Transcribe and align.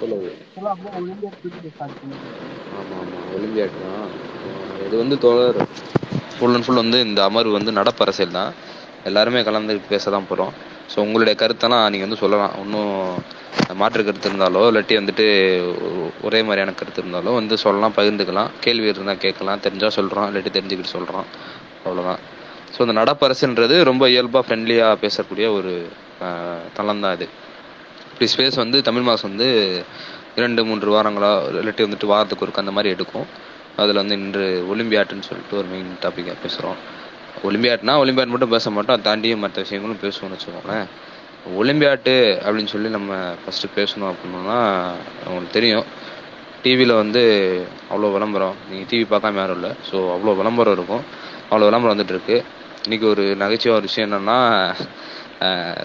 சொல்லு 0.00 0.16
ஆமாம் 2.78 3.00
ஆமாம் 3.00 3.26
ஒலிம்பியாட் 3.36 3.76
தான் 3.84 4.12
இது 4.86 4.94
வந்து 5.02 5.16
தோழர் 5.24 5.58
ஃபுல் 6.36 6.54
அண்ட் 6.56 6.66
ஃபுல் 6.66 6.82
வந்து 6.82 6.98
இந்த 7.08 7.20
அமர்வு 7.28 7.52
வந்து 7.58 7.72
நடப்பு 7.78 8.02
அரசியல் 8.04 8.36
தான். 8.38 8.52
எல்லாருமே 9.08 9.40
கலந்து 9.48 9.74
பேச 9.90 10.10
தான் 10.14 10.28
போகிறோம் 10.30 10.52
ஸோ 10.92 10.96
உங்களுடைய 11.06 11.34
கருத்தெல்லாம் 11.42 11.84
நீங்கள் 11.92 12.08
வந்து 12.08 12.20
சொல்லலாம். 12.22 12.54
ஒன்றும் 12.62 12.92
மாற்று 13.80 14.02
கருத்து 14.08 14.30
இருந்தாலோ 14.30 14.62
இல்லாட்டி 14.70 14.94
வந்துட்டு 15.00 15.26
ஒரே 16.26 16.40
மாதிரியான 16.46 16.74
கருத்து 16.80 17.02
இருந்தாலோ 17.02 17.32
வந்து 17.40 17.56
சொல்லலாம் 17.64 17.96
பகிர்ந்துக்கலாம். 17.98 18.50
கேள்வி 18.64 18.88
இருந்தால் 18.92 19.22
கேட்கலாம். 19.24 19.62
தெரிஞ்சால் 19.66 19.96
சொல்கிறோம் 19.98 20.28
இல்லாட்டி 20.30 20.52
தெரிஞ்சுக்கிட்டு 20.56 20.94
சொல்கிறோம் 20.96 21.26
அவ்வளோதான் 21.84 22.22
ஸோ 22.74 22.78
இந்த 22.86 22.94
நடப்பு 23.02 23.24
ரொம்ப 23.90 24.04
இயல்பாக 24.14 24.44
ஃப்ரெண்ட்லியாக 24.46 25.00
பேசக்கூடிய 25.04 25.48
ஒரு 25.58 25.72
தளம் 26.78 27.04
தான் 27.04 27.16
இது. 27.18 27.28
இப்படி 28.18 28.32
ஸ்பேஸ் 28.32 28.56
வந்து 28.62 28.78
தமிழ் 28.86 29.04
மாதம் 29.06 29.28
வந்து 29.28 29.48
இரண்டு 30.38 30.60
மூன்று 30.68 30.88
வாரங்களாக 30.94 31.50
இல்லாட்டி 31.60 31.84
வந்துட்டு 31.86 32.08
வாரத்துக்கு 32.12 32.44
ஒருக்க 32.44 32.62
அந்த 32.62 32.72
மாதிரி 32.76 32.88
எடுக்கும். 32.94 33.26
அதில் 33.82 34.00
வந்து 34.00 34.16
இன்று 34.20 34.46
ஒலிம்பியாட்டுன்னு 34.72 35.26
சொல்லிட்டு 35.28 35.54
ஒரு 35.60 35.68
மெயின் 35.72 35.92
டாப்பிக்காக 36.04 36.36
பேசுகிறோம் 36.44 36.78
ஒலிம்பியாட்னா 37.48 37.94
ஒலிம்பியாட் 38.02 38.32
மட்டும் 38.32 38.52
பேச 38.54 38.70
மாட்டோம் 38.76 38.94
அதை 38.94 39.04
தாண்டி 39.08 39.28
மற்ற 39.44 39.62
விஷயங்களும் 39.64 40.02
பேசுவோம்னு 40.04 40.36
வச்சுக்கோங்களேன். 40.36 40.86
ஒலிம்பியாட்டு 41.60 42.16
அப்படின்னு 42.44 42.72
சொல்லி 42.74 42.90
நம்ம 42.96 43.20
ஃபஸ்ட்டு 43.42 43.72
பேசணும் 43.78 44.10
அப்படின்னா 44.12 44.58
உங்களுக்கு 45.26 45.56
தெரியும். 45.58 45.86
டிவியில் 46.64 47.00
வந்து 47.02 47.22
அவ்வளோ 47.90 48.12
விளம்பரம் 48.16 48.56
நீங்கள் 48.70 48.90
டிவி 48.92 49.06
பார்க்காம 49.14 49.40
யாரும் 49.42 49.60
இல்லை. 49.60 49.72
ஸோ 49.90 49.98
அவ்வளோ 50.16 50.36
விளம்பரம் 50.40 50.76
இருக்கும். 50.78 51.04
அவ்வளோ 51.50 51.68
விளம்பரம் 51.70 51.94
வந்துட்டு 51.94 52.16
இருக்கு. 52.16 52.38
இன்னைக்கு 52.86 53.08
ஒரு 53.14 53.26
நகைச்சுவை 53.44 53.76
ஒரு 53.78 53.88
விஷயம் 53.90 54.08
என்னென்னா 54.08 54.40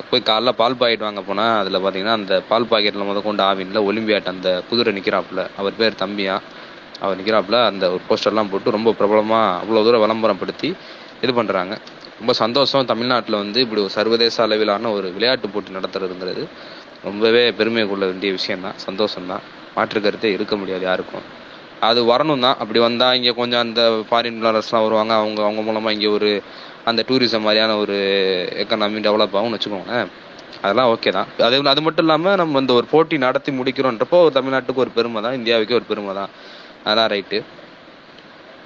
போய் 0.10 0.28
காலைல 0.30 0.52
பால் 0.60 0.78
பாக்கெட் 0.80 1.06
வாங்க 1.08 1.22
போனால் 1.22 1.56
அதில் 1.62 1.80
பார்த்தீங்கன்னா 1.84 2.16
அந்த 2.20 2.36
பால் 2.50 2.70
பாக்கெட்டில் 2.72 3.08
முத 3.10 3.22
கொண்டு 3.22 3.44
ஆவினில் 3.44 3.86
ஒலிம்பியாட் 3.90 4.32
அந்த 4.34 4.50
குதிரை 4.70 4.92
நிற்கிறாப்புல 4.98 5.42
அவர் 5.60 5.80
பேர் 5.80 6.00
தம்பியா. 6.04 6.36
அவர் 7.02 7.18
நிற்கிறாப்புல 7.20 7.58
அந்த 7.72 7.86
ஒரு 7.94 8.02
போஸ்டர்லாம் 8.10 8.50
போட்டு 8.52 8.76
ரொம்ப 8.78 8.94
பிரபலமாக 9.00 9.58
அவ்வளோ 9.62 9.84
தூரம் 9.88 10.04
விளம்பரப்படுத்தி 10.06 10.70
இது 11.24 11.34
பண்ணுறாங்க 11.40 11.74
ரொம்ப 12.20 12.34
சந்தோஷம் 12.42 12.90
தமிழ்நாட்டில் 12.92 13.42
வந்து 13.44 13.60
இப்படி 13.66 13.82
ஒரு 13.82 13.94
சர்வதேச 13.98 14.36
அளவிலான 14.46 14.92
ஒரு 14.98 15.08
விளையாட்டு 15.16 15.48
போட்டி 15.54 15.78
நடத்துறதுங்கிறது 15.78 16.44
ரொம்பவே 17.08 17.44
பெருமை 17.60 17.84
கொள்ள 17.88 18.04
வேண்டிய 18.06 18.32
விஷயந்தான் 18.32 18.78
சந்தோஷம்தான். 18.88 19.44
மாற்று 19.76 20.00
கருத்தே 20.02 20.30
இருக்க 20.34 20.56
முடியாது 20.56 20.84
யாருக்கும். 20.90 21.26
அது 21.90 22.00
வரணும் 22.12 22.44
தான் 22.46 22.60
அப்படி 22.62 22.80
வந்தால் 22.80 23.16
இங்கே 23.18 23.34
கொஞ்சம் 23.40 23.64
அந்த 23.66 23.82
ஃபாரின் 24.10 24.38
பிளானர்ஸ்லாம் 24.42 24.86
வருவாங்க. 24.86 25.14
அவங்க 25.14 25.40
அவங்க 25.44 25.62
மூலமாக 25.62 25.96
இங்கே 25.96 26.10
ஒரு 26.18 26.30
அந்த 26.90 27.02
டூரிசம் 27.10 27.46
மாதிரியான 27.48 27.76
ஒரு 27.84 27.98
எக்கனாமி 28.64 29.02
டெவலப் 29.08 29.36
ஆகும்னு 29.40 29.58
வச்சுக்கோங்களேன். 29.58 30.10
அதெல்லாம் 30.64 30.92
ஓகே 30.94 31.12
தான். 31.18 31.30
அது 31.48 31.56
அது 31.72 31.82
மட்டும் 31.86 32.06
இல்லாமல் 32.06 32.40
நம்ம 32.42 32.60
இந்த 32.64 32.74
ஒரு 32.80 32.88
போட்டி 32.94 33.16
நடத்தி 33.26 33.52
முடிக்கிறோன்றப்போ 33.60 34.18
ஒரு 34.26 34.34
தமிழ்நாட்டுக்கு 34.38 34.84
ஒரு 34.86 34.92
பெருமை 34.98 35.22
தான் 35.26 35.38
இந்தியாவுக்கே 35.40 35.78
ஒரு 35.80 35.88
பெருமை 35.92 36.14
தான். 36.20 36.32
அதெல்லாம் 36.86 37.12
ரைட்டு 37.16 37.40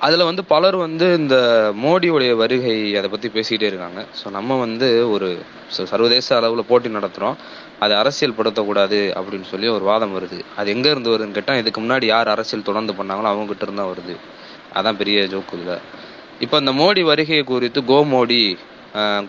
அதில் 0.05 0.27
வந்து 0.29 0.43
பலர் 0.51 0.75
வந்து 0.83 1.05
இந்த 1.19 1.35
மோடியுடைய 1.83 2.31
வருகை 2.41 2.75
அதை 2.99 3.07
பற்றி 3.13 3.27
பேசிக்கிட்டே 3.35 3.69
இருக்காங்க. 3.69 3.99
ஸோ 4.19 4.25
நம்ம 4.35 4.57
வந்து 4.63 4.87
ஒரு 5.13 5.27
சர்வதேச 5.91 6.27
அளவில் 6.39 6.67
போட்டி 6.71 6.89
நடத்துகிறோம் 6.97 7.37
அதை 7.85 7.93
அரசியல் 8.01 8.35
படுத்தக்கூடாது 8.39 8.99
அப்படின்னு 9.19 9.47
சொல்லி 9.53 9.67
ஒரு 9.77 9.83
வாதம் 9.89 10.13
வருது. 10.17 10.39
அது 10.59 10.67
எங்கே 10.75 10.91
இருந்து 10.93 11.13
வருதுன்னு 11.13 11.37
கேட்டால் 11.37 11.61
இதுக்கு 11.61 11.81
முன்னாடி 11.85 12.07
யார் 12.13 12.33
அரசியல் 12.35 12.67
தொடர்ந்து 12.69 12.95
பண்ணாங்களோ 12.99 13.31
அவங்ககிட்ட 13.31 13.67
இருந்தால் 13.67 13.91
வருது. 13.93 14.15
அதான் 14.77 14.99
பெரிய 15.01 15.25
ஜோக்கு 15.33 15.57
இல்லை 15.61 15.77
இப்போ 16.43 16.55
இந்த 16.57 16.71
மோடி 16.71 17.01
வருகையை 17.03 17.43
குறித்து 17.43 17.79
go 17.83 17.99
Modi 18.13 18.41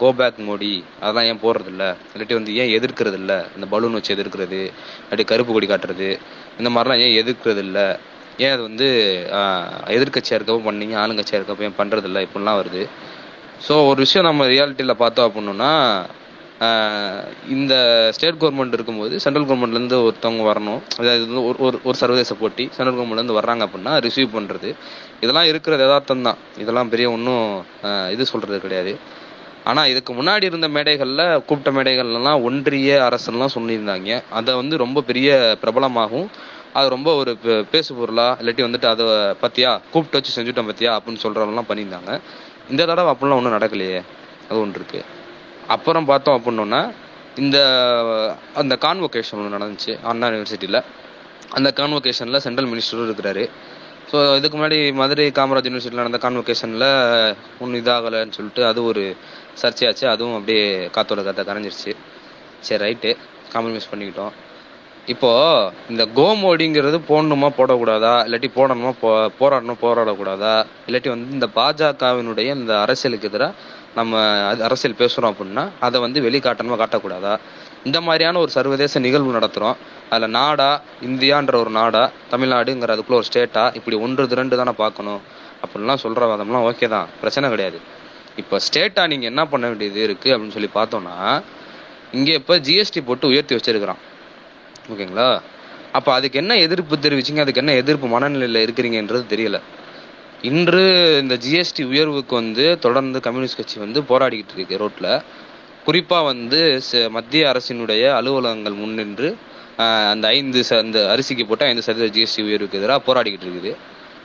go 0.00 0.08
back 0.18 0.38
Modi 0.48 0.72
அதெல்லாம் 1.00 1.28
ஏன் 1.30 1.40
போடுறது 1.42 1.70
இல்லை 1.72 1.88
இல்லாட்டி 2.12 2.34
வந்து 2.34 2.52
ஏன் 2.54 2.72
எதிர்க்கிறது 2.78 3.14
இல்லை 3.14 3.38
இந்த 3.56 3.66
பலூன் 3.72 3.96
வச்சு 3.98 4.14
எதிர்க்கிறது 4.16 4.60
இல்லாட்டி 5.02 5.24
கருப்பு 5.24 5.52
கொடி 5.52 5.66
காட்டுறது 5.66 6.08
இந்த 6.58 6.70
மாதிரிலாம் 6.74 7.02
ஏன் 7.06 7.16
எதிர்க்கிறது 7.22 7.62
இல்லை 7.66 7.86
ஏன் 8.44 8.52
அது 8.54 8.62
வந்து 8.62 8.88
எதிர்கட்சியாக 9.96 10.38
இருக்கப்போ 10.38 10.64
பண்ணீங்க 10.68 10.96
ஆளுங்கட்சியாக 11.02 11.38
இருக்கப்போ 11.40 11.66
ஏன் 11.68 11.78
பண்ணுறதில்ல 11.78 12.20
இப்படிலாம் 12.26 12.60
வருது. 12.60 12.82
ஸோ 13.66 13.74
ஒரு 13.88 13.98
விஷயம் 13.98 14.28
நம்ம 14.28 14.46
ரியாலிட்டியில் 14.46 15.00
பார்த்தோம் 15.02 15.28
அப்படின்னா 15.28 15.72
இந்த 17.48 18.08
ஸ்டேட் 18.14 18.34
கவர்மெண்ட் 18.34 18.72
இருக்கும்போது 18.72 19.20
சென்ட்ரல் 19.20 19.46
கவர்மெண்ட்லேருந்து 19.46 20.10
ஒருத்தவங்க 20.10 20.42
வரணும். 20.42 20.80
அதாவது 20.98 21.22
இது 21.22 21.44
ஒரு 21.44 21.56
ஒரு 21.58 21.80
ஒரு 21.84 21.94
சர்வதேச 21.94 22.34
போட்டி. 22.34 22.68
சென்ட்ரல் 22.72 22.96
கவர்மெண்ட்லேருந்து 22.96 23.36
வர்றாங்க 23.36 23.68
அப்படின்னா 23.68 24.00
ரிசீவ் 24.00 24.28
பண்ணுறது 24.34 24.74
இதெல்லாம் 25.20 25.44
இருக்கிறது 25.44 25.82
யதார்த்தம் 25.82 26.22
தான். 26.22 26.36
இதெல்லாம் 26.58 26.88
பெரிய 26.88 27.10
ஒன்றும் 27.10 27.64
இது 28.10 28.26
சொல்கிறது 28.26 28.60
கிடையாது. 28.60 28.98
ஆனால் 29.64 29.88
இதுக்கு 29.88 30.14
முன்னாடி 30.14 30.42
இருந்த 30.42 30.68
மேடைகளில் 30.68 31.44
கூப்பிட்ட 31.44 31.82
மேடைகள்லாம் 31.82 32.42
ஒன்றிய 32.42 33.08
அரசுலாம் 33.10 33.48
சொல்லியிருந்தாங்க. 33.54 34.22
அதை 34.30 34.54
வந்து 34.54 34.76
ரொம்ப 34.76 35.00
பெரிய 35.00 35.58
பிரபலமாகும் 35.62 36.26
அது 36.72 36.88
ரொம்ப 36.88 37.14
ஒரு 37.14 37.36
பே- 37.44 37.64
பேசு 37.70 37.94
பொருளா 37.94 38.36
இல்லாட்டி 38.40 38.64
வந்துட்டு 38.66 38.86
அதை 38.86 39.06
பத்தியா 39.42 39.80
கூப்பிட்டு 39.90 40.10
வச்சு 40.10 40.42
செஞ்சுட்டோம் 40.42 40.66
பத்தியா 40.66 40.98
அப்படின்னு 40.98 41.26
சொல்கிறவங்கலாம் 41.26 41.68
பண்ணியிருந்தாங்க. 41.68 42.20
இந்த 42.70 42.86
தடவை 42.86 43.12
அப்படிலாம் 43.12 43.34
ஒன்றும் 43.34 43.52
நடக்கலையே. 43.52 44.02
அது 44.50 44.60
ஒன்று 44.60 44.80
இருக்குது 44.80 45.04
அப்புறம் 45.74 46.08
பார்த்தோம் 46.10 46.36
அப்படின்னோன்னா 46.38 46.82
இந்த 47.42 47.58
அந்த 48.60 48.74
கான்வொகேஷன் 48.84 49.38
ஒன்று 49.40 49.56
நடந்துச்சு 49.56 49.92
அண்ணா 50.10 50.28
யூனிவர்சிட்டியில் 50.34 50.80
அந்த 51.56 51.68
கான்வொகேஷனில் 51.80 52.42
சென்ட்ரல் 52.44 52.70
மினிஸ்டரும் 52.70 53.08
இருக்கிறாரு. 53.08 53.44
ஸோ 54.10 54.18
இதுக்கு 54.38 54.56
முன்னாடி 54.58 54.78
மதுரை 55.00 55.26
காமராஜ் 55.38 55.68
யூனிவர்சிட்டியில் 55.68 56.02
நடந்த 56.02 56.18
கான்வொகேஷனில் 56.24 56.88
ஒன்றும் 57.62 57.80
இதாகலைன்னு 57.80 58.36
சொல்லிட்டு 58.38 58.62
அது 58.70 58.80
ஒரு 58.90 59.02
சர்ச்சையாச்சு. 59.62 60.04
அதுவும் 60.14 60.36
அப்படியே 60.38 60.66
காத்தோட 60.96 61.22
கதை 61.28 61.44
கரைஞ்சிருச்சு. 61.48 61.94
சரி 62.66 62.80
ரைட்டு 62.84 63.10
காம்ப்ரமைஸ் 63.54 63.90
பண்ணிக்கிட்டோம். 63.90 64.32
இப்போது 65.12 65.72
இந்த 65.92 66.04
கோமோடிங்கிறது 66.16 66.98
போடணுமா 67.10 67.48
போடக்கூடாதா? 67.58 68.14
இல்லாட்டி 68.26 68.48
போடணுமா 68.56 68.90
போ 69.02 69.10
போராடணும் 69.40 69.82
போராடக்கூடாதா? 69.84 70.54
இல்லாட்டி 70.86 71.10
வந்து 71.14 71.36
இந்த 71.36 71.48
பாஜகவினுடைய 71.58 72.48
இந்த 72.60 72.72
அரசியலுக்கு 72.84 73.28
எதிராக 73.30 73.54
நம்ம 73.94 74.20
அது 74.48 74.62
அரசியல் 74.64 75.00
பேசுகிறோம் 75.00 75.32
அப்படின்னா 75.34 75.70
அதை 75.80 76.00
வந்து 76.00 76.20
வெளிக்காட்டணமாக 76.20 76.78
காட்டக்கூடாதா? 76.82 77.38
இந்த 77.84 78.00
மாதிரியான 78.00 78.38
ஒரு 78.38 78.50
சர்வதேச 78.50 78.98
நிகழ்வு 78.98 79.36
நடத்துகிறோம் 79.38 79.76
அதில் 80.10 80.30
நாடா 80.30 80.82
இந்தியான்ற 81.08 81.54
ஒரு 81.56 81.70
நாடா 81.70 82.10
தமிழ்நாடுங்கிற 82.32 82.94
அதுக்குள்ள 82.94 83.18
ஒரு 83.20 83.28
ஸ்டேட்டா 83.30 83.74
இப்படி 83.74 83.96
ஒன்று 83.96 84.28
திரண்டு 84.28 84.56
தானே 84.56 84.70
பார்க்கணும். 84.70 85.20
அப்படின்லாம் 85.62 86.02
சொல்கிற 86.04 86.26
வாதம்லாம் 86.30 86.66
ஓகே 86.70 86.88
தான். 86.88 87.06
பிரச்சனை 87.20 87.50
கிடையாது. 87.50 87.78
இப்போ 88.36 88.56
ஸ்டேட்டாக 88.66 89.06
நீங்கள் 89.06 89.30
என்ன 89.30 89.46
பண்ண 89.46 89.66
வேண்டியது 89.66 90.00
இருக்குது 90.08 90.34
அப்படின்னு 90.34 90.56
சொல்லி 90.56 90.70
பார்த்தோம்னா 90.74 91.42
இங்கே 92.12 92.34
இப்போ 92.34 92.58
ஜிஎஸ்டி 92.58 93.00
போட்டு 93.04 93.26
உயர்த்தி 93.26 93.54
வச்சிருக்கிறான். 93.54 93.98
ஓகேங்களா? 94.92 95.40
அப்போ 95.92 96.12
அதுக்கு 96.12 96.38
என்ன 96.38 96.56
எதிர்ப்பு 96.56 96.96
தெரிவிச்சீங்க? 96.96 97.40
அதுக்கு 97.44 97.60
என்ன 97.60 97.72
எதிர்ப்பு 97.72 98.06
மனநிலையில் 98.06 98.64
இருக்கிறீங்கன்றது 98.66 99.24
தெரியல. 99.34 99.60
இன்று 100.42 101.18
இந்த 101.20 101.34
ஜிஎஸ்டி 101.34 101.84
உயர்வுக்கு 101.84 102.34
வந்து 102.34 102.78
தொடர்ந்து 102.78 103.20
கம்யூனிஸ்ட் 103.20 103.56
கட்சி 103.56 103.78
வந்து 103.78 104.00
போராடிக்கிட்டு 104.00 104.54
இருக்கு 104.54 104.88
ரோட்ல. 104.88 105.22
குறிப்பா 105.86 106.24
வந்து 106.24 106.80
ச- 106.92 107.10
மத்திய 107.10 107.52
அரசினுடைய 107.52 108.14
அலுவலகங்கள் 108.14 108.72
முன்னின்று 108.72 109.36
அந்த 110.10 110.28
ஐந்து 110.28 110.64
ச- 110.68 110.78
அந்த 110.78 111.18
அரிசிக்கு 111.18 111.46
போட்ட 111.46 111.66
ஐந்து 111.66 111.82
சதவீத 111.82 112.20
ஜிஎஸ்டி 112.20 112.44
உயர்வுக்கு 112.44 112.78
எதிராக 112.78 113.14
போராடிக்கிட்டு 113.14 113.46
இருக்குது. 113.46 113.76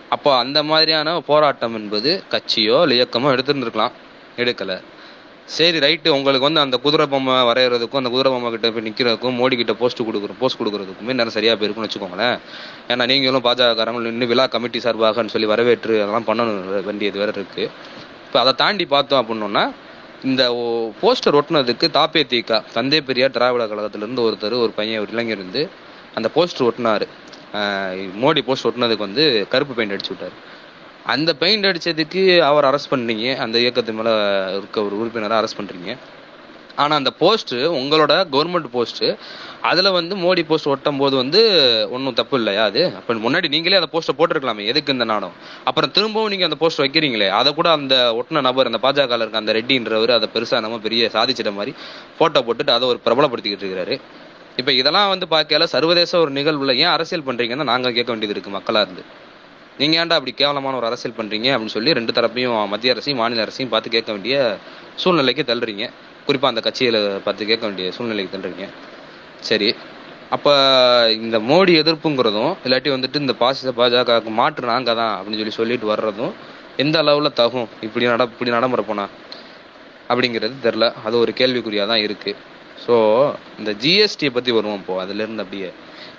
அப்போ 0.09 0.37
அந்த 0.37 0.63
மாதிரியான 0.63 1.19
போராட்டம் 1.19 1.75
என்பது 1.75 2.23
கட்சியோ 2.29 2.81
இல்லை 2.81 3.01
இயக்கமோ 3.01 3.29
எடுத்துருந்துருக்கலாம் 3.29 3.91
எடுக்கலை. 4.37 4.81
சரி 5.55 5.77
ரைட்டு. 5.83 6.09
உங்களுக்கு 6.17 6.45
வந்து 6.47 6.61
அந்த 6.63 6.75
குதிரை 6.83 7.05
பொம்மை 7.13 7.33
வரைகிறதுக்கும் 7.49 7.99
அந்த 8.01 8.11
குதிரை 8.13 8.29
பொம்மை 8.33 8.49
கிட்ட 8.53 8.67
போய் 8.75 8.85
நிற்கிறதுக்கும் 8.87 9.35
மோடி 9.39 9.55
கிட்ட 9.61 9.73
போஸ்ட் 9.81 10.01
கொடுக்குற 10.07 10.35
போஸ்ட் 10.41 10.59
கொடுக்கறதுக்குமே 10.59 11.15
நேரம் 11.19 11.35
சரியாக 11.37 11.55
போயிருக்கும்னு 11.59 11.87
வச்சுக்கோங்களேன். 11.87 12.37
ஏன்னா 12.91 13.05
நீங்களும் 13.11 13.45
பாஜகக்காரங்களும் 13.47 14.09
நின்று 14.09 14.29
விழா 14.31 14.45
கமிட்டி 14.53 14.81
சார்பாகன்னு 14.85 15.33
சொல்லி 15.35 15.49
வரவேற்று 15.53 15.95
அதெல்லாம் 16.03 16.27
பண்ணணும். 16.29 16.61
வேண்டியது 16.89 17.21
வேற 17.23 17.31
இருக்குது 17.37 17.67
இப்போ 18.25 18.39
அதை 18.43 18.53
தாண்டி 18.63 18.87
பார்த்தோம் 18.95 19.21
அப்படின்னோன்னா 19.21 19.65
இந்த 20.29 20.43
போஸ்டர் 21.01 21.37
ஒட்டினதுக்கு 21.39 21.85
தாப்பே 21.99 22.23
தீகா 22.33 22.57
தந்தை 22.75 22.99
பெரியார் 23.07 23.35
திராவிட 23.37 23.63
கழகத்திலேருந்து 23.71 24.25
ஒருத்தர் 24.27 24.55
ஒரு 24.65 24.73
பையன் 24.77 25.01
ஒரு 25.03 25.11
இளைஞர் 25.15 25.39
இருந்து 25.39 25.63
அந்த 26.17 26.27
போஸ்டர் 26.35 26.67
ஒட்டினார். 26.69 27.05
மோடி 28.21 28.41
போஸ்ட் 28.47 28.67
ஒட்டினதுக்கு 28.69 29.07
வந்து 29.07 29.23
கருப்பு 29.53 29.73
பெயிண்ட் 29.77 29.95
அடிச்சு 29.95 30.11
விட்டார். 30.13 30.35
அந்த 31.05 31.33
பெயிண்ட் 31.33 31.65
அடித்ததுக்கு 31.65 32.41
அவர் 32.41 32.65
அரெஸ்ட் 32.65 32.91
பண்ணுறீங்க 32.91 33.35
அந்த 33.35 33.59
இயக்கத்து 33.59 33.93
மேலே 33.93 34.11
இருக்க 34.57 34.83
ஒரு 34.83 34.95
உறுப்பினரை 35.01 35.37
அரெஸ்ட் 35.39 35.59
பண்ணுறீங்க 35.59 35.97
ஆனால் 36.75 36.97
அந்த 36.97 37.11
போஸ்ட்டு 37.19 37.57
உங்களோட 37.79 38.13
கவர்மெண்ட் 38.33 38.69
போஸ்ட்டு 38.73 39.17
அதில் 39.61 39.89
வந்து 39.91 40.15
மோடி 40.15 40.45
போஸ்ட் 40.45 40.67
ஒட்டும் 40.67 40.97
போது 40.97 41.15
வந்து 41.15 41.41
ஒன்றும் 41.89 42.13
தப்பு 42.13 42.37
இல்லையா 42.37 42.63
அது? 42.63 42.95
அப்போ 42.95 43.13
முன்னாடி 43.13 43.47
நீங்களே 43.49 43.79
அந்த 43.81 43.89
போஸ்ட்டை 43.93 44.15
போட்டிருக்கலாமே. 44.19 44.65
எதுக்கு 44.65 44.91
இந்த 44.91 45.03
நாணம்? 45.03 45.31
அப்புறம் 45.63 45.91
திரும்பவும் 45.91 46.29
நீங்கள் 46.29 46.45
அந்த 46.45 46.57
போஸ்ட் 46.57 46.81
வைக்கிறீங்களே. 46.81 47.29
அதை 47.29 47.53
கூட 47.53 47.69
அந்த 47.69 47.95
ஒட்டின 48.19 48.41
நபர் 48.41 48.65
அந்த 48.65 48.79
பாஜக 48.81 49.19
இருக்க 49.19 49.37
அந்த 49.37 49.53
ரெட்டின்றவர் 49.53 50.11
அதை 50.11 50.29
பெருசாக 50.33 50.59
நம்ம 50.59 50.77
பெரிய 50.77 51.09
சாதிச்சிட்ட 51.13 51.53
மாதிரி 51.53 51.75
ஃபோட்டோ 52.19 52.41
போட்டுட்டு 52.47 52.69
அதை 52.69 52.87
ஒரு 52.87 52.99
பிரபலப்படுத்திக்கிட்டு 53.05 53.65
இருக்கிறாரு. 53.65 53.99
இப்போ 54.57 54.71
இதெல்லாம் 54.71 55.09
வந்து 55.09 55.25
பார்க்கல 55.25 55.63
சர்வதேச 55.63 56.19
ஒரு 56.19 56.31
நிகழ்வுல 56.31 56.75
ஏன் 56.75 56.93
அரசியல் 56.95 57.27
பண்ணுறீங்கன்னு 57.27 57.63
நாங்கள் 57.63 57.93
கேட்க 57.93 58.11
வேண்டியது 58.11 58.39
இருக்குது 58.39 58.49
மக்களாக 58.49 58.85
இருந்து. 58.87 59.05
நீங்கள் 59.79 59.99
ஏன்டா 60.01 60.15
அப்படி 60.19 60.33
கேவலமான 60.39 60.77
ஒரு 60.79 60.87
அரசியல் 60.89 61.17
பண்ணுறீங்க 61.19 61.47
அப்படின்னு 61.53 61.75
சொல்லி 61.75 61.97
ரெண்டு 61.99 62.11
தரப்பையும் 62.17 62.57
மத்திய 62.73 62.93
அரசையும் 62.95 63.21
மாநில 63.21 63.45
அரசையும் 63.45 63.71
பார்த்து 63.73 63.95
கேட்க 63.95 64.09
வேண்டிய 64.15 64.35
சூழ்நிலைக்கு 65.03 65.43
தள்ளுறீங்க. 65.51 65.85
குறிப்பாக 66.27 66.51
அந்த 66.53 66.61
கட்சியில் 66.67 66.99
பார்த்து 67.25 67.49
கேட்க 67.51 67.63
வேண்டிய 67.67 67.87
சூழ்நிலைக்கு 67.97 68.33
தள்ளுறீங்க. 68.35 68.67
சரி. 69.49 69.69
அப்போ 70.35 70.51
இந்த 71.23 71.37
மோடி 71.49 71.73
எதிர்ப்புங்கிறதும் 71.81 72.53
இல்லாட்டி 72.65 72.89
வந்துட்டு 72.95 73.21
இந்த 73.23 73.33
பாசிச 73.41 73.71
பாஜக 73.79 74.31
மாற்று 74.39 74.71
நாங்க 74.71 74.93
தான் 75.01 75.13
அப்படின்னு 75.17 75.39
சொல்லி 75.41 75.57
சொல்லிட்டு 75.59 75.87
வர்றதும் 75.93 76.33
எந்த 76.83 76.97
அளவில் 77.03 77.37
தகும்? 77.41 77.67
இப்படி 77.87 78.05
நட 78.11 78.23
இப்படி 78.33 78.53
நடைமுறை 78.55 78.83
போனா? 78.87 79.05
அப்படிங்கிறது 80.11 80.55
தெரில 80.65 80.85
அது 81.07 81.15
ஒரு 81.23 81.31
கேள்விக்குறியாக 81.39 81.87
தான் 81.91 82.03
இருக்குது 82.05 82.39
ஸோ 82.85 82.95
இந்த 83.59 83.71
ஜிஎஸ்டியை 83.83 84.31
பற்றி 84.37 84.51
வருவோம் 84.57 84.79
இப்போது 84.81 85.01
அதுலேருந்து 85.03 85.43
அப்படியே 85.45 85.69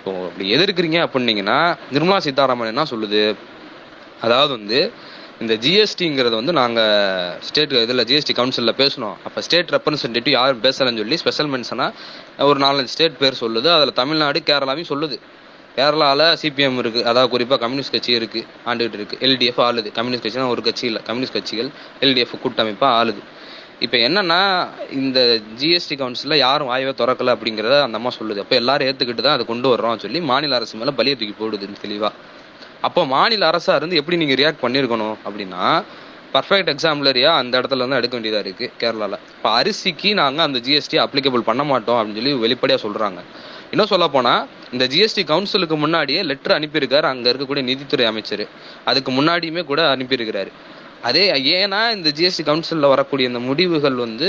ஸோ 0.05 0.13
அப்படி 0.29 0.47
எதிர்க்கிறீங்க 0.57 0.99
அப்படின்னீங்கன்னா 1.07 1.59
நிர்மலா 1.97 2.21
சீதாராமன் 2.27 2.73
என்ன 2.73 2.87
சொல்லுது? 2.93 3.23
அதாவது 4.27 4.53
வந்து 4.59 4.81
இந்த 5.43 5.55
ஜிஎஸ்டிங்கிறது 5.63 6.37
வந்து 6.41 6.53
நாங்கள் 6.59 7.39
ஸ்டேட் 7.47 7.73
இதில் 7.85 8.05
ஜிஎஸ்டி 8.11 8.35
கவுன்சிலில் 8.41 8.77
பேசணும் 8.81 9.17
அப்போ 9.27 9.41
ஸ்டேட் 9.47 9.73
ரெப்ரசன்டேட்டிவ் 9.77 10.35
யாரும் 10.37 10.61
பேசலன்னு 10.67 11.01
சொல்லி 11.03 11.17
ஸ்பெஷல் 11.23 11.51
மென்ஷனாக 11.55 12.47
ஒரு 12.51 12.59
நாலஞ்சு 12.65 12.93
ஸ்டேட் 12.95 13.17
பேர் 13.23 13.41
சொல்லுது. 13.45 13.69
அதில் 13.77 13.99
தமிழ்நாடு 14.01 14.41
கேரளாவையும் 14.51 14.91
சொல்லுது. 14.93 15.17
கேரளாவில் 15.79 16.27
சிபிஎம் 16.43 16.79
இருக்குது 16.83 17.07
அதாவது 17.11 17.31
குறிப்பாக 17.35 17.59
கம்யூனிஸ்ட் 17.65 17.95
கட்சி 17.95 18.13
இருக்குது 18.19 18.47
ஆண்டுகிட்டு 18.71 18.99
இருக்குது 19.01 19.21
எல்டிஎஃப் 19.29 19.61
ஆளுது. 19.67 19.89
கம்யூனிஸ்ட் 19.99 20.27
கட்சினா 20.27 20.47
ஒரு 20.55 20.63
கட்சி 20.69 20.85
இல்லை 20.91 21.03
கம்யூனிஸ்ட் 21.09 21.37
கட்சிகள் 21.39 21.71
எல்டிஎஃப் 22.07 22.35
கூட்டமைப்பாக 22.45 22.93
ஆளுது. 23.01 23.23
இப்போ 23.85 23.97
என்னன்னா 24.07 24.39
இந்த 24.99 25.19
ஜிஎஸ்டி 25.61 25.95
கவுன்சிலில் 26.01 26.43
யாரும் 26.45 26.71
வாயவே 26.73 26.93
திறக்கல 27.01 27.33
அப்படிங்கிறத 27.37 27.77
அந்த 27.87 27.99
அம்மா 28.01 28.11
சொல்லுது. 28.19 28.43
அப்போ 28.45 28.55
எல்லாரும் 28.61 28.89
ஏற்றுக்கிட்டு 28.89 29.25
தான் 29.27 29.37
அதை 29.37 29.45
கொண்டு 29.51 29.69
வர்றோம் 29.73 30.03
சொல்லி 30.05 30.21
மாநில 30.31 30.57
அரசு 30.59 30.79
மேலே 30.81 30.93
பலியை 30.99 31.17
தூக்கி 31.21 31.35
போடுதுன்னு 31.41 31.83
தெளிவாக 31.85 32.13
அப்போ 32.89 33.03
மாநில 33.15 33.47
அரசாக 33.51 33.79
இருந்து 33.81 33.99
எப்படி 34.01 34.17
நீங்கள் 34.23 34.39
ரியாக்ட் 34.41 34.63
பண்ணியிருக்கணும் 34.65 35.17
அப்படின்னா 35.27 35.63
பர்ஃபெக்ட் 36.35 36.71
எக்ஸாம்பிளரியா 36.73 37.33
அந்த 37.41 37.55
இடத்துல 37.61 37.83
இருந்து 37.83 37.99
எடுக்க 38.01 38.15
வேண்டியதாக 38.17 38.45
இருக்குது 38.45 38.71
கேரளாவில் 38.81 39.19
இப்போ 39.37 39.51
அரிசிக்கு 39.59 40.11
நாங்கள் 40.21 40.47
அந்த 40.49 40.59
ஜிஎஸ்டி 40.67 40.97
அப்ளிகபிள் 41.05 41.45
பண்ண 41.49 41.63
மாட்டோம் 41.71 41.99
அப்படின்னு 41.99 42.21
சொல்லி 42.21 42.33
வெளிப்படையாக 42.45 42.83
சொல்கிறாங்க 42.87 43.21
இன்னும் 43.73 43.91
சொல்ல 43.93 44.07
போனால் 44.17 44.43
இந்த 44.75 44.85
ஜிஎஸ்டி 44.93 45.23
கவுன்சிலுக்கு 45.31 45.77
முன்னாடியே 45.85 46.21
லெட்டர் 46.31 46.57
அனுப்பியிருக்காரு 46.59 47.07
அங்கே 47.13 47.29
இருக்கக்கூடிய 47.33 47.65
நிதித்துறை 47.71 48.07
அமைச்சர். 48.13 48.45
அதுக்கு 48.91 49.11
முன்னாடியுமே 49.19 49.63
கூட 49.71 49.83
அனுப்பியிருக்கிறாரு. 49.95 50.51
அதே 51.09 51.23
ஏன்னா 51.57 51.81
இந்த 51.97 52.09
ஜிஎஸ்டி 52.19 52.43
கவுன்சிலில் 52.49 52.93
வரக்கூடிய 52.95 53.31
இந்த 53.31 53.41
முடிவுகள் 53.49 53.97
வந்து 54.05 54.29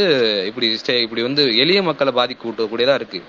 இப்படி 0.50 0.68
இப்படி 1.06 1.22
வந்து 1.30 1.44
எளிய 1.64 1.82
மக்களை 1.90 2.12
பாதிக்கக்கூடியதா 2.20 2.96
இருக்கு. 3.02 3.20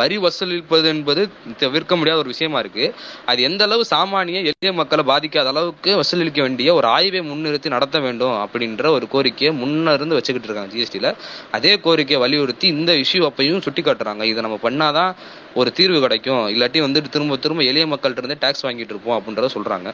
வரி 0.00 0.16
வசூலிப்பது 0.18 0.86
என்பது 0.92 1.22
தவிர்க்க 1.62 1.96
முடியாத 1.96 2.18
ஒரு 2.22 2.30
விஷயமா 2.32 2.58
இருக்கு. 2.58 2.84
அது 3.30 3.40
எந்த 3.48 3.62
அளவு 3.66 3.82
சாமானிய 3.90 4.38
எளிய 4.50 4.70
மக்களை 4.78 5.02
பாதிக்காத 5.10 5.50
அளவுக்கு 5.52 5.90
வசூலிக்க 6.00 6.40
வேண்டிய 6.42 6.74
ஒரு 6.78 6.86
ஆய்வை 6.88 7.20
முன்னிறுத்தி 7.30 7.68
நடத்த 7.74 8.00
வேண்டும் 8.06 8.36
அப்படின்ற 8.44 8.86
ஒரு 8.96 9.08
கோரிக்கையை 9.14 9.52
முன்னிருந்து 9.62 10.18
வச்சுக்கிட்டு 10.18 10.48
இருக்காங்க 10.50 10.72
ஜிஎஸ்டியில் 10.76 11.10
அதே 11.58 11.74
கோரிக்கையை 11.86 12.20
வலியுறுத்தி 12.24 12.68
இந்த 12.76 12.92
இஷ்யூ 13.02 13.22
அப்பையும் 13.30 13.62
சுட்டி 13.66 13.82
காட்டுறாங்க 13.82 14.24
இதை 14.32 14.42
நம்ம 14.48 14.58
பண்ணாதான் 14.68 15.12
ஒரு 15.54 15.72
தீர்வு 15.72 16.00
கிடைக்கும். 16.00 16.44
இல்லாட்டி 16.54 16.80
வந்துட்டு 16.88 17.14
திரும்ப 17.16 17.36
திரும்ப 17.36 17.62
எளிய 17.72 17.86
மக்கள்கிட்ட 17.86 18.24
இருந்தே 18.24 18.40
டாக்ஸ் 18.46 18.66
வாங்கிட்டு 18.66 18.94
இருப்போம் 18.94 19.18
அப்படின்றத 19.18 19.50
சொல்றாங்க. 19.58 19.90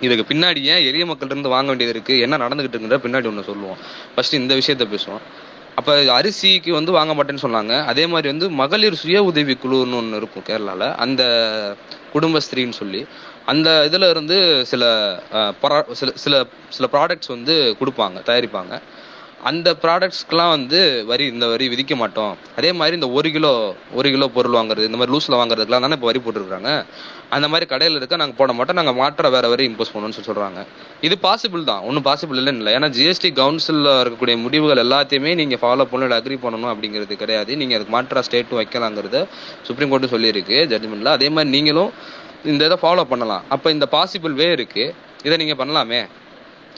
இதுக்கு 0.00 0.24
பின்னாடி 0.34 0.60
ஏன் 0.72 0.84
எளிய 0.88 1.04
மக்கள்கிட்ட 1.06 1.36
இருந்து 1.36 1.54
வாங்க 1.54 1.68
வேண்டியது 1.68 1.94
இருக்கு? 1.94 2.14
என்ன 2.20 2.38
நடந்துகிட்டு 2.42 2.76
இருக்குன்ற 2.76 2.98
பின்னாடி 3.06 3.26
ஒன்று 3.26 3.48
சொல்லுவோம். 3.50 3.78
ஃபர்ஸ்ட் 4.14 4.34
இந்த 4.34 4.54
விஷயத்த 4.54 4.86
பேசுவோம். 4.94 5.22
அப்ப 5.78 5.94
அரிசிக்கு 6.18 6.70
வந்து 6.70 6.92
வாங்க 6.92 7.12
மாட்டேன்னு 7.14 7.44
சொன்னாங்க. 7.46 7.84
அதே 7.84 8.06
மாதிரி 8.06 8.28
வந்து 8.28 8.50
மகளிர் 8.50 9.00
சுய 9.02 9.24
உதவி 9.24 9.54
குழுன்னு 9.64 9.98
ஒன்று 10.00 10.16
இருக்கும் 10.16 10.46
கேரளால. 10.48 10.94
அந்த 10.96 11.22
குடும்பஸ்திரின்னு 12.14 12.78
சொல்லி. 12.82 13.06
அந்த 13.52 13.68
இதுல 13.88 14.08
இருந்து 14.10 14.36
சில 14.66 14.84
ப்ரா 15.62 15.76
சில 15.92 16.12
சில 16.24 16.44
சில 16.76 16.86
ப்ராடக்ட்ஸ் 16.94 17.34
வந்து 17.34 17.76
கொடுப்பாங்க 17.80 18.22
தயாரிப்பாங்க. 18.28 18.80
அந்த 19.42 19.68
ப்ராடக்ட்ஸ்க்குலாம் 19.82 20.54
வந்து 20.54 20.78
வரி 21.10 21.24
இந்த 21.26 21.46
வரி 21.46 21.68
விதிக்க 21.68 21.94
மாட்டோம். 21.96 22.36
அதே 22.58 22.72
மாதிரி 22.72 22.94
இந்த 22.94 23.10
ஒரு 23.18 23.30
கிலோ 23.30 23.52
ஒரு 23.92 24.08
கிலோ 24.10 24.28
பொருள் 24.36 24.56
வாங்குறது 24.58 24.88
இந்த 24.88 24.98
மாதிரி 24.98 25.14
லூஸ்ல 25.14 25.38
வாங்குறதுக்குலாம் 25.40 25.84
தானே 25.84 25.96
இப்போ 25.98 26.08
வரி 26.10 26.20
போட்டுருக்காங்க 26.24 26.70
அந்த 27.34 27.46
மாதிரி 27.52 27.66
கடையில் 27.70 27.96
இருக்க 27.98 28.16
நாங்கள் 28.22 28.38
போட 28.40 28.50
மாட்டோம். 28.56 28.78
நாங்கள் 28.78 28.96
மாற்ற 29.00 29.30
வேற 29.34 29.46
வரையும் 29.52 29.70
இம்போஸ் 29.70 29.92
பண்ணணும்னு 29.92 30.16
சொல்லி 30.16 30.30
சொல்கிறாங்க 30.30 30.60
இது 31.06 31.14
பாசிபிள் 31.24 31.62
தான். 31.70 31.82
ஒன்றும் 31.88 32.06
பாசிபிள் 32.08 32.38
இல்லைன்னு 32.40 32.60
இல்லை. 32.62 32.72
ஏன்னா 32.78 32.88
ஜிஎஸ்டி 32.96 33.30
கவுன்சிலில் 33.40 33.90
இருக்கக்கூடிய 34.02 34.36
முடிவுகள் 34.44 34.82
எல்லாத்தையுமே 34.84 35.32
நீங்கள் 35.40 35.60
ஃபாலோ 35.62 35.86
பண்ணல 35.92 36.18
அக்ரி 36.20 36.38
பண்ணணும் 36.44 36.70
அப்படிங்கிறது 36.72 37.16
கிடையாது. 37.22 37.56
நீங்கள் 37.62 37.78
அதுக்கு 37.78 37.94
மாற்றா 37.96 38.22
ஸ்டேட்டும் 38.28 38.60
வைக்கலாங்கிறத 38.60 39.20
சுப்ரீம் 39.68 39.92
கோர்ட்டு 39.94 40.12
சொல்லியிருக்கு 40.14 40.58
ஜட்ஜ்மெண்ட்ல 40.72 41.16
அதே 41.18 41.30
மாதிரி 41.36 41.52
நீங்களும் 41.56 41.90
இந்த 42.52 42.62
இதை 42.70 42.78
ஃபாலோ 42.84 43.04
பண்ணலாம். 43.12 43.44
அப்போ 43.56 43.68
இந்த 43.76 43.88
பாசிபிள் 43.96 44.34
வே 44.42 44.48
இருக்கு. 44.56 44.86
இதை 45.26 45.36
நீங்கள் 45.42 45.60
பண்ணலாமே. 45.60 46.00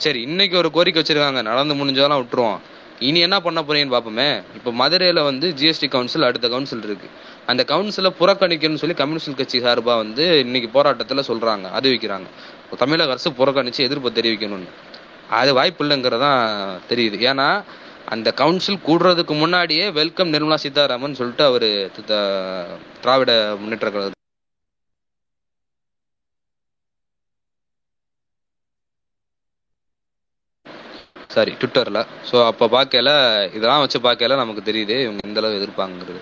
சரி 0.03 0.19
இன்னைக்கு 0.27 0.55
ஒரு 0.63 0.69
கோரிக்கை 0.75 0.99
வச்சிருக்காங்க. 1.01 1.41
நடந்து 1.51 1.73
முடிஞ்சதெல்லாம் 1.79 2.21
விட்டுருவோம். 2.21 2.59
இனி 3.07 3.19
என்ன 3.25 3.37
பண்ண 3.43 3.59
போறீங்கன்னு 3.67 3.95
பார்ப்போமே. 3.95 4.29
இப்போ 4.57 4.71
மதுரையில் 4.79 5.19
வந்து 5.27 5.47
ஜிஎஸ்டி 5.59 5.87
கவுன்சில் 5.95 6.27
அடுத்த 6.29 6.47
கவுன்சில் 6.53 6.85
இருக்குது 6.87 7.11
அந்த 7.49 7.61
கவுன்சிலை 7.65 8.09
புறக்கணிக்கணும்னு 8.19 8.81
சொல்லி 8.81 8.95
கம்யூனிஸ்ட் 8.95 9.37
கட்சி 9.37 9.59
சார்பா 9.59 9.93
வந்து 9.97 10.23
இன்னைக்கு 10.39 10.69
போராட்டத்தில் 10.69 11.27
சொல்கிறாங்க 11.27 11.67
அறிவிக்கிறாங்க. 11.77 12.27
தமிழக 12.81 13.11
அரசு 13.11 13.29
புறக்கணித்து 13.33 13.83
எதிர்ப்பு 13.83 14.09
தெரிவிக்கணும்னு. 14.11 14.69
அது 15.37 15.51
வாய்ப்பு 15.53 15.83
இல்லைங்கிறதான் 15.85 16.41
தெரியுது. 16.89 17.17
ஏன்னா 17.29 17.47
அந்த 18.07 18.29
கவுன்சில் 18.33 18.85
கூடுறதுக்கு 18.85 19.33
முன்னாடியே 19.37 19.85
வெல்கம் 19.97 20.33
நிர்மலா 20.33 20.57
சீதாராமன் 20.63 21.19
சொல்லிட்டு 21.19 21.43
அவர் 21.45 21.67
த- 22.07 22.21
திராவிட 23.01 23.31
முன்னேற்ற 23.61 23.89
கழக 23.89 24.15
சாரி 31.29 31.51
ட்விட்டரில் 31.53 31.99
ஸோ 32.29 32.45
அப்போ 32.45 32.65
பார்க்கல 32.67 33.09
இதெல்லாம் 33.53 33.83
வச்சு 33.83 33.99
பார்க்கல 33.99 34.35
நமக்கு 34.35 34.61
தெரியுது 34.63 34.95
இவங்க 35.01 35.21
எந்தளவு 35.23 35.59
எதிர்ப்பாங்கிறது 35.59 36.21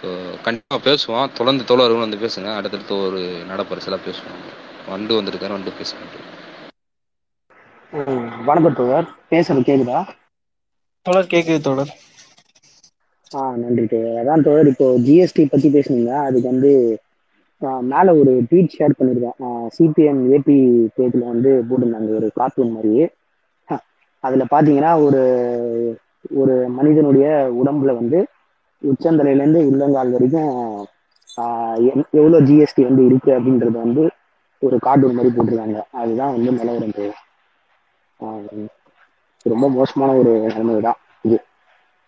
ஸோ 0.00 0.08
கண்டிப்பாக 0.44 0.80
பேசுவோம். 0.84 1.32
தொடர்ந்து 1.38 1.64
தோழர்கள் 1.64 2.04
வந்து 2.04 2.22
பேசுங்க. 2.22 2.48
அடுத்தடுத்து 2.58 2.94
ஒரு 3.02 3.20
நடப்பரிசலாக 3.50 4.06
பேசுவோம். 4.06 4.42
வண்டு 4.88 5.12
வந்திருக்காரு 5.18 5.56
வண்டு 5.56 5.78
பேசுங்க. 5.78 6.04
வணக்கம் 8.46 8.78
தோழர். 8.78 9.08
பேசுறது 9.30 9.62
கேக்குதா? 9.64 9.98
தொடர் 11.06 11.30
கேக்குது 11.30 11.60
தொடர் 11.62 11.92
ஆ 13.30 13.42
நன்றி 13.56 13.84
தோழர். 13.86 14.18
அதான் 14.20 14.44
தோழர் 14.46 14.70
இப்போ 14.70 14.86
ஜிஎஸ்டி 15.04 15.42
பத்தி 15.48 15.68
பேசுனீங்க. 15.72 16.12
அதுக்கு 16.26 16.48
வந்து 16.48 16.72
மேல 17.88 18.14
ஒரு 18.20 18.32
ட்வீட் 18.46 18.74
ஷேர் 18.74 18.96
பண்ணிருக்கேன். 18.98 19.38
சிபிஎம் 19.76 20.20
ஏபி 20.36 20.58
பேஜ்ல 20.96 21.22
வந்து 21.28 21.52
போட்டிருந்தாங்க. 21.68 22.10
ஒரு 22.18 22.28
கார்ட்டூன் 22.38 22.76
மாதிரி. 22.76 22.94
அதுல 24.24 24.44
பாத்தீங்கன்னா 24.50 24.92
ஒரு 25.04 25.20
ஒரு 26.40 26.54
மனிதனுடைய 26.76 27.26
உடம்புல 27.60 27.92
வந்து 27.96 28.18
உச்சந்தலையிலேருந்து 28.82 29.72
இல்லங்கால் 29.72 30.10
வரைக்கும் 30.10 30.88
எவ்வளோ 32.10 32.40
ஜிஎஸ்டி 32.40 32.76
வந்து 32.76 33.04
இருக்கு 33.04 33.32
அப்படின்றது 33.32 33.70
வந்து 33.70 34.10
ஒரு 34.58 34.76
கார்டூன் 34.76 35.14
மாதிரி 35.14 35.24
போட்டிருக்காங்க. 35.28 35.82
அதுதான் 35.90 36.32
வந்து 36.32 36.52
நிலவரம் 36.52 37.10
ரொம்ப 39.42 39.70
மோசமான 39.70 40.12
ஒரு 40.12 40.40
நிலைமை 40.40 40.80
தான் 40.80 40.96
இது 41.22 41.44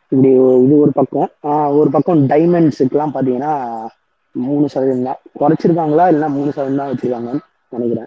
இப்படி 0.08 0.64
இது 0.64 0.78
ஒரு 0.78 0.90
பக்கம் 0.94 1.30
ஒரு 1.76 1.90
பக்கம் 1.90 2.28
டைமண்ட்ஸுக்கெல்லாம் 2.28 3.14
பார்த்தீங்கன்னா 3.14 3.86
மூணு 4.32 4.68
சதவீதம் 4.68 5.02
தான். 5.02 5.16
குறைச்சிருக்காங்களா 5.38 6.12
இல்லைனா 6.12 6.28
மூணு 6.28 6.52
சதவீதம் 6.52 6.76
தான் 6.76 6.90
வச்சிருக்காங்கன்னு 6.90 7.40
நினைக்கிறேன். 7.68 8.06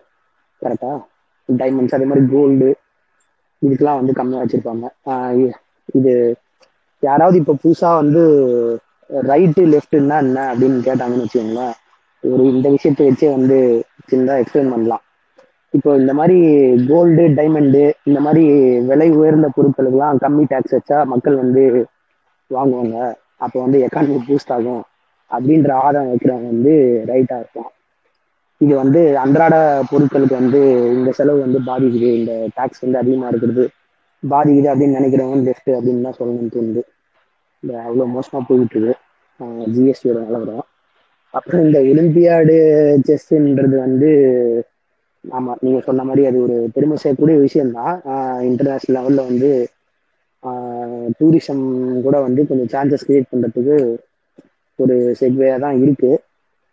கரெக்டா 0.61 1.05
டைமண்ட்ஸ் 1.53 1.95
அதே 1.95 2.05
மாதிரி 2.05 2.27
கோல்டு 2.31 2.75
இதுக்கெல்லாம் 3.65 3.83
வந்து 3.83 4.13
கம்மியாக 4.13 4.43
வச்சிருப்பாங்க. 4.43 4.87
இ- 5.09 5.51
இது 5.93 6.37
யாராவது 7.07 7.35
இப்போ 7.41 7.53
புதுசாக 7.63 7.99
வந்து 8.01 8.21
ரைட்டு 9.31 9.63
லெஃப்ட்னா 9.73 10.17
என்ன 10.25 10.39
அப்படின்னு 10.51 10.79
கேட்டாங்கன்னு 10.87 11.25
வச்சுக்கோங்களேன் 11.25 11.75
ஒரு 12.23 12.43
இந்த 12.53 12.67
விஷயத்தை 12.75 13.03
வச்சே 13.07 13.27
வந்து 13.37 13.57
சின்னதாக 14.09 14.41
எக்ஸ்பிளைன் 14.43 14.71
பண்ணலாம். 14.73 15.03
இப்போ 15.73 15.89
இந்த 16.01 16.11
மாதிரி 16.19 16.37
கோல்டு 16.89 17.23
டைமண்டு 17.37 17.83
இந்த 18.09 18.19
மாதிரி 18.25 18.43
விலை 18.89 19.07
உயர்ந்த 19.19 19.47
பொருட்களுக்கெல்லாம் 19.55 20.21
கம்மி 20.23 20.43
டேக்ஸ் 20.51 20.75
வச்சா 20.77 20.97
மக்கள் 21.13 21.41
வந்து 21.43 21.63
வாங்குவாங்க. 22.51 22.97
அப்போ 23.45 23.57
வந்து 23.65 23.77
எக்கானமி 23.87 24.19
பூஸ்ட் 24.27 24.53
ஆகும் 24.57 24.83
அப்படின்ற 25.31 25.69
ஆதாரம் 25.85 26.11
வைக்கிறவங்க 26.11 26.49
வந்து 26.53 26.73
ரைட்டாக 27.11 27.41
இருக்கும் 27.43 27.71
இது 28.61 28.73
வந்து 28.81 29.01
அன்றாட 29.23 29.55
பொருட்களுக்கு 29.89 30.35
வந்து 30.41 30.59
இந்த 30.97 31.09
செலவு 31.17 31.39
வந்து 31.45 31.59
பாதிக்குது. 31.69 32.09
இந்த 32.19 32.33
டேக்ஸ் 32.57 32.83
வந்து 32.85 33.01
அதிகமாக 33.01 33.31
இருக்கிறது. 33.31 33.65
பாதிக்குது 34.23 34.67
அப்படின்னு 34.73 34.97
நினைக்கிறவங்க 34.99 35.47
லெஃப்ட் 35.49 35.71
அப்படின்னு 35.77 36.05
தான் 36.07 36.19
சொல்லணும்னு 36.19 36.53
தோணுது. 36.55 36.83
அவ்வளோ 37.81 38.05
மோசமா 38.13 38.39
போயிட்டு 38.45 38.77
இருக்கு 38.77 38.95
ஜிஎஸ்டியோட 39.75 40.19
நிலவரம். 40.25 40.65
அப்புறம் 41.33 41.63
இந்த 41.65 41.79
ஒலிம்பியாடு 41.89 42.55
செஸ்ன்றது 43.07 43.75
வந்து 43.79 44.11
ஆமா 45.23 45.53
நீங்க 45.61 45.79
சொன்ன 45.81 46.03
மாதிரி 46.03 46.23
அது 46.25 46.37
ஒரு 46.43 46.57
பெருமை 46.75 46.97
செய்யக்கூடிய 46.97 47.35
விஷயம்தான். 47.39 47.95
இன்டர்நேஷனல் 48.49 48.97
லெவல்ல 48.97 49.29
வந்து 49.29 49.51
டூரிசம் 51.17 51.63
கூட 52.05 52.15
வந்து 52.25 52.41
கொஞ்சம் 52.47 52.71
சான்சஸ் 52.73 53.05
கிரியேட் 53.05 53.31
பண்றதுக்கு 53.31 53.77
ஒரு 54.79 54.95
செக்வேயா 55.19 55.55
தான் 55.59 55.79
இருக்கு. 55.83 56.11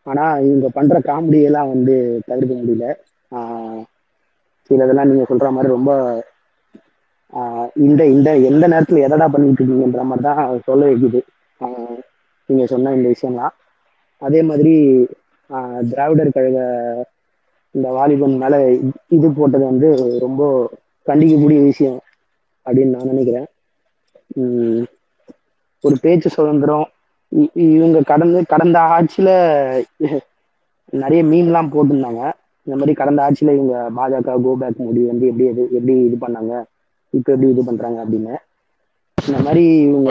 ஆனா 0.07 0.25
இவங்க 0.43 0.69
பண்ற 0.75 0.97
காமெடியெல்லாம் 1.05 1.73
வந்து 1.73 1.95
தவிர்க்க 2.27 2.55
முடியல. 2.57 2.87
சிலதெல்லாம் 4.71 5.11
நீங்க 5.11 5.25
சொல்ற 5.29 5.49
மாதிரி 5.51 5.69
ரொம்ப 5.71 5.93
இந்த 7.87 8.03
இந்த 8.15 8.31
எந்த 8.51 8.65
நேரத்துல 8.73 9.05
எதடா 9.07 9.27
பண்ணிட்டு 9.33 9.61
இருக்கீங்கன்ற 9.61 10.03
மாதிரி 10.11 10.25
தான் 10.29 10.63
சொல்ல 10.69 10.83
வைக்குது. 10.91 11.21
நீங்க 12.49 12.65
சொன்ன 12.73 12.93
இந்த 12.99 13.09
விஷயம்லாம். 13.15 13.55
அதே 14.23 14.41
மாதிரி 14.51 14.75
திராவிடர் 15.91 16.35
கழக 16.37 16.59
இந்த 17.75 17.89
வாலிபன் 17.97 18.37
மேல 18.43 18.55
இது 19.17 19.29
போட்டது 19.39 19.65
வந்து 19.71 19.89
ரொம்ப 20.25 20.43
கண்டிக்கக்கூடிய 21.07 21.61
விஷயம் 21.71 22.01
அப்படின்னு 22.67 22.95
நான் 22.97 23.11
நினைக்கிறேன். 23.13 23.49
ஒரு 25.85 25.97
பேச்சு 26.05 26.29
சுதந்திரம் 26.37 26.87
இவங்க 27.77 27.99
கடந்து 28.11 28.39
கடந்த 28.53 28.79
ஆட்சியில 28.95 29.31
நிறைய 30.93 31.23
மீன்லாம் 31.33 31.73
போட்டிருந்தாங்க. 31.75 32.23
இந்த 32.67 32.75
மாதிரி 32.79 32.93
கடந்த 33.01 33.21
ஆட்சியில 33.27 33.55
இவங்க 33.59 33.77
பாஜக 33.99 34.35
கோபேக் 34.45 34.83
மோடி 34.83 35.03
வந்து 35.11 35.29
எப்படி 35.31 35.47
எது 35.53 35.63
எப்படி 35.79 35.95
இது 36.09 36.19
பண்ணாங்க? 36.25 36.53
இப்ப 37.19 37.27
எப்படி 37.35 37.51
இது 37.55 37.63
பண்றாங்க 37.69 37.99
அப்படின்னு. 38.05 38.35
இந்த 39.19 39.39
மாதிரி 39.47 39.65
இவங்க 39.87 40.11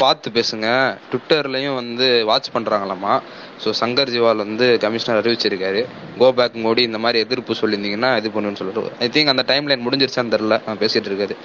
பார்த்து 0.00 0.28
பேசுங்க. 0.36 0.66
ட்விட்டர்லயும் 1.10 1.76
வந்து 1.78 2.06
வாட்ச் 2.28 2.48
பண்றாங்களாமா? 2.54 3.14
ஸோ 3.62 3.68
சங்கர் 3.80 4.12
ஜிவால் 4.14 4.42
வந்து 4.44 4.66
கமிஷனர் 4.84 5.20
அறிவிச்சிருக்காரு. 5.20 5.80
கோ 6.20 6.28
பேக் 6.38 6.58
மோடி 6.64 6.82
இந்த 6.88 6.98
மாதிரி 7.04 7.22
எதிர்ப்பு 7.24 7.58
சொல்லியிருந்தீங்கன்னா 7.60 8.10
இது 8.20 8.30
பண்ணுன்னு 8.34 8.60
சொல்லிட்டு 8.60 8.92
ஐ 9.04 9.08
திங்க் 9.14 9.32
அந்த 9.32 9.44
டைம் 9.50 9.68
லைன் 9.70 9.84
முடிஞ்சிருச்சான்னு 9.86 10.34
தெரியல. 10.36 10.58
நான் 10.66 10.80
பேசிட்டு 10.82 11.10
இருக்காரு. 11.10 11.36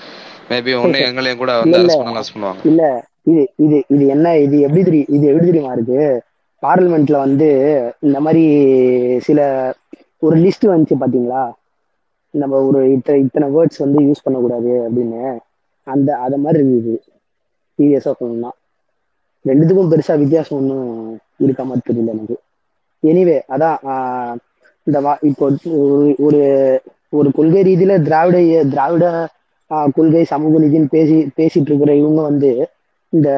மேபி 0.51 0.73
ஒன்னு 0.81 1.05
எங்களையும் 1.09 1.41
கூட 1.43 1.53
வந்து 1.63 1.79
அரெஸ்ட் 1.81 2.35
பண்ணுவாங்க. 2.35 2.62
இல்ல 2.71 2.83
இது 3.31 3.43
இது 3.65 3.77
இது 3.95 4.03
என்ன 4.15 4.35
இது 4.45 4.55
எப்படி 4.67 4.83
தெரி 4.89 5.01
இது 5.15 5.25
எப்படி 5.31 5.47
தெரியுமா 5.50 5.73
இருக்கு? 5.77 6.01
பார்லிமெண்ட்ல 6.63 7.17
வந்து 7.25 7.50
இந்த 8.07 8.17
மாதிரி 8.25 8.43
சில 9.27 9.39
ஒரு 10.27 10.35
லிஸ்ட் 10.45 10.71
வந்துச்சு 10.71 10.95
பாத்தீங்களா? 11.03 11.43
நம்ம 12.33 12.59
ஒரு 12.67 12.79
இத்தனை 12.95 13.17
இத்தனை 13.25 13.47
வேர்ட்ஸ் 13.55 13.81
வந்து 13.83 13.99
யூஸ் 14.07 14.23
பண்ணக்கூடாது 14.25 14.71
அப்படின்னு 14.85 15.21
அந்த 15.87 16.09
அதை 16.25 16.37
மாதிரி 16.45 16.61
இருக்குது 16.63 16.95
சீரியஸாக 17.79 18.13
சொல்லணும்னா. 18.19 18.51
ரெண்டுத்துக்கும் 19.45 19.91
பெருசா 19.91 20.13
வித்தியாசம் 20.21 20.57
ஒன்றும் 20.59 20.89
இருக்க 21.45 21.61
மாதிரி 21.69 21.87
தெரியல 21.89 22.13
எனக்கு. 22.15 22.35
எனிவே 23.03 23.37
அதான் 23.53 23.77
இந்த 24.87 24.97
வா 25.05 25.13
இப்போ 25.29 25.45
ஒரு 25.81 26.09
ஒரு 26.25 26.41
ஒரு 27.19 27.29
கொள்கை 27.37 27.61
ரீதியில 27.67 27.93
திராவிட 28.07 28.37
திராவிட 28.73 29.05
கொள்கை 29.97 30.23
சமூக 30.31 30.59
நீதினு 30.63 30.93
பேசி 30.95 31.15
பேசிட்டு 31.39 31.69
இருக்கிற 31.71 31.91
இவங்க 32.01 32.21
வந்து 32.29 32.49
இந்த 33.13 33.29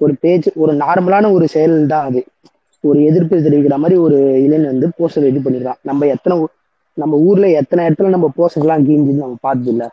ஒரு 0.00 0.12
பேச்சு 0.24 0.50
ஒரு 0.62 0.72
நார்மலான 0.82 1.30
ஒரு 1.36 1.46
செயல் 1.54 1.76
தான் 1.92 2.06
அது. 2.08 2.20
ஒரு 2.84 2.98
எதிர்ப்பு 3.08 3.36
தெரிவிக்கிற 3.46 3.76
மாதிரி 3.82 3.96
ஒரு 4.06 4.16
இளைஞன் 4.44 4.72
வந்து 4.72 4.88
போஸ்டர் 4.98 5.28
இது 5.30 5.40
பண்ணிடுறான். 5.44 5.80
நம்ம 5.82 6.06
எத்தனை 6.14 6.36
நம்ம 7.00 7.18
ஊர்ல 7.28 7.46
எத்தனை 7.60 7.82
இடத்துல 7.88 8.12
நம்ம 8.14 8.28
போஸ்டர்லாம் 8.38 8.86
கீஞ்சு 8.88 9.12
நம்ம 9.22 9.36
பார்த்தது 9.46 9.70
இல்லை 9.74 9.88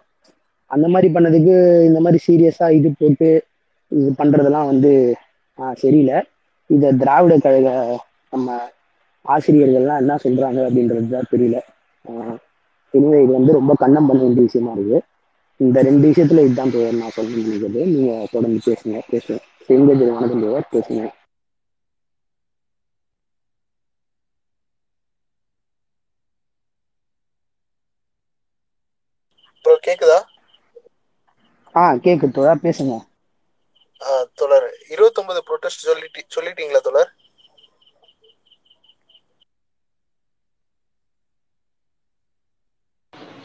அந்த 0.72 0.88
மாதிரி 0.94 1.08
பண்ணதுக்கு 1.16 1.54
இந்த 1.90 2.00
மாதிரி 2.06 2.20
சீரியஸா 2.26 2.68
இது 2.78 2.90
போட்டு 3.00 3.30
இது 3.92 4.10
பண்றதெல்லாம் 4.20 4.70
வந்து 4.72 4.92
சரியில்லை. 5.84 6.18
இத 6.70 6.92
திராவிட 7.02 7.36
கழக 7.46 7.70
நம்ம 8.34 8.58
ஆசிரியர்கள்லாம் 9.26 10.02
என்ன 10.04 10.18
சொல்றாங்க 10.26 10.60
அப்படின்றது 10.68 11.08
தான் 11.14 11.32
தெரியல 11.32 11.58
எனவே 12.94 13.18
இது 13.24 13.32
வந்து 13.38 13.56
ரொம்ப 13.60 13.74
கண்ணம் 13.82 14.08
பண்ண 14.10 14.22
வேண்டிய 14.26 14.44
விஷயமா 14.48 14.72
இருக்கு. 14.76 15.00
இந்த 15.60 15.78
ரெண்டு 15.88 16.06
விஷயத்துல 16.12 16.44
இதுதான் 16.48 16.72
நான் 17.00 17.16
சொல்ல 17.16 17.34
நினைக்கிறது. 17.40 17.82
நீங்க 17.94 18.12
தொடர்ந்து 18.34 18.60
பேசுங்க 18.68 19.02
பேசுங்க. 19.14 19.40
செங்கதிர் 19.68 20.14
வணக்கம் 20.18 20.44
தோழர் 20.46 20.72
பேசுங்க. 20.76 21.02
ப்ரோ 29.70 29.84
கேக்குதா? 29.84 30.20
ஆ 31.76 31.86
கேக்குது 32.04 32.36
தோழர் 32.36 32.64
பேசுங்க. 32.64 32.94
ஆ, 34.02 34.10
தோழர் 34.36 34.66
இருபத்தொன்பது 34.88 35.42
ப்ரொட்டஸ்ட் 35.48 35.86
சொல்லிட்டு 35.86 36.24
சொல்லிட்டீங்களா 36.32 36.82
தோழர்? 36.84 37.12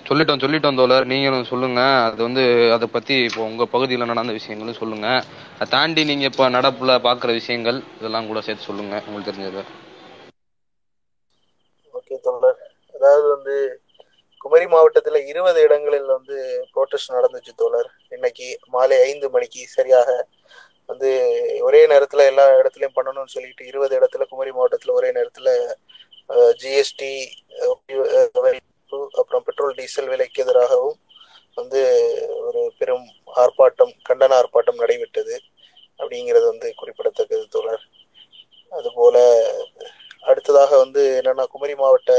சொல்லிட்டோம் 0.06 0.42
சொல்லிட்டோம் 0.42 0.78
தோழர். 0.78 1.06
நீங்களும் 1.10 1.48
சொல்லுங்க. 1.48 1.80
அது 2.04 2.20
வந்து 2.22 2.42
அதை 2.74 2.86
பத்தி 2.90 3.14
இப்போ 3.24 3.40
உங்க 3.46 3.66
பகுதியில் 3.72 4.10
நடந்த 4.12 4.34
விஷயங்களும் 4.36 4.78
சொல்லுங்க. 4.78 5.08
அதை 5.54 5.68
தாண்டி 5.70 6.04
நீங்க 6.04 6.26
இப்ப 6.30 6.48
நடப்புல 6.56 6.98
பாக்குற 7.04 7.32
விஷயங்கள் 7.38 7.80
இதெல்லாம் 7.96 8.28
கூட 8.28 8.42
சேர்த்து 8.42 8.68
சொல்லுங்க 8.68 8.94
உங்களுக்கு 9.06 9.30
தெரிஞ்சது. 9.30 9.62
ஓகே 11.94 12.16
தோழர். 12.24 12.58
அதாவது 12.94 13.26
வந்து 13.32 13.54
குமரி 14.44 14.66
மாவட்டத்துல 14.66 15.20
இருபது 15.30 15.58
இடங்களில் 15.66 16.14
வந்து 16.16 16.36
ப்ரோட்டஸ்ட் 16.74 17.14
நடந்துச்சு 17.16 17.52
தோழர். 17.56 17.88
இன்னைக்கு 18.12 18.46
மாலை 18.74 18.96
ஐந்து 19.08 19.26
மணிக்கு 19.30 19.62
சரியாக 19.76 20.08
வந்து 20.88 21.10
ஒரே 21.60 21.80
நேரத்துல 21.86 22.24
எல்லா 22.30 22.44
இடத்துலயும் 22.60 22.96
பண்ணணும்னு 22.96 23.34
சொல்லிட்டு 23.34 23.64
இருபது 23.66 23.94
இடத்துல 24.00 24.24
குமரி 24.32 24.50
மாவட்டத்துல 24.50 24.94
ஒரே 24.98 25.10
நேரத்துல 25.18 25.50
ஜிஎஸ்டி 26.60 27.12
அப்புறம் 29.20 29.44
பெட்ரோல் 29.46 29.76
டீசல் 29.78 30.10
விலைக்கு 30.12 30.42
எதிராகவும் 30.44 30.98
வந்து 31.58 31.80
ஒரு 32.40 32.60
பெரும் 32.78 33.06
ஆர்ப்பாட்டம் 33.42 33.92
கண்டன 34.08 34.36
ஆர்ப்பாட்டம் 34.40 34.80
நடைபெற்றது 34.82 35.34
அப்படிங்கிறது 36.00 36.46
வந்து 36.52 36.68
குறிப்பிடத்தக்கது 36.80 37.44
தோழர். 37.48 37.84
அதுபோல 38.72 39.16
அடுத்ததாக 40.22 40.72
வந்து 40.78 41.02
என்னன்னா 41.20 41.44
குமரி 41.52 41.74
மாவட்ட 41.74 42.12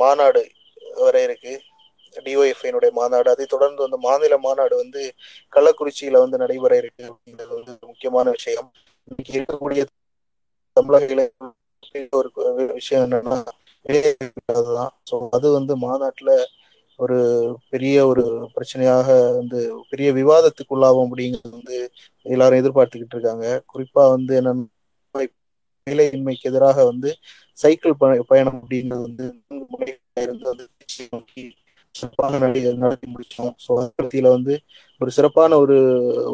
மாநாடு 0.00 0.42
வர 0.98 1.16
இருக்கு. 1.22 1.52
டிஒஎஃப்ஐனுடைய 2.22 2.90
மாநாடு. 2.92 3.28
அதை 3.30 3.44
தொடர்ந்து 3.46 3.80
வந்து 3.84 3.98
மாநில 4.00 4.34
மாநாடு 4.38 4.74
வந்து 4.76 5.02
கள்ளக்குறிச்சியில 5.52 6.22
வந்து 6.24 6.40
நடைபெற 6.42 6.72
இருக்கு 6.76 7.04
அப்படிங்கிறது 7.10 7.52
வந்து 7.58 7.74
முக்கியமான 7.90 8.30
விஷயம். 8.30 8.68
இன்னைக்கு 9.08 9.32
இருக்கக்கூடிய 9.34 9.82
தமிழக 10.76 11.28
ஒரு 12.12 12.28
விஷயம் 12.74 13.04
என்னன்னா 13.06 13.38
அதுதான். 14.54 14.92
ஸோ 15.08 15.14
அது 15.36 15.46
வந்து 15.56 15.72
மாநாட்டுல 15.82 16.30
ஒரு 16.98 17.16
பெரிய 17.72 17.96
ஒரு 18.06 18.22
பிரச்சனையாக 18.54 19.06
வந்து 19.38 19.58
பெரிய 19.90 20.08
விவாதத்துக்குள்ளாகும் 20.18 21.06
அப்படிங்கிறது 21.06 21.56
வந்து 21.56 21.76
எல்லாரும் 22.26 22.60
எதிர்பார்த்துக்கிட்டு 22.60 23.16
இருக்காங்க. 23.16 23.44
குறிப்பா 23.72 24.04
வந்து 24.14 24.32
என்னன்னா 24.40 24.64
வேலையின்மைக்கு 25.86 26.48
எதிராக 26.50 26.84
வந்து 26.84 27.10
சைக்கிள் 27.58 27.94
பயணம் 28.30 28.58
அப்படின்றது 28.60 29.02
வந்து 29.02 29.26
இருந்து 30.22 30.46
வந்து 30.50 30.64
நோக்கி 31.12 31.42
சிறப்பாக 31.94 32.38
நடத்தி 32.42 33.08
முடிச்சோம் 33.12 33.54
ஸோ 33.64 33.72
பத்தியில 33.98 34.28
வந்து 34.36 34.54
ஒரு 35.00 35.10
சிறப்பான 35.16 35.56
ஒரு 35.64 35.76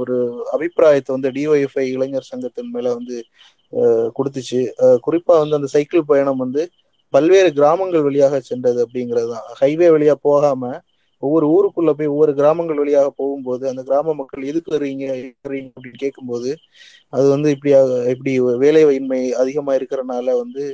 ஒரு 0.00 0.16
அபிப்பிராயத்தை 0.54 1.10
வந்து 1.16 1.30
டிஒஎஃப்ஐ 1.36 1.84
இளைஞர் 1.94 2.30
சங்கத்தின் 2.30 2.72
மேல 2.74 2.92
வந்து 2.98 3.16
கொடுத்துச்சு. 4.16 4.60
குறிப்பா 5.06 5.34
வந்து 5.42 5.58
அந்த 5.58 5.68
சைக்கிள் 5.74 6.08
பயணம் 6.10 6.42
வந்து 6.44 6.62
பல்வேறு 7.14 7.50
கிராமங்கள் 7.58 8.06
வழியாக 8.06 8.40
சென்றது 8.42 8.78
அப்படிங்கிறது 8.84 9.28
தான். 9.34 9.46
ஹைவே 9.60 9.88
வழியா 9.94 10.14
போகாம 10.28 10.62
ஒவ்வொரு 11.22 11.46
ஊருக்குள்ள 11.54 11.90
போய் 11.90 12.06
ஒவ்வொரு 12.06 12.32
கிராமங்கள் 12.34 12.76
வழியாக 12.76 13.08
போகும்போது 13.16 13.64
அந்த 13.68 13.82
கிராம 13.82 14.14
மக்கள் 14.14 14.48
எதுக்கு 14.50 14.70
வர்றீங்க 14.76 15.04
அப்படின்னு 15.44 15.98
கேட்கும்போது 15.98 16.50
அது 17.12 17.26
வந்து 17.28 17.48
இப்படி 17.56 17.72
இப்படி 18.14 18.32
வேலையின்மை 18.64 19.20
அதிகமா 19.42 19.74
இருக்கிறனால 19.74 20.26
வந்து 20.42 20.64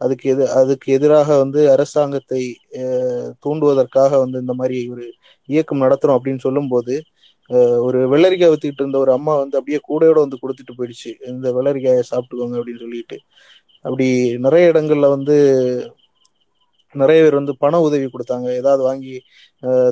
அதுக்கு 0.00 0.26
எது 0.30 0.44
அதுக்கு 0.60 0.88
எதிராக 0.92 1.28
வந்து 1.38 1.60
அரசாங்கத்தை 1.74 2.42
தூண்டுவதற்காக 3.44 4.18
வந்து 4.18 4.38
இந்த 4.44 4.54
மாதிரி 4.60 4.78
ஒரு 4.92 5.04
இயக்கம் 5.48 5.82
நடத்துறோம் 5.82 6.18
அப்படின்னு 6.18 6.44
சொல்லும்போது 6.46 6.94
ஒரு 7.86 7.98
வெள்ளரிக்காய் 8.12 8.52
வித்துக்கிட்டு 8.52 8.82
இருந்த 8.82 8.98
ஒரு 8.98 9.12
அம்மா 9.12 9.32
வந்து 9.42 9.58
அப்படியே 9.58 9.80
கூடையோட 9.88 10.18
வந்து 10.24 10.40
கொடுத்துட்டு 10.42 10.76
போயிடுச்சு. 10.78 11.10
இந்த 11.32 11.48
வெள்ளரிக்காயை 11.56 12.02
சாப்பிட்டுக்கோங்க 12.10 12.56
அப்படின்னு 12.60 12.84
சொல்லிட்டு. 12.86 13.16
அப்படி 13.84 14.06
நிறைய 14.46 14.72
இடங்கள்ல 14.72 15.08
வந்து 15.16 15.36
நிறைய 16.94 17.22
பேர் 17.22 17.34
வந்து 17.34 17.54
பண 17.58 17.80
உதவி 17.80 18.06
கொடுத்தாங்க. 18.06 18.48
ஏதாவது 18.54 18.82
வாங்கி 18.82 19.14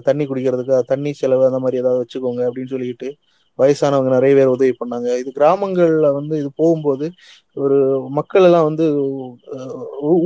தண்ணி 0.02 0.24
குடிக்கிறதுக்கு 0.26 0.80
தண்ணி 0.80 1.12
செலவு 1.12 1.44
அந்த 1.44 1.58
மாதிரி 1.58 1.78
ஏதாவது 1.78 2.00
வச்சுக்கோங்க 2.02 2.42
அப்படின்னு 2.48 2.66
சொல்லிட்டு 2.66 3.08
வயசானவங்க 3.58 4.08
நிறைய 4.08 4.36
பேர் 4.36 4.46
உதவி 4.46 4.72
பண்ணாங்க. 4.84 5.18
இது 5.18 5.32
கிராமங்கள்ல 5.34 6.12
வந்து 6.12 6.38
இது 6.38 6.50
போகும்போது 6.56 7.10
ஒரு 7.54 8.06
மக்கள் 8.10 8.42
எல்லாம் 8.42 8.64
வந்து 8.64 8.84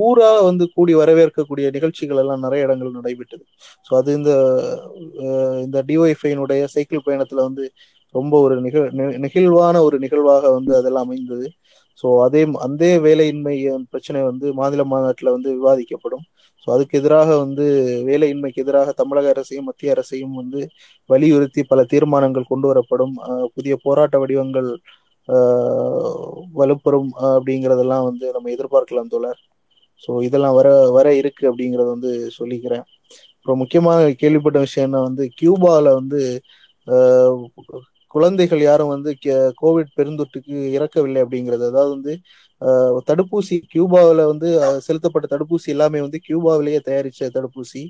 ஊரா 0.01 0.45
வந்து 0.45 0.71
கூடி 0.75 0.95
வரவேற்கக்கூடிய 0.95 1.71
நிகழ்ச்சிகள் 1.71 2.17
எல்லாம் 2.17 2.41
நிறைய 2.41 2.65
இடங்கள் 2.65 2.91
நடைபெற்றது. 2.91 3.45
ஸோ 3.87 3.95
அது 3.97 4.15
இந்த 4.15 4.31
இந்த 5.65 5.83
டிஒய்ஃபைனுடைய 5.87 6.65
சைக்கிள் 6.65 7.07
பயணத்துல 7.07 7.35
வந்து 7.35 7.73
ரொம்ப 8.11 8.41
ஒரு 8.41 8.61
நிகழ் 8.61 8.89
நி- 8.89 9.19
நெகிழ்வான 9.25 9.81
ஒரு 9.81 9.99
நிகழ்வாக 9.99 10.51
வந்து 10.51 10.77
அதெல்லாம் 10.77 11.05
அமைந்தது. 11.05 11.51
ஸோ 12.03 12.23
அதே 12.23 12.49
அந்த 12.59 12.87
வேலையின்மை 13.03 13.57
பிரச்சனை 13.91 14.23
வந்து 14.23 14.53
மாநில 14.53 14.85
மாநாட்டில் 14.85 15.31
வந்து 15.31 15.51
விவாதிக்கப்படும். 15.53 16.25
ஸோ 16.67 16.73
அதுக்கு 16.73 16.99
எதிராக 16.99 17.31
வந்து 17.39 17.65
வேலையின்மைக்கு 18.07 18.63
எதிராக 18.65 18.93
தமிழக 18.93 19.29
அரசையும் 19.29 19.65
மத்திய 19.65 19.95
அரசையும் 19.95 20.35
வந்து 20.35 20.61
வலியுறுத்தி 21.11 21.63
பல 21.65 21.81
தீர்மானங்கள் 21.93 22.49
கொண்டு 22.49 22.67
வரப்படும் 22.69 23.15
புதிய 23.55 23.75
போராட்ட 23.83 24.19
வடிவங்கள் 24.19 24.71
வலுப்பெறும் 26.57 27.11
அப்படிங்கிறதெல்லாம் 27.29 28.07
வந்து 28.09 28.27
நம்ம 28.33 28.51
எதிர்பார்க்கலாம் 28.51 29.13
தோழர். 29.15 29.41
ஸோ 30.03 30.23
இதெல்லாம் 30.23 30.55
வர 30.55 30.69
வர 30.91 31.07
இருக்கு 31.17 31.45
அப்படிங்கிறத 31.51 31.89
வந்து 31.95 32.11
சொல்லிக்கிறேன். 32.39 32.85
அப்புறம் 33.37 33.61
முக்கியமாக 33.63 34.13
கேள்விப்பட்ட 34.23 34.59
விஷயம் 34.59 34.87
என்ன 34.89 35.01
வந்து 35.09 35.25
கியூபாவில் 35.39 35.91
வந்து 35.93 36.21
குழந்தைகள் 38.15 38.63
யாரும் 38.63 38.93
வந்து 38.95 39.11
கே- 39.25 39.53
கோவிட் 39.63 39.97
பெருந்தொற்றுக்கு 39.97 40.55
இறக்கவில்லை 40.77 41.21
அப்படிங்கிறது. 41.25 41.65
அதாவது 41.71 41.93
வந்து 41.97 42.13
தடுப்பூசி 43.09 43.57
கியூபாவில் 43.73 44.23
வந்து 44.27 44.49
செலுத்தப்பட்ட 44.87 45.27
தடுப்பூசி 45.35 45.69
எல்லாமே 45.75 46.01
வந்து 46.07 46.19
கியூபாவிலேயே 46.27 46.81
தயாரிச்ச 46.89 47.29
தடுப்பூசி. 47.37 47.83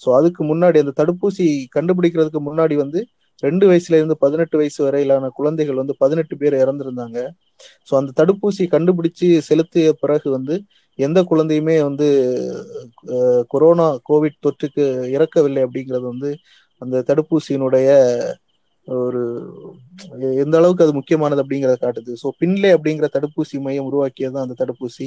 ஸோ 0.00 0.08
அதுக்கு 0.18 0.42
முன்னாடி 0.44 0.78
அந்த 0.84 0.94
தடுப்பூசி 1.00 1.46
கண்டுபிடிக்கிறதுக்கு 1.76 2.42
முன்னாடி 2.50 2.76
வந்து 2.84 3.00
ரெண்டு 3.42 3.64
வயசுல 3.70 3.98
இருந்து 4.00 4.16
பதினெட்டு 4.18 4.56
வயசு 4.60 4.80
வரையிலான 4.86 5.30
குழந்தைகள் 5.38 5.80
வந்து 5.82 5.94
பதினெட்டு 5.98 6.34
பேர் 6.36 6.56
இறந்திருந்தாங்க. 6.64 7.18
ஸோ 7.88 7.92
அந்த 8.00 8.10
தடுப்பூசி 8.20 8.64
கண்டுபிடிச்சு 8.74 9.28
செலுத்திய 9.48 9.92
பிறகு 10.02 10.28
வந்து 10.30 10.56
எந்த 10.98 11.18
குழந்தையுமே 11.30 11.76
வந்து 11.88 12.06
கொரோனா 13.48 13.86
கோவிட் 14.10 14.42
தொற்றுக்கு 14.46 14.84
இறக்கவில்லை 15.16 15.62
அப்படிங்கிறது 15.66 16.06
வந்து 16.12 16.30
அந்த 16.82 17.02
தடுப்பூசியினுடைய 17.08 17.88
ஒரு 18.86 19.20
எந்த 20.42 20.54
அளவுக்கு 20.60 20.84
அது 20.86 20.94
முக்கியமானது 20.98 21.42
அப்படிங்கிறத 21.42 21.78
காட்டுது. 21.84 22.12
ஸோ 22.22 22.28
பின்லே 22.40 22.70
அப்படிங்கிற 22.76 23.08
தடுப்பூசி 23.16 23.56
மையம் 23.66 23.88
உருவாக்கியது 23.90 24.34
தான் 24.36 24.46
அந்த 24.46 24.56
தடுப்பூசி. 24.62 25.06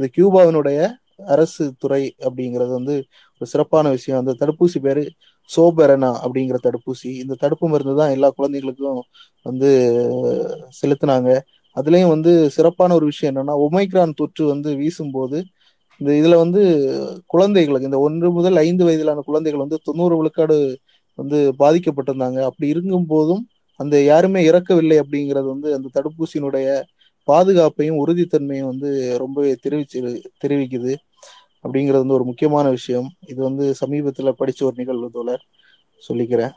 இது 0.00 0.08
கியூபாவினுடைய 0.16 0.78
அரசு 1.34 1.64
துறை 1.82 2.02
அப்படிங்கிறது 2.26 2.72
வந்து 2.78 2.94
ஒரு 3.40 3.46
சிறப்பான 3.52 3.90
விஷயம். 3.96 4.20
அந்த 4.22 4.34
தடுப்பூசி 4.42 4.78
பேரு 4.86 5.02
சோபெரனா 5.50 6.10
அப்படிங்கிற 6.24 6.58
தடுப்பூசி. 6.66 7.10
இந்த 7.22 7.34
தடுப்பு 7.44 7.66
மருந்து 7.72 7.94
தான் 8.00 8.14
எல்லா 8.16 8.28
குழந்தைகளுக்கும் 8.38 9.00
வந்து 9.46 9.70
செலுத்தினாங்க. 10.80 11.30
அதுலயும் 11.76 12.12
வந்து 12.14 12.32
சிறப்பான 12.56 12.94
ஒரு 12.98 13.06
விஷயம் 13.12 13.30
என்னன்னா 13.32 13.54
ஒமைக்ரான் 13.66 14.18
தொற்று 14.20 14.44
வந்து 14.52 14.70
வீசும்போது 14.80 15.38
இந்த 16.00 16.10
இதுல 16.20 16.36
வந்து 16.44 16.60
குழந்தைகளுக்கு 17.34 17.88
இந்த 17.90 18.00
ஒன்று 18.06 18.28
முதல் 18.38 18.58
ஐந்து 18.66 18.84
வயதிலான 18.88 19.22
குழந்தைகள் 19.28 19.64
வந்து 19.64 19.78
தொண்ணூறு 19.88 20.14
விழுக்காடு 20.20 20.56
வந்து 21.18 21.38
பாதிக்கப்பட்டிருந்தாங்க. 21.58 22.40
அப்படி 22.42 22.68
இருக்கும் 22.68 23.06
போதும் 23.06 23.42
அந்த 23.80 24.02
யாருமே 24.02 24.40
இறக்கவில்லை 24.44 24.96
அப்படிங்கிறது 24.98 25.46
வந்து 25.46 25.68
அந்த 25.74 25.88
தடுப்பூசியினுடைய 25.94 26.68
பாதுகாப்பையும் 27.28 28.00
உறுதித்தன்மையும் 28.04 28.70
வந்து 28.72 28.90
ரொம்பவே 29.18 29.52
தெரிவிச்சு 29.64 29.98
தெரிவிக்குது. 30.44 30.92
அப்படிங்கிறது 31.64 32.02
வந்து 32.02 32.14
ஒரு 32.14 32.24
முக்கியமான 32.24 32.70
விஷயம். 32.70 33.08
இது 33.28 33.40
வந்து 33.42 33.74
சமீபத்தில் 33.74 34.36
படித்த 34.36 34.64
ஒரு 34.64 34.74
நிகழ்வு 34.76 35.08
தோழர் 35.10 35.44
சொல்லிக்கிறேன். 36.08 36.54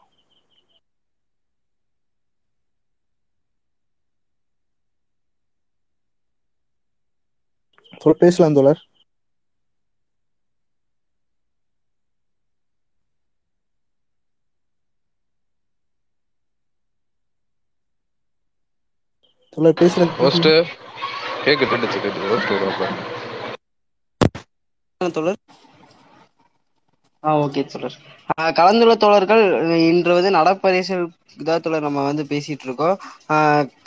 பேசலாம் 8.19 8.53
தோழர். 8.53 8.81
தோழர் 19.57 19.77
பேசுறது 19.79 20.09
ஹோஸ்ட் 20.21 20.47
கேக்கு 20.47 21.65
கேட்டுச்சு 21.69 21.97
கேட்டுச்சு. 22.01 22.27
ஹோஸ்ட் 22.31 22.51
வருவாப்ப 22.51 22.89
தோழர்? 25.13 25.37
ஆ 27.23 27.37
ஓகே 27.37 27.91
ஆ, 28.39 28.51
கலந்துள்ள 28.51 28.95
தோழர்கள் 28.95 29.43
இன்று 29.79 30.13
வந்து 30.13 30.31
நடப்பரிசல் 30.31 31.07
இதாக 31.37 31.79
நம்ம 31.79 32.05
வந்து 32.05 32.23
பேசிட்டு 32.23 32.63
இருக்கோம். 32.63 32.97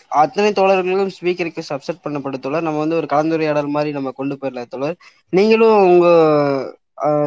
அத்தனை 0.09 0.51
தோழர்களும் 0.51 1.11
ஸ்பீக்கருக்கு 1.21 1.63
சப்செட் 1.69 2.03
பண்ணப்பட்ட 2.05 2.39
தோழர் 2.39 2.67
நம்ம 2.69 2.79
வந்து 2.79 2.97
ஒரு 2.97 3.07
கலந்துரையாடல் 3.11 3.75
மாதிரி 3.77 3.93
நம்ம 3.93 4.11
கொண்டு 4.11 4.39
போயிடலாம் 4.41 4.69
தோழர். 4.69 4.97
நீங்களும் 5.31 5.83
உங்க 5.91 6.07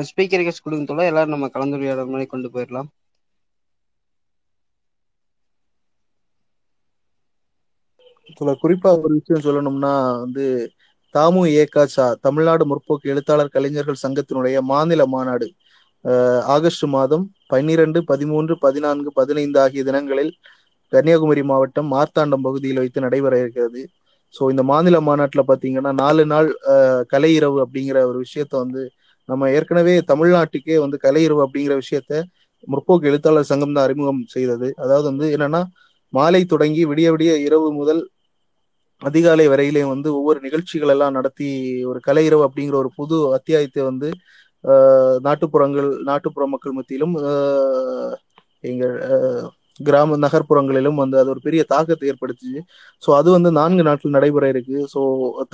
ஸ்பீக்கருக்கு 0.09 0.51
கொடுங்க 0.63 0.85
தோழர். 0.85 1.11
எல்லாரும் 1.11 1.35
நம்ம 1.35 1.49
கலந்துரையாடல் 1.53 2.13
மாதிரி 2.15 2.25
கொண்டு 2.25 2.49
போயிடலாம். 2.53 2.89
சில 8.39 8.51
குறிப்பா 8.63 8.89
ஒரு 9.05 9.13
விஷயம் 9.19 9.45
சொல்லணும்னா 9.47 9.93
வந்து 10.23 10.45
தாமு 11.15 11.41
ஏகாச்சா 11.61 12.05
தமிழ்நாடு 12.25 12.63
முற்போக்கு 12.69 13.11
எழுத்தாளர் 13.13 13.53
கலைஞர்கள் 13.55 14.03
சங்கத்தினுடைய 14.05 14.57
மாநில 14.71 15.01
மாநாடு 15.15 15.47
ஆகஸ்ட் 16.55 16.85
மாதம் 16.95 17.25
பன்னிரண்டு 17.51 17.99
பதிமூன்று 18.11 18.53
பதினான்கு 18.65 19.09
பதினைந்து 19.19 19.59
ஆகிய 19.63 19.83
தினங்களில் 19.89 20.31
கன்னியாகுமரி 20.93 21.43
மாவட்டம் 21.51 21.87
மார்த்தாண்டம் 21.93 22.45
பகுதியில் 22.47 22.81
வைத்து 22.81 23.05
நடைபெற 23.05 23.35
இருக்கிறது. 23.43 23.81
ஸோ 24.33 24.43
இந்த 24.53 24.63
மாநில 24.71 24.97
மாநாட்டில் 25.07 25.47
பார்த்தீங்கன்னா 25.49 25.91
நாலு 26.03 26.23
நாள் 26.33 26.49
கலை 27.13 27.31
இரவு 27.39 27.57
அப்படிங்கிற 27.65 27.97
ஒரு 28.11 28.17
விஷயத்த 28.25 28.53
வந்து 28.63 28.83
நம்ம 29.29 29.49
ஏற்கனவே 29.57 29.93
தமிழ்நாட்டுக்கே 30.11 30.77
வந்து 30.85 30.97
கலை 31.05 31.21
இரவு 31.27 31.41
அப்படிங்கிற 31.45 31.75
விஷயத்த 31.83 32.13
முற்போக்கு 32.67 33.09
எழுத்தாளர் 33.11 33.49
சங்கம் 33.51 33.75
தான் 33.75 33.85
அறிமுகம் 33.87 34.21
செய்தது. 34.35 34.67
அதாவது 34.83 35.07
வந்து 35.11 35.27
என்னன்னா 35.35 35.61
மாலை 36.13 36.41
தொடங்கி 36.45 36.81
விடிய 36.91 37.07
விடிய 37.13 37.31
இரவு 37.47 37.67
முதல் 37.79 38.01
அதிகாலை 39.09 39.45
வரையிலே 39.53 39.83
வந்து 39.93 40.09
ஒவ்வொரு 40.19 40.39
நிகழ்ச்சிகள் 40.45 40.93
எல்லாம் 40.95 41.15
நடத்தி 41.17 41.47
ஒரு 41.91 41.99
கலை 42.07 42.23
இரவு 42.27 42.43
அப்படிங்கிற 42.47 42.77
ஒரு 42.83 42.89
புது 42.99 43.17
அத்தியாயத்தை 43.37 43.81
வந்து 43.89 44.09
நாட்டுப்புறங்கள் 45.27 45.89
நாட்டுப்புற 46.09 46.43
மக்கள் 46.53 46.77
மத்தியிலும் 46.77 47.15
எங்கள் 48.71 48.95
கிராம 49.79 50.17
நகர்ப்புறங்களிலும் 50.23 50.99
வந்து 51.01 51.15
அது 51.21 51.29
ஒரு 51.33 51.41
பெரிய 51.45 51.61
தாக்கத்தை 51.73 52.07
ஏற்படுத்துச்சு. 52.11 52.61
ஸோ 53.03 53.09
அது 53.19 53.29
வந்து 53.35 53.49
நான்கு 53.59 53.83
நாட்கள் 53.87 54.15
நடைபெற 54.17 54.45
இருக்கு. 54.53 54.77
ஸோ 54.93 55.01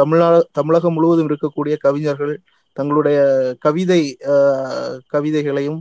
தமிழ்நா 0.01 0.27
தமிழகம் 0.59 0.95
முழுவதும் 0.97 1.29
இருக்கக்கூடிய 1.31 1.75
கவிஞர்கள் 1.85 2.33
தங்களுடைய 2.77 3.19
கவிதை 3.65 4.01
கவிதைகளையும் 5.13 5.79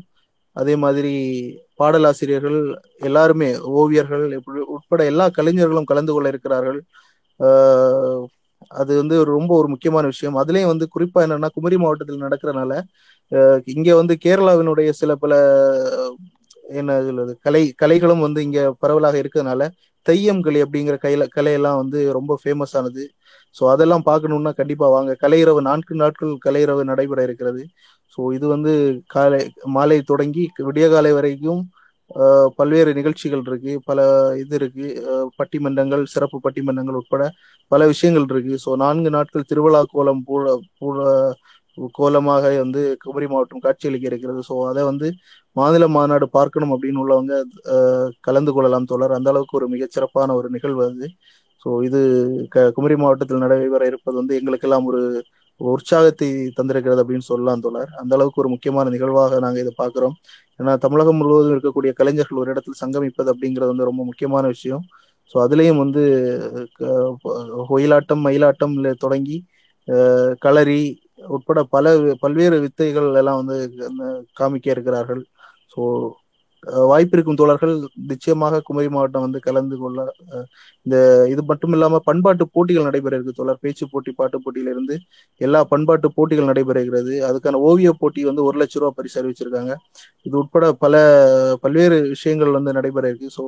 அதே 0.57 0.75
மாதிரி 0.85 1.13
பாடலாசிரியர்கள் 1.81 2.61
எல்லாருமே 3.09 3.49
ஓவியர்கள் 3.81 4.25
உட்பட 4.77 5.03
எல்லா 5.13 5.27
கலைஞர்களும் 5.39 5.91
கலந்து 5.91 6.13
கொள்ள 6.15 6.29
இருக்கிறார்கள். 6.33 6.81
அது 8.73 8.93
வந்து 9.01 9.17
ரொம்ப 9.31 9.51
ஒரு 9.59 9.69
முக்கியமான 9.75 10.05
விஷயம். 10.13 10.39
அதுலயும் 10.41 10.73
வந்து 10.73 10.87
குறிப்பா 10.95 11.21
என்னன்னா 11.27 11.49
குமரி 11.55 11.77
மாவட்டத்தில் 11.79 12.25
நடக்கிறனால 12.25 12.73
இங்க 13.75 13.89
வந்து 14.01 14.15
கேரளாவினுடைய 14.25 14.91
சில 15.01 15.13
பல 15.17 15.33
என்ன 16.79 16.97
சொல்றது 17.05 17.33
கலை 17.45 17.63
கலைகளும் 17.83 18.25
வந்து 18.27 18.41
இங்க 18.47 18.61
பரவலாக 18.83 19.17
இருக்கிறதுனால 19.23 19.63
தெய்யம் 20.07 20.43
களி 20.43 20.59
அப்படிங்கிற 20.65 20.97
கையில 21.03 21.25
கலையெல்லாம் 21.37 21.81
வந்து 21.81 21.99
ரொம்ப 22.19 22.33
ஃபேமஸ் 22.41 22.75
ஆனது. 22.79 23.05
ஸோ 23.57 23.65
அதெல்லாம் 23.73 24.07
பார்க்கணும்னா 24.09 24.53
கண்டிப்பா 24.59 24.87
வாங்க. 24.95 25.13
கலையிரவு 25.23 25.61
நான்கு 25.69 25.95
நாட்கள் 25.97 26.33
கலையிரவு 26.47 26.83
நடைபெற 26.91 27.21
இருக்கிறது. 27.29 27.63
ஸோ 28.15 28.31
இது 28.37 28.47
வந்து 28.55 28.73
காலை 29.15 29.41
மாலை 29.75 29.99
தொடங்கி 30.11 30.45
விடியகாலை 30.69 31.13
வரைக்கும் 31.15 31.63
பல்வேறு 32.59 32.91
நிகழ்ச்சிகள் 32.99 33.43
இருக்கு 33.49 33.73
பல 33.89 34.01
இது 34.43 34.55
இருக்கு 34.61 34.87
பட்டிமன்றங்கள் 35.41 36.05
சிறப்பு 36.15 36.39
பட்டிமன்றங்கள் 36.47 36.99
உட்பட 37.01 37.25
பல 37.73 37.81
விஷயங்கள் 37.93 38.27
இருக்கு. 38.33 38.55
ஸோ 38.65 38.71
நான்கு 38.85 39.11
நாட்கள் 39.17 39.49
திருவிழா 39.51 39.83
கோலம் 39.95 40.23
பூ 40.29 40.37
கோலமாக 41.99 42.45
வந்து 42.63 42.81
குமரி 43.03 43.27
மாவட்டம் 43.33 43.65
காட்சியளிக்க 43.67 44.07
இருக்கிறது. 44.11 44.41
ஸோ 44.49 44.55
அதை 44.71 44.83
வந்து 44.91 45.09
மாநில 45.57 45.85
மாநாடு 45.97 46.27
பார்க்கணும் 46.39 46.73
அப்படின்னு 46.75 47.03
உள்ளவங்க 47.05 47.35
கலந்து 48.27 48.53
கொள்ளலாம் 48.57 48.89
தோழர். 48.93 49.17
அந்த 49.19 49.29
அளவுக்கு 49.33 49.59
ஒரு 49.61 49.69
மிகச்சிறப்பான 49.75 50.35
ஒரு 50.41 50.49
நிகழ்வு 50.57 50.83
அது. 50.89 51.09
ஸோ 51.63 51.69
இது 51.89 52.01
க 52.55 52.65
குமரி 52.77 52.97
மாவட்டத்தில் 53.03 53.45
நடைபெற 53.45 53.85
இருப்பது 53.91 54.17
வந்து 54.21 54.35
எங்களுக்கெல்லாம் 54.41 54.87
ஒரு 54.91 55.01
உற்சாகத்தை 55.59 56.53
தந்திருக்கிறது 56.63 57.03
அப்படின்னு 57.03 57.19
சொல்லலாம் 57.19 57.61
தோழர். 57.61 57.89
அந்த 57.97 58.15
அளவுக்கு 58.15 58.41
ஒரு 58.41 58.51
முக்கியமான 58.51 58.91
நிகழ்வாக 58.91 59.39
நாங்கள் 59.39 59.67
இதை 59.67 59.87
பார்க்குறோம். 59.87 60.13
ஏன்னா 60.59 60.79
தமிழகம் 60.79 61.17
முழுவதும் 61.17 61.57
இருக்கக்கூடிய 61.57 61.93
கலைஞர்கள் 61.93 62.39
ஒரு 62.39 62.51
இடத்தில் 62.51 62.81
சங்கமிப்பது 62.81 63.31
அப்படிங்கிறது 63.33 63.67
வந்து 63.67 63.85
ரொம்ப 63.85 64.05
முக்கியமான 64.05 64.47
விஷயம். 64.47 64.83
ஸோ 65.35 65.37
அதுலேயும் 65.37 65.77
வந்து 65.77 66.69
க- 66.75 67.17
ஒயிலாட்டம் 67.71 68.25
மயிலாட்டம் 68.25 68.95
தொடங்கி 68.95 69.45
களரி 70.45 70.97
உட்பட 71.27 71.63
பல 71.63 72.15
பல்வேறு 72.19 72.61
வித்தைகள் 72.61 73.15
எல்லாம் 73.15 73.45
வந்து 73.45 73.73
காமிக்க 74.41 74.69
இருக்கிறார்கள். 74.69 75.27
ஸோ 75.77 76.11
வாய்ப்பிருக்கும் 76.87 77.39
தோழர்கள் 77.39 77.73
நிச்சயமாக 78.11 78.61
குமரி 78.67 78.89
மாவட்டம் 78.91 79.25
வந்து 79.27 79.41
கலந்து 79.45 79.77
கொள்ள 79.79 79.99
இந்த 80.87 80.97
இது 81.33 81.43
மட்டும் 81.51 81.75
இல்லாம 81.77 82.01
பண்பாட்டு 82.07 82.45
போட்டிகள் 82.51 82.87
நடைபெற 82.89 83.13
இருக்கு 83.17 83.35
தோழர். 83.35 83.61
பேச்சு 83.65 83.85
போட்டி 83.93 84.13
பாட்டு 84.15 84.39
போட்டியிலிருந்து 84.39 84.95
எல்லா 85.41 85.61
பண்பாட்டு 85.73 86.09
போட்டிகள் 86.17 86.51
நடைபெறுகிறது. 86.51 86.97
அதுக்கான 87.29 87.61
ஓவிய 87.69 87.93
போட்டி 88.01 88.23
வந்து 88.25 88.45
ஒரு 88.49 88.59
லட்ச 88.61 88.77
ரூபா 88.77 88.93
பரிசு 88.99 89.19
அறிவிச்சிருக்காங்க. 89.21 89.75
இது 90.27 90.35
உட்பட 90.43 90.67
பல 90.79 90.95
பல்வேறு 91.65 91.99
விஷயங்கள் 92.15 92.57
வந்து 92.59 92.77
நடைபெற 92.79 93.05
இருக்கு. 93.11 93.31
ஸோ 93.37 93.45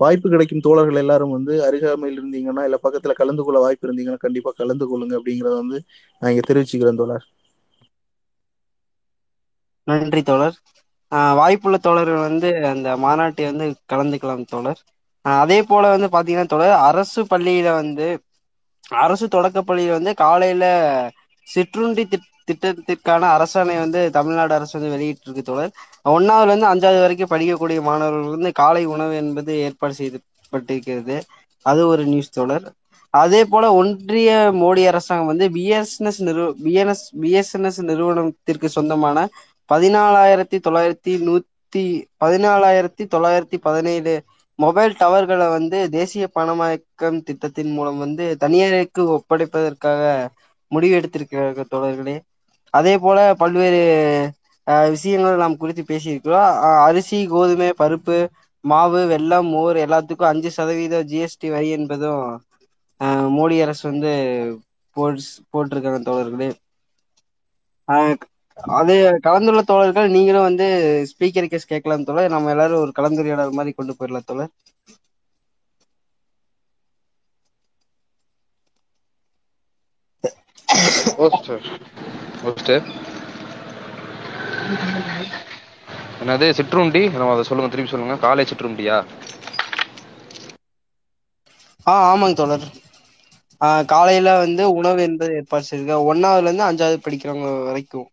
வாய்ப்பு 0.00 0.28
கிடைக்கும் 0.28 0.62
தோழர்கள் 0.62 1.00
எல்லாரும் 1.00 1.34
வந்து 1.36 1.54
அருகாமையில் 1.66 2.18
இருந்தீங்கன்னா 2.18 2.62
இல்ல 2.68 2.78
பக்கத்துல 2.84 3.14
கலந்து 3.20 3.42
கொள்ள 3.42 3.58
வாய்ப்பு 3.64 3.86
இருந்தீங்கன்னா 3.88 4.24
கண்டிப்பா 4.24 4.52
கலந்து 4.54 4.86
கொள்ளுங்க 4.86 5.16
அப்படிங்கறத 5.18 5.56
வந்து 5.62 5.80
நான் 6.22 6.32
இங்க 6.32 6.44
தெரிவிச்சுக்கிறேன் 6.46 7.00
தோழர். 7.02 7.26
நன்றி 9.86 10.22
தோழர். 10.24 10.58
வாய்ப்புள்ள 11.38 11.76
தோழர்கள் 11.78 12.26
வந்து 12.28 12.50
அந்த 12.66 12.88
மாநாட்டை 12.96 13.44
வந்து 13.44 13.66
கலந்துக்கலாம் 13.92 14.44
தோழர். 14.46 14.80
அதே 15.24 15.58
போல 15.62 15.90
வந்து 15.90 16.08
பாத்தீங்கன்னா 16.08 16.48
தோழர் 16.48 16.76
அரசு 16.88 17.20
பள்ளியில 17.30 17.68
வந்து 17.74 18.06
அரசு 18.98 19.26
தொடக்கப் 19.28 19.68
பள்ளியில 19.68 19.90
வந்து 19.90 20.12
காலையில 20.16 20.64
சிற்றுண்டி 21.48 22.04
திட்டத்திற்கான 22.48 23.28
அரசாணை 23.36 23.76
வந்து 23.78 24.10
தமிழ்நாடு 24.10 24.52
அரசு 24.54 24.72
வந்து 24.72 24.92
வெளியிட்டு 24.94 25.24
இருக்கு 25.24 25.42
தோழர். 25.42 25.72
ஒன்னாவதுல 26.08 26.50
இருந்து 26.50 26.72
அஞ்சாவது 26.72 27.00
வரைக்கும் 27.00 27.32
படிக்கக்கூடிய 27.32 27.80
மாணவர்கள் 27.82 28.34
வந்து 28.34 28.52
காலை 28.54 28.84
உணவு 28.94 29.14
என்பது 29.16 29.52
ஏற்பாடு 29.66 29.94
செய்யப்பட்டிருக்கிறது. 29.98 31.16
அது 31.66 31.82
ஒரு 31.86 32.02
நியூஸ் 32.06 32.30
தோழர். 32.30 32.66
அதே 33.14 33.40
போல 33.44 33.64
ஒன்றிய 33.74 34.30
மோடி 34.54 34.82
அரசாங்கம் 34.86 35.26
வந்து 35.26 35.46
பிஎஸ்என்எஸ் 35.48 36.20
நிறு 36.20 36.44
பிஎன்எஸ் 36.64 37.04
பிஎஸ்என்எஸ் 37.22 37.80
நிறுவனத்திற்கு 37.82 38.68
சொந்தமான 38.68 39.18
பதினாலாயிரத்தி 39.70 40.56
தொள்ளாயிரத்தி 40.66 41.12
நூத்தி 41.26 41.82
பதினாலாயிரத்தி 42.20 43.04
தொள்ளாயிரத்தி 43.14 43.58
பதினேழு 43.58 44.14
மொபைல் 44.58 44.94
டவர்களை 44.94 45.46
வந்து 45.50 45.78
தேசிய 45.90 46.24
பணமயக்கம் 46.34 47.18
திட்டத்தின் 47.22 47.72
மூலம் 47.72 47.98
வந்து 47.98 48.24
தனியாருக்கு 48.36 49.02
ஒப்படைப்பதற்காக 49.16 50.02
முடிவு 50.72 50.94
எடுத்திருக்கிறார்கள் 50.98 51.70
தோழர்களே. 51.70 52.16
அதே 52.74 52.94
போல 52.98 53.18
பல்வேறு 53.34 53.82
விஷயங்கள் 54.90 55.36
நாம் 55.36 55.56
குறித்து 55.56 55.82
பேசியிருக்கிறோம். 55.84 56.50
அரிசி 56.86 57.18
கோதுமை 57.26 57.70
பருப்பு 57.78 58.16
மாவு 58.64 59.00
வெல்லம் 59.10 59.48
மோர் 59.50 59.76
எல்லாத்துக்கும் 59.84 60.30
அஞ்சு 60.30 60.50
சதவீத 60.50 61.02
ஜிஎஸ்டி 61.10 61.48
வரி 61.50 61.68
என்பதும் 61.70 62.22
மோடி 63.34 63.56
அரசு 63.64 63.84
வந்து 63.90 64.12
போட்டிருக்காங்க 64.96 66.00
தோழர்களே. 66.08 66.50
அதே 68.56 68.94
கலந்துள்ள 69.22 69.60
தோழர்கள் 69.62 70.08
நீங்களும் 70.08 70.46
வந்து 70.46 70.66
ஸ்பீக்கர் 71.10 71.48
கேஸ் 71.48 71.66
கேட்கலாம் 71.66 72.04
தோழர். 72.04 72.34
நம்ம 72.34 72.50
எல்லாரும் 72.50 72.82
ஒரு 72.84 72.92
கலந்துரையாடல் 72.94 73.56
மாதிரி 73.56 73.74
கொண்டு 73.74 73.96
போயிடலாம் 73.98 74.28
தோழர். 74.28 74.52
என்னது? 86.22 86.46
சிற்றுண்டி 86.58 87.02
நம்ம 87.10 87.32
அதை 87.34 87.44
சொல்லுங்க 87.44 87.70
திருப்பி 87.70 87.92
சொல்லுங்க. 87.92 88.16
காலை 88.20 88.44
சிற்றுண்டியா 88.44 88.98
ஆ 91.86 91.94
ஆமாங்க 92.08 92.36
தோழர். 92.36 92.64
காலையில 93.88 94.28
வந்து 94.38 94.64
உணவு 94.72 95.02
என்பது 95.02 95.34
ஏற்பாடு 95.34 95.64
செய்திருக்க 95.64 96.10
ஒன்னாவதுல 96.12 96.48
இருந்து 96.48 96.68
அஞ்சாவது 96.68 97.04
படிக்கிறவங்க 97.04 97.50
வரைக்கும். 97.68 98.08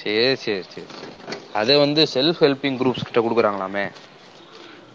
சரி 0.00 0.16
சரி 0.42 0.62
சரி 0.66 0.86
அது 1.54 1.72
வந்து 1.82 2.02
செல்ஃப் 2.12 2.40
ஹெல்பிங் 2.42 2.78
குரூப்ஸ் 2.80 3.06
கிட்ட 3.06 3.20
கொடுக்குறாங்களாமே. 3.20 3.84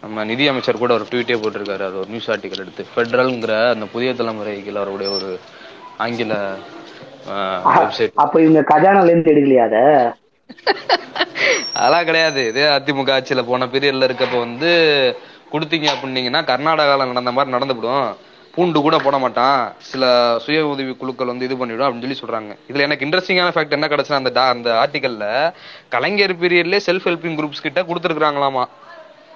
நம்ம 0.02 0.24
நிதி 0.30 0.44
அமைச்சர் 0.50 0.78
கூட 0.78 0.92
ஒரு 0.94 1.06
ட்வீட்டே 1.10 1.36
போட்டிருக்காரு 1.38 1.84
அது 1.86 1.96
ஒரு 1.96 2.10
நியூஸ் 2.12 2.30
ஆர்டிக்கல் 2.32 2.62
எடுத்து. 2.64 2.82
ஃபெடரல்ங்கிற 2.90 3.54
அந்த 3.72 3.86
புதிய 3.94 4.10
தலைமுறைகள் 4.14 4.80
அவருடைய 4.80 5.10
ஒரு 5.16 5.30
ஆங்கில 6.00 6.34
வெப்சைட் 7.76 8.16
அப்ப 8.24 8.40
இவங்க 8.42 8.60
கஜானால 8.70 9.10
இருந்து 9.12 9.32
எடுக்கலையா 9.32 9.64
அத? 9.68 9.78
அதெல்லாம் 11.76 12.06
கிடையாது. 12.08 12.40
இதே 12.50 12.64
அதிமுக 12.74 13.10
ஆட்சியில 13.16 13.42
போன 13.46 13.66
பீரியட்ல 13.72 14.08
இருக்கப்ப 14.08 14.36
வந்து 14.44 14.70
கொடுத்தீங்க 15.52 15.88
அப்படின்னீங்கன்னா 15.92 16.40
கர்நாடகால 16.50 17.08
நடந்த 17.10 17.32
மாதிரி 17.32 17.54
நடந்துவிடும் 17.56 18.06
பூண்டு 18.56 18.80
கூட 18.80 18.98
போட 18.98 19.18
மாட்டான். 19.18 19.58
சில 19.78 20.04
சுய 20.44 20.66
உதவி 20.66 20.94
குழுக்கள் 20.94 21.26
வந்து 21.26 21.44
இது 21.44 21.56
பண்ணிவிடும் 21.56 21.88
அப்படின்னு 21.88 22.14
சொல்லி 22.14 22.20
சொல்றாங்க. 22.24 22.52
இதுல 22.70 22.80
எனக்கு 22.80 23.06
இன்ட்ரெஸ்டிங்கான 23.06 23.52
ஃபேக்ட் 23.54 23.70
என்ன 23.70 23.86
கிடைச்சுன்னா 23.86 24.20
அந்த 24.20 24.42
அந்த 24.42 24.70
ஆர்டிக்கல்ல 24.82 25.26
கலைஞர் 25.88 26.34
பீரியட்ல 26.36 26.80
செல்ஃப் 26.86 27.06
ஹெல்பிங் 27.08 27.38
குரூப்ஸ் 27.38 27.62
கிட்ட 27.62 27.82
கொடுத்துருக்காங்களாமா 27.82 28.64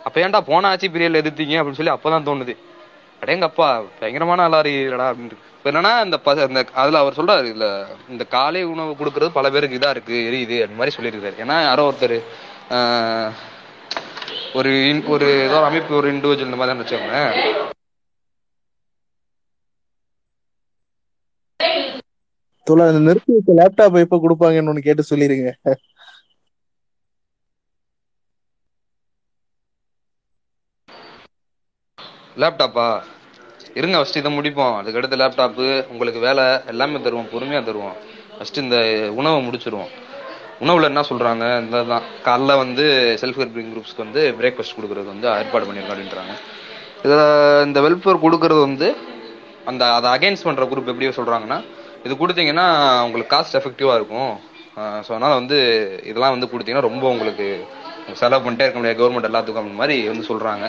அப்ப 0.04 0.20
ஏன்டா 0.20 0.40
போன 0.40 0.68
ஆட்சி 0.68 0.88
பீரியட்ல 0.88 1.20
எதிர்த்தீங்க 1.22 1.56
அப்படின்னு 1.61 1.80
சொல்லி 1.80 1.92
அப்பதான் 1.92 2.28
தோணுது. 2.28 2.54
அடேங்கப்பா 3.22 3.66
பயங்கரமான 4.00 4.48
அலாரிடா 4.48 5.09
அப்படின்னு 5.11 5.38
என்னன்னா 5.64 6.04
இந்த 6.04 6.18
இந்த 6.48 6.64
அதுல 6.74 6.98
அவர் 6.98 7.16
சொல்றாரு 7.16 7.46
இதுல 7.46 7.87
இந்த 8.09 8.24
காலை 8.24 8.62
உணவு 8.64 8.92
கொடுக்கறது 8.92 9.28
பல 9.28 9.50
பேருக்கு 9.50 9.78
இதா 9.78 9.90
இருக்கு 9.90 10.14
எரியுது 10.30 10.56
அந்த 10.62 10.76
மாதிரி 10.76 10.96
சொல்லியிருக்காரு. 10.96 11.37
ஏன்னா 11.44 11.62
யாரோ 11.62 11.83
ஒருத்தர் 11.90 12.16
ஒரு 14.54 14.70
இன்- 14.70 15.06
ஒரு 15.06 15.26
ஏதோ 15.40 15.64
அமைப்பு 15.64 15.96
ஒரு 15.96 16.12
இண்டிவிஜுவல் 16.12 16.48
இந்த 16.50 16.56
மாதிரி 16.56 16.78
தான் 16.78 16.80
வச்சுக்கோங்க 16.80 17.18
தோழர் 22.66 22.90
அந்த 22.90 23.00
நிறுத்தி 23.06 23.32
வச்ச 23.36 23.56
லேப்டாப் 23.58 24.02
எப்ப 24.04 24.18
கொடுப்பாங்கன்னு 24.24 24.72
ஒண்ணு 24.72 24.86
கேட்டு 24.88 25.04
சொல்லிருங்க. 25.10 25.48
லேப்டாப்பா 32.42 32.86
இருங்க 33.78 33.96
ஃபர்ஸ்ட் 33.98 34.20
இதை 34.20 34.30
முடிப்போம். 34.36 34.76
அதுக்கடுத்து 34.78 35.20
லேப்டாப்பு 35.22 35.66
உங்களுக்கு 35.92 36.20
வேலை 36.26 36.44
எல்லாமே 36.72 37.00
தருவோம் 37.04 37.32
பொறுமையா 37.32 37.60
தருவோம். 37.62 37.96
ஃபர்ஸ்ட் 38.36 38.62
இந்த 38.64 38.76
உணவை 39.20 39.40
முடிச்சிருவோம். 39.46 39.90
உணவுல 40.64 40.88
என்ன 40.92 41.02
சொல்றாங்க? 41.10 41.44
இந்த 41.62 41.76
தான் 41.92 42.06
காலைல 42.26 42.56
வந்து 42.62 42.84
செல்ஃப் 43.22 43.40
ஹெல்பிங் 43.42 43.70
குரூப்ஸ்க்கு 43.72 44.04
வந்து 44.04 44.22
பிரேக்ஃபாஸ்ட் 44.40 44.76
கொடுக்கறது 44.78 45.08
வந்து 45.14 45.28
ஏற்பாடு 45.42 45.66
பண்ணிருக்கோம் 45.68 45.96
அப்படின்றாங்க. 45.96 46.34
இந்த 47.66 47.78
வெல்ஃபேர் 47.86 48.24
கொடுக்கறது 48.24 48.60
வந்து 48.68 48.88
அந்த 49.70 49.82
அதை 49.96 50.08
அகெயின்ஸ்ட் 50.16 50.46
பண்ணுற 50.46 50.64
குரூப் 50.70 50.90
எப்படி 50.92 51.08
சொல்கிறாங்கன்னா 51.18 51.58
இது 52.06 52.14
கொடுத்தீங்கன்னா 52.20 52.66
உங்களுக்கு 53.06 53.34
காஸ்ட் 53.34 53.56
எஃபெக்டிவா 53.58 53.94
இருக்கும். 54.00 54.32
ஸோ 55.06 55.10
அதனால 55.14 55.32
வந்து 55.40 55.58
இதெல்லாம் 56.10 56.34
வந்து 56.34 56.50
கொடுத்தீங்கன்னா 56.52 56.88
ரொம்ப 56.88 57.04
உங்களுக்கு 57.14 57.46
செலவு 58.20 58.44
பண்ணிட்டே 58.44 58.64
இருக்க 58.66 58.78
முடியாது. 58.80 59.00
கவர்மெண்ட் 59.00 59.30
எல்லாத்துக்கும் 59.30 59.64
அந்த 59.64 59.78
மாதிரி 59.80 59.96
வந்து 60.12 60.24
சொல்றாங்க. 60.30 60.66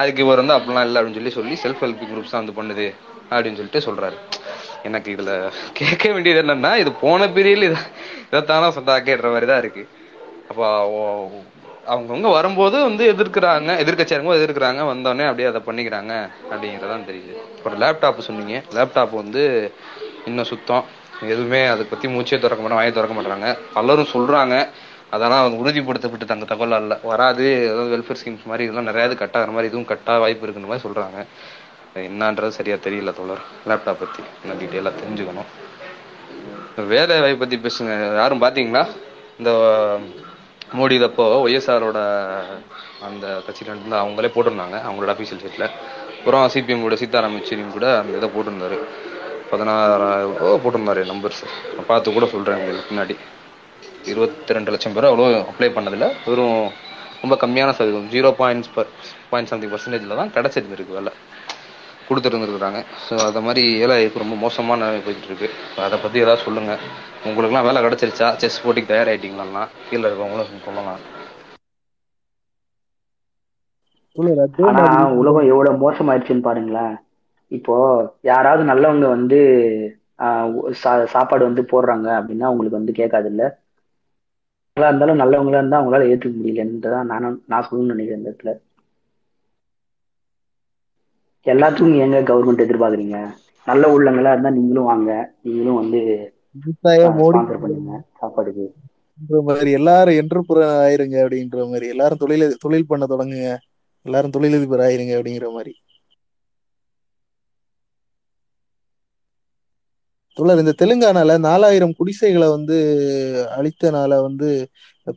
அதுக்கு 0.00 0.22
இவர் 0.24 0.42
வந்து 0.42 0.56
அப்படிலாம் 0.56 0.86
இல்லை 0.88 0.98
அப்படின்னு 1.00 1.18
சொல்லி 1.20 1.32
சொல்லி 1.38 1.54
செல்ஃப் 1.64 1.82
ஹெல்ப் 1.84 2.04
குரூப்ஸ் 2.10 2.34
தான் 2.34 2.42
வந்து 2.42 2.58
பண்ணுது 2.58 2.86
அப்படின்னு 3.32 3.58
சொல்லிட்டு 3.60 3.86
சொல்றாரு. 3.88 4.16
எனக்கு 4.88 5.08
இதுல 5.16 5.32
கேட்க 5.78 6.04
வேண்டியது 6.14 6.42
என்னன்னா 6.42 6.72
இது 6.82 6.90
போன 7.04 7.26
பீரியட்ல 7.36 7.68
இதை 7.70 7.80
இதைத்தானே 8.30 8.68
சொந்தா 8.76 8.94
கேட்டுற 9.08 9.30
மாதிரி 9.34 9.48
தான் 9.52 9.62
இருக்கு. 9.64 9.82
அப்போ 10.50 10.66
அவங்கவுங்க 11.92 12.28
வரும்போது 12.36 12.76
வந்து 12.88 13.04
எதிர்க்கிறாங்க 13.12 13.70
எதிர்க்கட்சியா 13.82 14.16
இருக்கும்போது 14.16 14.42
எதிர்க்கிறாங்க. 14.42 14.80
வந்தோடனே 14.92 15.24
அப்படியே 15.28 15.48
அதை 15.52 15.60
பண்ணிக்கிறாங்க 15.68 16.12
அப்படிங்கிறதான் 16.50 17.06
தெரியுது. 17.10 17.34
ஒரு 17.66 17.76
லேப்டாப் 17.82 18.26
சொன்னீங்க. 18.28 18.56
லேப்டாப் 18.76 19.14
வந்து 19.22 19.42
இன்னும் 20.30 20.50
சுத்தம். 20.52 20.84
எதுவுமே 21.32 21.60
அதை 21.72 21.82
பற்றி 21.90 22.06
மூச்சே 22.14 22.36
திறக்க 22.44 22.60
மாட்டோம் 22.62 22.80
வாயை 22.80 22.92
திறக்க 22.98 23.14
மாட்டாங்க 23.16 23.48
பலரும் 23.74 24.12
சொல்கிறாங்க 24.14 24.54
அதெல்லாம் 25.14 25.42
அவங்க 25.42 25.56
உறுதிப்படுத்தப்பட்டு 25.62 26.30
தங்க 26.30 26.44
தகவல் 26.50 26.76
அல்ல. 26.78 26.94
வராது. 27.10 27.46
ஏதாவது 27.70 27.92
வெல்ஃபேர் 27.94 28.20
ஸ்கீம்ஸ் 28.20 28.44
மாதிரி 28.50 28.64
இதெல்லாம் 28.66 28.88
நிறையா 28.90 29.16
கட் 29.22 29.36
ஆகிற 29.38 29.52
மாதிரி 29.56 29.70
இதுவும் 29.70 29.88
கட்டா 29.92 30.14
வாய்ப்பு 30.24 30.44
இருக்குன்ற 30.46 30.70
மாதிரி 30.72 30.84
சொல்கிறாங்க 30.86 31.18
என்னன்றது 32.08 32.56
சரியாக 32.58 32.80
தெரியல 32.86 33.12
தோழர். 33.18 33.42
லேப்டாப் 33.68 34.00
பற்றி 34.02 34.22
இன்னும் 34.42 34.60
டீட்டெயிலாக 34.60 35.00
தெரிஞ்சுக்கணும். 35.02 35.48
வேலை 36.92 37.14
வாய்ப்பு 37.24 37.42
பற்றி 37.42 37.56
பேசுங்க. 37.64 37.94
யாரும் 38.20 38.42
பார்த்தீங்களா 38.44 38.82
இந்த 39.40 39.52
மோடி 40.78 40.94
இதப்போ 41.00 41.24
ஒய்எஸ்ஆரோட 41.44 42.00
அந்த 43.06 43.26
கட்சியிலேருந்து 43.46 44.00
அவங்களே 44.04 44.30
போட்டிருந்தாங்க. 44.34 44.76
அவங்களோட 44.88 45.10
அஃபீஷியல் 45.14 45.42
சீட்டில் 45.44 45.68
அப்புறம் 46.18 46.50
சிபிஎம் 46.54 46.86
கூட 46.86 46.96
சீதாராம் 47.02 47.36
யெச்சூரியும் 47.38 47.76
கூட 47.76 47.86
அந்த 48.00 48.18
இதை 48.18 48.28
போட்டிருந்தாரு. 48.34 48.78
பதினாறாயிரம் 49.50 50.36
ரூபா. 50.40 50.54
போட்டிருந்தாரு 50.64 51.02
நம்பர்ஸ் 51.12 51.42
பார்த்து 51.90 52.14
கூட 52.16 52.26
சொல்றேன் 52.34 52.60
உங்களுக்கு 52.62 52.90
முன்னாடி 52.92 53.16
இருபத்தி 54.10 54.56
ரெண்டு 54.56 54.72
லட்சம் 54.74 54.94
பேர் 54.96 55.10
அவ்வளோ 55.10 55.26
அப்ளை 55.50 55.68
பண்ணதில்ல. 55.76 56.06
வெறும் 56.28 56.60
ரொம்ப 57.22 57.34
கம்மியான 57.42 57.72
சதவீதம். 57.78 58.10
Zero 58.14 58.28
points 58.40 58.72
per 58.76 58.90
point 59.30 59.50
something 59.52 59.72
பர்சன்டேஜில் 59.72 60.20
தான் 60.20 60.32
கிடைச்சிருந்துருக்கு 60.36 60.98
வேலை. 60.98 61.12
கொடுத்துருந்துருக்குறாங்க. 62.08 62.78
ஸோ 63.06 63.14
அதை 63.26 63.40
மாதிரி 63.46 63.62
ஏழை 63.82 63.96
இப்போ 64.06 64.18
ரொம்ப 64.22 64.36
மோசமான 64.44 64.78
நிலைமை 64.82 65.02
போயிட்டு 65.06 65.28
இருக்கு. 65.30 65.48
அதை 65.86 65.96
பற்றி 66.04 66.22
ஏதாவது 66.24 66.44
சொல்லுங்க. 66.46 66.72
உங்களுக்குலாம் 67.28 67.68
வேலை 67.68 67.80
கிடைச்சிருச்சா? 67.86 68.28
செஸ் 68.42 68.62
போட்டிக்கு 68.64 68.92
தயாராகிட்டீங்களா 68.92 69.64
கீழே 69.88 70.04
இருக்கவங்களும் 70.08 70.66
சொல்லலாம் 70.68 71.02
உலகம் 75.20 75.48
எவ்வளவு 75.52 75.80
மோசமாயிடுச்சுன்னு 75.82 76.46
பாருங்களேன். 76.46 76.94
இப்போ 77.50 77.74
யாராவது 78.22 78.68
நல்லவங்க 78.68 79.08
வந்து 79.08 79.38
சா- 80.84 81.04
சாப்பாடு 81.04 81.44
வந்து 81.44 81.62
போடுறாங்க 81.62 82.08
அப்படின்னா 82.20 82.46
உங்களுக்கு 82.46 82.76
வந்து 82.76 82.92
கேட்காது 82.92 83.28
இல்ல 83.28 83.44
இருந்தாலும் 84.76 85.18
நல்லவங்களா 85.18 85.58
இருந்தா 85.58 85.80
அவங்களால 85.80 86.08
ஏத்துக்க 86.12 86.36
முடியலன்றதான் 86.40 87.02
நானும் 87.02 87.42
நான் 87.46 87.66
சொல்லணும்னு 87.70 87.94
நினைக்கிறேன் 87.94 88.18
இந்த 88.18 88.30
இடத்துல. 88.30 88.52
எல்லாத்துக்கும் 91.46 91.96
எங்க 91.96 92.20
கவர்மெண்ட் 92.20 92.64
எதிர்பார்க்குறீங்க? 92.66 93.18
நல்ல 93.66 93.98
உள்ளங்களா 93.98 94.30
இருந்தா 94.30 94.50
நீங்களும் 94.50 94.84
வாங்க. 94.84 95.34
நீங்களும் 95.42 95.74
வந்து 95.74 96.00
பண்ணுங்க 97.60 98.02
சாப்பாடுக்கு 98.20 98.66
மாதிரி 99.42 99.70
எல்லாரும் 99.70 100.14
என்றுப்புற 100.14 100.58
ஆயிருங்க 100.84 101.16
அப்படின்ற 101.24 101.68
மாதிரி. 101.68 101.88
எல்லாரும் 101.88 102.18
தொழில் 102.18 102.56
தொழில் 102.60 102.86
பண்ண 102.86 103.06
தொடங்குங்க. 103.06 103.56
எல்லாரும் 104.06 104.30
தொழிலதிபர் 104.30 104.80
ஆயிருங்க 104.80 105.14
அப்படிங்கிற 105.18 105.52
மாதிரி. 105.52 105.72
தொடர். 110.40 110.62
இந்த 110.64 110.74
தெலுங்கானால 110.82 111.38
நாலாயிரம் 111.48 111.96
குடிசைகளை 111.98 112.48
வந்து 112.56 112.76
அழித்தனால 113.58 114.20
வந்து 114.26 114.48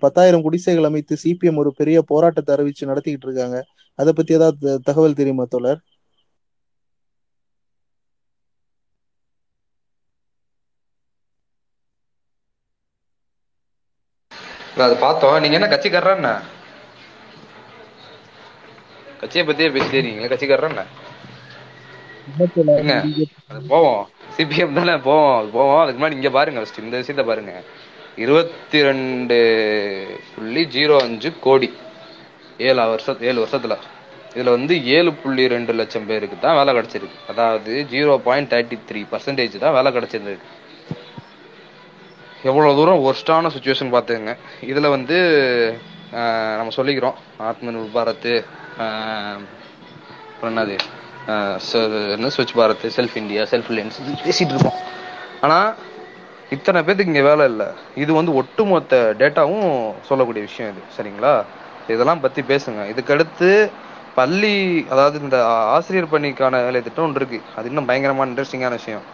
பத்தாயிரம் 0.03 0.45
குடிசைகள் 0.47 0.89
அமைத்து 0.89 1.17
சிபிஎம் 1.23 1.61
ஒரு 1.63 1.71
பெரிய 1.79 1.97
போராட்டத்தை 2.11 2.51
அறிவிச்சு 2.55 2.89
நடத்திக்கிட்டு 2.91 3.27
இருக்காங்க. 3.29 3.57
அதை 3.99 4.13
பத்தி 4.19 4.33
ஏதாவது 4.39 4.79
தகவல் 4.89 5.19
தெரியுமா 5.21 5.45
தொடர்? 5.55 5.81
அதை 14.75 14.85
அது 14.87 14.95
பார்த்தோம். 15.05 15.39
நீங்க 15.41 15.57
என்ன 15.59 15.67
கட்சிக்காரரா 15.73 16.13
என்ன? 16.19 16.29
கட்சியை 19.21 19.43
பத்தியே 19.47 19.69
பேசிட்டே 19.75 19.99
இருக்கீங்களா 19.99 20.31
கட்சிக்காரன் 20.33 20.71
என்ன? 20.73 20.83
போவோம். 23.71 24.03
சிபிஎம் 24.35 24.73
தானே 24.73 24.95
போவோம். 25.07 25.49
போவோம். 25.51 25.79
அதுக்கு 25.81 25.99
முன்னாடி 25.99 26.17
இங்க 26.19 26.29
பாருங்க 26.29 26.59
ஃபர்ஸ்ட் 26.59 26.83
இந்த 26.83 26.97
விஷயத்த 27.01 27.25
பாருங்க. 27.25 27.53
இருபத்தி 28.15 28.81
ரெண்டு 28.81 29.37
புள்ளி 30.35 30.63
ஜீரோ 30.75 31.01
அஞ்சு 31.01 31.39
கோடி. 31.39 31.69
ஏழு 32.67 32.81
வருஷம் 32.91 33.21
ஏழு 33.29 33.39
வருஷத்துல. 33.43 33.75
இதுல 34.35 34.49
வந்து 34.49 34.85
ஏழு 34.95 35.13
புள்ளி 35.13 35.47
ரெண்டு 35.47 35.73
லட்சம் 35.73 36.05
பேருக்கு 36.05 36.39
தான் 36.39 36.55
வேலை 36.55 36.71
கிடைச்சிருக்கு. 36.75 37.17
அதாவது 37.27 37.87
zero 37.91 38.17
point 38.27 38.51
thirty 38.53 38.77
three 38.89 39.01
percentage 39.11 39.57
தான் 39.57 39.73
வேலை 39.73 39.91
கிடைச்சிருக்கு 39.91 40.51
எவ்வளவு 42.49 42.75
தூரம் 42.75 43.03
ஒர்ஸ்டான 43.07 43.49
சுச்சுவேஷன் 43.55 43.93
பார்த்துங்க 43.93 44.31
இதுல 44.71 44.89
வந்து 44.89 45.17
நம்ம 46.57 46.73
சொல்லிக்கிறோம். 46.77 47.17
ஆத்ம 47.49 47.71
நிர்பர் 47.71 47.95
பாரத் 47.97 48.31
ஆஹ், 48.83 49.39
அப்புறம் 50.31 50.51
என்னது? 50.51 50.75
என்ன 51.27 52.27
Swachh 52.29 52.55
Bharat? 52.55 52.85
Self 52.97 53.15
India 53.15 53.43
self 53.43 53.69
reliance 53.69 53.97
பேசிட்டு 54.23 54.53
இருக்கோம் 54.53 54.79
ஆனா 55.41 55.57
இத்தனை 56.51 56.81
பேத்துக்கு 56.81 57.11
இங்க 57.11 57.21
வேலை 57.21 57.45
இல்லை. 57.45 57.67
இது 57.95 58.11
வந்து 58.13 58.31
ஒட்டுமொத்த 58.33 58.95
டேட்டாவும் 59.19 59.69
சொல்லக்கூடிய 60.01 60.41
விஷயம் 60.43 60.71
இது. 60.73 60.81
சரிங்களா? 60.95 61.33
இதெல்லாம் 61.89 62.19
பத்தி 62.19 62.41
பேசுங்க. 62.43 62.81
இதுக்கடுத்து 62.91 63.49
பள்ளி 64.17 64.53
அதாவது 64.89 65.19
இந்த 65.19 65.37
ஆசிரியர் 65.75 66.11
பணிக்கான 66.11 66.63
வேலை 66.63 66.81
திட்டம் 66.81 67.03
ஒன்று 67.03 67.19
இருக்கு. 67.19 67.39
அது 67.55 67.67
இன்னும் 67.67 67.85
பயங்கரமான 67.85 68.31
இன்ட்ரெஸ்டிங்கான 68.31 68.69
விஷயம். 68.71 69.05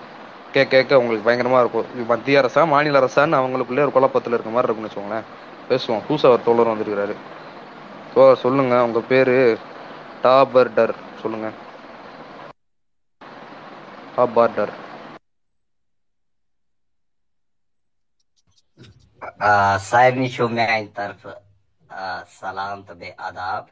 கேட்க 0.54 0.76
கேட்க 0.76 1.00
உங்களுக்கு 1.00 1.28
பயங்கரமா 1.28 1.60
இருக்கும். 1.60 1.88
மத்திய 2.08 2.42
அரசா 2.42 2.68
மாநில 2.68 3.00
அரசான்னு 3.00 3.40
அவங்களுக்குள்ளே 3.40 3.86
ஒரு 3.86 3.92
குழப்பத்தில் 3.92 4.34
இருக்க 4.34 4.50
மாதிரி 4.50 4.68
இருக்கும்னு 4.68 4.90
வச்சுக்கோங்களேன். 4.90 5.28
பேசுவோம். 5.70 6.04
புதுசா 6.08 6.26
அவர் 6.26 6.42
தோழர் 6.42 6.72
வந்திருக்கிறாரு. 6.72 7.16
தோழர் 8.14 8.36
சொல்லுங்க. 8.38 8.84
உங்க 8.84 9.02
பேரு? 9.04 9.38
டாபர்டர். 10.24 10.94
சொல்லுங்க. 11.16 11.50
a 14.20 14.28
border. 14.28 14.70
سارنی 19.88 20.28
چھو 20.34 20.46
میانہِ 20.56 20.88
طرفہٕ 20.96 21.36
سلام 22.40 22.78
تہٕ 22.88 22.98
بیٚیہِ 23.00 23.18
آداب 23.28 23.64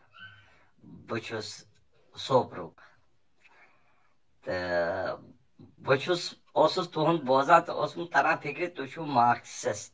بہٕ 1.08 1.22
چھُس 1.26 1.50
سوپرُک 2.16 2.76
تہٕ 4.44 5.18
بہٕ 5.86 5.98
چھُس 6.04 6.24
اوسُس 6.58 6.88
تُہُنٛد 6.94 7.22
بوزان 7.28 7.62
تہٕ 7.66 7.78
اوسُم 7.80 8.02
تران 8.14 8.36
فِکرِ 8.44 8.62
تُہۍ 8.76 8.88
چھُو 8.92 9.02
مارکسِسٹ 9.18 9.94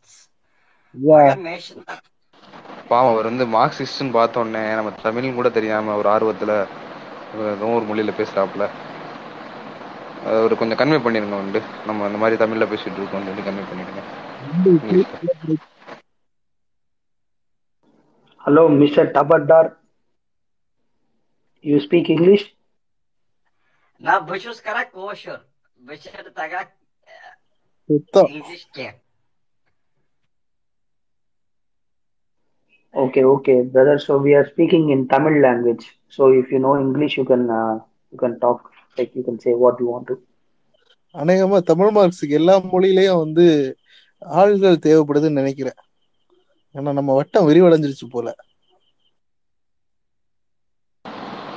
مےٚ 1.43 1.59
چھِنہٕ 1.63 1.97
பாவம் 2.89 3.11
அவர் 3.11 3.29
வந்து 3.29 3.45
மார்க்சிஸ்ட்னு 3.55 4.15
பார்த்தோன்னே 4.17 4.63
நம்ம 4.77 4.91
தமிழ்னு 5.03 5.31
கூட 5.39 5.49
தெரியாம 5.57 5.95
ஒரு 6.01 6.09
ஆர்வத்துல 6.15 6.53
ஏதோ 7.53 7.69
ஒரு 7.77 7.85
மொழியில 7.89 8.13
பேசுறாப்புல 8.19 8.65
ஒரு 10.43 10.55
கொஞ்சம் 10.59 10.79
கன்வே 10.79 10.97
பண்ணிருங்க 11.05 11.37
வந்து 11.41 11.59
நம்ம 11.87 12.05
அந்த 12.07 12.17
மாதிரி 12.21 12.35
தமிழ்ல 12.41 12.65
பேசிட்டு 12.71 12.99
இருக்கோம் 13.01 13.27
சொல்லி 13.29 13.45
கன்வே 13.47 13.63
பண்ணிடுங்க 13.69 14.01
ஹலோ 18.41 18.63
மிஸ்டர் 18.81 19.09
டபர்டார் 19.17 19.69
you 21.65 21.77
speak 21.87 22.11
English 22.15 22.47
لا 24.01 24.19
بشوز 24.19 24.61
كرا 24.61 24.83
كوشر 24.85 25.39
بشر 25.81 26.29
تاكا 26.29 26.61
انجلش 27.89 28.67
كير 28.73 28.93
Okay, 32.93 33.23
okay, 33.25 33.61
brother. 33.63 33.97
So 33.97 34.17
we 34.19 34.35
are 34.35 34.47
speaking 34.47 34.89
in 34.89 35.07
Tamil 35.07 35.41
language. 35.41 35.83
So 36.09 36.31
if 36.31 36.51
you 36.51 36.59
know 36.59 36.79
English, 36.79 37.17
you 37.17 37.25
can 37.25 37.49
uh, 37.51 37.79
you 38.13 38.17
can 38.17 38.39
talk. 38.39 38.72
Like 38.97 39.15
you 39.15 39.23
can 39.23 39.39
say 39.39 39.53
what 39.63 39.79
you 39.81 39.87
want 39.93 40.07
to. 40.07 40.15
அநேகமா 41.21 41.57
தமிழ் 41.69 41.91
மார்க்ஸுக்கு 41.95 42.37
எல்லா 42.39 42.55
மொழியிலயும் 42.71 43.21
வந்து 43.23 43.45
ஆள்கள் 44.21 44.83
தேவைப்படுதுன்னு 44.85 45.41
நினைக்கிறேன். 45.41 45.79
ஏன்னா 46.75 46.91
நம்ம 46.99 47.13
வட்டம் 47.13 47.47
விரிவடைஞ்சிருச்சு 47.49 48.07
போல. 48.09 48.27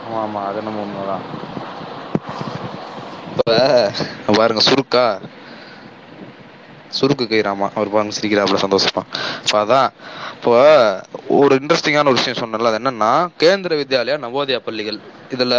ஆமா 0.07 0.18
ஆமா 0.25 0.40
அது 0.49 0.62
நம்ம 0.62 0.83
உண்மைதான். 0.87 1.25
இப்ப 3.31 4.35
பாருங்க 4.38 4.62
சுருக்கா. 4.68 5.07
சுருக்கு 6.99 7.25
கைராமா 7.31 7.66
அவர் 7.77 7.92
பாருங்க 7.94 8.14
சிரிக்கிறாப்புல 8.18 8.59
சந்தோஷமா. 8.64 9.03
இப்போ 9.44 9.57
அதான் 9.64 9.88
இப்போ 10.35 10.53
ஒரு 11.38 11.55
இன்ட்ரெஸ்டிங்கான 11.61 12.11
ஒரு 12.12 12.18
விஷயம் 12.20 12.40
சொன்னல 12.42 12.70
அது 12.70 12.81
என்னன்னா 12.81 13.12
கேந்திர 13.42 13.75
வித்யாலயா 13.83 14.16
நவோதயா 14.25 14.61
பள்ளிகள். 14.68 14.99
இதுல 15.37 15.55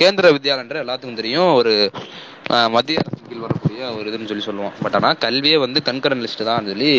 கேந்திர 0.00 0.32
வித்யாலயன்ற 0.36 0.78
எல்லாத்துக்கும் 0.84 1.20
தெரியும் 1.22 1.52
ஒரு 1.60 1.74
மத்திய 2.76 3.02
அரசு 3.02 3.20
கீழ் 3.28 3.44
வரக்கூடிய 3.46 3.82
ஒரு 3.98 4.06
இதுன்னு 4.10 4.30
சொல்லி 4.30 4.48
சொல்லுவோம். 4.48 4.74
பட் 4.82 4.96
ஆனால் 4.98 5.20
கல்வியே 5.26 5.58
வந்து 5.66 5.82
கண்கரன் 5.90 6.24
லிஸ்ட் 6.24 6.48
தான் 6.50 6.70
சொல்லி 6.72 6.94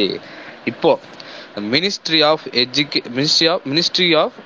இப்போ 0.72 0.91
ministry 1.74 2.19
of 2.30 2.46
எஜுகே 2.62 3.00
ministry 3.17 3.48
of 3.54 3.65
ministry 3.72 4.08
of 4.22 4.38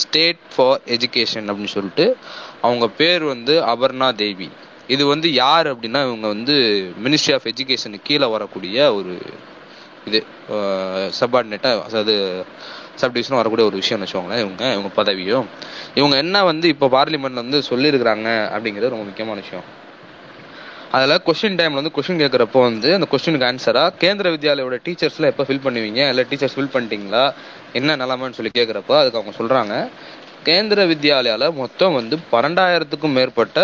state 0.00 0.42
for 0.54 0.80
education 0.96 1.46
அப்படின்னு 1.50 1.74
சொல்லிட்டு 1.76 2.06
அவங்க 2.66 2.86
பேர் 2.98 3.24
வந்து 3.32 3.54
அபர்ணா 3.74 4.08
தேவி. 4.22 4.48
இது 4.94 5.02
வந்து 5.12 5.28
யார் 5.42 5.68
அப்படின்னா 5.72 6.00
இவங்க 6.08 6.26
வந்து 6.34 6.54
மினிஸ்ட்ரி 7.04 7.32
ஆஃப் 7.36 7.48
எஜுகேஷனுக்கு 7.52 8.08
கீழே 8.10 8.26
வரக்கூடிய 8.34 8.76
ஒரு 8.98 9.14
இது 10.08 10.18
சப்பார்டினேட்டாக 11.20 11.82
அதாவது 11.88 12.14
சப்டிவிஷன் 13.00 13.38
வரக்கூடிய 13.40 13.64
ஒரு 13.70 13.76
விஷயம்னு 13.80 14.04
வச்சுக்கோங்களேன் 14.04 14.42
இவங்க 14.44 14.62
இவங்க 14.76 14.90
பதவியும். 15.00 15.46
இவங்க 15.98 16.14
என்ன 16.24 16.36
வந்து 16.50 16.66
இப்போ 16.74 16.86
பார்லிமெண்ட்ல 16.96 17.42
வந்து 17.44 17.60
சொல்லியிருக்கிறாங்க 17.70 18.28
அப்படிங்கிறது 18.54 18.92
ரொம்ப 18.94 19.06
முக்கியமான 19.10 19.38
விஷயம். 19.44 19.66
அதில் 20.96 21.22
கொஸ்டின் 21.26 21.58
டைமில் 21.58 21.80
வந்து 21.80 21.92
கொஸ்டின் 21.96 22.20
கேட்குறப்போ 22.22 22.60
வந்து 22.68 22.88
அந்த 22.96 23.06
கொஸ்டினுக்கு 23.12 23.48
ஆன்சராக 23.50 23.90
கேந்திர 24.02 24.30
வித்யாலயோட 24.34 24.76
டீச்சர்ஸ்லாம் 24.86 25.30
எப்போ 25.32 25.44
ஃபில் 25.48 25.64
பண்ணுவீங்க? 25.66 26.00
இல்லை 26.12 26.24
டீச்சர்ஸ் 26.30 26.56
ஃபில் 26.56 26.72
பண்ணிட்டீங்களா? 26.74 27.24
என்ன 27.78 27.96
நிலமைன்னு 28.02 28.38
சொல்லி 28.38 28.52
கேட்குறப்போ 28.58 28.94
அதுக்கு 29.00 29.20
அவங்க 29.20 29.34
சொல்கிறாங்க 29.40 29.74
கேந்திர 30.48 30.80
வித்யாலயாவில் 30.92 31.56
மொத்தம் 31.62 31.96
வந்து 31.98 32.18
பன்னெண்டாயிரத்துக்கும் 32.34 33.16
மேற்பட்ட 33.18 33.60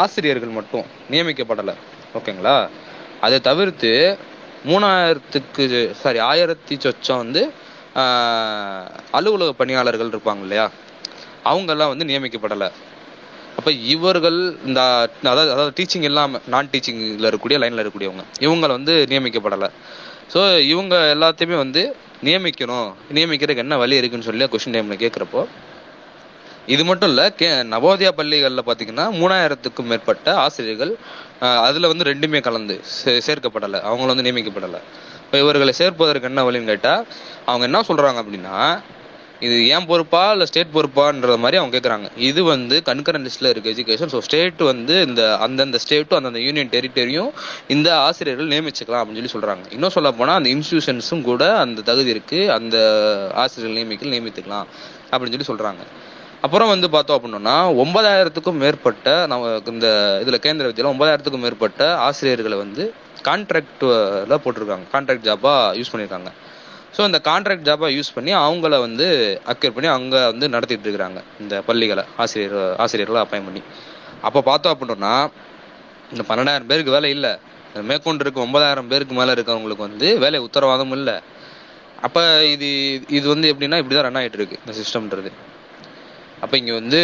ஆசிரியர்கள் 0.00 0.56
மட்டும் 0.58 0.86
நியமிக்கப்படலை. 1.12 1.74
ஓகேங்களா? 2.18 2.56
அதை 3.26 3.36
தவிர்த்து 3.48 3.92
மூணாயிரத்துக்கு 4.70 5.64
சாரி 6.02 6.18
ஆயிரத்தி 6.30 6.74
சொச்சம் 6.84 7.22
வந்து 7.22 7.42
அலுவலக 9.18 9.52
பணியாளர்கள் 9.60 10.12
இருப்பாங்க 10.14 10.42
இல்லையா? 10.46 10.66
அவங்கெல்லாம் 11.50 11.92
வந்து 11.92 12.08
நியமிக்கப்படலை. 12.10 12.68
அப்போ 13.58 13.70
இவர்கள் 13.94 14.38
இந்த 14.68 14.80
அதாவது 15.30 15.50
அதாவது 15.54 15.72
டீச்சிங் 15.78 16.06
இல்லாமல் 16.08 16.42
நான் 16.52 16.68
டீச்சிங்கில் 16.72 17.28
இருக்கக்கூடிய 17.28 17.58
லைனில் 17.62 17.82
இருக்கக்கூடியவங்க 17.82 18.24
இவங்க 18.46 18.66
வந்து 18.78 18.94
நியமிக்கப்படலை. 19.12 19.68
ஸோ 20.32 20.40
இவங்க 20.72 20.94
எல்லாத்தையுமே 21.14 21.56
வந்து 21.64 21.82
நியமிக்கணும். 22.26 22.90
நியமிக்கிறதுக்கு 23.16 23.64
என்ன 23.66 23.76
வழி 23.82 24.00
இருக்குன்னு 24.00 24.28
சொல்லி 24.28 24.48
கொஸ்டின் 24.52 24.76
டைமில் 24.76 25.02
கேட்குறப்போ 25.04 25.42
இது 26.66 26.84
மட்டும் 26.84 27.08
இல்ல 27.08 27.32
கே 27.32 27.48
நவோதயா 27.48 28.08
பள்ளிகள்ல 28.16 28.58
பாத்தீங்கன்னா 28.66 29.04
மூணாயிரத்துக்கும் 29.12 29.84
மேற்பட்ட 29.84 30.34
ஆசிரியர்கள் 30.34 30.96
அதில் 31.40 31.58
அதுல 31.58 31.88
வந்து 31.88 32.04
ரெண்டுமே 32.04 32.40
கலந்து 32.40 32.80
சே- 33.04 33.20
சேர்க்கப்படலை. 33.26 33.80
அவங்கள 33.88 34.06
வந்து 34.06 34.32
நியமிக்கப்படலை. 34.32 34.80
இப்போ 35.24 35.38
இவர்களை 35.38 35.72
சேர்ப்பதற்கு 35.78 36.22
என்ன 36.22 36.50
வழின்னு 36.50 36.64
கேட்டா 36.64 37.04
அவங்க 37.46 37.64
என்ன 37.64 37.80
சொல்றாங்க 37.80 38.24
அப்படின்னா 38.24 38.82
இது 39.40 39.68
ஏன் 39.68 39.86
பொறுப்பா 39.86 40.32
இல்ல 40.32 40.46
ஸ்டேட் 40.46 40.66
பொறுப்பான்ற 40.74 41.38
மாதிரி 41.38 41.56
அவங்க 41.56 41.78
கேக்குறாங்க. 41.78 42.08
இது 42.16 42.44
வந்து 42.44 42.82
கன்கரண்ட் 42.84 43.28
லிஸ்ட்ல 43.28 43.48
இருக்கு 43.48 43.70
எஜுகேஷன் 43.70 44.14
ஸோ 44.14 44.18
ஸ்டேட் 44.18 44.58
வந்து 44.58 45.02
இந்த 45.06 45.36
அந்தந்த 45.36 45.78
ஸ்டேட்டும் 45.88 46.14
அந்தந்த 46.14 46.40
யூனியன் 46.40 46.68
டெரிட்டரியும் 46.68 47.30
இந்த 47.68 47.98
ஆசிரியர்கள் 47.98 48.48
நியமிச்சுக்கலாம் 48.48 49.04
அப்படின்னு 49.04 49.26
சொல்லி 49.26 49.46
சொல்றாங்க. 49.46 49.72
இன்னும் 49.72 49.90
சொல்ல 49.90 50.12
போனா 50.12 50.34
அந்த 50.34 50.50
இன்ஸ்டியூஷன்ஸும் 50.50 51.22
கூட 51.22 51.56
அந்த 51.56 51.80
தகுதி 51.80 52.10
இருக்கு. 52.10 52.52
அந்த 52.52 52.76
ஆசிரியர்கள் 53.34 53.86
நியமிக்க 53.86 54.06
நியமித்துக்கலாம் 54.06 54.66
அப்படின்னு 55.10 55.40
சொல்லி 55.40 55.62
சொல்றாங்க. 55.64 56.05
அப்புறம் 56.44 56.70
வந்து 56.72 56.88
பார்த்தோம் 56.94 57.16
அப்படின்னா 57.18 57.54
ஒன்பதாயிரத்துக்கும் 57.82 58.60
மேற்பட்ட 58.62 59.10
நம்ம 59.32 59.52
இந்த 59.72 59.88
இதில் 60.22 60.42
கேந்திர 60.44 60.66
வித்தியாலயம் 60.68 60.94
ஒன்பதாயிரத்துக்கும் 60.94 61.44
மேற்பட்ட 61.46 61.82
ஆசிரியர்களை 62.06 62.56
வந்து 62.64 62.82
கான்ட்ராக்டில் 63.28 64.42
போட்டிருக்காங்க. 64.44 64.86
கான்ட்ராக்ட் 64.94 65.26
ஜாப்பாக 65.28 65.62
யூஸ் 65.78 65.92
பண்ணியிருக்காங்க 65.92 66.30
ஸோ 66.96 67.02
அந்த 67.06 67.18
கான்ட்ராக்ட் 67.28 67.66
ஜாபா 67.68 67.88
யூஸ் 67.96 68.14
பண்ணி 68.16 68.32
அவங்கள 68.42 68.74
வந்து 68.84 69.06
அக்யூர் 69.52 69.74
பண்ணி 69.76 69.88
அங்கே 69.94 70.20
வந்து 70.32 70.46
நடத்திட்டு 70.54 70.86
இருக்கிறாங்க. 70.86 71.20
இந்த 71.42 71.54
பள்ளிகளை 71.66 72.04
ஆசிரியர் 72.22 72.54
ஆசிரியர்களை 72.84 73.20
அப்பாயின் 73.24 73.48
பண்ணி. 73.48 73.62
அப்போ 74.26 74.40
பார்த்தோம் 74.50 74.74
அப்படின்னா 74.74 75.14
இந்த 76.12 76.22
பன்னெண்டாயிரம் 76.28 76.70
பேருக்கு 76.70 76.96
வேலை 76.96 77.10
இல்லை. 77.16 77.32
மேற்கொண்டு 77.90 78.24
இருக்க 78.24 78.40
ஒன்பதாயிரம் 78.46 78.88
பேருக்கு 78.92 79.14
மேலே 79.18 79.32
இருக்கவங்களுக்கு 79.36 79.86
வந்து 79.88 80.08
வேலை 80.24 80.40
உத்தரவாதம் 80.46 80.94
இல்லை. 80.98 81.16
அப்போ 82.06 82.22
இது 82.54 82.68
இது 83.18 83.26
வந்து 83.34 83.50
எப்படின்னா 83.52 83.80
இப்படிதான் 83.82 84.08
ரன் 84.08 84.20
ஆகிட்டு 84.20 84.40
இருக்கு 84.40 84.60
இந்த 84.62 84.74
சிஸ்டம்ன்றது 84.80 85.32
அப்போ 86.40 86.56
இங்கே 86.56 86.72
வந்து 86.72 87.00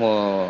மோ- 0.00 0.48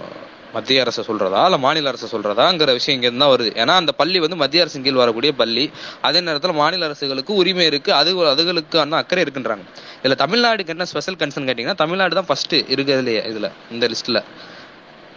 மத்திய 0.53 0.81
அரசு 0.81 1.03
சொல்றதா 1.03 1.45
இல்லை 1.45 1.59
மாநில 1.59 1.89
அரசு 1.89 2.19
சொல்றதாங்கிற 2.19 2.65
விஷயம் 2.65 3.03
இங்கேருந்து 3.03 3.17
தான் 3.17 3.37
வருது. 3.37 3.43
ஏன்னா 3.43 3.77
அந்த 3.77 3.93
பள்ளி 3.93 4.19
வந்து 4.19 4.37
மத்திய 4.37 4.63
அரசின் 4.63 4.83
கீழ் 4.83 4.93
வரக்கூடிய 4.93 5.33
பள்ளி. 5.33 5.71
அதே 6.03 6.21
நேரத்தில் 6.21 6.53
மாநில 6.53 6.85
அரசுகளுக்கு 6.85 7.35
உரிமை 7.35 7.67
இருக்கு. 7.67 7.93
அது 7.93 8.25
அதுகளுக்கு 8.25 8.77
அந்த 8.77 8.97
அக்கறை 8.97 9.25
இருக்குன்றாங்க. 9.25 9.61
இதில் 10.03 10.17
தமிழ்நாடுக்கு 10.17 10.67
என்ன 10.67 10.85
ஸ்பெஷல் 10.85 11.15
கன்சர்ன் 11.15 11.49
கேட்டிங்கன்னா 11.49 11.75
தமிழ்நாடு 11.75 12.15
தான் 12.15 12.27
ஃபர்ஸ்ட் 12.27 12.55
இருக்கிறதுலையே 12.55 13.27
இதில் 13.27 13.51
இந்த 13.71 13.89
லிஸ்ட்டில் 13.89 14.23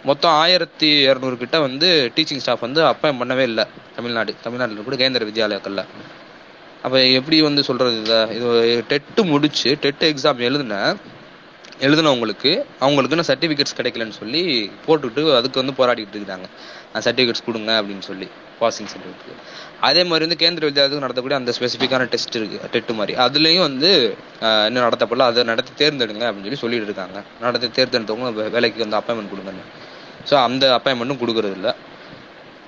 மொத்தம் 0.04 0.30
ஆயிரத்தி 0.30 1.08
இரநூறு 1.08 1.36
கிட்ட 1.36 1.60
வந்து 1.60 2.12
டீச்சிங் 2.16 2.36
ஸ்டாஃப் 2.36 2.60
வந்து 2.60 2.82
அப்பாயின் 2.82 3.20
பண்ணவே 3.20 3.38
இல்லை 3.38 3.64
தமிழ்நாடு. 3.96 4.34
தமிழ்நாட்டில் 4.42 4.84
கூட 4.84 4.96
கேந்திர 4.96 5.22
வித்யாலயாக்கள்ல. 5.22 5.84
அப்போ 6.82 7.06
எப்படி 7.06 7.42
வந்து 7.42 7.64
சொல்றது 7.64 8.00
இத? 8.00 8.28
இது 8.30 8.84
டெட்டு 8.88 9.24
முடிச்சு 9.24 9.78
டெட்டு 9.82 10.04
எக்ஸாம் 10.04 10.38
எழுதுன 10.38 10.96
எழுதுனவங்களுக்கு 11.86 12.52
அவங்களுக்குன்னு 12.84 13.28
சர்டிஃபிகேட்ஸ் 13.30 13.78
கிடைக்கலன்னு 13.80 14.16
சொல்லி 14.20 14.42
போட்டுட்டு 14.86 15.22
அதுக்கு 15.38 15.60
வந்து 15.62 15.76
போராடிட்டு 15.80 16.18
இருக்காங்க 16.20 16.48
சர்டிஃபிகேட்ஸ் 17.06 17.46
கொடுங்க 17.48 17.70
அப்படின்னு 17.80 18.04
சொல்லி 18.10 18.28
பாசிங் 18.60 18.90
சர்டிஃபிகேட் 18.92 19.40
அதே 19.86 20.02
மாதிரி 20.10 20.24
வந்து 20.26 20.38
கேந்திர 20.42 20.68
வித்யாலயத்துக்கு 20.68 21.04
நடத்தக்கூடிய 21.04 21.38
அந்த 21.40 21.52
ஸ்பெசிஃபிக்கான 21.56 22.04
டெஸ்ட் 22.12 22.36
இருக்கு. 22.38 22.58
டெட்டு 22.74 22.92
மாதிரி. 22.98 23.12
அதுலேயும் 23.24 23.66
வந்து 23.68 23.90
இன்னும் 24.66 24.84
நடத்தப்படல. 24.86 25.26
அதை 25.30 25.42
நடத்தி 25.50 25.72
தேர்ந்தெடுங்க 25.80 26.24
அப்படின்னு 26.28 26.44
சொல்லி 26.44 26.62
சொல்லிட்டு 26.62 26.88
இருக்காங்க. 26.90 27.18
நடத்தி 27.44 27.68
தேர்ந்தெடுத்தவங்க 27.78 28.48
வேலைக்கு 28.56 28.84
வந்து 28.84 28.98
அப்பாயின்மெண்ட் 29.00 29.32
கொடுங்கன்னு. 29.34 29.64
ஸோ 30.30 30.34
அந்த 30.46 30.64
அப்பாயின்மெண்ட்டும் 30.76 31.20
கொடுக்கறது 31.24 31.56
இல்லை 31.58 31.72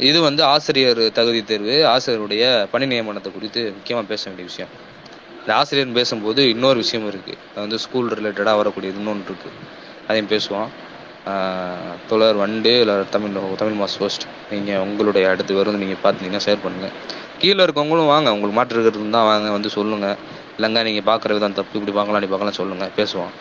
இது 0.08 0.18
வந்து 0.28 0.42
ஆசிரியர் 0.54 1.02
தகுதி 1.18 1.40
தேர்வு. 1.52 1.76
ஆசிரியருடைய 1.92 2.44
பணி 2.74 2.86
நியமனத்தை 2.92 3.32
குறித்து 3.38 3.62
முக்கியமாக 3.76 4.06
பேச 4.12 4.22
வேண்டிய 4.30 4.48
விஷயம். 4.50 4.72
இந்த 5.46 5.56
ஆசிரியர் 5.62 5.90
பேசும்போது 5.96 6.40
இன்னொரு 6.52 6.78
விஷயம் 6.82 7.04
இருக்குது 7.10 7.36
அது 7.50 7.60
வந்து 7.64 7.78
ஸ்கூல் 7.82 8.08
ரிலேட்டடாக 8.18 8.54
வரக்கூடியது 8.60 8.96
இன்னொன்று 9.00 9.28
இருக்குது 9.30 9.52
அதையும் 10.06 10.30
பேசுவோம். 10.32 10.70
தொழர் 12.10 12.38
வண்டு 12.40 12.72
இல்லை 12.84 12.94
தமிழ் 13.12 13.36
தமிழ் 13.60 13.76
மாஸ் 13.82 13.94
ஃபர்ஸ்ட் 14.00 14.24
நீங்கள் 14.52 14.80
உங்களுடைய 14.86 15.24
அடுத்து 15.32 15.58
வரும் 15.58 15.78
நீங்கள் 15.82 16.00
பார்த்தீங்கன்னா 16.06 16.40
ஷேர் 16.46 16.60
பண்ணுங்கள் 16.64 16.92
கீழே 17.42 17.60
இருக்கவங்களும் 17.66 18.10
வாங்க. 18.14 18.28
உங்களுக்கு 18.36 18.58
மாற்று 18.58 18.76
இருக்கிறது 18.76 19.14
தான் 19.18 19.28
வாங்க 19.30 19.54
வந்து 19.56 19.72
சொல்லுங்கள் 19.76 20.16
இல்லைங்க 20.56 20.82
நீங்கள் 20.88 21.06
பார்க்குற 21.10 21.38
விதம் 21.38 21.56
தப்பு 21.60 21.78
இப்படி 21.80 21.94
பார்க்கலாம் 21.98 22.20
இப்படி 22.20 22.32
பார்க்கலாம் 22.34 22.58
சொல்லுங்கள் 22.60 22.92
பேசுவோம். 22.98 23.32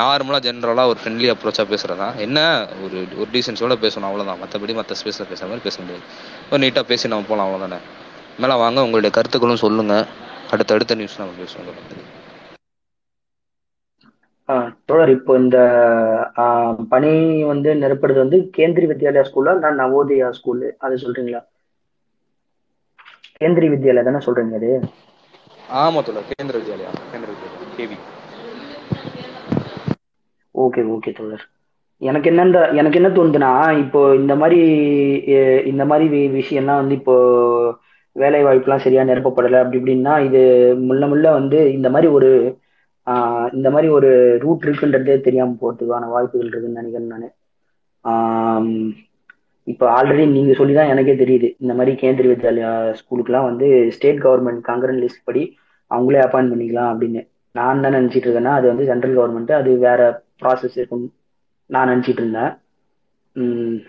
நார்மலாக 0.00 0.42
ஜென்ரலாக 0.46 0.86
ஒரு 0.92 0.98
ஃப்ரெண்ட்லி 1.02 1.28
அப்ரோச்சாக 1.34 1.68
பேசுகிறதா 1.74 2.08
என்ன? 2.28 2.38
ஒரு 2.84 2.98
ஒரு 3.20 3.28
டீசன்ஸோட 3.34 3.76
பேசணும் 3.86 4.10
அவ்வளோதான் 4.12 4.42
மற்றபடி 4.44 4.78
மற்ற 4.80 5.00
ஸ்பேஸில் 5.02 5.30
பேசுகிற 5.32 5.50
மாதிரி 5.50 5.66
பேச 5.68 5.76
முடியாது. 5.82 6.04
ஒரு 6.52 6.62
நீட்டாக 6.64 6.86
பேசி 6.94 7.14
நம்ம 7.14 7.30
போகலாம் 7.30 7.46
அவ்வளோதானே 7.48 7.80
மேலே 8.42 8.56
வாங்க 8.64 8.80
உங்களுடைய 8.88 9.12
கருத்துக்களும் 9.16 9.64
சொல்லுங்கள் 9.66 10.04
அடுத்தடுத்த 10.50 10.98
நியூஸ் 10.98 11.18
நம்ம 11.18 11.36
பேசுவோம் 11.38 11.80
தோழர் 14.88 15.12
இப்போ 15.14 15.32
இந்த 15.40 15.58
பணி 16.90 17.12
வந்து 17.50 17.70
நிரப்புறது 17.80 18.18
வந்து 18.22 18.38
கேந்திரி 18.56 18.86
வித்யாலயா 18.90 19.24
ஸ்கூலா 19.28 19.54
இல்ல 19.56 19.72
நவோதயா 19.80 20.28
ஸ்கூல் 20.38 20.44
அது 20.80 21.02
சொல்றீங்களா? 21.02 21.42
கேந்திரி 23.36 23.68
வித்யாலயா 23.72 24.04
தானே 24.06 24.20
சொல்றீங்க 24.26 24.56
அது? 24.58 24.70
ஆமா 25.80 26.00
தோழர் 26.06 26.28
கேந்திர 26.30 26.56
வித்யாலயா 26.60 26.90
கேந்திர 27.04 27.30
வித்யாலயா 27.34 27.68
கேவி. 27.76 27.98
ஓகே 30.54 30.82
ஓகே 30.94 31.10
தோழர். 31.16 31.44
எனக்கு 32.02 32.28
என்ன 32.32 32.42
எனக்கு 32.80 32.98
என்ன 33.00 33.10
தோணுதுன்னா 33.12 33.50
இப்போ 33.82 34.00
இந்த 34.20 34.34
மாதிரி 34.40 34.60
இந்த 35.70 35.84
மாதிரி 35.90 36.06
விஷயம்லாம் 36.36 36.80
வந்து 36.82 36.96
இப்போ 37.00 37.16
வேலை 38.12 38.44
வாய்ப்புலாம் 38.44 38.84
சரியா 38.84 39.02
நிரப்பப்படலை. 39.02 39.58
அப்படி 39.62 39.78
இப்படின்னா 39.78 40.24
இது 40.24 40.40
முள்ள 40.88 41.06
முள்ள 41.06 41.26
வந்து 41.32 41.72
இந்த 41.72 41.90
மாதிரி 41.90 42.12
ஒரு 42.12 42.30
ஆஹ் 43.06 43.54
இந்த 43.54 43.68
மாதிரி 43.70 43.88
ஒரு 43.92 44.10
ரூட் 44.40 44.64
இருக்குன்றதே 44.66 45.20
தெரியாம 45.20 45.56
போறதுக்கான 45.60 46.08
வாய்ப்புகள் 46.08 46.48
இருக்குன்னு 46.48 46.80
நினைக்கிறேன் 46.80 47.12
நான். 47.12 48.94
இப்போ 49.64 49.86
ஆல்ரெடி 49.96 50.24
நீங்க 50.30 50.52
சொல்லி 50.54 50.74
தான் 50.74 50.88
எனக்கே 50.88 51.14
தெரியுது. 51.14 51.48
இந்த 51.58 51.74
மாதிரி 51.74 51.92
கேந்திரிய 52.02 52.30
வித்யாலயா 52.32 52.70
ஸ்கூலுக்குலாம் 53.00 53.48
வந்து 53.50 53.66
ஸ்டேட் 53.92 54.22
கவர்மெண்ட் 54.24 54.60
காங்கிரன் 54.60 55.00
லிஸ்ட் 55.02 55.24
படி 55.24 55.42
அவங்களே 55.90 56.20
அப்பாயின் 56.26 56.52
பண்ணிக்கலாம் 56.52 56.90
அப்படின்னு 56.92 57.20
நான் 57.54 57.74
என்ன 57.74 58.00
நினைச்சிட்டு 58.00 58.28
இருக்கேன்னா 58.28 58.52
அது 58.58 58.66
வந்து 58.66 58.84
சென்ட்ரல் 58.84 59.16
கவர்மெண்ட் 59.18 59.52
அது 59.52 59.70
வேற 59.78 60.00
ப்ராசஸ் 60.42 60.76
இருக்கும் 60.76 61.06
நான் 61.70 61.88
நினைச்சிட்டு 61.88 62.22
இருந்தேன். 62.22 62.52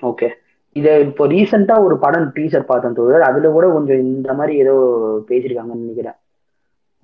ஓகே 0.02 0.28
இது 0.76 0.92
இப்போ 1.06 1.24
ரீசெண்டா 1.34 1.76
ஒரு 1.86 1.96
படம் 2.04 2.28
டீசர் 2.36 2.70
பார்த்தேன் 2.70 2.98
தோழர். 2.98 3.28
அதுல 3.30 3.50
கூட 3.56 3.66
கொஞ்சம் 3.78 4.02
இந்த 4.10 4.34
மாதிரி 4.40 4.54
ஏதோ 4.64 4.76
பேசியிருக்காங்கன்னு 5.30 5.84
நினைக்கிறேன். 5.86 6.18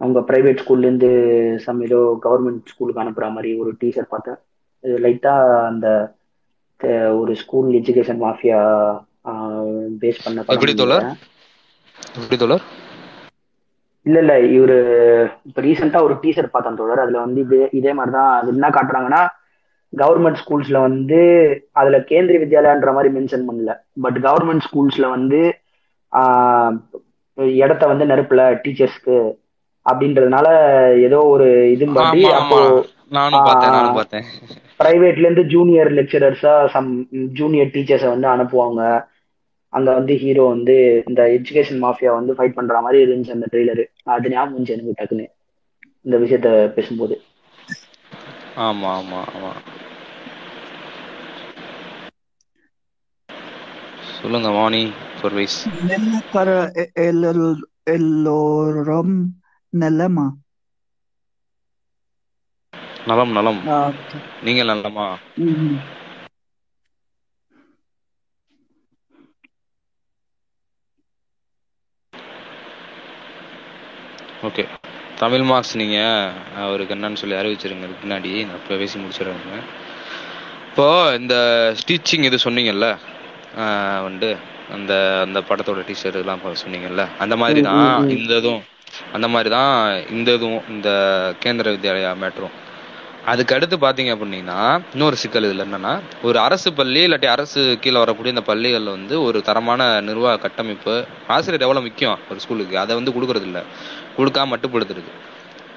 அவங்க 0.01 0.19
பிரைவேட் 0.29 0.61
ஸ்கூல்ல 0.61 0.87
இருந்து 0.87 1.09
சம் 1.65 1.81
ஏதோ 1.87 1.99
கவர்மெண்ட் 2.25 2.69
ஸ்கூலுக்கு 2.71 3.03
அனுப்புற 3.03 3.27
மாதிரி 3.35 3.51
ஒரு 3.61 3.71
டீசர் 3.81 4.11
பார்த்தேன். 4.13 4.39
இது 4.83 4.97
லைட்டா 5.05 5.33
அந்த 5.71 5.87
ஒரு 7.19 7.33
ஸ்கூல் 7.41 7.69
எஜுகேஷன் 7.79 8.21
மாஃபியா 8.25 8.59
பேஸ் 10.01 10.23
பண்ண 10.25 10.43
எப்படி 10.55 10.73
தோழர்? 10.81 11.05
எப்படி 12.19 12.37
தோழர்? 12.41 12.65
இல்ல 14.05 14.17
இல்ல 14.23 14.33
இவரு 14.57 14.77
இப்ப 15.47 15.61
ரீசெண்டா 15.67 16.01
ஒரு 16.07 16.15
டீசர் 16.23 16.53
பார்த்தேன் 16.53 16.79
தோழர். 16.81 17.03
அதுல 17.05 17.23
வந்து 17.25 17.41
இது 17.45 17.59
இதே 17.79 17.93
மாதிரிதான் 17.99 18.51
என்ன 18.53 18.69
காட்டுறாங்கன்னா 18.77 19.21
கவர்மெண்ட் 19.93 20.39
ஸ்கூல்ஸ்ல 20.41 20.77
வந்து 20.81 21.19
அதுல 21.71 21.97
கேந்திரிய 22.09 22.39
வித்யாலயான்ற 22.43 22.91
மாதிரி 22.93 23.09
மென்ஷன் 23.17 23.47
பண்ணல. 23.49 23.73
பட் 24.01 24.17
கவர்மெண்ட் 24.17 24.65
ஸ்கூல்ஸ்ல 24.67 25.09
வந்து 25.09 25.39
இடத்த 27.57 27.83
வந்து 27.87 28.05
நெருப்புல 28.05 28.43
டீச்சர்ஸ்க்கு 28.63 29.17
அப்படின்றதுனால 29.85 30.47
ஏதோ 31.07 31.19
ஒரு 31.33 31.47
இதும்படி 31.75 32.21
ஆமா 32.31 32.59
அப்போ 33.39 34.03
பிரைவேட்ல 34.79 35.25
இருந்து 35.25 35.43
ஜூனியர் 35.43 35.91
லெக்சரர்ஸா 35.93 36.55
சம் 36.73 36.89
ஜூனியர் 37.39 37.71
டீச்சர்ஸை 37.75 38.09
வந்து 38.15 38.27
அனுப்புவாங்க. 38.27 38.81
அங்க 39.73 39.89
வந்து 39.93 40.13
ஹீரோ 40.15 40.43
வந்து 40.47 40.75
இந்த 41.07 41.21
எஜுகேஷன் 41.37 41.81
மாஃபியா 41.85 42.11
வந்து 42.15 42.35
ஃபைட் 42.37 42.57
பண்ற 42.57 42.81
மாதிரி 42.81 42.99
இருந்துச்சு 43.05 43.35
அந்த 43.37 43.47
ட்ரெய்லரு 43.51 43.85
அது 44.15 44.29
ஞாபகம் 44.29 44.69
எனக்கு 44.75 44.97
டக்குன்னு 44.99 45.25
இந்த 46.05 46.17
விஷயத்த 46.17 46.49
பேசும்போது. 46.75 47.15
ஆமா 48.57 48.89
ஆமா 48.93 49.21
ஆமா 49.31 49.51
சொல்லுங்க 54.17 54.49
வாணி 54.51 54.81
el 57.87 58.25
rom 58.85 59.09
nellama. 59.73 60.25
நலம் 63.07 63.31
நலம் 63.33 63.61
Ah, 63.65 63.89
okay. 63.91 64.21
நீங்க 64.43 64.63
நலமா 64.63 65.07
Mhm. 65.37 65.71
ஓகே 74.43 74.63
தமிழ் 75.21 75.45
மார்க்ஸ் 75.49 75.79
நீங்க 75.81 75.99
அவருக்கு 76.63 76.95
என்னன்னு 76.95 77.19
சொல்லி 77.21 77.37
அறிவிச்சிருங்க. 77.39 77.87
பின்னாடி 78.01 78.31
நான் 78.47 78.59
இப்போ 78.59 78.75
பேசி 78.81 78.95
முடிச்சிடுறேங்க 79.01 79.59
இப்போ 80.69 80.85
இந்த 81.19 81.35
ஸ்டிச்சிங் 81.79 82.25
இது 82.29 82.37
சொன்னீங்கல்ல 82.45 82.87
வந்து 84.07 84.29
அந்த 84.75 84.93
அந்த 85.25 85.39
படத்தோட 85.49 85.81
டிஷர்ட் 85.89 86.19
எல்லாம் 86.21 86.39
இப்ப 86.39 86.53
சொன்னீங்கல்ல 86.63 87.03
அந்த 87.23 87.35
மாதிரி 87.41 87.59
தான். 87.69 87.83
இந்த 88.17 88.33
இதுவும் 88.41 88.63
அந்த 89.15 89.27
மாதிரி 89.33 89.49
தான் 89.57 89.73
இந்த 90.15 90.29
இதுவும் 90.37 90.63
இந்த 90.73 90.89
கேந்திர 91.43 91.73
வித்யாலயா 91.75 92.11
மேட்ரும். 92.23 92.55
அதுக்கு 93.31 93.55
அடுத்து 93.55 93.75
பாத்தீங்க 93.85 94.11
அப்படின்னா 94.15 94.59
இன்னொரு 94.93 95.15
சிக்கல் 95.21 95.47
இதுல 95.47 95.63
என்னன்னா 95.67 95.93
ஒரு 96.27 96.37
அரசு 96.47 96.69
பள்ளி 96.77 97.01
இல்லாட்டி 97.07 97.27
அரசு 97.33 97.61
கீழே 97.83 97.97
வரக்கூடிய 98.03 98.33
இந்த 98.35 98.43
பள்ளிகள்ல 98.49 98.93
வந்து 98.97 99.15
ஒரு 99.27 99.39
தரமான 99.47 99.87
நிர்வாக 100.09 100.41
கட்டமைப்பு 100.45 100.93
ஆசிரியர் 101.35 101.65
எவ்வளவு 101.67 101.87
முக்கியம் 101.87 102.21
ஒரு 102.31 102.41
ஸ்கூலுக்கு 102.43 102.77
அதை 102.83 102.95
வந்து 102.99 103.15
கொடுக்கறது 103.15 103.47
இல்ல 103.49 103.61
கொடுக்காம 104.17 104.51
மட்டுப்படுத்துறது 104.53 105.11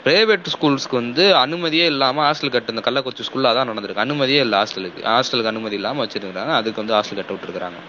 பிரைவேட் 0.04 0.46
ஸ்கூல்ஸ்க்கு 0.52 0.96
வந்து 1.00 1.24
அனுமதியே 1.44 1.86
இல்லாமல் 1.92 2.24
ஹாஸ்டல் 2.26 2.52
கட்டு 2.52 2.72
இந்த 2.74 2.82
கள்ளக்குறிச்சி 2.86 3.24
ஸ்கூலில் 3.26 3.48
அதான் 3.50 3.68
நடந்திருக்கு. 3.70 4.04
அனுமதியே 4.06 4.40
இல்லை 4.46 4.58
ஹாஸ்டலுக்கு 4.60 5.00
ஹாஸ்டலுக்கு 5.14 5.50
அனுமதி 5.52 5.76
இல்லாமல் 5.80 6.02
வச்சிருக்காங்க 6.04 6.54
அதுக்கு 6.60 6.80
வந்து 6.82 6.94
ஹாஸ்டல் 6.96 7.18
கட்ட 7.20 7.32
விட்டுருக்காங்க 7.34 7.80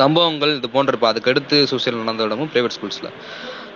சம்பவங்கள் 0.00 0.52
இது 0.58 0.68
போன்ற 0.76 0.98
அதுக்கடுத்து 1.10 1.56
அதுக்கு 1.70 1.98
நடந்த 2.02 2.28
இடமும் 2.28 2.50
பிரைவேட் 2.54 2.76
ஸ்கூல்ஸில் 2.76 3.10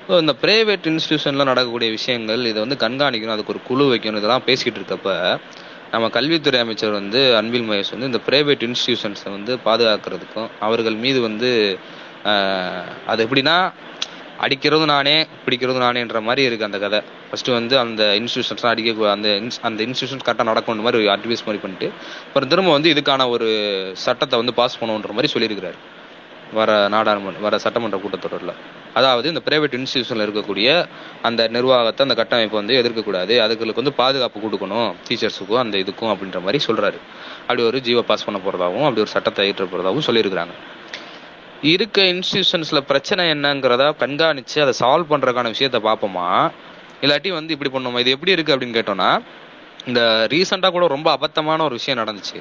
ஸோ 0.08 0.18
இந்த 0.24 0.34
பிரைவேட் 0.42 0.86
இன்ஸ்டியூஷனில் 0.90 1.48
நடக்கக்கூடிய 1.50 1.88
விஷயங்கள் 1.96 2.42
இதை 2.50 2.58
வந்து 2.64 2.76
கண்காணிக்கணும். 2.84 3.34
அதுக்கு 3.34 3.52
ஒரு 3.54 3.60
குழு 3.68 3.84
வைக்கணும். 3.90 4.20
இதெல்லாம் 4.22 4.44
பேசிக்கிட்டு 4.46 4.80
இருக்கப்ப 4.80 5.10
நம்ம 5.92 6.06
கல்வித்துறை 6.14 6.58
அமைச்சர் 6.64 6.94
வந்து 7.00 7.20
அன்பில் 7.40 7.66
மகேஷ் 7.68 7.92
வந்து 7.94 8.08
இந்த 8.10 8.20
பிரைவேட் 8.28 8.64
இன்ஸ்டியூஷன்ஸை 8.68 9.28
வந்து 9.34 9.52
பாதுகாக்கிறதுக்கும் 9.66 10.48
அவர்கள் 10.66 10.96
மீது 11.04 11.18
வந்து 11.28 11.50
அது 13.10 13.20
எப்படின்னா 13.26 13.56
அடிக்கிறது 14.44 14.86
நானே 14.92 15.14
பிடிக்கிறது 15.44 15.78
நானேன்ற 15.84 16.20
மாதிரி 16.28 16.42
இருக்கு 16.48 16.66
அந்த 16.68 16.78
கதை. 16.84 17.00
ஃபர்ஸ்ட் 17.28 17.50
வந்து 17.58 17.74
அந்த 17.84 18.02
இன்ஸ்டியூஷன்ஸ் 18.20 18.66
அடிக்க 18.72 19.10
அந்த 19.16 19.28
அந்த 19.68 19.80
இன்ஸ்டியூஷன் 19.88 20.24
கரெக்டாக 20.26 20.48
நடக்கணும் 20.50 20.86
மாதிரி 20.86 21.08
அட்வைஸ் 21.14 21.46
மாதிரி 21.46 21.62
பண்ணிட்டு 21.64 21.88
அப்புறம் 22.28 22.50
திரும்ப 22.54 22.72
வந்து 22.76 22.92
இதுக்கான 22.94 23.28
ஒரு 23.34 23.48
சட்டத்தை 24.06 24.38
வந்து 24.42 24.54
பாஸ் 24.60 24.78
பண்ணணுன்ற 24.80 25.12
மாதிரி 25.18 25.32
சொல்லியிருக்கிறாரு. 25.34 25.78
வர 26.58 26.70
நாடாளுமன்ற 26.92 27.40
வர 27.46 27.54
சட்டமன்ற 27.64 27.96
கூட்டத்தொடரில். 28.02 28.52
அதாவது 28.98 29.26
இந்த 29.32 29.40
பிரைவேட் 29.46 29.74
இன்ஸ்டியூஷன்ல 29.78 30.26
இருக்கக்கூடிய 30.26 30.68
அந்த 31.28 31.40
நிர்வாகத்தை 31.56 32.02
அந்த 32.06 32.16
கட்டமைப்பு 32.20 32.56
வந்து 32.60 32.74
எதிர்க்கக்கூடாது 32.80 33.34
அதுகளுக்கு 33.44 33.82
வந்து 33.82 33.96
பாதுகாப்பு 34.00 34.38
கொடுக்கணும். 34.44 34.90
டீச்சர்ஸுக்கும் 35.08 35.62
அந்த 35.64 35.76
இதுக்கும் 35.84 36.12
அப்படின்ற 36.12 36.40
மாதிரி 36.46 36.60
சொல்றாரு. 36.68 36.98
அப்படி 37.46 37.62
ஒரு 37.70 37.80
ஜீவோ 37.88 38.02
பாஸ் 38.10 38.26
பண்ண 38.28 38.40
போறதாகவும் 38.46 38.86
அப்படி 38.88 39.04
ஒரு 39.06 39.14
சட்டத்தை 39.16 39.46
ஏற்ற 39.50 39.66
போறதாகவும் 39.72 40.08
சொல்லியிருக்கிறாங்க. 40.08 40.56
இருக்க 41.62 42.02
இன்ஸ்டியூஷன்ஸில் 42.02 42.80
பிரச்சனை 42.80 43.30
என்னங்கிறத 43.30 43.96
கண்காணித்து 43.96 44.62
அதை 44.62 44.74
சால்வ் 44.80 45.10
பண்ணுறதுக்கான 45.10 45.50
விஷயத்த 45.54 45.78
பார்ப்போமா? 45.88 46.50
இல்லாட்டி 47.02 47.32
வந்து 47.32 47.54
இப்படி 47.54 47.70
பண்ணுமா 47.74 47.98
இது 47.98 48.10
எப்படி 48.10 48.34
இருக்குது 48.34 48.54
அப்படின்னு 48.54 48.78
கேட்டோம்னா 48.78 49.20
இந்த 49.86 50.26
ரீசெண்டாக 50.32 50.70
கூட 50.70 50.86
ரொம்ப 50.86 51.16
அபத்தமான 51.16 51.62
ஒரு 51.62 51.74
விஷயம் 51.78 52.00
நடந்துச்சு. 52.02 52.38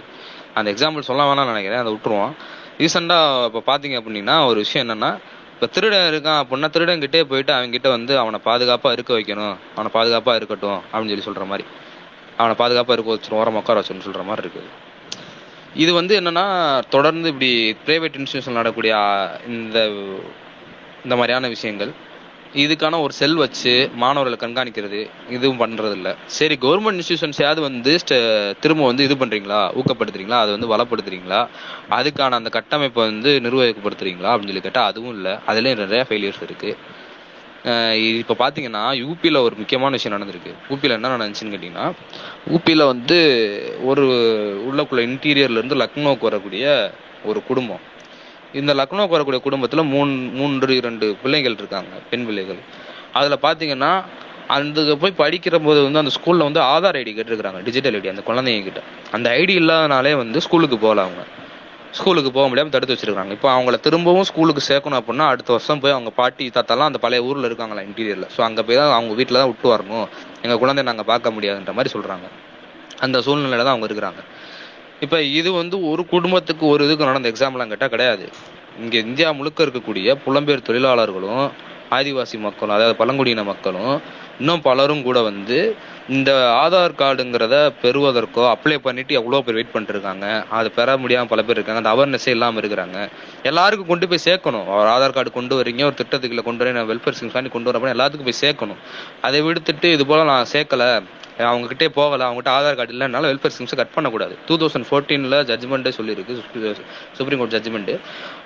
அந்த 0.53 0.73
எக்ஸாம்பிள் 0.73 1.07
சொல்ல 1.09 1.23
வேணாம்னு 1.23 1.53
நினைக்கிறேன். 1.53 1.81
அதை 1.83 1.91
விட்டுருவோம். 1.93 2.33
ரீசெண்டாக 2.79 3.45
இப்போ 3.49 3.61
பார்த்தீங்க 3.71 3.97
அப்படின்னா 4.01 4.47
ஒரு 4.47 4.57
விஷயம் 4.65 4.83
என்னென்னா 4.85 5.11
இப்போ 5.53 5.67
திருடன் 5.75 6.09
இருக்கான் 6.13 6.39
அப்படின்னா 6.41 6.69
திருடன் 6.69 6.99
கிட்டே 6.99 7.23
போயிட்டு 7.23 7.53
அவங்ககிட்ட 7.53 7.89
வந்து 7.89 8.19
அவனை 8.19 8.39
பாதுகாப்பாக 8.43 8.93
இருக்க 8.93 9.13
வைக்கணும். 9.19 9.55
அவனை 9.75 9.91
பாதுகாப்பாக 9.97 10.37
இருக்கட்டும் 10.39 10.81
அப்படின்னு 10.93 11.13
சொல்லி 11.13 11.29
சொல்கிற 11.29 11.45
மாதிரி. 11.45 11.67
அவனை 12.37 12.55
பாதுகாப்பாக 12.55 12.97
இருக்க 12.97 13.15
வச்சுருவோம் 13.15 13.41
ஓரம் 13.43 13.55
உட்கார 13.55 13.79
வச்சிரும் 13.81 14.05
சொல்கிற 14.07 14.23
மாதிரி 14.23 14.47
இருக்குது. 14.47 14.69
இது 15.75 15.93
வந்து 15.93 16.19
என்னன்னா 16.21 16.45
தொடர்ந்து 16.89 17.29
இப்படி 17.29 17.75
பிரைவேட் 17.85 18.17
இன்ஸ்டியூஷன் 18.19 18.59
நடக்கூடிய 18.59 18.93
இந்த 19.47 19.77
இந்த 21.03 21.15
மாதிரியான 21.15 21.47
விஷயங்கள். 21.47 21.91
இதுக்கான 22.55 22.99
ஒரு 23.01 23.13
செல் 23.13 23.35
வச்சு 23.35 23.89
மாணவர்களை 23.95 24.37
கண்காணிக்கிறது 24.43 24.99
இதுவும் 25.29 25.59
பண்றது 25.59 25.91
இல்ல 25.91 26.15
சரி 26.25 26.57
கவர்மெண்ட் 26.61 26.99
இன்ஸ்டியூஷன்ஸாவது 26.99 27.61
வந்து 27.61 27.91
திரும்ப 28.59 28.85
வந்து 28.85 29.03
இது 29.03 29.15
பண்றீங்களா? 29.15 29.59
ஊக்கப்படுத்துறீங்களா? 29.79 30.37
அதை 30.43 30.55
வந்து 30.55 30.71
வளப்படுத்துறீங்களா? 30.73 31.41
அதுக்கான 31.89 32.37
அந்த 32.39 32.49
கட்டமைப்பை 32.49 33.03
வந்து 33.11 33.39
நிர்வகிக்கப்படுத்துறீங்களா? 33.43 34.31
அப்படின்னு 34.33 34.51
சொல்லி 34.51 34.61
கேட்டால் 34.61 34.89
அதுவும் 34.91 35.13
இல்லை. 35.13 35.31
அதுலேயும் 35.47 35.83
நிறைய 35.85 36.05
ஃபெயிலியர்ஸ் 36.09 36.43
இருக்கு. 36.43 36.71
இப்போ 38.19 38.33
பார்த்தீங்கன்னா 38.33 38.81
யூபியில் 39.01 39.43
ஒரு 39.43 39.55
முக்கியமான 39.55 39.91
விஷயம் 39.91 40.15
நடந்திருக்கு. 40.17 40.51
யூபியில் 40.69 40.95
என்ன 40.97 41.17
நடந்துச்சுன்னு 41.17 41.53
கேட்டிங்கன்னா 41.53 41.93
யூபியில் 42.53 42.85
வந்து 42.85 43.17
ஒரு 43.83 44.05
உள்ளக்குள்ள 44.69 45.03
இன்டீரியர்லேருந்து 45.09 45.79
லக்னோவுக்கு 45.83 45.85
லக்னோக்கு 45.97 46.29
வரக்கூடிய 46.29 46.91
ஒரு 47.25 47.43
குடும்பம். 47.43 47.79
இந்த 48.53 48.73
லக்னோவுக்கு 48.73 49.17
வரக்கூடிய 49.17 49.41
குடும்பத்தில் 49.43 49.83
மூணு 49.83 50.11
மூன்று 50.11 50.75
இரண்டு 50.75 51.15
பிள்ளைகள் 51.21 51.57
இருக்காங்க 51.57 51.89
பெண் 52.09 52.25
பிள்ளைகள். 52.25 52.57
அதில் 53.13 53.43
பார்த்தீங்கன்னா 53.43 54.03
அந்த 54.47 54.95
போய் 54.95 55.19
படிக்கிற 55.19 55.55
போது 55.63 55.83
வந்து 55.83 55.99
அந்த 55.99 56.11
ஸ்கூலில் 56.17 56.47
வந்து 56.47 56.59
ஆதார் 56.59 56.97
ஐடி 56.99 57.13
கேட்டிருக்காங்க 57.17 57.63
டிஜிட்டல் 57.63 58.01
ஐடி 58.01 58.09
அந்த 58.09 58.23
குழந்தைங்க 58.27 58.63
கிட்ட. 58.63 58.83
அந்த 59.11 59.29
ஐடி 59.29 59.55
இல்லாதனாலே 59.61 60.15
வந்து 60.15 60.41
ஸ்கூலுக்கு 60.41 60.77
போகல 60.77 61.01
அவங்க. 61.01 61.23
ஸ்கூலுக்கு 61.97 62.31
போக 62.37 62.45
முடியாமல் 62.49 62.73
தடுத்து 62.73 62.95
வச்சிருக்காங்க. 62.95 63.31
இப்போ 63.37 63.49
அவங்கள 63.53 63.75
திரும்பவும் 63.85 64.27
ஸ்கூலுக்கு 64.29 64.61
சேர்க்கணும் 64.69 64.99
அப்படின்னா 65.01 65.25
அடுத்த 65.33 65.49
வருஷம் 65.55 65.81
போய் 65.83 65.95
அவங்க 65.95 66.11
பாட்டி 66.19 66.45
தாத்தாலாம் 66.57 66.89
அந்த 66.91 66.99
பழைய 67.05 67.27
ஊரில் 67.27 67.47
இருக்காங்களா 67.49 67.83
இன்டீரியரில் 67.87 68.27
ஸோ 68.35 68.41
அங்கே 68.47 68.63
போய் 68.67 68.79
தான் 68.79 68.95
அவங்க 68.97 69.13
வீட்டில் 69.19 69.39
தான் 69.41 69.49
விட்டு 69.51 69.67
வரணும். 69.73 70.07
எங்கள் 70.45 70.59
குழந்தைய 70.63 70.85
நாங்கள் 70.89 71.07
பார்க்க 71.11 71.35
முடியாதுன்ற 71.37 71.73
மாதிரி 71.77 71.91
சொல்கிறாங்க 71.95 72.27
அந்த 73.05 73.17
சூழ்நிலையில 73.27 73.65
தான் 73.65 73.75
அவங்க 73.75 73.89
இருக்கிறாங்க. 73.89 74.21
இப்போ 75.05 75.17
இது 75.39 75.49
வந்து 75.61 75.77
ஒரு 75.91 76.03
குடும்பத்துக்கு 76.13 76.65
ஒரு 76.73 76.83
இதுக்கு 76.87 77.09
நடந்த 77.11 77.31
எக்ஸாம்பிளாம் 77.33 77.71
கேட்டால் 77.73 77.93
கிடையாது. 77.95 78.27
இங்கே 78.83 78.99
இந்தியா 79.07 79.29
முழுக்க 79.39 79.65
இருக்கக்கூடிய 79.65 80.17
புலம்பெயர் 80.25 80.67
தொழிலாளர்களும் 80.69 81.45
ஆதிவாசி 81.97 82.37
மக்களும் 82.45 82.75
அதாவது 82.77 82.95
பழங்குடியின 83.01 83.43
மக்களும் 83.51 83.93
இன்னும் 84.39 84.61
பலரும் 84.61 85.03
கூட 85.07 85.21
வந்து 85.21 85.59
இந்த 86.15 86.31
ஆதார் 86.63 86.97
கார்டுங்கிறத 86.99 87.55
பெறுவதற்கோ 87.83 88.43
அப்ளை 88.53 88.77
பண்ணிட்டு 88.77 89.13
எவ்வளோ 89.19 89.41
பேர் 89.45 89.57
வெயிட் 89.57 89.71
பண்ணிட்டு 89.71 89.95
இருக்காங்க 89.95 90.27
அதை 90.57 90.69
பெற 90.75 90.97
முடியாமல் 91.03 91.31
பல 91.31 91.43
பேர் 91.47 91.57
இருக்காங்க. 91.57 91.81
அந்த 91.83 91.93
அவேர்னஸே 91.93 92.33
இல்லாமல் 92.35 92.61
இருக்கிறாங்க. 92.61 92.99
எல்லாருக்கும் 93.43 93.91
கொண்டு 93.91 94.07
போய் 94.07 94.25
சேர்க்கணும். 94.25 94.67
ஒரு 94.77 94.89
ஆதார் 94.95 95.15
கார்டு 95.17 95.31
கொண்டு 95.39 95.59
வரீங்க 95.61 95.83
ஒரு 95.89 95.97
திட்டத்துக்குள்ள 96.01 96.43
கொண்டு 96.49 96.63
வரேன் 96.63 96.77
நான் 96.79 96.89
வெல்ஃபேர் 96.91 97.17
ஸ்கீம்ஸ் 97.19 97.55
கொண்டு 97.55 97.71
வரப்ப 97.71 97.95
எல்லாத்துக்கும் 97.97 98.29
போய் 98.29 98.41
சேர்க்கணும். 98.45 98.81
அதை 99.21 99.41
விடுத்துட்டு 99.47 99.89
இது 99.97 100.05
போல 100.11 100.23
நான் 100.33 100.51
சேர்க்கல. 100.53 100.85
அவங்ககிட்டே 101.49 101.87
போகல 101.97 102.25
அவங்ககிட்ட 102.27 102.51
ஆதார் 102.57 102.77
கார்டு 102.77 102.93
இல்லைனால 102.95 103.29
வெல்ஃபேர் 103.31 103.53
ஸ்கீம்ஸை 103.55 103.77
கட் 103.79 103.93
பண்ணக்கூடாது. 103.95 104.33
டூ 104.47 104.55
தௌசண்ட் 104.61 104.87
ஃபோர்டீனில் 104.89 105.37
ஜட்ஜ்மெண்ட்டே 105.49 105.91
சொல்லியிருக்கு 105.97 106.35
சுப்ரீம் 107.17 107.41
கோர்ட் 107.41 107.55
ஜட்மெண்ட் 107.55 107.93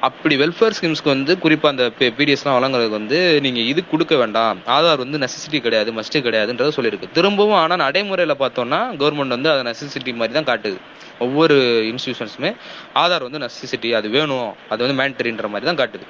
அப்படி 0.08 0.38
வெல்ஃபேர் 0.44 0.76
ஸ்கீம்ஸ்க்கு 0.78 1.12
வந்து 1.16 1.36
குறிப்பாக 1.44 1.74
அந்த 1.76 1.86
பிடிஎஸ்லாம் 2.18 2.58
வழங்குறதுக்கு 2.60 2.98
வந்து 3.00 3.20
நீங்கள் 3.46 3.68
இது 3.72 3.84
கொடுக்க 3.94 4.16
வேண்டாம். 4.24 4.60
ஆதார் 4.78 5.04
வந்து 5.06 5.22
நெசசிட்டி 5.26 5.62
கிடையாது 5.68 5.92
மஸ்ட் 6.00 6.18
கிடையாதுன்றத 6.28 6.74
சொல்லியிருக்கு. 6.80 7.10
திரும்பவும் 7.18 7.60
ஆனால் 7.64 7.82
நடைமுறையில் 7.86 8.36
பார்த்தோம்னா 8.44 8.82
கவர்மெண்ட் 9.02 9.36
வந்து 9.38 9.52
அதை 9.54 9.64
நெசசிட்டி 9.70 10.14
மாதிரி 10.22 10.36
தான் 10.40 10.50
காட்டுது. 10.52 10.80
ஒவ்வொரு 11.26 11.56
இன்ஸ்டியூஷன்ஸுமே 11.92 12.52
ஆதார் 13.02 13.26
வந்து 13.28 13.42
நெசசிட்டி 13.46 13.90
அது 14.00 14.10
வேணும் 14.18 14.50
அது 14.74 14.80
வந்து 14.86 14.98
மேண்டரின்ற 15.02 15.48
மாதிரி 15.54 15.68
தான் 15.70 15.80
காட்டுது. 15.82 16.06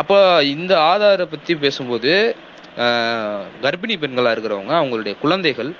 அப்போ 0.00 0.16
இந்த 0.54 0.72
ஆதாரை 0.92 1.26
பற்றி 1.32 1.52
பேசும்போது 1.64 2.12
கர்ப்பிணி 3.64 3.94
பெண்களாக 4.02 4.34
இருக்கிறவங்க 4.34 4.72
அவங்களுடைய 4.78 5.14
குழந்தைகள் 5.24 5.70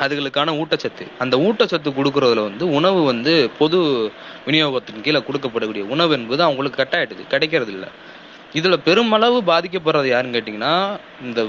அதுகளுக்கான 0.00 0.54
ஊட்டச்சத்து. 0.60 1.04
அந்த 1.18 1.36
ஊட்டச்சத்து 1.36 1.90
கொடுக்கறதுல 1.98 2.42
வந்து 2.42 2.68
உணவு 2.68 3.02
வந்து 3.02 3.50
பொது 3.58 3.78
விநியோகத்தின் 4.46 5.04
கீழே 5.06 5.20
கொடுக்கப்படக்கூடிய 5.28 5.84
உணவு 5.88 6.12
என்பது 6.18 6.42
அவங்களுக்கு 6.42 6.80
கட் 6.82 6.96
ஆயிடுது 6.98 7.24
கிடைக்கிறது 7.28 7.72
இல்லை 7.72 7.88
இதுல 8.54 8.76
பெருமளவு 8.76 9.38
பாதிக்கப்படுறது 9.42 10.08
யாருன்னு 10.08 10.36
கேட்டீங்கன்னா 10.36 10.72
இந்த 11.22 11.40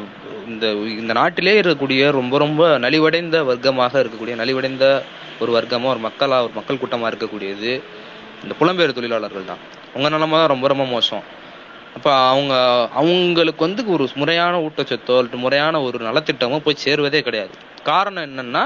இந்த 0.48 0.72
இந்த 0.72 1.14
நாட்டிலே 1.14 1.62
இருக்கக்கூடிய 1.62 2.12
ரொம்ப 2.12 2.38
ரொம்ப 2.38 2.78
நலிவடைந்த 2.78 3.46
வர்க்கமாக 3.46 4.02
இருக்கக்கூடிய 4.04 4.36
நலிவடைந்த 4.42 5.04
ஒரு 5.40 5.52
வர்க்கமா 5.58 5.88
ஒரு 5.94 6.02
மக்களா 6.08 6.38
ஒரு 6.44 6.54
மக்கள் 6.56 6.82
கூட்டமா 6.84 7.10
இருக்கக்கூடியது 7.12 7.82
இந்த 8.44 8.56
புலம்பெயர் 8.60 8.98
தொழிலாளர்கள் 8.98 9.46
தான். 9.46 9.58
உங்க 9.94 10.10
நிலமா 10.10 10.32
தான் 10.32 10.48
ரொம்ப 10.48 10.68
ரொம்ப 10.68 10.86
மோசம். 10.86 11.24
அப்போ 11.98 12.12
அவங்க 12.32 12.54
அவங்களுக்கு 13.00 13.62
வந்து 13.68 13.82
ஒரு 13.96 14.06
முறையான 14.22 14.56
ஊட்டச்சத்தோ 14.66 15.16
முறையான 15.44 15.82
ஒரு 15.88 15.98
நலத்திட்டமோ 16.08 16.58
போய் 16.66 16.84
சேருவதே 16.86 17.22
கிடையாது. 17.28 17.54
காரணம் 17.92 18.26
என்னன்னா 18.30 18.64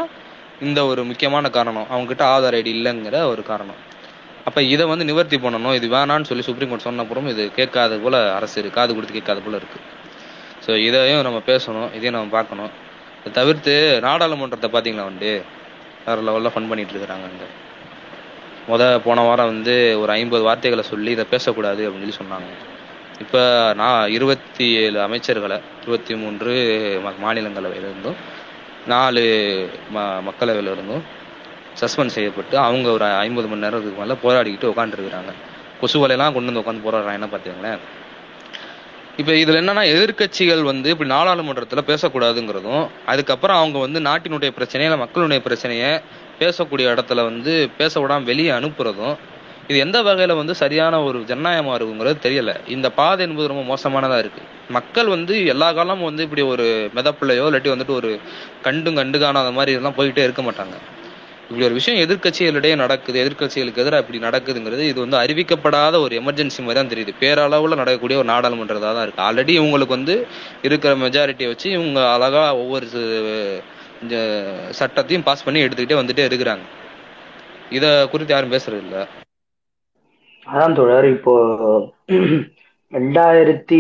இந்த 0.68 0.80
ஒரு 0.92 1.02
முக்கியமான 1.10 1.46
காரணம். 1.58 1.88
அவங்ககிட்ட 1.92 2.24
ஆதார் 2.36 2.58
ஐடி 2.60 2.72
இல்லைங்கிற 2.78 3.18
ஒரு 3.34 3.42
காரணம். 3.52 3.80
அப்போ 4.48 4.60
இதை 4.74 4.84
வந்து 4.92 5.06
நிவர்த்தி 5.10 5.38
பண்ணணும். 5.46 5.76
இது 5.80 5.88
வேணான்னு 5.96 6.30
சொல்லி 6.30 6.46
சுப்ரீம் 6.48 6.72
கோர்ட் 6.72 6.88
சொன்னப்புறம் 6.88 7.28
இது 7.34 7.44
கேட்காத 7.58 7.98
போல 8.04 8.18
அரசு 8.38 8.56
இருக்கு. 8.60 8.78
காது 8.80 8.92
கொடுத்து 8.96 9.18
கேட்காத 9.18 9.42
போல 9.46 9.58
இருக்கு. 9.62 9.80
ஸோ 10.66 10.72
இதையும் 10.88 11.26
நம்ம 11.28 11.42
பேசணும். 11.52 11.90
இதையும் 11.98 12.18
நம்ம 12.18 12.32
பார்க்கணும். 12.38 12.72
இதை 13.20 13.32
தவிர்த்து 13.40 13.74
நாடாளுமன்றத்தை 14.08 14.70
பார்த்தீங்களா 14.76 15.06
வந்து 15.12 15.32
வேற 16.06 16.18
லெவலில் 16.28 16.54
ஃபன் 16.56 16.70
பண்ணிட்டு 16.72 16.94
இருக்கிறாங்க 16.94 17.28
இங்க 17.34 17.46
முத 18.70 18.84
போன 19.06 19.20
வாரம் 19.28 19.52
வந்து 19.54 19.76
ஒரு 20.02 20.12
ஐம்பது 20.20 20.44
வார்த்தைகளை 20.48 20.84
சொல்லி 20.94 21.12
இதை 21.18 21.26
பேசக்கூடாது 21.34 21.82
அப்படின்னு 21.88 22.06
சொல்லி 22.06 22.20
சொன்னாங்க. 22.24 22.50
இப்போ 23.20 23.42
நான் 23.76 24.12
இருபத்தி 24.12 24.74
ஏழு 24.74 25.00
அமைச்சர்களை 25.00 25.62
இருபத்தி 25.82 26.16
மூன்று 26.16 26.52
ம- 27.06 27.76
இருந்தும். 27.78 28.18
நாலு 28.86 29.22
ம 29.96 30.24
மக்களவையிலிருந்தும் 30.28 31.04
சஸ்பெண்ட் 31.80 32.06
செய்யப்பட்டு 32.08 32.58
அவங்க 32.58 32.92
ஒரு 32.92 33.06
ஐம்பது 33.06 33.48
மணி 33.48 33.62
நேரத்துக்கு 33.62 34.02
மேலே 34.02 34.14
போராடிக்கிட்டு 34.24 34.66
உட்காந்துருக்குறாங்க 34.66 35.34
கொசு 35.80 36.08
வலையெல்லாம் 36.08 36.34
கொண்டு 36.34 36.54
வந்து 36.54 36.62
உட்காந்து 36.62 36.88
போராடுறாங்க 36.88 37.30
பார்த்தீங்களேன் 37.32 37.80
இப்போ 39.18 39.36
இதில் 39.36 39.56
என்னன்னா 39.56 39.84
எதிர்க்கட்சிகள் 39.94 40.62
வந்து 40.62 40.90
இப்படி 40.90 41.10
நாடாளுமன்றத்தில் 41.10 41.86
பேசக்கூடாதுங்கிறதும் 41.86 42.88
அதுக்கப்புறம் 43.06 43.58
அவங்க 43.58 43.78
வந்து 43.78 44.00
நாட்டினுடைய 44.00 44.50
பிரச்சனையை 44.50 44.98
மக்களுடைய 44.98 45.42
பிரச்சனையை 45.42 45.92
பேசக்கூடிய 46.40 46.94
இடத்துல 46.94 47.24
வந்து 47.24 47.70
பேச 47.78 48.00
விடாமல் 48.00 48.24
வெளியே 48.24 48.50
அனுப்புறதும் 48.50 49.16
இது 49.68 49.80
எந்த 49.80 50.04
வகையில 50.04 50.36
வந்து 50.36 50.56
சரியான 50.56 51.04
ஒரு 51.04 51.20
ஜனநாயகமா 51.20 51.74
இருக்குங்கிறது 51.78 52.16
தெரியல. 52.24 52.70
இந்த 52.70 52.90
பாதை 52.92 53.28
என்பது 53.28 53.48
ரொம்ப 53.48 53.74
மோசமானதா 53.74 54.18
இருக்கு. 54.18 54.42
மக்கள் 54.70 55.08
வந்து 55.08 55.46
எல்லா 55.46 55.74
காலமும் 55.74 56.04
வந்து 56.04 56.24
இப்படி 56.24 56.42
ஒரு 56.42 56.92
மெதப்பிள்ளையோ 56.96 57.46
இல்லாட்டி 57.50 57.72
வந்துட்டு 57.74 57.94
ஒரு 57.94 58.20
கண்டும் 58.62 58.96
கண்டு 58.96 59.20
காணாத 59.20 59.52
மாதிரி 59.52 59.72
இதெல்லாம் 59.72 59.98
போயிட்டே 59.98 60.18
இருக்க 60.18 60.42
மாட்டாங்க. 60.42 60.78
இப்படி 61.42 61.66
ஒரு 61.66 61.74
விஷயம் 61.74 62.10
எதிர்க்கட்சிகளிடையே 62.10 62.76
நடக்குது 62.76 63.20
எதிர்க்கட்சிகளுக்கு 63.24 63.78
எதிராக 63.78 64.06
இப்படி 64.10 64.20
நடக்குதுங்கிறது 64.20 64.80
இது 64.80 65.08
வந்து 65.08 65.18
அறிவிக்கப்படாத 65.18 66.00
ஒரு 66.00 66.16
எமர்ஜென்சி 66.16 66.60
மாதிரி 66.60 66.74
தான் 66.74 66.88
தெரியுது. 66.88 67.24
பேரளவில் 67.24 67.76
நடக்கக்கூடிய 67.76 68.20
ஒரு 68.20 68.30
நாடாளுமன்றதாக 68.30 68.80
தான் 68.80 69.02
இருக்கு. 69.02 69.24
ஆல்ரெடி 69.24 69.64
இவங்களுக்கு 69.64 69.88
வந்து 69.88 70.28
இருக்கிற 70.62 70.96
மெஜாரிட்டியை 70.96 71.48
வச்சு 71.48 71.72
இவங்க 71.72 72.12
அழகா 72.14 72.56
ஒவ்வொரு 72.56 72.86
ச- 72.86 73.62
சட்டத்தையும் 74.80 75.24
பாஸ் 75.24 75.44
பண்ணி 75.44 75.62
எடுத்துக்கிட்டே 75.64 75.98
வந்துட்டே 76.02 76.26
இருக்கிறாங்க. 76.26 76.66
இதை 77.70 78.10
குறித்து 78.10 78.34
யாரும் 78.34 78.52
பேசுறது 78.52 78.78
இல்லை. 78.78 79.06
அதான் 80.48 80.76
தோழர் 80.78 81.08
இப்போ 81.16 81.34
ரெண்டாயிரத்தி 82.94 83.80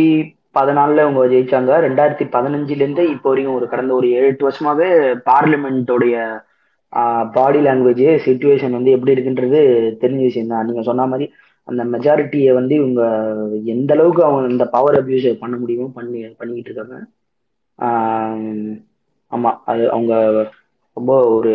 பதினாலுல 0.57 1.03
அவங்க 1.05 1.24
ஜெயிச்சாங்க. 1.34 1.72
ரெண்டாயிரத்தி 1.86 2.26
பதினஞ்சுல 2.36 2.84
இருந்து 2.84 3.03
இப்போ 3.15 3.28
வரைக்கும் 3.32 3.57
ஒரு 3.59 3.65
கடந்த 3.74 3.91
ஒரு 3.99 4.07
ஏழு 4.18 4.30
எட்டு 4.32 4.47
வருஷமாவே 4.47 4.88
பார்லிமெண்டோடைய 5.30 6.15
பாடி 7.36 7.59
லாங்குவேஜ் 7.65 8.05
சுச்சுவேஷன் 8.26 8.78
வந்து 8.78 8.93
எப்படி 8.95 9.13
இருக்குன்றது 9.15 9.59
தெரிஞ்ச 10.03 10.22
விஷயம் 10.30 10.51
தான் 10.53 10.68
நீங்க 10.70 10.84
சொன்ன 10.89 11.07
மாதிரி 11.13 11.26
அந்த 11.68 11.82
மெஜாரிட்டியை 11.93 12.51
வந்து 12.59 12.74
இவங்க 12.82 13.01
எந்த 13.74 13.91
அளவுக்கு 13.95 14.22
அவங்க 14.28 14.51
இந்த 14.53 14.65
பவர் 14.76 14.97
அபியூஸ் 14.99 15.28
பண்ண 15.41 15.55
முடியுமோ 15.61 15.88
பண்ணி 15.97 16.20
பண்ணிக்கிட்டு 16.39 16.70
இருக்காங்க. 16.72 16.97
ஆமா 19.32 19.51
அது 19.72 19.84
அவங்க 19.95 20.13
ரொம்ப 20.97 21.13
ஒரு 21.38 21.53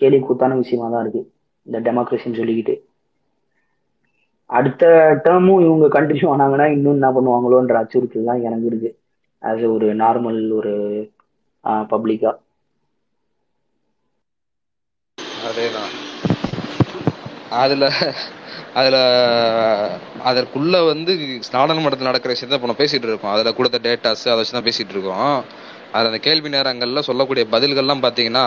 கேலி 0.00 0.18
கூத்தான 0.20 0.56
விஷயமா 0.62 0.88
தான் 0.94 1.02
இருக்கு. 1.04 1.22
இந்த 1.66 1.78
டெமோக்ரஸின்னு 1.86 2.40
சொல்லிக்கிட்டு. 2.40 2.74
அடுத்த 4.50 4.84
டேர்மும் 5.24 5.64
இவங்க 5.66 5.86
கண்டினியூ 5.96 6.28
ஆனாங்கன்னா 6.34 6.66
இன்னும் 6.76 6.96
என்ன 6.98 7.08
பண்ணுவாங்களோன்ற 7.16 7.76
அச்சுறுத்தல் 7.82 8.28
தான் 8.30 8.44
எனக்கு 8.48 8.68
இருக்கு 8.70 8.90
ஆஸ் 9.42 9.64
ஒரு 9.76 9.88
நார்மல் 10.02 10.40
ஒரு 10.58 10.74
பப்ளிக்கா 11.92 12.32
அதேதான். 15.48 15.92
அதுல 17.62 17.84
அதுல 18.80 18.96
அதற்குள்ள 20.30 20.74
வந்து 20.90 21.12
நாடாளுமன்றத்தில் 21.56 22.10
நடக்கிற 22.10 22.32
விஷயத்த 22.34 22.58
இப்போ 22.58 22.76
பேசிட்டு 22.82 23.08
இருக்கோம். 23.10 23.34
அதுல 23.34 23.52
கொடுத்த 23.58 23.78
டேட்டாஸ் 23.86 24.24
அதை 24.26 24.38
வச்சு 24.40 24.56
தான் 24.56 24.68
பேசிட்டு 24.68 24.94
இருக்கோம். 24.96 25.32
அதில் 25.92 26.10
அந்த 26.10 26.20
கேள்வி 26.26 26.48
நேரங்கள்ல 26.56 27.02
சொல்லக்கூடிய 27.08 27.44
பதில்கள்லாம் 27.54 28.04
பாத்தீங்கன்னா 28.06 28.44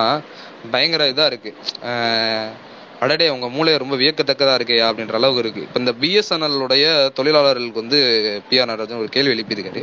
பயங்கர 0.73 1.07
இதா 1.13 1.25
இருக்கு. 1.31 1.51
அடடே 3.03 3.27
உங்க 3.35 3.47
மூளை 3.55 3.71
ரொம்ப 3.83 3.95
வியக்கத்தக்கதா 4.01 4.55
இருக்கே 4.57 4.75
அப்படின்ற 4.87 5.15
அளவுக்கு 5.19 5.41
இருக்கு. 5.43 5.61
இப்ப 5.67 5.79
இந்த 5.83 5.93
பிஎஸ்என்எல் 6.01 6.57
உடைய 6.65 6.85
தொழிலாளர்களுக்கு 7.17 7.81
வந்து 7.83 7.99
பிஆர் 8.49 8.69
நடராஜன் 8.71 9.01
ஒரு 9.03 9.09
கேள்வி 9.15 9.33
எழுப்பியிருக்காரு. 9.35 9.81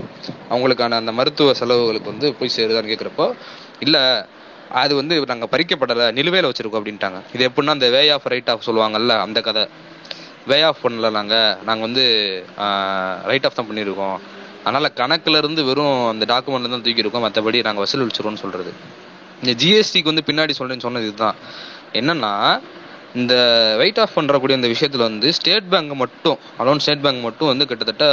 அவங்களுக்கான 0.53 0.99
அந்த 1.03 1.13
மருத்துவ 1.19 1.55
செலவுகளுக்கு 1.61 2.13
வந்து 2.13 2.29
போய் 2.39 2.55
சேருதான்னு 2.57 2.93
கேக்குறப்போ 2.93 3.27
இல்ல 3.87 3.97
அது 4.83 4.93
வந்து 5.01 5.15
நாங்க 5.31 5.47
பறிக்கப்படல 5.53 6.07
நிலுவையில 6.19 6.49
வச்சிருக்கோம் 6.51 6.81
அப்படின்ட்டாங்க. 6.81 7.19
இது 7.35 7.43
எப்படின்னா 7.49 7.75
அந்த 7.77 7.89
வே 7.95 8.03
ஆஃப் 8.17 8.29
ரைட் 8.33 8.51
ஆஃப் 8.55 8.67
சொல்லுவாங்கல்ல 8.69 9.15
அந்த 9.27 9.41
கதை. 9.49 9.65
வே 10.51 10.59
ஆஃப் 10.69 10.83
பண்ணல 10.85 11.11
நாங்க. 11.19 11.35
நாங்க 11.69 11.83
வந்து 11.89 12.05
ரைட் 13.31 13.47
ஆஃப் 13.49 13.59
தான் 13.59 13.69
பண்ணியிருக்கோம். 13.71 14.19
அதனால 14.65 14.87
கணக்குல 15.01 15.41
இருந்து 15.43 15.61
வெறும் 15.69 15.99
அந்த 16.13 16.25
டாக்குமெண்ட்ல 16.33 16.73
தான் 16.75 16.85
தூக்கி 16.87 17.05
இருக்கோம். 17.05 17.25
மற்றபடி 17.27 17.59
நாங்க 17.69 17.83
வசூல் 17.85 18.07
வச்சிருவோம்னு 18.07 18.43
சொல்றது. 18.45 18.71
இந்த 19.43 19.53
ஜிஎஸ்டிக்கு 19.63 20.13
வந்து 20.13 20.27
பின்னாடி 20.31 20.53
சொல்றேன்னு 20.61 20.87
சொன்னது 20.87 21.09
இதுதான். 21.11 21.39
என்னன்னா 22.01 22.33
இந்த 23.21 23.35
வெயிட் 23.81 24.01
ஆஃப் 24.03 24.15
பண்ணுறக்கூடிய 24.17 24.57
இந்த 24.59 24.69
விஷயத்தில் 24.73 25.05
வந்து 25.07 25.29
ஸ்டேட் 25.37 25.69
பேங்க் 25.73 25.93
மட்டும் 26.03 26.39
அலோன் 26.63 26.83
ஸ்டேட் 26.85 27.03
பேங்க் 27.05 27.23
மட்டும் 27.27 27.51
வந்து 27.51 27.67
கிட்டத்தட்ட 27.71 28.07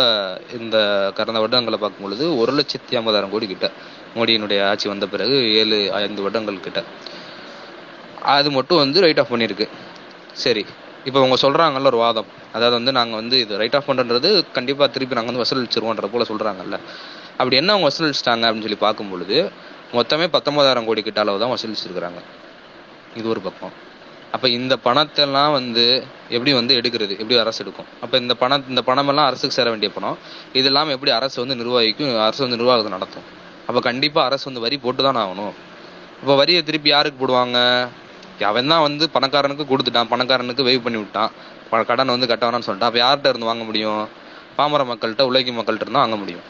இந்த 0.60 0.78
கடந்த 1.18 1.40
வருடங்களை 1.44 1.78
பார்க்கும்பொழுது 1.82 2.26
ஒரு 2.42 2.52
லட்சத்தி 2.60 2.98
ஐம்பதாயிரம் 3.00 3.34
கோடி 3.34 3.48
கிட்ட 3.48 3.70
மோடியினுடைய 4.18 4.60
ஆட்சி 4.70 4.88
வந்த 4.92 5.08
பிறகு 5.14 5.38
ஏழு 5.62 5.78
ஐந்து 6.00 6.24
வருடங்கள் 6.26 6.66
கிட்ட. 6.68 6.84
அது 8.36 8.52
மட்டும் 8.58 8.82
வந்து 8.84 9.02
ரைட் 9.06 9.22
ஆஃப் 9.24 9.32
பண்ணியிருக்கு. 9.34 9.68
சரி 10.44 10.64
இப்போ 11.08 11.18
அவங்க 11.22 11.38
சொல்கிறாங்கல்ல 11.44 11.90
ஒரு 11.92 12.00
வாதம். 12.04 12.30
அதாவது 12.56 12.76
வந்து 12.78 12.92
நாங்கள் 12.98 13.20
வந்து 13.22 13.40
இது 13.44 13.60
ரைட் 13.62 13.76
ஆஃப் 13.78 13.90
பண்ணுறது 13.90 14.30
கண்டிப்பாக 14.56 14.88
திருப்பி 14.96 15.18
நாங்கள் 15.18 15.32
வந்து 15.32 15.44
வசூலிச்சிருவோன்ற 15.44 16.08
போல 16.14 16.26
சொல்கிறாங்கல்ல 16.32 16.80
அப்படி 17.40 17.56
என்ன 17.62 17.74
அவங்க 17.74 17.88
வசூலிச்சிட்டாங்க 17.90 18.46
அப்படின்னு 18.48 18.68
சொல்லி 18.68 18.80
பார்க்கும் 18.86 19.12
பொழுது 19.14 19.38
மொத்தமே 19.98 20.28
பத்தொன்பதாயிரம் 20.36 20.88
கோடி 20.90 21.02
கிட்ட 21.02 21.20
அளவு 21.26 21.42
தான் 21.44 21.54
வசூலிச்சிருக்கிறாங்க. 21.56 22.22
இது 23.20 23.28
ஒரு 23.30 23.40
பக்கம். 23.40 23.76
அப்போ 24.32 24.50
இந்த 24.50 24.78
பணத்தெல்லாம் 24.84 25.52
வந்து 25.52 26.04
எப்படி 26.30 26.54
வந்து 26.54 26.76
எடுக்கிறது? 26.76 27.10
எப்படி 27.10 27.38
அரசு 27.38 27.64
எடுக்கும்? 27.64 27.86
அப்போ 28.02 28.18
இந்த 28.18 28.34
பணம் 28.34 28.66
இந்த 28.70 28.82
பணமெல்லாம் 28.86 29.26
அரசுக்கு 29.26 29.56
சேர 29.56 29.70
வேண்டிய 29.70 29.92
பணம். 29.92 30.18
இது 30.54 30.66
இல்லாமல் 30.66 30.94
எப்படி 30.94 31.12
அரசு 31.12 31.46
வந்து 31.46 31.64
நிர்வாகிக்கும் 31.64 32.20
அரசு 32.20 32.42
வந்து 32.42 32.58
நிர்வாகத்தை 32.58 32.92
நடத்தும்? 32.92 33.24
அப்போ 33.68 33.80
கண்டிப்பாக 33.80 34.28
அரசு 34.28 34.46
வந்து 34.46 34.60
வரி 34.60 34.78
போட்டு 34.78 35.04
தான் 35.04 35.16
ஆகணும். 35.16 35.54
இப்போ 36.22 36.36
வரியை 36.36 36.64
திருப்பி 36.64 36.90
யாருக்கு 36.90 37.28
போடுவாங்க? 37.28 37.88
அவன் 38.40 38.68
தான் 38.68 38.82
வந்து 38.82 39.10
பணக்காரனுக்கு 39.14 39.66
கொடுத்துட்டான். 39.66 40.08
பணக்காரனுக்கு 40.10 40.64
வெய்வ் 40.64 40.82
பண்ணி 40.82 40.98
விட்டான். 40.98 41.32
ப- 41.70 41.84
கடனை 41.84 42.18
வந்து 42.18 42.28
கட்ட 42.28 42.50
வேணாம்னு 42.50 42.68
சொல்லிட்டான் 42.68 42.82
அப்போ 42.82 43.00
யார்கிட்ட 43.00 43.30
இருந்து 43.30 43.46
வாங்க 43.46 43.64
முடியும்? 43.64 44.08
பாமர 44.56 44.84
மக்கள்கிட்ட 44.84 45.22
உழைக்கும் 45.22 45.58
மக்கள்கிட்ட 45.58 45.82
இருந்தால் 45.82 46.02
வாங்க 46.02 46.16
முடியும். 46.16 46.42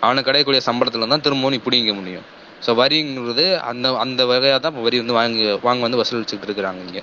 அவனுக்கு 0.00 0.32
கிடைக்கக்கூடிய 0.32 0.62
சம்பளத்தில் 0.66 1.08
தான் 1.08 1.20
திரும்பவும் 1.20 1.60
நீ 1.60 1.60
பிடிங்க 1.68 1.94
முடியும். 1.94 2.22
ஸோ 2.66 2.66
வரிங்கிறது 2.66 3.58
அந்த 3.58 3.96
அந்த 3.96 4.26
வகையாக 4.26 4.60
தான் 4.60 4.72
இப்போ 4.72 4.82
வரி 4.82 4.96
வந்து 4.98 5.12
வாங்கி 5.12 5.58
வாங்க 5.62 5.82
வந்து 5.88 6.02
வசூலிச்சுட்டு 6.02 6.46
இருக்கிறாங்க 6.46 6.86
இங்கே. 6.88 7.02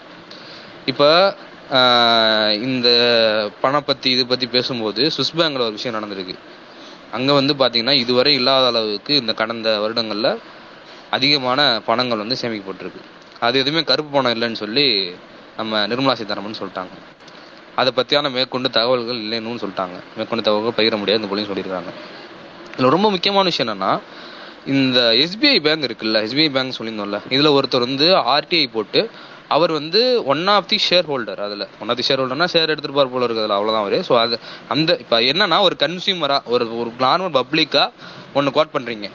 இப்போ 0.89 1.07
இந்த 2.67 2.87
பணம் 3.63 3.85
பற்றி 3.89 4.07
இது 4.15 4.23
பற்றி 4.31 4.47
பேசும்போது 4.55 5.01
சுவிஸ் 5.15 5.35
பேங்கில் 5.39 5.65
ஒரு 5.65 5.75
விஷயம் 5.77 5.95
நடந்திருக்கு. 5.97 6.35
அங்கே 7.17 7.33
வந்து 7.39 7.53
பார்த்தீங்கன்னா 7.59 7.95
இதுவரை 8.03 8.33
இல்லாத 8.39 8.65
அளவுக்கு 8.71 9.13
இந்த 9.21 9.33
கடந்த 9.41 9.67
வருடங்களில் 9.83 10.31
அதிகமான 11.17 11.59
பணங்கள் 11.89 12.21
வந்து 12.23 12.37
சேமிக்கப்பட்டிருக்கு. 12.41 13.01
அது 13.45 13.55
எதுவுமே 13.63 13.83
கருப்பு 13.91 14.11
பணம் 14.15 14.33
இல்லைன்னு 14.35 14.61
சொல்லி 14.63 14.85
நம்ம 15.59 15.79
நிர்மலா 15.91 16.15
சீதாராமன் 16.19 16.59
சொல்லிட்டாங்க. 16.61 16.95
அதை 17.81 17.89
பற்றியான 17.97 18.29
மேற்கொண்டு 18.35 18.69
தகவல்கள் 18.77 19.21
இல்லைன்னு 19.25 19.61
சொல்லிட்டாங்க. 19.63 19.97
மேற்கொண்டு 20.17 20.45
தகவல்கள் 20.47 20.77
பகிர 20.79 20.97
முடியாது 21.01 21.31
போலையும் 21.31 21.51
சொல்லியிருக்காங்க. 21.51 21.91
இதில் 22.73 22.95
ரொம்ப 22.95 23.07
முக்கியமான 23.15 23.45
விஷயம் 23.51 23.67
என்னன்னா 23.67 23.91
இந்த 24.73 24.99
எஸ்பிஐ 25.23 25.57
பேங்க் 25.65 25.85
இருக்குல்ல 25.87 26.17
எஸ்பிஐ 26.25 26.49
பேங்க் 26.55 26.77
சொல்லியிருந்தோம்ல 26.77 27.19
இதில் 27.35 27.55
ஒருத்தர் 27.57 27.85
வந்து 27.87 28.07
ஆர்டிஐ 28.33 28.65
போட்டு 28.75 29.01
அவர் 29.55 29.71
வந்து 29.79 30.01
one 30.33 30.43
of 30.55 30.69
the 30.71 30.77
share 30.87 31.07
holder 31.11 31.41
அதில் 31.45 31.65
ஒன் 31.81 31.89
ஆஃப் 31.91 31.99
தி 31.99 32.05
ஷேர் 32.07 32.21
ஹோல்டர்னா 32.21 32.47
ஷேர் 32.53 32.71
எடுத்துருப்பார் 32.73 33.11
போல 33.13 33.25
இருக்குதுல 33.27 33.57
அவ்வளோதான் 33.57 33.83
அவர். 33.85 33.97
ஸோ 34.07 34.13
அது 34.23 34.35
அந்த 34.75 34.91
இப்போ 35.03 35.17
என்னன்னா 35.31 35.59
ஒரு 35.67 35.75
கன்சியூமராக 35.83 36.53
ஒரு 36.53 36.65
ஒரு 36.81 36.91
நார்மல் 37.05 37.35
பப்ளிக்காக 37.39 37.89
ஒன்று 38.39 38.55
கோட் 38.57 38.73
பண்ணுறீங்க 38.75 39.07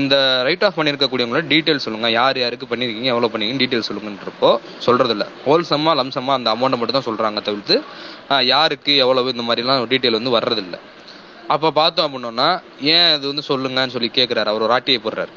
இந்த 0.00 0.14
ரைட் 0.46 0.64
ஆஃப் 0.66 0.76
பண்ணியிருக்கக்கூடியவங்களோட 0.78 1.44
டீட்டெயில் 1.52 1.82
சொல்லுங்க. 1.86 2.08
யார் 2.18 2.38
யாருக்கு 2.42 2.66
பண்ணியிருக்கீங்க 2.70 3.10
எவ்வளோ 3.14 3.28
பண்ணீங்க 3.32 3.56
டீட்டெயில் 3.62 3.86
சொல்லுங்கன்றப்போ 3.88 4.50
சொல்கிறதில்ல 4.86 5.16
இல்ல 5.18 5.26
ஹோல்சம்மா 5.46 5.92
லம்சம்மா 6.00 6.32
அந்த 6.38 6.48
அமௌண்ட்டை 6.54 6.78
மட்டும் 6.80 6.98
தான் 6.98 7.08
சொல்கிறாங்க 7.08 7.40
தவிர்த்து 7.48 7.76
யாருக்கு 8.52 8.92
எவ்வளவு 9.04 9.34
இந்த 9.34 9.44
மாதிரிலாம் 9.48 9.86
டீட்டெயில் 9.92 10.18
வந்து 10.20 10.34
வர்றதில்ல. 10.38 10.76
அப்போ 11.54 11.68
பார்த்தோம் 11.80 12.06
அப்படின்னோம்னா 12.06 12.48
ஏன் 12.94 13.10
இது 13.16 13.24
வந்து 13.32 13.44
சொல்லுங்கன்னு 13.50 13.94
சொல்லி 13.96 14.10
கேட்குறாரு 14.18 14.50
அவர் 14.52 14.66
ஒரு 14.66 14.74
ஆட்டியை 14.76 15.00
போடுறாரு. 15.06 15.32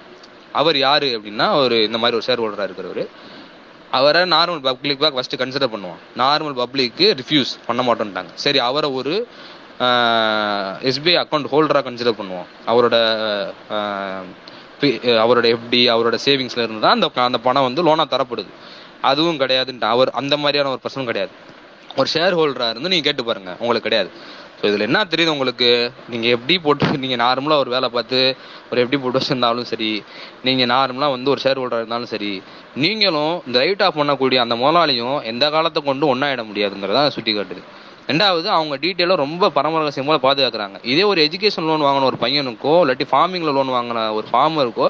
அவர் 0.59 0.77
யாரு 0.87 1.07
அப்படின்னா 1.17 1.45
அவர் 1.57 1.75
இந்த 1.87 1.97
மாதிரி 2.01 2.17
ஒரு 2.19 2.27
ஷேர் 2.27 2.41
ஹோல்டராக 2.43 2.67
இருக்கிறவர். 2.69 3.03
அவரை 3.95 4.21
normal 4.21 4.61
public 4.61 4.99
back 4.99 5.15
first 5.15 5.37
consider 5.37 5.73
பண்ணுவோம் 5.75 5.99
நார்மல் 6.17 6.63
பப்ளிக்கு 6.63 7.19
ரிஃப்யூஸ் 7.19 7.51
பண்ண 7.65 7.81
மாட்டோம்ட்டாங்க. 7.81 8.31
சரி 8.33 8.59
அவரை 8.59 8.89
ஒரு 8.89 9.27
எஸ்பிஐ 10.89 11.15
அக்கௌண்ட் 11.23 11.47
ஹோல்டராக 11.53 11.83
கன்சிடர் 11.83 12.17
பண்ணுவோம் 12.21 12.45
அவரோட 12.67 12.95
பி- 14.81 14.99
அவரோட 15.23 15.45
எஃப்டி 15.47 15.81
அவரோட 15.95 16.17
சேவிங்ஸ்ல 16.25 16.63
இருந்து 16.63 16.79
தான் 16.79 16.93
அந்த 16.93 17.09
அந்த 17.13 17.37
பணம் 17.37 17.63
வந்து 17.63 17.83
லோனாக 17.85 18.09
தரப்படுது. 18.09 18.51
அதுவும் 19.01 19.37
கிடையாதுன்ட்டு 19.37 19.85
அவர் 19.85 20.09
அந்த 20.09 20.37
மாதிரியான 20.37 20.69
ஒரு 20.69 20.79
பர்சனும் 20.83 21.05
கிடையாது. 21.05 21.31
ஒரு 21.95 22.09
ஷேர் 22.13 22.33
ஹோல்டராக 22.33 22.69
இருந்து 22.69 22.89
நீங்கள் 22.89 23.01
கேட்டு 23.01 23.23
பாருங்க 23.23 23.51
உங்களுக்கு 23.51 23.89
கிடையாது. 23.89 24.09
ஸோ 24.59 24.63
இதில் 24.69 24.85
என்ன 24.87 24.99
தெரியுது 25.11 25.33
உங்களுக்கு? 25.35 25.69
நீங்கள் 26.11 26.33
எப்படி 26.35 26.55
போட்டு 26.65 26.97
நீங்கள் 27.03 27.21
நார்மலாக 27.23 27.63
ஒரு 27.63 27.69
வேலை 27.75 27.87
பார்த்து 27.95 28.19
ஒரு 28.69 28.81
எப்படி 28.83 28.97
போட்டு 29.01 29.19
வச்சிருந்தாலும் 29.19 29.67
சரி 29.71 29.89
நீங்கள் 30.47 30.69
நார்மலாக 30.73 31.15
வந்து 31.15 31.31
ஒரு 31.33 31.41
ஷேர் 31.45 31.59
ஹோல்டராக 31.61 31.81
இருந்தாலும் 31.83 32.11
சரி 32.13 32.31
நீங்களும் 32.83 33.33
இந்த 33.47 33.57
ரைட் 33.63 33.83
ஆஃப் 33.87 33.97
பண்ணக்கூடிய 33.99 34.37
அந்த 34.45 34.55
முதலாளியும் 34.61 35.17
எந்த 35.31 35.49
காலத்தை 35.55 35.81
கொண்டு 35.89 36.05
ஒன்றாயிட 36.13 36.43
முடியாதுங்கிறத 36.51 37.03
சுட்டி 37.15 37.33
காட்டுது. 37.33 37.63
ரெண்டாவது 38.09 38.47
அவங்க 38.55 38.75
டீட்டெயிலாக 38.81 39.21
ரொம்ப 39.23 39.51
பரமரகசியமாக 39.55 40.19
பாதுகாக்கிறாங்க. 40.25 40.77
இதே 40.91 41.03
ஒரு 41.11 41.19
எஜுகேஷன் 41.27 41.67
லோன் 41.69 41.85
வாங்கின 41.85 42.07
ஒரு 42.11 42.17
பையனுக்கோ 42.23 42.73
இல்லாட்டி 42.83 43.05
ஃபார்மிங்கில் 43.11 43.55
லோன் 43.57 43.71
வாங்கின 43.77 44.03
ஒரு 44.17 44.27
ஃபார்மருக்கோ 44.31 44.87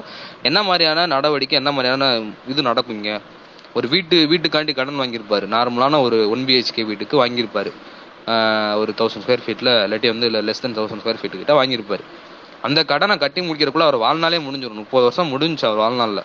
என்ன 0.48 0.58
மாதிரியான 0.62 1.06
நடவடிக்கை 1.14 1.58
என்ன 1.58 1.72
மாதிரியான 1.76 2.10
இது 2.52 2.68
நடக்குங்க? 2.70 3.12
ஒரு 3.74 3.88
வீட்டு 3.94 4.16
வீட்டுக்காண்டி 4.32 4.74
கடன் 4.74 5.00
வாங்கியிருப்பாரு. 5.00 5.46
நார்மலான 5.56 6.00
ஒரு 6.02 6.18
ஒன் 6.30 6.44
பிஹெச்கே 6.48 6.84
வீட்டுக்கு 6.90 7.16
வாங்கியிருப்பாரு. 7.24 7.72
ஒரு 8.80 8.92
தௌசண்ட் 9.00 9.24
ஸ்கொயர் 9.24 9.44
ஃபீட்டில் 9.44 9.72
இல்லாட்டி 9.86 10.08
வந்து 10.14 10.28
less 10.48 10.62
than 10.64 10.76
thousand 10.78 11.02
square 11.02 11.20
feet 11.20 11.40
கிட்ட 11.42 11.54
வாங்கியிருப்பாரு. 11.58 12.04
அந்த 12.66 12.80
கடனை 12.92 13.14
கட்டி 13.24 13.40
முடிக்கிறக்குள்ள 13.48 13.86
அவர் 13.88 13.98
வாழ்நாளே 14.04 14.38
முடிஞ்சிடும் 14.46 14.82
முப்பது 14.82 15.04
வருஷம் 15.08 15.30
முடிஞ்சுச்சு 15.34 15.66
அவர் 15.68 15.82
வாழ்நாளில். 15.84 16.22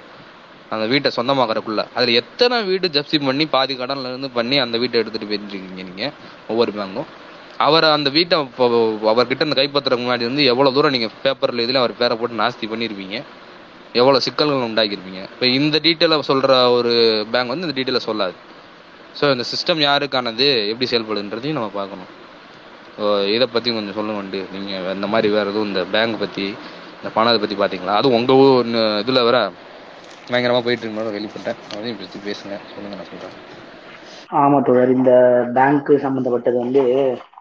அந்த 0.74 0.86
வீட்டை 0.92 1.10
சொந்தமாக்கறதுக்குள்ள 1.18 1.82
அதில் 1.98 2.18
எத்தனை 2.22 2.58
வீடு 2.70 2.88
ஜப்சி 2.96 3.18
பண்ணி 3.28 3.46
பாதி 3.56 3.74
கடன்லேருந்து 3.82 4.30
பண்ணி 4.38 4.58
அந்த 4.66 4.76
வீட்டை 4.82 4.98
எடுத்துகிட்டு 5.02 5.30
போயிருக்கீங்க 5.32 5.84
நீங்கள் 5.90 6.14
ஒவ்வொரு 6.52 6.72
பேங்கும் 6.78 7.10
அவர் 7.66 7.86
அந்த 7.96 8.10
வீட்டை 8.18 8.36
இப்போ 8.50 8.66
அவர்கிட்ட 9.14 9.48
இந்த 9.48 9.58
கைப்பற்றுறதுக்கு 9.60 10.06
முன்னாடி 10.06 10.26
வந்து 10.30 10.44
எவ்வளோ 10.52 10.70
தூரம் 10.78 10.94
நீங்கள் 10.96 11.12
பேப்பரில் 11.26 11.64
இதில் 11.66 11.82
அவர் 11.82 11.94
பேரை 12.02 12.16
போட்டு 12.22 12.40
நாஸ்தி 12.42 12.68
பண்ணியிருப்பீங்க 12.72 13.18
எவ்வளோ 14.00 14.22
சிக்கல்கள் 14.26 14.68
உண்டாக்கியிருப்பீங்க? 14.70 15.22
இப்போ 15.34 15.46
இந்த 15.60 15.76
டீட்டெயிலை 15.86 16.18
சொல்கிற 16.30 16.54
ஒரு 16.78 16.94
பேங்க் 17.34 17.52
வந்து 17.54 17.68
இந்த 17.68 17.76
டீட்டெயிலை 17.80 18.02
சொல்லாது. 18.10 18.36
ஸோ 19.16 19.26
இந்த 19.34 19.46
சிஸ்டம் 19.52 19.82
யாருக்கானது 19.86 20.48
எப்படி 20.72 20.88
செயல்படுன்றதையும் 20.92 21.58
நம்ம 21.58 21.72
பார்க்கணும். 21.74 22.12
ஸோ 22.98 23.04
இதை 23.36 23.48
பற்றி 23.48 23.70
கொஞ்சம் 23.72 23.98
சொல்லுங்க 23.98 24.22
வந்து 24.22 24.40
நீங்கள் 24.54 24.96
இந்த 24.96 25.08
மாதிரி 25.14 25.30
வேறு 25.36 25.52
எதுவும் 25.52 25.70
இந்த 25.70 25.84
பேங்க் 25.94 26.20
பற்றி 26.20 26.46
இந்த 27.00 27.10
பணத்தை 27.16 27.40
பற்றி 27.40 27.58
பார்த்தீங்களா? 27.58 27.96
அது 28.00 28.10
உங்கள் 28.18 28.40
ஊர் 28.44 28.68
ந- 28.68 29.00
இதுல 29.04 29.24
வேற 29.24 29.38
போயிட்டு 30.66 30.86
இருக்கோம் 30.86 31.16
வெளிப்பட்டேன் 31.18 31.60
அதையும் 31.72 32.00
பற்றி 32.02 32.20
பேசுங்க. 32.28 32.56
சொல்லுங்க 32.74 32.96
நான் 32.96 33.10
சொல்கிறேன் 33.12 33.38
ஆமா 34.40 34.58
தொடர் 34.62 34.92
இந்த 34.92 35.12
பேங்க் 35.54 35.92
சம்பந்தப்பட்டது 36.04 36.58
வந்து 36.58 36.82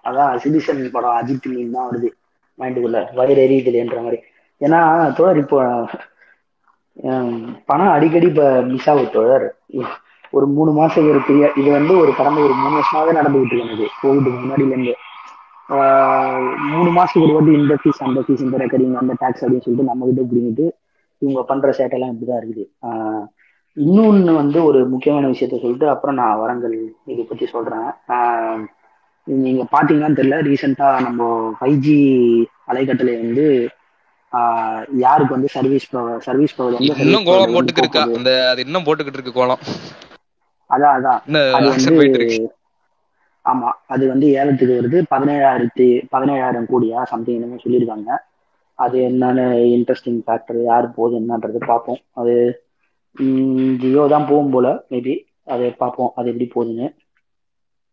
அதான் 0.05 0.33
சிட்டிசன் 0.43 0.83
படம் 0.91 1.19
அஜித் 1.19 1.49
மீன் 1.51 1.71
தான் 1.71 1.89
வருது. 1.91 2.09
மைண்டுக்குள்ள 2.59 3.01
வயிறு 3.19 3.43
எரியுதுன்ற 3.47 3.99
மாதிரி. 4.05 4.19
ஏன்னா 4.61 4.81
தொடர் 5.19 5.39
இப்போ 5.39 5.59
பணம் 7.69 7.95
அடிக்கடி 7.97 8.27
இப்ப 8.27 8.45
மிஸ் 8.71 8.89
ஆகுது 8.91 9.11
தொடர் 9.11 9.47
ஒரு 10.33 10.47
மூணு 10.49 10.71
மாசம் 10.73 11.09
ஒரு 11.11 11.21
பீரியட் 11.29 11.59
இது 11.59 11.71
வந்து 11.71 11.93
ஒரு 11.99 12.11
கடந்த 12.15 12.41
ஒரு 12.41 12.55
மூணு 12.55 12.75
வருஷமாவே 12.77 13.13
நடந்துகிட்டு 13.19 13.57
இருக்கு 13.59 13.87
கோவிடுக்கு 14.01 14.41
முன்னாடில 14.43 14.69
இருந்து 14.69 14.95
மூணு 16.71 16.91
மாசத்துக்கு 16.91 17.27
ஒரு 17.27 17.35
வாட்டி 17.35 17.53
இந்த 17.53 17.75
ஃபீஸ் 17.81 18.05
அந்த 18.07 18.21
ஃபீஸ் 18.21 18.45
இந்த 18.47 18.57
ரெக்கரிங் 18.57 18.95
அந்த 18.95 19.15
டாக்ஸ் 19.19 19.43
அப்படின்னு 19.45 19.65
சொல்லிட்டு 19.65 19.91
நம்ம 19.91 20.07
கிட்ட 20.07 20.23
பிடிங்கிட்டு 20.23 20.67
இவங்க 21.23 21.43
பண்ற 21.43 21.71
சேட்டைலாம் 21.79 22.13
இப்படிதான் 22.13 22.41
இருக்குது. 22.41 22.65
இன்னொன்னு 23.77 24.33
வந்து 24.35 24.59
ஒரு 24.65 24.79
முக்கியமான 24.89 25.27
விஷயத்த 25.27 25.61
சொல்லிட்டு 25.61 25.89
அப்புறம் 25.89 26.15
நான் 26.15 26.39
வரங்கள் 26.39 26.77
இதை 27.07 27.23
பத்தி 27.23 27.47
சொல்றேன். 27.47 27.89
ஆஹ் 28.15 28.63
நீங்க 29.27 29.63
பாத்தீங்கன்னு 29.75 30.19
தெரியல. 30.21 30.39
ரீசெண்டா 30.49 30.89
நம்ம 31.01 31.21
ஃபைவ் 31.59 31.79
ஜி 31.79 31.99
அலைக்கட்டளை 32.69 33.15
வந்து 33.21 33.47
யாருக்கு 35.05 35.37
வந்து 35.37 35.49
சர்வீஸ் 35.49 35.87
சர்வீஸ் 36.27 36.55
ப்ரொவைடர் 36.57 36.81
வந்து 36.81 37.05
இன்னும் 37.07 37.25
கோலம் 37.25 37.39
ப்ரொவைடர் 37.39 37.47
வந்து 37.47 37.57
போட்டுக்கு 37.57 37.85
இருக்கா. 37.85 38.05
அந்த 38.19 38.33
அது 38.51 38.65
இன்னும் 38.67 38.87
போட்டுக்கிட்டு 38.87 39.19
இருக்கு 39.19 39.39
கோலம். 39.41 39.63
அதான் 40.71 40.95
அதான். 40.99 41.21
அது 41.57 41.67
வந்து 41.69 41.93
ஆமா 43.45 43.69
அது 43.87 44.05
வந்து 44.09 44.27
ஏலத்துக்கு 44.35 44.79
வருது. 44.79 44.99
பதினேழாயிரத்தி 45.13 45.85
பதினேழாயிரம் 46.13 46.69
கோடியா 46.71 46.99
சம்திங் 47.13 47.39
என்னமோ 47.39 47.61
சொல்லியிருக்காங்க. 47.63 48.11
அது 48.79 48.97
என்னன்னு 49.09 49.45
இன்ட்ரெஸ்டிங் 49.77 50.21
ஃபேக்டர் 50.27 50.59
யார் 50.65 50.87
போகுது 50.95 51.15
என்னன்றது 51.21 51.59
பார்ப்போம். 51.67 52.01
அது 52.17 52.35
ஜியோ 53.81 54.03
தான் 54.09 54.29
போகும் 54.29 54.53
போல 54.53 54.67
மேபி 54.91 55.15
அதை 55.49 55.69
பார்ப்போம் 55.79 56.13
அது 56.17 56.31
எப்படி 56.33 56.47
போகுதுன்னு. 56.51 56.89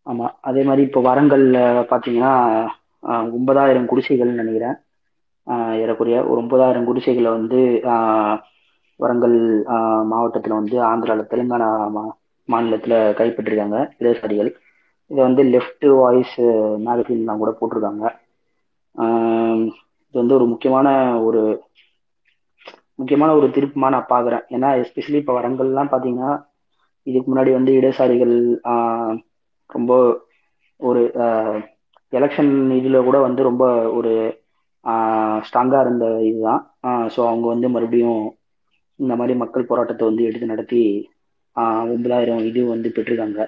ஆமா 0.06 0.26
அதே 0.48 0.62
மாதிரி 0.64 0.82
இப்போ 0.86 1.00
வரங்கல்ல 1.06 1.58
பார்த்தீங்கன்னா 1.90 2.32
ஆஹ், 3.02 3.26
ஒன்பதாயிரம் 3.36 3.88
குடிசைகள்னு 3.90 4.40
நினைக்கிறேன். 4.40 4.76
ஏறக்குறைய 5.80 6.18
ஒரு 6.28 6.38
ஒன்பதாயிரம் 6.42 6.86
குடிசைகளை 6.88 7.30
வந்து 7.32 7.58
வரங்கல் 9.00 9.36
மாவட்டத்துல 10.10 10.58
வந்து 10.60 10.76
ஆந்திரால 10.88 11.24
தெலுங்கானா 11.30 11.68
மாநிலத்தில் 12.52 12.96
கைப்பற்றிருக்காங்க 13.18 13.78
இடதுசாரிகள். 14.00 14.50
இதை 15.10 15.20
வந்து 15.28 15.42
லெஃப்ட் 15.54 15.86
வாய்ஸ் 16.00 16.36
மேகசின்லாம் 16.86 17.42
கூட 17.42 17.52
போட்டிருக்காங்க. 17.58 18.04
இது 20.08 20.18
வந்து 20.22 20.36
ஒரு 20.38 20.46
முக்கியமான 20.52 20.88
ஒரு 21.28 21.42
முக்கியமான 23.00 23.30
ஒரு 23.38 23.46
திருப்பமாக 23.56 23.92
நான் 23.94 24.10
பார்க்குறேன். 24.12 24.44
ஏன்னா 24.54 24.68
எஸ்பெஷலி 24.82 25.18
இப்போ 25.22 25.34
வரங்கள்லாம் 25.38 25.92
பார்த்தீங்கன்னா 25.92 26.30
இதுக்கு 27.06 27.28
முன்னாடி 27.30 27.50
வந்து 27.58 27.72
இடதுசாரிகள் 27.78 28.34
ரொம்ப 29.70 29.92
ஒரு 30.80 31.02
எலெக்ஷன் 32.12 32.52
இதில் 32.78 33.06
கூட 33.08 33.18
வந்து 33.26 33.42
ரொம்ப 33.50 33.64
ஒரு 33.98 34.12
ஸ்ட்ராங்காக 35.46 35.84
இருந்த 35.84 36.06
இதுதான். 36.28 36.60
ஸோ 37.14 37.20
அவங்க 37.30 37.46
வந்து 37.52 37.68
மறுபடியும் 37.74 38.22
இந்த 38.98 39.14
மாதிரி 39.20 39.34
மக்கள் 39.42 39.68
போராட்டத்தை 39.70 40.04
வந்து 40.10 40.26
எடுத்து 40.28 40.52
நடத்தி 40.52 40.82
ஒன்பதாயிரம் 41.86 42.44
இது 42.44 42.60
வந்து 42.66 42.88
பெற்றிருக்காங்க. 42.96 43.40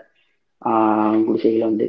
குடிசைகளை 1.27 1.67
வந்து. 1.67 1.87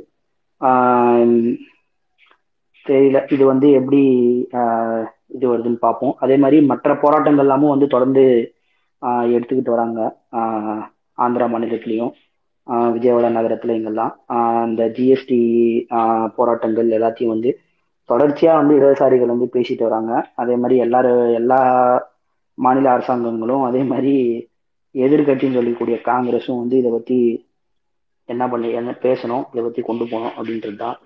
தெரியல. 2.85 3.31
இது 3.33 3.43
வந்து 3.45 3.67
எப்படி 3.71 4.01
இது 5.29 5.45
வருதுன்னு 5.51 5.79
பார்ப்போம். 5.79 6.15
அதே 6.19 6.35
மாதிரி 6.37 6.57
மற்ற 6.65 6.95
போராட்டங்கள் 6.97 7.45
எல்லாமும் 7.45 7.69
வந்து 7.69 7.87
தொடர்ந்து 7.87 8.23
எடுத்துக்கிட்டு 9.35 9.75
வராங்க. 9.75 9.99
ஆந்திரா 11.17 11.45
மாநிலத்திலையும் 11.51 12.11
ஆஹ், 12.67 12.91
விஜயவாடா 12.95 13.29
நகரத்துல 13.35 13.75
இங்கெல்லாம். 13.75 14.11
இந்த 14.67 14.83
ஜிஎஸ்டி 14.97 15.39
போராட்டங்கள் 16.35 16.89
எல்லாத்தையும் 16.89 17.33
வந்து 17.33 17.51
தொடர்ச்சியா 18.09 18.53
வந்து 18.55 18.73
இடதுசாரிகள் 18.77 19.33
வந்து 19.33 19.47
பேசிட்டு 19.53 19.83
வராங்க. 19.83 20.11
அதே 20.35 20.55
மாதிரி 20.55 20.75
எல்லாரும் 20.79 21.33
எல்லா 21.33 21.59
மாநில 22.57 22.87
அரசாங்கங்களும் 22.91 23.63
அதே 23.63 23.81
மாதிரி 23.83 24.13
எதிர்கட்சின்னு 24.95 25.57
சொல்லக்கூடிய 25.59 25.97
காங்கிரஸும் 26.09 26.61
வந்து 26.61 26.77
இதை 26.77 26.91
பத்தி 26.91 27.17
என்ன 28.29 28.43
பண்ணி 28.49 28.69
என்ன 28.79 28.91
பேசணும் 29.05 29.45
இதை 29.51 29.63
பத்தி 29.63 29.81
கொண்டு 29.81 30.03
போகணும் 30.11 30.35
அப்படின்றது 30.37 30.75
தான். 30.75 30.97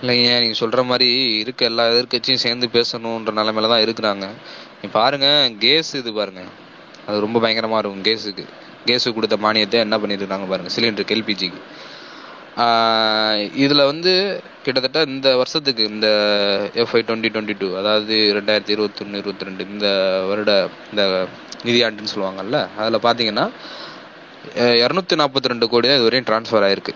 இல்லைங்க 0.00 0.32
நீங்க 0.40 0.56
சொல்ற 0.60 0.80
மாதிரி 0.84 1.08
இருக்க 1.42 1.64
எல்லா 1.64 1.84
எதிர்க்கட்சியும் 1.92 2.42
சேர்ந்து 2.44 2.66
பேசணுன்ற 2.66 3.32
நிலைமையில 3.40 3.70
தான் 3.72 3.84
இருக்கிறாங்க. 3.86 4.26
நீ 4.80 4.88
பாருங்க 4.90 5.28
கேஸ் 5.64 5.94
இது 6.00 6.12
பாருங்க. 6.12 6.42
அது 7.06 7.20
ரொம்ப 7.20 7.40
பயங்கரமா 7.44 7.78
இருக்கும் 7.78 8.06
கேஸுக்கு. 8.08 8.44
கேஸுக்கு 8.88 9.16
கொடுத்த 9.18 9.36
மானியத்தை 9.36 9.78
என்ன 9.86 9.96
பண்ணிருக்காங்க 9.98 10.46
பாருங்க 10.48 10.70
சிலிண்டருக்கு 10.76 11.16
எல்பிஜிக்கு. 11.16 11.60
இதில் 13.64 13.88
வந்து 13.90 14.12
கிட்டத்தட்ட 14.64 14.98
இந்த 15.14 15.28
வருஷத்துக்கு 15.40 15.82
இந்த 15.94 16.08
எஃப்ஐ 16.82 17.00
டுவெண்ட்டி 17.08 17.30
டுவெண்ட்டி 17.34 17.56
டூ 17.62 17.68
அதாவது 17.80 18.14
ரெண்டாயிரத்தி 18.36 18.72
இருபத்தொன்னு 18.76 19.20
இருபத்தி 19.22 19.48
ரெண்டு 19.48 19.64
இந்த 19.72 19.88
வருட 20.30 20.52
இந்த 20.92 21.02
நிதியாண்டுன்னு 21.68 22.12
சொல்லுவாங்கல்ல 22.12 22.60
அதில் 22.80 23.04
பார்த்தீங்கன்னா 23.06 23.46
இரநூத்தி 24.84 25.14
நாற்பத்தி 25.20 25.52
ரெண்டு 25.52 25.66
கோடி 25.72 25.86
தான் 25.88 26.00
இதுவரையும் 26.00 26.28
டிரான்ஸ்ஃபர் 26.30 26.66
ஆயிருக்கு. 26.66 26.94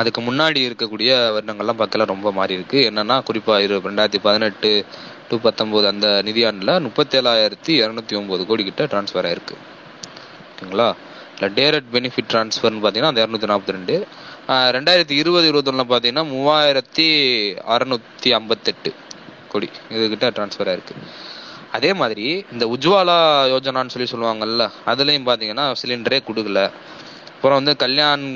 அதுக்கு 0.00 0.20
முன்னாடி 0.28 0.60
இருக்கக்கூடிய 0.68 1.10
வருடங்கள்லாம் 1.34 1.80
பார்க்கல 1.80 2.06
ரொம்ப 2.12 2.28
மாறி 2.38 2.54
இருக்கு. 2.58 2.78
என்னன்னா 2.90 3.16
குறிப்பாக 3.28 3.64
இரு 3.66 3.76
ரெண்டாயிரத்தி 3.88 4.20
பதினெட்டு 4.26 4.70
டு 5.28 5.36
பத்தொம்போது 5.46 5.86
அந்த 5.92 6.08
நிதியாண்டில் 6.28 6.74
முப்பத்தேழாயிரத்தி 6.86 7.72
இரநூத்தி 7.82 8.14
ஒம்பது 8.20 8.42
கோடி 8.50 8.64
கிட்ட 8.68 8.84
டிரான்ஸ்ஃபர் 8.92 9.28
ஆயிருக்கு. 9.30 9.56
ஓகேங்களா? 10.50 10.88
இல்லை 11.36 11.50
டேரக்ட் 11.58 11.92
பெனிஃபிட் 11.96 12.30
ட்ரான்ஸ்ஃபர்னு 12.32 12.82
பார்த்தீங்கன்னா 12.84 13.12
அந்த 13.12 13.22
இரநூத்தி 13.24 13.50
நாற்பத்தி 13.52 13.76
ரெண்டு 13.78 13.96
ரெண்டாயிரத்தி 14.48 15.14
இருபது 15.20 15.46
இருபத்தொன்னுல 15.50 15.84
பார்த்தீங்கன்னா 15.90 16.24
மூவாயிரத்தி 16.32 17.06
அறநூற்றி 17.74 18.30
ஐம்பத்தெட்டு 18.38 18.90
கோடி 19.52 19.68
இதுகிட்ட 19.94 20.26
டிரான்ஸ்ஃபர் 20.36 20.70
ஆயிருக்கு. 20.72 20.94
அதே 21.76 21.90
மாதிரி 22.00 22.26
இந்த 22.52 22.64
உஜ்வாலா 22.74 23.16
யோஜனான்னு 23.52 23.92
சொல்லி 23.94 24.08
சொல்லுவாங்கல்ல 24.10 24.64
அதுலேயும் 24.92 25.26
பார்த்தீங்கன்னா 25.28 25.64
சிலிண்டரே 25.80 26.18
கொடுக்கல. 26.28 26.62
அப்புறம் 27.34 27.58
வந்து 27.60 27.76
கல்யாண் 27.84 28.26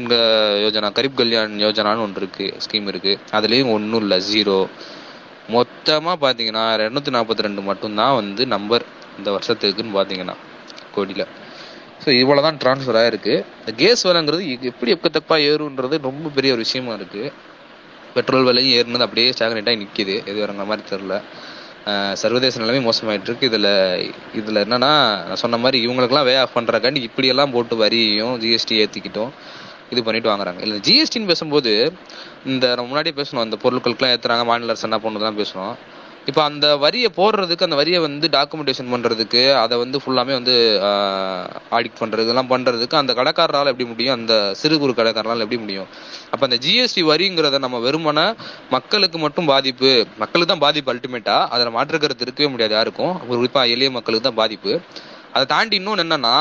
யோஜனா 0.65 0.89
கரீப் 0.99 1.21
கல்யாண் 1.21 1.55
யோஜனான்னு 1.65 2.05
ஒன்று 2.07 2.21
இருக்கு 2.23 2.47
ஸ்கீம் 2.65 2.89
இருக்கு. 2.93 3.13
அதுலேயும் 3.39 3.73
ஒன்றும் 3.77 4.03
இல்லை 4.03 4.19
ஜீரோ 4.31 4.59
மொத்தமாக 5.57 6.17
பார்த்தீங்கன்னா 6.25 6.65
இரநூத்தி 6.79 7.13
நாற்பத்தி 7.17 7.47
ரெண்டு 7.49 7.63
மட்டும்தான் 7.69 8.17
வந்து 8.21 8.47
நம்பர் 8.55 8.85
இந்த 9.19 9.29
வருஷத்துக்குன்னு 9.37 9.97
பார்த்தீங்கன்னா 9.99 10.37
கோடியில். 10.97 11.27
ஸோ 12.03 12.09
இவ்வளோ 12.23 12.43
தான் 12.47 12.59
ட்ரான்ஸ்ஃபர் 12.63 12.99
ஆயிருக்கு. 13.01 13.35
இந்த 13.61 13.73
கேஸ் 13.83 14.05
விலைங்கிறது 14.09 14.45
எப்படி 14.71 14.93
எக்கத்தப்பா 14.97 15.37
ஏறுன்றது 15.51 15.97
ரொம்ப 16.09 16.31
பெரிய 16.37 16.51
ஒரு 16.57 16.65
விஷயமா 16.67 16.93
இருக்கு. 16.99 17.23
பெட்ரோல் 18.17 18.49
விலையும் 18.49 18.75
ஏறுனது 18.79 19.07
அப்படியே 19.07 19.33
ஸ்டாக்னேட்டாக 19.37 19.81
நிற்கிது 19.83 20.17
எது 20.31 20.39
வரங்கிற 20.45 20.67
மாதிரி 20.71 20.85
தெரில 20.93 21.15
சர்வதேச 22.23 22.61
நிலைமை 22.63 22.81
மோசமாயிட்டு 22.87 23.29
இருக்கு. 23.31 23.49
இதில் 23.51 23.71
இதில் 24.39 24.63
என்னன்னா 24.65 24.91
நான் 25.29 25.43
சொன்ன 25.43 25.59
மாதிரி 25.65 25.79
இவங்களுக்குலாம் 25.87 26.27
வே 26.29 26.35
ஆஃப் 26.43 26.57
பண்ணுறக்காண்டி 26.57 27.01
இப்படியெல்லாம் 27.09 27.53
போட்டு 27.55 27.75
வரியும் 27.83 28.35
ஜிஎஸ்டி 28.43 28.77
ஏற்றிக்கிட்டோம் 28.85 29.31
இது 29.93 30.01
பண்ணிட்டு 30.07 30.31
வாங்குறாங்க. 30.31 30.61
இல்லை 30.65 30.79
ஜிஎஸ்டின்னு 30.87 31.31
பேசும்போது 31.33 31.73
இந்த 32.53 32.65
நம்ம 32.77 32.89
முன்னாடியே 32.91 33.17
பேசணும் 33.21 33.45
அந்த 33.45 33.59
பொருட்களுக்குலாம் 33.63 34.13
ஏற்றுறாங்க 34.17 34.45
மாநில 34.51 34.75
அரசு 34.75 34.87
என்ன 34.89 34.99
பண்ணுறதுலாம் 35.05 35.41
பேசணும் 35.43 35.77
இப்போ 36.29 36.41
அந்த 36.49 36.67
வரியை 36.83 37.09
போடுறதுக்கு 37.19 37.67
அந்த 37.67 37.77
வரியை 37.81 37.99
வந்து 38.07 38.27
டாக்குமெண்டேஷன் 38.35 38.91
பண்றதுக்கு 38.95 39.43
அதை 39.63 39.75
வந்து 39.83 39.99
ஃபுல்லாமே 40.03 40.35
வந்து 40.39 40.55
ஆடிட் 41.77 41.99
பண்றது 42.01 42.25
இதெல்லாம் 42.27 42.51
பண்றதுக்கு 42.53 42.99
அந்த 43.01 43.13
கடைக்காரரால் 43.19 43.71
எப்படி 43.73 43.87
முடியும்? 43.93 44.17
அந்த 44.19 44.33
சிறு 44.61 44.77
குறு 44.83 44.99
கடைக்காரரால் 44.99 45.45
எப்படி 45.45 45.61
முடியும்? 45.65 45.89
அப்ப 46.33 46.43
அந்த 46.49 46.59
ஜிஎஸ்டி 46.65 47.05
வரிங்கிறத 47.11 47.61
நம்ம 47.67 47.81
வெறுமன 47.87 48.23
மக்களுக்கு 48.77 49.21
மட்டும் 49.25 49.51
பாதிப்பு 49.53 49.93
மக்களுக்கு 50.23 50.53
தான் 50.53 50.65
பாதிப்பு 50.67 50.93
அல்டிமேட்டா 50.95 51.39
அதில் 51.55 51.77
மாற்றுக்கிறது 51.79 52.27
இருக்கவே 52.27 52.51
முடியாது 52.55 52.77
யாருக்கும். 52.79 53.15
குறிப்பா 53.31 53.63
எளிய 53.77 53.91
மக்களுக்கு 53.97 54.29
தான் 54.29 54.41
பாதிப்பு. 54.43 54.75
அதை 55.35 55.45
தாண்டி 55.55 55.75
இன்னொன்று 55.81 56.05
என்னன்னா 56.05 56.37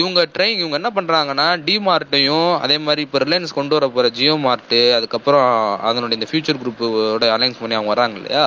இவங்க 0.00 0.20
ட்ரெயின் 0.34 0.60
இவங்க 0.60 0.76
என்ன 0.80 0.90
பண்றாங்கன்னா 0.96 1.48
டிமார்ட்டையும் 1.66 2.48
அதே 2.64 2.76
மாதிரி 2.86 3.02
இப்போ 3.06 3.18
ரிலையன்ஸ் 3.24 3.58
கொண்டு 3.58 3.74
வர 3.76 3.86
போற 3.96 4.06
ஜியோ 4.18 4.34
மார்ட்டு 4.46 4.80
அதுக்கப்புறம் 4.98 5.48
அதனுடைய 5.88 6.18
இந்த 6.18 6.28
ஃபியூச்சர் 6.30 6.60
குரூப்போட 6.62 7.26
அலைன்ஸ் 7.36 7.60
பண்ணி 7.62 7.78
அவங்க 7.78 7.92
வராங்க 7.94 8.16
இல்லையா? 8.20 8.46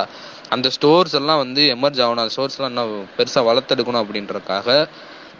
அந்த 0.49 0.67
ஸ்டோர்ஸ் 0.69 1.15
எல்லாம் 1.19 1.37
வந்து 1.37 1.63
எமர்ஜ் 1.75 2.01
ஆகணும். 2.03 2.23
அந்த 2.23 2.33
ஸ்டோர்ஸ் 2.35 2.57
எல்லாம் 2.59 2.71
இன்னும் 2.73 3.05
பெருசா 3.17 3.39
வளர்த்தெடுக்கணும் 3.49 4.03
அப்படின்றதுக்காக 4.03 4.87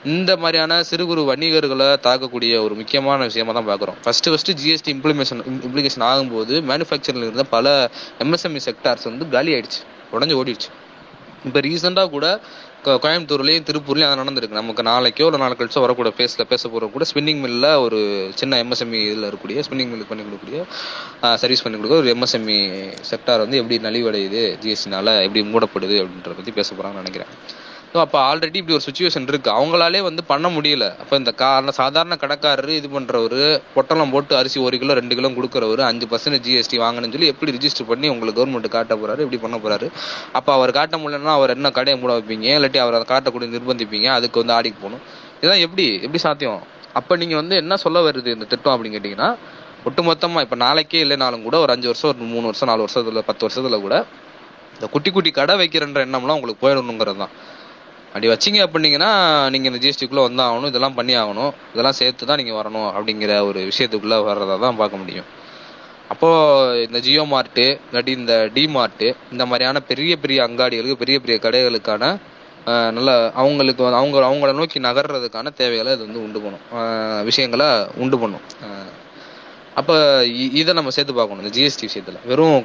இந்த 0.04 0.32
மாதிரியான 0.38 0.84
சிறு 0.84 1.06
குறு 1.06 1.22
வணிகர்களை 1.30 1.88
தாக்கக்கூடிய 2.08 2.64
ஒரு 2.64 2.74
முக்கியமான 2.76 3.24
விஷயமா 3.24 3.54
தான் 3.58 3.70
பாக்குறோம் 3.70 3.98
first 4.04 4.28
first 4.30 4.52
GST 4.62 4.92
implementation 4.96 5.42
implication 5.68 6.06
ஆகும்போது 6.10 6.56
மேனுஃபேக்சரிங் 6.72 7.26
இருந்த 7.28 7.44
பல 7.44 7.90
எம்எஸ்எம்இ 8.20 8.62
செக்டார்ஸ் 8.68 9.08
வந்து 9.10 9.30
காலி 9.30 9.54
ஆயிடுச்சு. 9.54 9.82
உடஞ்சு 10.14 10.36
ஓடிடுச்சு. 10.42 10.70
இப்போ 11.46 11.60
ரீசெண்டாக 11.60 12.10
கூட 12.10 12.26
கோயம்புத்தூர்லேயும் 12.86 13.66
திருப்பூர்லேயும் 13.70 14.10
அது 14.10 14.20
நடந்திருக்கு. 14.22 14.60
நமக்கு 14.60 14.84
நாளைக்கோ 14.90 15.26
இல்லை 15.28 15.40
நாளைக்கு 15.44 15.62
கழிச்சோ 15.62 15.82
வரக்கூட 15.84 16.10
பேஸ்ல 16.20 16.44
பேச 16.52 16.64
போகிற 16.70 16.90
கூட 16.96 17.06
ஸ்பின்னிங் 17.12 17.42
மில்லில் 17.46 17.70
ஒரு 17.86 18.00
சின்ன 18.40 18.60
எம்எஸ்எம்இ 18.64 19.00
இதில் 19.08 19.28
இருக்கக்கூடிய 19.30 19.64
ஸ்பின்னிங் 19.68 19.92
மில்லுக்கு 19.94 20.12
பண்ணி 20.12 20.26
கொடுக்கக்கூடிய 20.26 20.62
சர்வீஸ் 21.42 21.64
பண்ணி 21.66 21.80
கொடுக்க 21.80 22.02
ஒரு 22.04 22.12
எம்எஸ்எம்இ 22.16 22.60
செக்டார் 23.12 23.44
வந்து 23.46 23.60
எப்படி 23.62 23.78
நலிவடையுது 23.88 24.44
ஜிஎஸ்டினால 24.64 25.16
எப்படி 25.28 25.44
மூடப்படுது 25.54 25.98
அப்படின்றத 26.04 26.36
பற்றி 26.40 26.52
பேச 26.52 26.76
போகிறாங்கன்னு 26.76 27.04
நினைக்கிறேன். 27.04 27.32
ஸோ 27.92 27.98
அப்போ 28.04 28.18
ஆல்ரெடி 28.30 28.58
இப்படி 28.60 28.76
ஒரு 28.78 28.84
சுச்சுவேஷன் 28.86 29.28
இருக்குது 29.32 29.54
அவங்களாலே 29.58 30.00
வந்து 30.08 30.22
பண்ண 30.32 30.48
முடியல. 30.56 30.86
அப்போ 31.02 31.16
இந்த 31.22 31.32
காரண 31.42 31.72
சாதாரண 31.80 32.16
கடைக்காரரு 32.24 32.74
இது 32.80 32.88
பண்ணுறவர் 32.96 33.44
பொட்டலம் 33.76 34.12
போட்டு 34.16 34.34
அரிசி 34.40 34.58
ஒரு 34.68 34.78
கிலோ 34.82 34.96
ரெண்டு 35.00 35.16
கிலோ 35.18 35.30
கொடுக்குறவர் 35.38 35.82
அஞ்சு 35.90 36.08
பர்சன்ட் 36.12 36.40
ஜிஎஸ்டி 36.48 36.78
வாங்கணும்னு 36.84 37.16
சொல்லி 37.16 37.30
எப்படி 37.34 37.54
ரிஜிஸ்டர் 37.58 37.90
பண்ணி 37.92 38.10
உங்களுக்கு 38.14 38.40
கவர்மெண்ட் 38.40 38.70
காட்ட 38.76 38.96
போகிறாரு 39.02 39.24
எப்படி 39.26 39.40
பண்ண 39.46 39.60
போகிறாரு 39.66 39.90
அப்போ 40.40 40.52
அவர் 40.58 40.74
காட்ட 40.80 40.98
முடியலன்னா 41.04 41.36
அவர் 41.40 41.56
என்ன 41.58 41.72
கடையை 41.78 41.98
மூட 42.02 42.14
வைப்பீங்க? 42.18 42.48
இல்லாட்டி 42.58 42.82
அவர் 42.86 42.98
அதை 43.00 43.08
காட்டக்கூடிய 43.14 43.50
நிர்பந்திப்பீங்க? 43.56 44.10
அதுக்கு 44.18 44.42
வந்து 44.44 44.56
ஆடிக்கு 44.58 44.82
போகணும். 44.86 45.04
இதெல்லாம் 45.40 45.64
எப்படி? 45.68 45.88
எப்படி 46.06 46.22
சாத்தியம்? 46.28 46.62
அப்போ 47.00 47.16
நீங்கள் 47.24 47.42
வந்து 47.42 47.56
என்ன 47.64 47.74
சொல்ல 47.86 47.98
வருது 48.10 48.30
இந்த 48.38 48.48
திட்டம் 48.54 48.74
அப்படின்னு 48.76 48.98
கேட்டிங்கன்னா 48.98 49.30
ஒட்டுமொத்தமாக 49.88 50.46
இப்போ 50.46 50.58
நாளைக்கே 50.66 51.02
இல்லைனாலும் 51.06 51.44
கூட 51.48 51.58
ஒரு 51.66 51.72
அஞ்சு 51.76 51.88
வருஷம் 51.92 52.10
ஒரு 52.12 52.32
மூணு 52.36 52.48
வருஷம் 52.50 52.70
நாலு 52.70 52.84
வருஷத்துல 52.86 53.22
பத்து 53.28 53.44
வருஷத்துல 53.46 53.78
கூட 53.84 53.96
இந்த 54.76 54.88
குட்டி 54.94 55.10
குட்டி 55.12 55.32
கடை 55.38 55.54
வைக்கிறன்ற 55.62 56.02
எண்ணம்லாம் 56.08 56.38
உங்களுக்கு 56.40 56.64
போயிடணுங்கிறது 56.64 57.20
தான். 57.24 57.34
அப்படி 58.18 58.34
வச்சீங்க 58.34 58.64
அப்படின்னீங்கன்னா 58.64 59.50
நீங்கள் 59.50 59.74
இந்த 59.74 59.88
ஜிஎஸ்டிக்குள்ளே 59.88 60.22
வந்தால் 60.22 60.52
ஆகணும் 60.52 60.66
இதெல்லாம் 60.66 60.94
பண்ணி 60.94 61.16
ஆகணும் 61.16 61.52
இதெல்லாம் 61.72 61.94
சேர்த்து 61.94 62.26
தான் 62.26 62.44
நீங்கள் 62.44 62.56
வரணும் 62.56 62.90
அப்படிங்கிற 62.90 63.48
ஒரு 63.48 63.60
விஷயத்துக்குள்ளே 63.60 64.18
வர்றதா 64.30 64.60
தான் 64.60 64.76
பார்க்க 64.76 64.98
முடியும். 64.98 65.26
அப்போது 66.10 66.82
இந்த 66.82 67.00
ஜியோ 67.00 67.24
மார்ட்டு 67.24 67.80
இல்லாட்டி 67.92 68.08
இந்த 68.08 68.50
டி 68.54 68.66
மார்ட்டு 68.66 69.16
இந்த 69.32 69.46
மாதிரியான 69.46 69.80
பெரிய 69.80 70.18
பெரிய 70.18 70.44
அங்காடிகளுக்கு 70.44 70.94
பெரிய 70.94 71.20
பெரிய 71.20 71.40
கடைகளுக்கான 71.42 72.18
நல்ல 72.66 73.32
அவங்களுக்கு 73.34 73.84
வந்து- 73.84 73.96
அவங்க 73.96 74.20
அவங்கள 74.20 74.54
நோக்கி 74.54 74.80
நகர்றதுக்கான 74.80 75.54
தேவைகளை 75.54 75.94
இது 75.94 76.06
வந்து 76.06 76.24
உண்டு 76.24 76.42
பண்ணும். 76.42 77.24
விஷயங்களை 77.24 77.86
உண்டு 77.96 78.20
பண்ணும். 78.20 78.42
அப்போ 79.78 79.96
இ- 80.38 80.54
இதை 80.54 80.74
நம்ம 80.74 80.90
சேர்த்து 80.90 81.14
பார்க்கணும் 81.14 81.44
இந்த 81.44 81.54
ஜிஎஸ்டி 81.58 81.86
விஷயத்துல. 81.86 82.18
வெறும் 82.26 82.56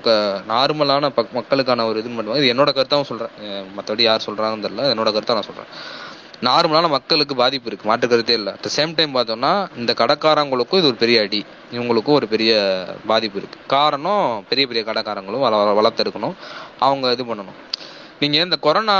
நார்மலான 0.53 1.09
பக் 1.09 1.33
மக்களுக்கான 1.33 1.87
ஒரு 1.87 1.99
இது 1.99 2.09
மட்டும் 2.09 2.35
இது 2.35 2.53
என்னோட 2.53 2.71
கருத்தாகவும் 2.71 3.11
சொல்கிறேன் 3.11 3.35
மற்றபடி 3.77 4.03
யார் 4.03 4.25
சொல்கிறாங்கன்னு 4.27 4.67
தெரில 4.67 4.87
என்னோட 4.95 5.11
கருத்தை 5.11 5.35
நான் 5.37 5.49
சொல்கிறேன் 5.49 5.71
நார்மலான 6.43 6.89
மக்களுக்கு 6.89 7.35
பாதிப்பு 7.37 7.71
இருக்குது 7.71 7.85
மாற்று 7.85 8.09
கருத்தே 8.09 8.35
இல்லை. 8.35 8.53
அட் 8.53 8.69
சேம் 8.77 8.95
டைம் 8.95 9.15
பார்த்தோம்னா 9.15 9.51
இந்த 9.77 9.93
கடைக்காரங்களுக்கும் 9.99 10.81
இது 10.81 10.91
ஒரு 10.91 10.99
பெரிய 10.99 11.21
அடி 11.21 11.41
இவங்களுக்கும் 11.73 12.17
ஒரு 12.19 12.29
பெரிய 12.29 12.53
பாதிப்பு 13.07 13.39
இருக்குது 13.41 13.67
காரணம் 13.67 14.27
பெரிய 14.49 14.67
பெரிய 14.67 14.85
கடைக்காரங்களும் 14.89 15.45
வள 15.45 15.57
வள- 15.57 15.77
வளர்த்தெடுக்கணும் 15.79 16.35
அவங்க 16.81 17.11
இது 17.11 17.25
பண்ணணும். 17.25 17.59
நீங்க 18.23 18.37
இந்த 18.47 18.57
கொரோனா 18.65 18.95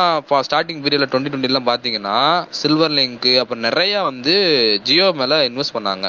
ஸ்டார்டிங் 0.47 0.81
பீரியட்ல 0.85 1.07
டுவெண்ட்டி 1.11 1.31
டுவெண்ட்டிலாம் 1.33 1.67
பாத்தீங்கன்னா 1.71 2.15
சில்வர் 2.61 2.95
லிங்க் 2.99 3.29
அப்புறம் 3.41 3.65
நிறைய 3.67 3.95
வந்து 4.09 4.35
ஜியோ 4.89 5.07
மேல 5.21 5.39
இன்வெஸ்ட் 5.49 5.75
பண்ணாங்க. 5.77 6.07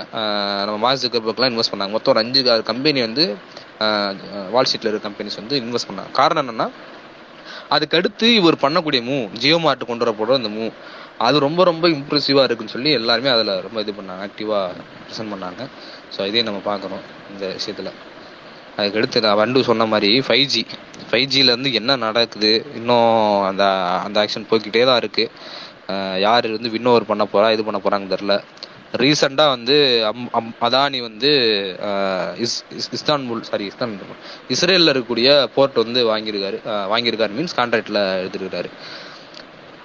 நம்ம 0.68 0.78
மாஸ் 0.86 1.04
இன்வெஸ்ட் 1.08 1.74
பண்ணாங்க. 1.74 1.94
மொத்தம் 1.96 2.14
ஒரு 2.14 2.22
அஞ்சு 2.24 2.44
ஆறு 2.54 2.64
கம்பெனி 2.72 3.02
வந்து 3.08 3.26
வால் 4.56 4.70
ஸ்ட்ரீட்ல 4.70 4.92
இருக்க 4.92 5.08
கம்பெனிஸ் 5.10 5.40
வந்து 5.42 5.58
இன்வெஸ்ட் 5.64 5.90
பண்ணாங்க. 5.90 6.12
காரணம் 6.22 6.44
என்னன்னா 6.44 6.68
அதுக்கடுத்து 7.76 8.26
இவர் 8.40 8.64
பண்ணக்கூடிய 8.64 9.02
மூ 9.10 9.18
ஜியோ 9.44 9.58
மார்ட் 9.66 9.90
கொண்டு 9.92 10.06
வரப்படுற 10.06 10.40
அந்த 10.42 10.52
மூ 10.58 10.66
அது 11.28 11.38
ரொம்ப 11.48 11.62
ரொம்ப 11.72 11.86
இம்ப்ரெசிவா 11.98 12.44
இருக்குன்னு 12.48 12.76
சொல்லி 12.76 12.92
எல்லாருமே 13.00 13.30
அதுல 13.36 13.54
ரொம்ப 13.68 13.80
இது 13.86 13.94
பண்ணாங்க 14.00 14.24
ஆக்டிவா 14.30 14.60
ப்ரெசென்ட் 15.06 15.34
பண்ணாங்க. 15.36 15.62
ஸோ 16.16 16.28
இதே 16.32 16.44
நம்ம 16.50 16.62
பார்க்குறோம் 16.72 17.04
இந்த 17.34 17.46
விஷயத்துல. 17.58 17.92
அதுக்கடுத்து 18.78 19.22
நான் 19.22 19.36
வண்டு 19.36 19.64
சொன்ன 19.64 19.86
மாதிரி 19.86 20.20
ஃபைவ் 20.20 20.46
ஜி 20.46 20.66
ஃபைவ் 21.12 21.28
ஜிலேருந்து 21.34 21.72
என்ன 21.74 21.96
நடக்குது? 21.96 22.52
இன்னும் 22.76 23.18
அந்த 23.42 23.64
அந்த 24.06 24.18
ஆக்ஷன் 24.24 24.48
போய்க்கிட்டே 24.50 24.86
தான் 24.86 25.02
இருக்குது 25.02 26.20
யார் 26.20 26.48
வந்து 26.56 26.70
வின்னோவர் 26.70 27.10
பண்ண 27.12 27.28
போகிறா 27.34 27.52
இது 27.52 27.64
பண்ண 27.64 27.80
போகிறாங்கன்னு 27.80 28.14
தெரில 28.16 28.36
ரீசெண்டாக 29.02 29.54
வந்து 29.56 29.76
அம்- 30.10 30.32
அம்- 30.34 30.58
அதானி 30.62 31.00
வந்து 31.02 31.30
இஸ் 32.38 32.64
இஸ்- 32.78 32.92
இஸ்தான்புல் 32.98 33.42
சாரி 33.42 33.66
இஸ்தான் 33.68 33.94
இஸ்ரேலில் 34.48 34.92
இருக்கக்கூடிய 34.94 35.30
போர்ட் 35.56 35.80
வந்து 35.84 36.02
வாங்கியிருக்காரு. 36.10 36.58
வாங்கியிருக்காரு 36.94 37.34
மீன்ஸ் 37.38 37.58
கான்ட்ராக்டில் 37.58 38.02
எடுத்துருக்காரு. 38.24 38.70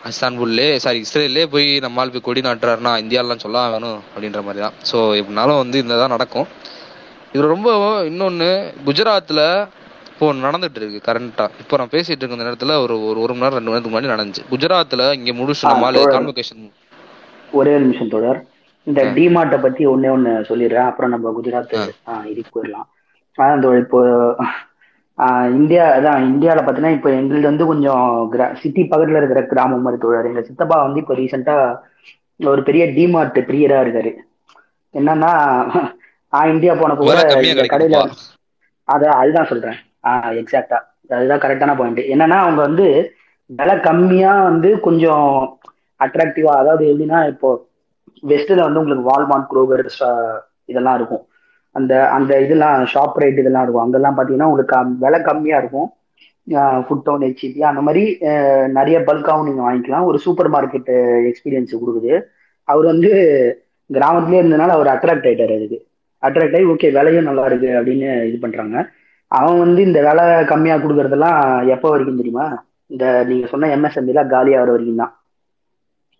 இஸ்தான்புல்லே 0.04 0.76
சாரி 0.76 1.04
இஸ்ரேல்லே 1.12 1.46
போய் 1.46 1.78
நம்மால் 1.78 2.10
போய் 2.10 2.26
கொடி 2.28 2.40
நாட்டுறாருன்னா 2.40 2.92
இந்தியாவிலாம் 3.04 3.44
சொல்ல 3.44 3.68
வேணும் 3.70 4.02
அப்படின்ற 4.14 4.42
மாதிரி 4.42 4.64
தான். 4.64 4.76
ஸோ 4.92 4.98
எப்படினாலும் 5.20 5.62
வந்து 5.62 5.78
இந்த 5.78 5.96
தான் 5.96 6.14
நடக்கும். 6.16 6.48
இது 7.34 7.42
ரொம்ப 7.54 7.70
இன்னொன்னு 8.10 8.50
குஜராத்ல 8.88 9.42
இப்போ 10.12 10.28
நடந்துட்டு 10.44 10.78
இருக்கு 10.80 11.00
கரண்டா 11.08 11.44
இப்போ 11.62 11.74
நான் 11.80 11.92
பேசிட்டு 11.94 12.22
இருக்க 12.22 12.44
நேரத்துல 12.44 12.76
ஒரு 12.84 12.94
ஒரு 13.08 13.18
ஒரு 13.24 13.32
மணி 13.34 13.44
நேரம் 13.44 13.58
ரெண்டு 13.58 13.70
மணி 13.70 13.74
நேரத்துக்கு 13.74 13.96
முன்னாடி 13.96 14.14
நடந்துச்சு. 14.14 14.44
குஜராத்ல 14.52 15.02
இங்க 15.18 15.32
முடிச்சு 15.40 15.64
நம்மால். 15.70 15.98
கான்வெகேஷன் 16.14 16.62
ஒரே 17.58 17.72
ஒரு 17.76 17.82
நிமிஷம் 17.84 18.14
தொடர் 18.14 18.38
இந்த. 18.86 19.00
டிமார்ட்டை 19.18 19.58
பத்தி 19.66 19.82
ஒண்ணே 19.92 20.08
ஒண்ணு 20.16 20.32
சொல்லிடுறேன். 20.48 20.88
அப்புறம் 20.90 21.12
நம்ம 21.14 21.32
குஜராத் 21.36 21.76
இதுக்கு 22.32 22.50
போயிடலாம். 22.56 22.88
தோழர் 23.64 23.84
இப்போ 23.84 24.00
இந்தியா 25.58 25.84
அதான் 25.98 26.26
இந்தியாவில் 26.30 26.62
பார்த்தீங்கன்னா 26.64 26.96
இப்போ 26.96 27.10
எங்களுது 27.20 27.50
வந்து 27.50 27.64
கொஞ்சம் 27.70 28.04
கிரா 28.32 28.46
சிட்டி 28.62 28.82
பக்கத்தில் 28.90 29.18
இருக்கிற 29.20 29.40
கிராமம் 29.52 29.84
மாதிரி 29.84 30.02
தோழர். 30.04 30.28
எங்க 30.30 30.42
சித்தப்பா 30.48 30.76
வந்து 30.86 31.00
இப்போ 31.02 31.14
ரீசெண்டா 31.20 31.56
ஒரு 32.54 32.62
பெரிய 32.68 32.84
டிமார்ட் 32.98 33.38
பிரியரா 33.48 33.78
இருக்காரு. 33.84 34.12
என்னன்னா 34.94 35.32
நான் 36.32 36.52
இந்தியா 36.54 36.72
போனப்போ 36.80 37.04
கூட 37.08 37.22
கடையில 37.72 38.00
அதான் 38.88 39.18
அதுதான் 39.20 39.50
சொல்றேன். 39.50 39.78
ஆ 40.06 40.10
எக்ஸாக்டா 40.40 40.78
அதுதான் 41.16 41.42
கரெக்டான 41.44 41.74
பாயிண்ட் 41.78 42.02
என்னன்னா 42.14 42.38
அவங்க 42.44 42.60
வந்து 42.68 42.86
விலை 43.50 43.76
கம்மியா 43.86 44.32
வந்து 44.48 44.70
கொஞ்சம் 44.86 45.26
அட்ராக்டிவா 46.00 46.52
அதாவது 46.62 46.84
எப்படின்னா 46.90 47.20
இப்போ 47.32 47.48
வெஸ்ட்ல 48.22 48.66
வந்து 48.66 48.80
உங்களுக்கு 48.82 49.08
வால்மார்ட் 49.10 49.50
குரோகர் 49.52 49.84
இதெல்லாம் 50.70 50.96
இருக்கும். 51.00 51.24
அந்த 51.74 51.92
அந்த 52.16 52.32
இதெல்லாம் 52.44 52.76
ஷாப் 52.92 53.18
ரேட் 53.22 53.40
இதெல்லாம் 53.42 53.64
இருக்கும். 53.64 53.84
அங்கெல்லாம் 53.84 54.16
பாத்தீங்கன்னா 54.18 54.48
உங்களுக்கு 54.50 54.76
விலை 55.04 55.20
கம்மியா 55.28 55.58
இருக்கும். 55.62 55.88
ஃபுட் 56.86 57.04
டவுன் 57.06 57.24
ஹெச்இபி 57.28 57.60
அந்த 57.70 57.80
மாதிரி 57.86 58.02
நிறைய 58.78 58.98
பல்காவும் 59.08 59.48
நீங்க 59.48 59.62
வாங்கிக்கலாம். 59.66 60.06
ஒரு 60.10 60.18
சூப்பர் 60.26 60.50
மார்க்கெட் 60.54 60.90
எக்ஸ்பீரியன்ஸ் 61.30 61.80
கொடுக்குது. 61.82 62.12
அவர் 62.68 62.86
வந்து 62.92 63.10
கிராமத்திலே 63.90 64.40
இருந்தனால 64.42 64.74
அவர் 64.78 64.92
அட்ராக்ட் 64.94 65.28
ஆயிட்டாரு 65.28 65.56
அதுக்கு. 65.58 65.78
அட்ராக்ட் 66.22 66.56
ஆகி 66.58 66.66
ஓகே 66.72 66.88
விலையும் 66.96 67.28
நல்லா 67.28 67.44
இருக்கு 67.50 67.68
அப்படின்னு 67.78 68.08
இது 68.28 68.38
பண்றாங்க. 68.44 68.76
அவன் 69.38 69.58
வந்து 69.64 69.80
இந்த 69.88 69.98
விலை 70.08 70.24
கம்மியா 70.50 70.76
கொடுக்கறதெல்லாம் 70.82 71.38
எப்போ 71.74 71.88
வரைக்கும் 71.92 72.20
தெரியுமா? 72.20 72.46
இந்த 72.94 73.04
நீங்க 73.28 73.46
சொன்ன 73.52 73.70
எம்எஸ்எம்ல 73.76 74.22
காலி 74.34 74.52
ஆகிற 74.58 74.70
வரைக்கும் 74.74 75.02
தான். 75.02 75.12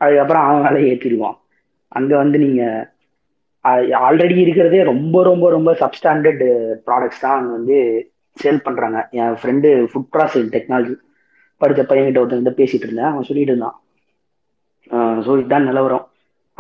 அதுக்கப்புறம் 0.01 0.45
அவன் 0.47 0.65
வேலையை 0.67 0.89
ஏற்றிடுவான் 0.93 1.37
அங்க 1.99 2.13
வந்து 2.23 2.39
நீங்க 2.45 2.63
ஆல்ரெடி 4.07 4.37
இருக்கிறதே 4.45 4.81
ரொம்ப 4.91 5.23
ரொம்ப 5.29 5.47
ரொம்ப 5.55 5.71
சப்ஸ்டாண்டர்ட் 5.83 6.45
ப்ராடக்ட்ஸ் 6.87 7.23
தான் 7.25 7.37
அங்க 7.39 7.51
வந்து 7.59 7.77
சேல் 8.37 8.65
பண்றாங்க. 8.67 8.99
என் 9.19 9.37
ஃப்ரெண்டு 9.41 9.69
ஃபுட் 9.91 10.11
ப்ராசஸிங் 10.15 10.53
டெக்னாலஜி 10.55 10.95
படித்த 11.61 11.83
பையன்கிட்ட 11.91 12.23
ஒருத்தன் 12.23 12.61
பேசிட்டு 12.61 12.87
இருந்தேன். 12.87 13.11
அவன் 13.13 13.29
சொல்லிட்டு 13.29 13.53
இருந்தான். 13.53 13.77
ஸோ 15.25 15.31
இதுதான் 15.41 15.69
நிலவரம். 15.71 16.05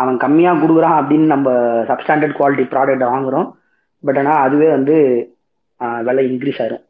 அவன் 0.03 0.16
கம்மியாக 0.24 0.61
கொடுக்குறான் 0.62 0.99
அப்படின்னு 1.01 1.26
நம்ம 1.34 1.51
சப்ஸ்டாண்டர்ட் 1.90 2.36
குவாலிட்டி 2.38 2.64
ப்ராடக்ட் 2.72 3.05
வாங்குறோம். 3.14 3.49
பட் 4.05 4.18
ஆனால் 4.22 4.42
அதுவே 4.46 4.68
வந்து 4.76 4.96
விலை 6.09 6.24
இன்க்ரீஸ் 6.30 6.61
ஆயிரும். 6.62 6.84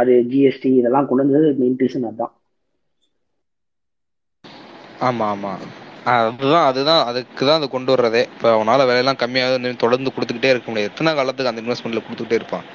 அது 0.00 0.12
ஜிஎஸ்டி 0.32 0.70
இதெல்லாம் 0.80 1.08
கொண்டு 1.08 1.24
வந்தது 1.24 1.48
மெயின் 1.60 1.78
ரீசன் 1.82 2.08
அதுதான் 2.10 2.34
ஆமா 5.08 5.26
ஆமா. 5.34 5.52
அதுதான் 6.10 6.66
அதுதான் 6.70 7.00
அதுக்கு 7.10 7.42
தான் 7.48 7.58
அது 7.60 7.66
கொண்டு 7.74 7.90
வர்றதே. 7.92 8.22
இப்போ 8.34 8.48
அவனால் 8.56 8.86
விலையெல்லாம் 8.88 9.20
கம்மியாக 9.22 9.72
தொடர்ந்து 9.84 10.12
கொடுத்துக்கிட்டே 10.14 10.52
இருக்க 10.52 10.68
முடியாது. 10.70 10.90
எத்தனை 10.92 11.12
காலத்துக்கு 11.18 11.52
அந்த 11.52 11.62
இன்வெஸ்ட்மெண்ட்ல 11.64 12.02
கொடுத்துக்கிட்டே 12.06 12.38
இருப்பான்? 12.40 12.66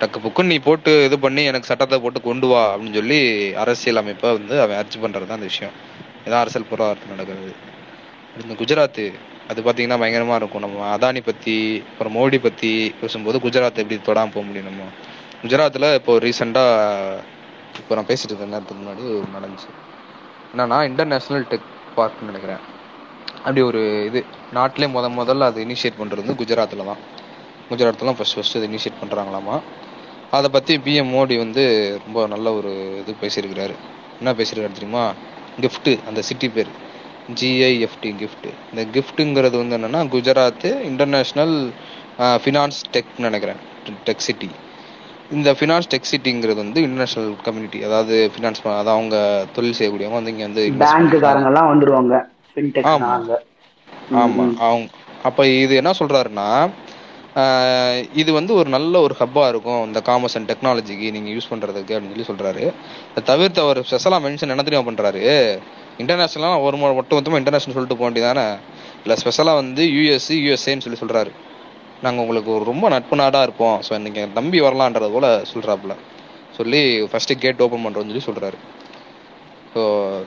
டக்கு 0.00 0.18
புக்குன்னு 0.24 0.52
நீ 0.52 0.58
போட்டு 0.66 0.92
இது 1.06 1.16
பண்ணி 1.24 1.42
எனக்கு 1.50 1.70
சட்டத்தை 1.70 1.96
போட்டு 2.04 2.20
கொண்டு 2.28 2.46
வா 2.52 2.62
அப்படின்னு 2.72 2.98
சொல்லி 3.00 3.20
அரசியல் 3.62 4.02
அமைப்பை 4.02 4.30
வந்து 4.38 4.54
அவன் 4.64 4.80
அர்ஜி 4.82 4.98
பண்ணுறது 5.04 5.28
தான் 5.28 5.38
அந்த 5.40 5.50
விஷயம். 5.52 5.74
இதான் 6.26 6.42
அரசியல் 6.44 6.70
போராட்டம் 6.70 7.14
நடக்கிறது. 7.14 7.52
இந்த 8.36 8.54
குஜராத் 8.54 9.02
அது 9.50 9.60
பார்த்தீங்கன்னா 9.62 9.98
பயங்கரமாக 9.98 10.38
இருக்கும். 10.40 10.60
நம்ம 10.60 10.96
அதானி 10.96 11.20
பற்றி 11.20 11.54
அப்புறம் 11.90 12.14
மோடி 12.16 12.38
பற்றி 12.40 12.70
பேசும்போது 13.00 13.38
குஜராத் 13.38 13.80
எப்படி 13.82 13.96
தொடாமல் 14.08 14.34
போக 14.34 14.44
முடியும் 14.46 14.68
நம்ம? 14.70 14.82
குஜராத்தில் 15.42 15.94
இப்போ 15.94 16.18
ரீசெண்டாக 16.18 17.22
இப்போ 17.78 17.94
நான் 17.94 18.08
பேசிட்டு 18.10 18.32
இருந்த 18.32 18.46
நேரத்துக்கு 18.46 18.82
முன்னாடி 18.82 19.02
ஒரு 19.18 19.28
நடந்துச்சு. 19.36 19.70
என்னன்னா 20.52 20.78
இன்டர்நேஷ்னல் 20.90 21.46
டெக் 21.50 21.66
பார்க்னு 21.96 22.28
நினைக்கிறேன். 22.30 22.62
அப்படி 23.44 23.60
ஒரு 23.60 24.06
இது 24.08 24.24
நாட்டிலே 24.52 24.86
முத 24.86 25.08
முதல்ல 25.18 25.40
அது 25.40 25.64
இனிஷியேட் 25.64 26.00
பண்ணுறது 26.00 26.22
வந்து 26.22 26.38
குஜராத்தில் 26.40 26.84
தான். 26.84 27.00
குஜராத்தில் 27.70 28.08
ஃபஸ்ட் 28.08 28.18
ஃபஸ்ட்டு 28.18 28.38
ஃபர்ஸ்ட் 28.38 28.56
இது 28.56 28.68
இனிஷியேட் 28.70 29.00
பண்ணுறாங்களாமா 29.02 29.56
அதை 30.32 30.50
பற்றி 30.50 30.78
பிஎம் 30.78 31.12
மோடி 31.14 31.36
வந்து 31.38 31.62
ரொம்ப 32.04 32.26
நல்ல 32.26 32.52
ஒரு 32.52 32.72
இது 33.00 33.12
பேசியிருக்கிறாரு. 33.22 33.74
என்ன 34.20 34.32
பேசியிருக்காரு 34.32 34.78
தெரியுமா? 34.78 35.04
கிஃப்ட்டு 35.60 35.98
அந்த 36.08 36.22
சிட்டி 36.22 36.48
பேர். 36.48 36.70
ஜிஐஎஃப்டி 37.36 38.10
gift. 38.14 38.42
இந்த 38.72 38.82
கிஃப்ட்டுங்கிறது 38.94 39.56
வந்து 39.56 39.76
என்னன்னா 39.78 40.00
குஜராத் 40.14 40.58
இன்டர்நேஷனல் 40.90 41.54
ஃபினான்ஸ் 42.42 42.80
டெக் 42.90 43.12
நினைக்கிறேன். 43.18 43.60
டெக் 44.04 44.26
சிட்டி 44.26 44.50
இந்த 45.30 45.48
ஃபினான்ஸ் 45.58 45.90
டெக் 45.90 46.10
சிட்டிங்கிறது 46.10 46.60
வந்து 46.62 46.80
இன்டர்நேஷனல் 46.80 47.30
கம்யூனிட்டி 47.44 47.80
அதாவது 47.84 48.14
ஃபினான்ஸ் 48.32 48.62
அதாவது 48.64 48.90
அவங்க 48.90 49.16
தொழில் 49.54 49.76
செய்யக்கூடியவங்க 49.78 50.20
வந்து 50.20 50.32
இங்க 50.32 50.44
வந்து 50.48 50.64
invest 50.64 50.96
பண்றாங்க. 50.96 51.12
பேங்க்குக்காரங்க 51.22 51.48
எல்லாம் 51.50 51.70
வந்துருவாங்க. 51.72 52.14
ஃபின்டெக் 52.50 52.92
ஆமா. 52.92 53.16
அங்க 53.16 53.32
ஆமா. 54.20 54.46
அவங்க 54.60 54.88
அப்ப 55.24 55.40
இது 55.56 55.74
என்ன 55.76 55.90
சொல்றாருன்னா 55.98 56.46
ஆஹ் 56.52 56.72
இது 58.12 58.32
வந்து 58.32 58.54
ஒரு 58.54 58.68
நல்ல 58.68 59.00
ஒரு 59.00 59.14
ஹப்பாக 59.18 59.48
இருக்கும் 59.48 59.86
இந்த 59.86 60.00
காமர்ஸ் 60.00 60.36
அண்ட் 60.36 60.50
டெக்னாலஜிக்கு 60.52 61.12
நீங்கள் 61.12 61.34
யூஸ் 61.34 61.50
பண்ணுறதுக்கு 61.50 61.94
அப்படின்னு 61.96 62.14
சொல்லி 62.14 62.30
சொல்கிறாரு 62.30 62.64
அதை 63.10 63.22
தவிர்த்து 63.24 63.60
அவர் 63.60 63.82
ஸ்பெஷலாக 63.82 64.28
மென்ஷன் 64.28 64.48
என்ன 64.48 64.62
தெரியுமா 64.62 64.88
பண்ணுறாரு 64.90 65.22
இன்டர்நேஷ்னலாக 65.98 66.62
ஒரு 66.62 66.76
முறை 66.76 66.94
மட்டும் 66.94 67.38
இன்டர்நேஷ்னல் 67.40 67.76
சொல்லிட்டு 67.76 67.96
போக 67.96 68.10
வேண்டியதானே 68.10 68.58
இல்லை 69.02 69.16
ஸ்பெஷலாக 69.16 69.54
வந்து 69.54 69.84
யூஎஸ் 69.84 70.30
யூஎஸ்ஏன்னு 70.46 70.84
சொல்லி 70.86 70.98
சொல்கிறாரு 71.00 71.30
நாங்கள் 72.02 72.22
உங்களுக்கு 72.22 72.50
ஒரு 72.52 72.64
ரொம்ப 72.64 72.88
நட்பு 72.88 73.16
நாடாக 73.16 73.42
இருப்போம். 73.42 73.80
ஸோ 73.88 73.98
நீங்கள் 73.98 74.28
நம்பி 74.28 74.60
வரலான்றது 74.60 75.10
போல 75.10 75.42
சொல்கிறாப்புல 75.52 75.94
சொல்லி 76.56 77.08
ஃபஸ்ட்டு 77.10 77.34
கேட் 77.34 77.62
ஓப்பன் 77.62 77.84
பண்ணுறோன்னு 77.84 78.12
சொல்லி 78.12 78.28
சொல்கிறாரு 78.28 78.58
ஸோ 79.74 79.82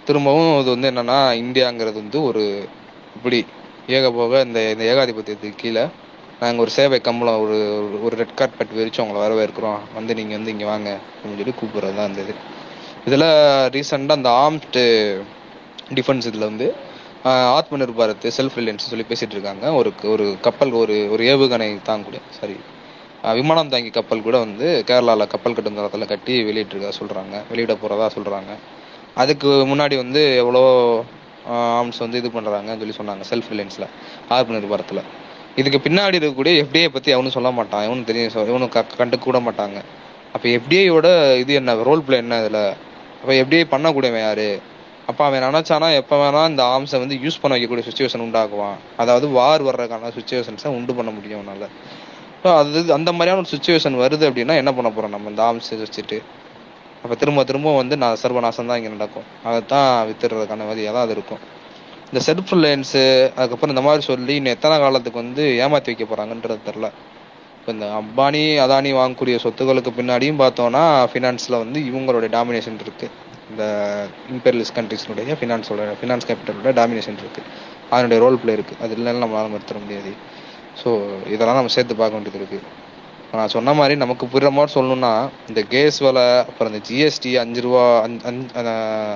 திரும்பவும் 0.05 0.59
இது 0.59 0.69
வந்து 0.75 0.91
என்னென்னா 0.91 1.33
இந்தியாங்கிறது 1.43 1.93
வந்து 1.93 2.23
ஒரு 2.23 2.67
இப்படி 3.15 3.45
ஏக 3.87 4.11
போக 4.11 4.41
இந்த 4.41 4.71
இந்த 4.71 4.83
ஏகாதிபத்தியத்துக்கு 4.93 5.55
கீழே 5.55 5.87
நாங்கள் 6.39 6.59
ஒரு 6.59 6.71
சேவை 6.71 7.01
கம்பளம் 7.01 7.41
ஒரு 7.41 7.57
ஒரு- 8.03 8.07
ரெட் 8.07 8.17
ரெட் 8.17 8.34
கார்பெட் 8.34 8.73
விரிச்சு 8.75 9.01
உங்களை 9.01 9.21
வரவேற்கிறோம். 9.21 9.79
வந்து 9.93 10.13
நீங்கள் 10.15 10.36
வந்து 10.36 10.51
இங்கே 10.51 10.65
வாங்க 10.65 10.89
அப்படின்னு 10.89 11.38
சொல்லி 11.38 11.53
கூப்பிட்றது 11.61 11.95
தான் 11.95 12.13
இருந்தது 12.13 12.34
இதில் 13.05 13.27
ரீசெண்டாக 13.75 14.11
அந்த 14.11 14.29
ஆர்ம்டு 14.29 14.84
டிஃபென்ஸ் 15.93 16.25
இதில் 16.25 16.47
வந்து 16.49 16.67
ஆத்ம 17.23 17.77
நிர்பாரத் 17.77 18.31
செல்ஃப் 18.38 18.57
ரிலையன்ஸ் 18.59 18.89
சொல்லி 18.91 19.05
பேசிகிட்டு 19.09 19.36
இருக்காங்க. 19.38 19.73
ஒரு 19.73 19.93
ஒரு 20.03 20.38
கப்பல் 20.41 20.71
ஒரு 20.71 21.11
ஒரு 21.11 21.23
ஏவுகணை 21.23 21.67
தாங்கக்கூடிய 21.89 22.21
சாரி 22.29 22.55
விமானம் 23.34 23.69
தாங்கி 23.69 23.89
கப்பல் 23.89 24.21
கூட 24.21 24.38
வந்து 24.38 24.84
கேரளாவில் 24.88 25.27
கப்பல் 25.27 25.53
கட்டும் 25.53 25.75
தளத்தில் 25.75 26.05
கட்டி 26.05 26.43
வெளியிட்டிருக்கா 26.43 26.91
சொல்கிறாங்க 26.99 27.36
வெளியிட 27.49 27.75
போகிறதா 27.75 28.09
சொல்கிறாங்க 28.15 28.51
அதுக்கு 29.15 29.47
முன்னாடி 29.47 29.95
வந்து 29.95 30.36
எவ்வளோ 30.36 30.63
ஆர்ம்ஸ் 31.49 31.99
வந்து 31.99 32.17
இது 32.17 32.29
பண்ணுறாங்கன்னு 32.29 32.81
சொல்லி 32.81 32.95
சொன்னாங்க 32.97 33.23
செல்ஃப் 33.29 33.51
ரிலையன்ஸில் 33.53 33.88
ஆத்ம 34.29 34.55
நிர்பாரத்தில் 34.55 35.01
இதுக்கு 35.61 35.79
பின்னாடி 35.85 36.17
இருக்கக்கூடிய 36.17 36.53
எஃப்டிஐ 36.61 36.87
பற்றி 36.93 37.09
அவனும் 37.15 37.35
சொல்ல 37.37 37.49
மாட்டான். 37.57 37.83
இவனும் 37.87 38.07
தெரியும். 38.09 38.31
இவனும் 38.51 38.71
க 38.75 38.85
கண்டுக்க 38.99 39.23
கூட 39.25 39.39
மாட்டாங்க. 39.47 39.79
அப்போ 40.35 40.47
எஃப்டிஐயோட 40.57 41.07
இது 41.41 41.53
என்ன? 41.61 41.75
ரோல் 41.87 42.05
பிளே 42.05 42.17
என்ன 42.23 42.37
இதில்? 42.43 42.63
அப்போ 43.19 43.33
எஃப்டிஐ 43.41 43.65
பண்ணக்கூடியவன் 43.73 44.25
யாரு? 44.27 44.47
அப்போ 45.09 45.21
அவன் 45.27 45.45
நினச்சானா 45.47 45.87
எப்போ 45.99 46.15
வேணால் 46.21 46.49
இந்த 46.51 46.63
ஆர்ம்ஸை 46.73 46.99
வந்து 47.03 47.15
யூஸ் 47.23 47.39
பண்ண 47.41 47.53
வைக்கக்கூடிய 47.55 47.85
சுச்சுவேஷன் 47.87 48.23
உண்டாக்குவான் 48.25 48.77
அதாவது 49.01 49.25
வார் 49.37 49.63
வர்றதுக்கான 49.67 50.11
சுச்சுவேஷன்ஸை 50.17 50.69
உண்டு 50.77 50.93
பண்ண 50.99 51.11
முடியும் 51.17 51.39
அவனால். 51.39 51.65
ஸோ 52.43 52.49
அது 52.59 52.79
அந்த 52.97 53.09
மாதிரியான 53.17 53.41
ஒரு 53.43 53.51
சுச்சுவேஷன் 53.55 53.97
வருது 54.03 54.23
அப்படின்னா 54.29 54.55
என்ன 54.61 54.71
பண்ண 54.77 54.89
போகிறோம் 54.95 55.13
நம்ம? 55.15 55.29
இந்த 55.33 55.43
ஆம்ஸை 55.49 55.77
வச்சுட்டு. 55.83 56.17
அப்போ 57.03 57.15
திரும்ப 57.21 57.43
திரும்ப 57.49 57.75
வந்து 57.81 57.95
நான் 58.03 58.19
சர்வநாசம் 58.23 58.69
தான் 58.71 58.79
இங்கே 58.79 58.91
நடக்கும். 58.95 59.27
அதை 59.47 59.59
தான் 59.73 59.89
வித்துடுறதுக்கான 60.09 60.67
வழியாக 60.71 60.93
தான் 60.95 61.05
அது 61.07 61.15
இருக்கும். 61.17 61.41
இந்த 62.14 62.22
செல்ஃப் 62.26 62.51
ரிலையன்ஸு 62.53 63.01
அதுக்கப்புறம் 63.36 63.72
இந்த 63.74 63.84
மாதிரி 63.86 64.03
சொல்லி 64.09 64.34
இன்னும் 64.39 64.53
எத்தனை 64.53 64.76
காலத்துக்கு 64.80 65.22
வந்து 65.22 65.43
ஏமாற்றி 65.64 65.89
வைக்க 65.91 66.05
போகிறாங்கன்றது 66.05 66.59
தெரில 66.68 66.88
இப்போ 67.57 67.72
இந்த 67.72 67.86
அம்பானி 67.99 68.41
அதானி 68.66 68.89
வாங்கக்கூடிய 68.99 69.36
சொத்துக்களுக்கு 69.43 69.91
பின்னாடியும் 69.99 70.41
பார்த்தோன்னா 70.41 70.84
ஃபினான்ஸில் 71.11 71.57
வந்து 71.64 71.80
இவங்களுடைய 71.89 72.30
டாமினேஷன் 72.36 72.78
இருக்குது 72.86 73.09
இந்த 73.49 73.64
இம்பீரியலிஸ்ட் 74.36 74.76
கண்ட்ரிஸ்னுடைய 74.78 75.38
ஃபினான்ஸோட 75.39 75.88
ஃபினான்ஸ் 76.01 76.28
கேபிட்டலோட 76.30 76.74
டாமினேஷன் 76.82 77.20
இருக்குது 77.24 77.49
அதனுடைய 77.89 78.20
ரோல் 78.26 78.39
பிளே 78.43 78.55
இருக்குது 78.57 78.82
அது 78.84 78.95
இல்லைன்னா 78.97 79.24
நம்மளால் 79.26 79.53
மறுத்துட 79.55 79.82
முடியாது. 79.82 80.14
ஸோ 80.84 80.89
இதெல்லாம் 81.36 81.59
நம்ம 81.59 81.74
சேர்த்து 81.78 81.95
பார்க்க 81.95 82.20
வேண்டியது 82.20 82.39
இருக்குது 82.41 82.64
இப்ப 83.34 83.41
நான் 83.41 83.53
சொன்ன 83.53 83.73
மாதிரி 83.73 83.93
நமக்கு 84.01 84.25
புரியுற 84.27 84.49
மாதிரி 84.51 84.73
சொல்லணும்னா 84.73 85.11
இந்த 85.49 85.61
கேஸ் 85.71 85.95
விலை 86.03 86.25
அப்புறம் 86.41 86.69
இந்த 86.71 86.81
ஜிஎஸ்டி 86.88 87.31
அஞ்சு 87.41 87.61
ரூபா 87.63 87.84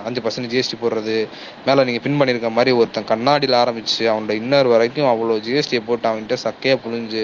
அஞ்சு 0.07 0.21
பர்சன்ட் 0.23 0.49
ஜிஎஸ்டி 0.53 0.77
போடுறது 0.79 1.17
மேலே 1.65 1.83
நீங்கள் 1.83 2.03
பின் 2.05 2.17
பண்ணியிருக்க 2.19 2.49
மாதிரி 2.55 2.71
ஒருத்தன் 2.79 3.09
கண்ணாடியில் 3.11 3.57
ஆரம்பிச்சு 3.59 4.01
அவனோட 4.07 4.35
இன்னர் 4.39 4.71
வரைக்கும் 4.73 5.11
அவ்வளோ 5.11 5.35
ஜிஎஸ்டியை 5.45 5.81
போட்டு 5.85 6.09
அவன்கிட்ட 6.09 6.37
சக்கையை 6.45 6.77
புழிஞ்சு 6.83 7.23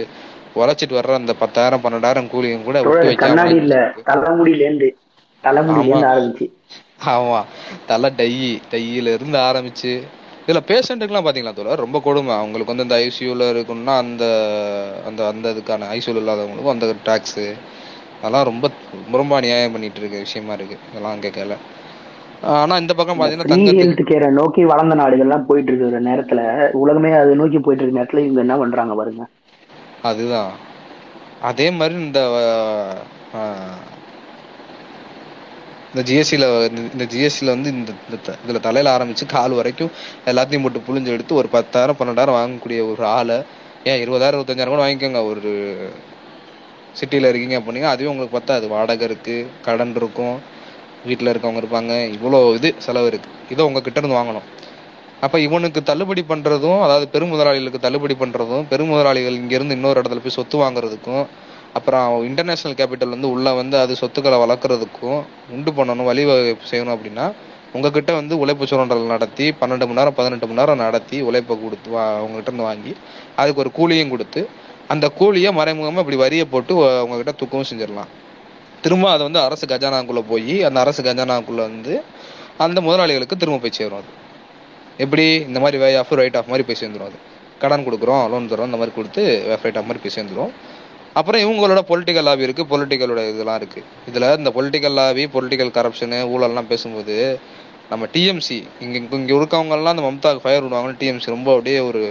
உழைச்சிட்டு 0.56 0.98
வர்ற 0.98 1.18
அந்த 1.18 1.36
பத்தாயிரம் 1.42 1.84
பன்னெண்டாயிரம் 1.84 2.32
கூலியும் 2.32 2.68
கூட 2.68 2.84
கண்ணாடி 3.24 3.58
இல்ல 3.64 3.76
தலைமுடியில 4.10 4.64
இருந்து 4.64 4.90
தலைமுடியில 5.44 5.90
இருந்து 5.92 6.10
ஆரம்பிச்சு. 6.14 6.48
ஆமா. 7.14 7.40
தலை 7.88 8.10
டை 8.20 8.34
டையில 8.72 9.14
இருந்து 9.16 9.40
ஆரம்பிச்சு 9.48 9.94
இதுல 10.44 10.62
பேஷண்ட்டுக்குலாம் 10.70 11.26
பாத்தீங்களா 11.26 11.54
தோழர்? 11.54 11.84
ரொம்ப 11.84 11.98
கொடுமை. 12.02 12.34
அவங்களுக்கு 12.36 12.74
வந்து 12.74 12.86
இந்த 12.88 12.98
ஐசியூல 13.04 13.44
இருக்குன்னா 13.54 13.94
அந்த 14.04 14.24
அந்த 15.10 15.22
அந்த 15.28 15.54
இதுக்கான 15.54 15.88
ஐசியூல 15.96 16.22
இல்லாதவங்களுக்கும் 16.24 16.76
அந்த 16.76 16.88
டாக்ஸ் 17.04 17.40
அதெல்லாம் 18.18 18.48
ரொம்ப 18.50 18.66
ரொம்ப 19.14 19.34
அநியாயம் 19.36 19.74
பண்ணிட்டு 19.74 20.00
இருக்க 20.02 20.18
விஷயமா 20.20 20.54
இருக்கு. 20.54 20.78
இதெல்லாம் 20.90 21.24
கேட்கல 21.26 21.56
ஆனா 22.54 22.76
இந்த 22.78 22.94
பக்கம் 22.94 23.20
பாத்தீங்கன்னா 23.20 23.50
கேரை 24.04 24.28
நோக்கி 24.38 24.62
வளர்ந்த 24.72 24.96
நாடுகள்லாம் 24.96 25.48
போயிட்டு 25.48 25.72
இருக்கிற 25.72 26.00
நேரத்துல. 26.08 26.42
உலகமே 26.82 27.12
அதை 27.14 27.34
நோக்கி 27.36 27.60
போயிட்டு 27.60 27.84
இருக்க 27.84 28.00
நேரத்துல 28.00 28.24
இவங்க 28.26 28.42
என்ன 28.46 28.56
பண்றாங்க 28.62 28.96
பாருங்க. 28.96 29.24
அதுதான். 30.04 30.52
அதே 31.50 31.68
மாதிரி 31.78 31.96
இந்த 32.02 32.20
இந்த 35.94 36.04
ஜிஎஸ்டியில் 36.04 36.48
இந்த 36.94 37.06
ஜிஎஸ்டியில் 37.06 37.54
வந்து 37.56 37.70
இந்த 37.70 37.92
இதில் 38.44 38.60
த- 38.60 38.92
ஆரம்பித்து 38.92 39.26
கால் 39.26 39.52
வரைக்கும் 39.52 39.92
எல்லாத்தையும் 40.26 40.62
போட்டு 40.62 40.80
புழிஞ்சு 40.80 41.06
எடுத்து 41.08 41.36
ஒரு 41.36 41.48
பத்தாயிரம் 41.48 41.96
பன்னெண்டாயிரம் 42.00 42.38
வாங்கக்கூடிய 42.40 42.92
ஒரு 42.92 43.06
ஆளை 43.10 43.38
ஏன் 43.84 44.00
இருபதாயிரம் 44.00 44.38
இருபத்தஞ்சாயிரம் 44.38 44.74
கூட 44.74 44.84
வாங்கிக்கோங்க. 44.86 45.26
ஒரு 45.26 45.52
சிட்டியில் 46.94 47.28
இருக்கீங்க 47.28 47.60
அப்படின்னா 47.60 47.84
அதுவே 47.86 48.10
உங்களுக்கு 48.10 48.38
பத்தாது. 48.38 48.68
வாடகை 48.68 49.08
இருக்குது 49.08 49.36
கடன் 49.62 49.96
இருக்கும் 49.96 50.36
வீட்டில் 51.06 51.28
இருக்கவங்க 51.28 51.62
இருப்பாங்க. 51.64 51.94
இவ்வளோ 52.16 52.56
இது 52.56 52.76
செலவு 52.78 53.10
இருக்குது 53.10 53.40
இதை 53.50 53.66
உங்ககிட்ட 53.66 54.00
இருந்து 54.00 54.18
வாங்கணும். 54.18 54.48
அப்போ 55.22 55.40
இவனுக்கு 55.40 55.84
தள்ளுபடி 55.84 56.26
பண்ணுறதும் 56.30 56.82
அதாவது 56.82 57.08
பெருமுதலாளிகளுக்கு 57.14 57.80
தள்ளுபடி 57.80 58.16
பண்ணுறதும் 58.20 58.66
பெருமுதலாளிகள் 58.70 59.40
இங்கேருந்து 59.40 59.72
இன்னொரு 59.72 60.02
இடத்துல 60.02 60.20
போய் 60.20 60.38
சொத்து 60.40 60.58
வாங்குறதுக்கும் 60.58 61.24
அப்புறம் 61.74 62.08
இன்டர்நேஷ்னல் 62.30 62.76
கேபிட்டல் 62.80 63.14
வந்து 63.16 63.30
உள்ளே 63.30 63.52
வந்து 63.52 63.80
அது 63.80 63.96
சொத்துக்களை 63.96 64.38
வளர்க்குறதுக்கும் 64.38 65.22
உண்டு 65.50 65.72
பண்ணணும் 65.72 66.10
வழிவகை 66.10 66.56
செய்யணும் 66.72 66.96
அப்படின்னா 66.96 67.26
உங்ககிட்ட 67.74 68.14
வந்து 68.14 68.38
உழைப்பு 68.38 68.68
சுரண்டல் 68.68 69.12
நடத்தி 69.14 69.46
பன்னெண்டு 69.52 69.86
மணி 69.90 70.00
நேரம் 70.00 70.14
பதினெட்டு 70.14 70.48
மணி 70.48 70.60
நேரம் 70.60 70.78
நடத்தி 70.78 71.22
உழைப்பை 71.22 71.56
கொடுத்து 71.62 71.90
வா 71.92 72.04
உங்ககிட்ட 72.16 72.50
இருந்து 72.52 72.68
வாங்கி 72.70 72.96
அதுக்கு 73.36 73.62
ஒரு 73.64 73.72
கூலியும் 73.78 74.10
கொடுத்து 74.10 74.50
அந்த 74.88 75.10
கூலியை 75.10 75.52
மறைமுகமாக 75.52 76.00
இப்படி 76.00 76.18
வரியை 76.18 76.46
போட்டு 76.46 76.76
உங்ககிட்ட 76.76 77.34
துக்கவும் 77.42 77.70
செஞ்சிடலாம். 77.70 78.12
திரும்ப 78.82 79.12
அது 79.12 79.24
வந்து 79.24 79.40
அரசு 79.40 79.66
கஜானாக்குள்ளே 79.66 80.24
போய் 80.30 80.64
அந்த 80.64 80.80
அரசு 80.80 81.04
கஜானாக்குள்ளே 81.04 81.64
வந்து 81.70 82.04
அந்த 82.58 82.82
முதலாளிகளுக்கு 82.82 83.38
திரும்ப 83.38 83.58
போய் 83.58 83.78
சேரும் 83.80 83.98
அது. 83.98 84.12
எப்படி? 84.98 85.26
இந்த 85.48 85.60
மாதிரி 85.60 85.78
வே 85.78 85.96
ஆஃப் 85.96 86.12
ரைட் 86.12 86.38
ஆஃப் 86.38 86.48
மாதிரி 86.48 86.64
போய் 86.64 86.82
சேர்ந்துடும் 86.82 87.10
அது. 87.10 87.20
கடன் 87.60 87.86
கொடுக்குறோம் 87.86 88.30
லோன் 88.30 88.50
தரோம் 88.52 88.70
இந்த 88.70 88.78
மாதிரி 88.78 88.96
கொடுத்து 88.96 89.44
வேஃப் 89.50 89.64
ரைட் 89.64 89.78
ஆஃப் 89.78 89.90
மாதிரி 89.90 90.02
போய் 90.04 90.16
சேர்ந்துரும். 90.16 90.52
அப்புறம் 91.14 91.42
இவங்களோட 91.42 91.82
பொலிட்டிக்கல் 91.90 92.28
லாபி 92.28 92.46
இருக்கு 92.48 92.64
பொலிட்டிக்கலோட 92.72 93.22
இதெல்லாம் 93.34 93.60
இருக்கு. 93.62 93.82
இதுல 94.12 94.38
இந்த 94.38 94.50
பொலிட்டிக்கல் 94.56 94.96
லாபி 95.00 95.24
பொலிட்டிக்கல் 95.36 95.74
கரப்ஷனு 95.78 96.20
ஊழல்லாம் 96.34 96.70
பேசும்போது 96.72 97.16
நம்ம 97.90 98.06
டிஎம்சி 98.14 98.58
இங்க 98.84 98.96
இங்க 99.02 99.16
இங்க 99.16 99.34
இருக்கவங்க 99.40 99.76
எல்லாம் 99.78 99.94
அந்த 99.96 100.06
மம்தாக்கு 100.10 100.44
ஃபயர் 100.44 100.64
விடுவாங்க 100.64 100.96
டிஎம்சி 101.02 101.34
ரொம்ப 101.36 101.52
அப்படியே 101.52 101.80
ஒரு 101.80 102.02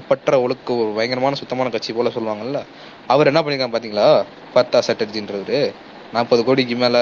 அப்பற்ற 0.00 0.34
ஒழுக்க 0.42 0.74
ஒரு 0.74 0.90
பயங்கரமான 0.96 1.34
சுத்தமான 1.34 1.70
கட்சி 1.70 1.92
போல 1.92 2.08
சொல்லுவாங்கல்ல 2.08 2.60
அவர் 3.06 3.26
என்ன 3.26 3.40
பண்ணியிருக்காங்க 3.40 3.76
பாத்தீங்களா? 3.76 4.08
பத்தா 4.54 4.78
சட்டர்ஜின்றவர். 4.86 5.58
நாற்பது 6.12 6.42
கோடிக்கு 6.44 6.76
மேல 6.76 6.96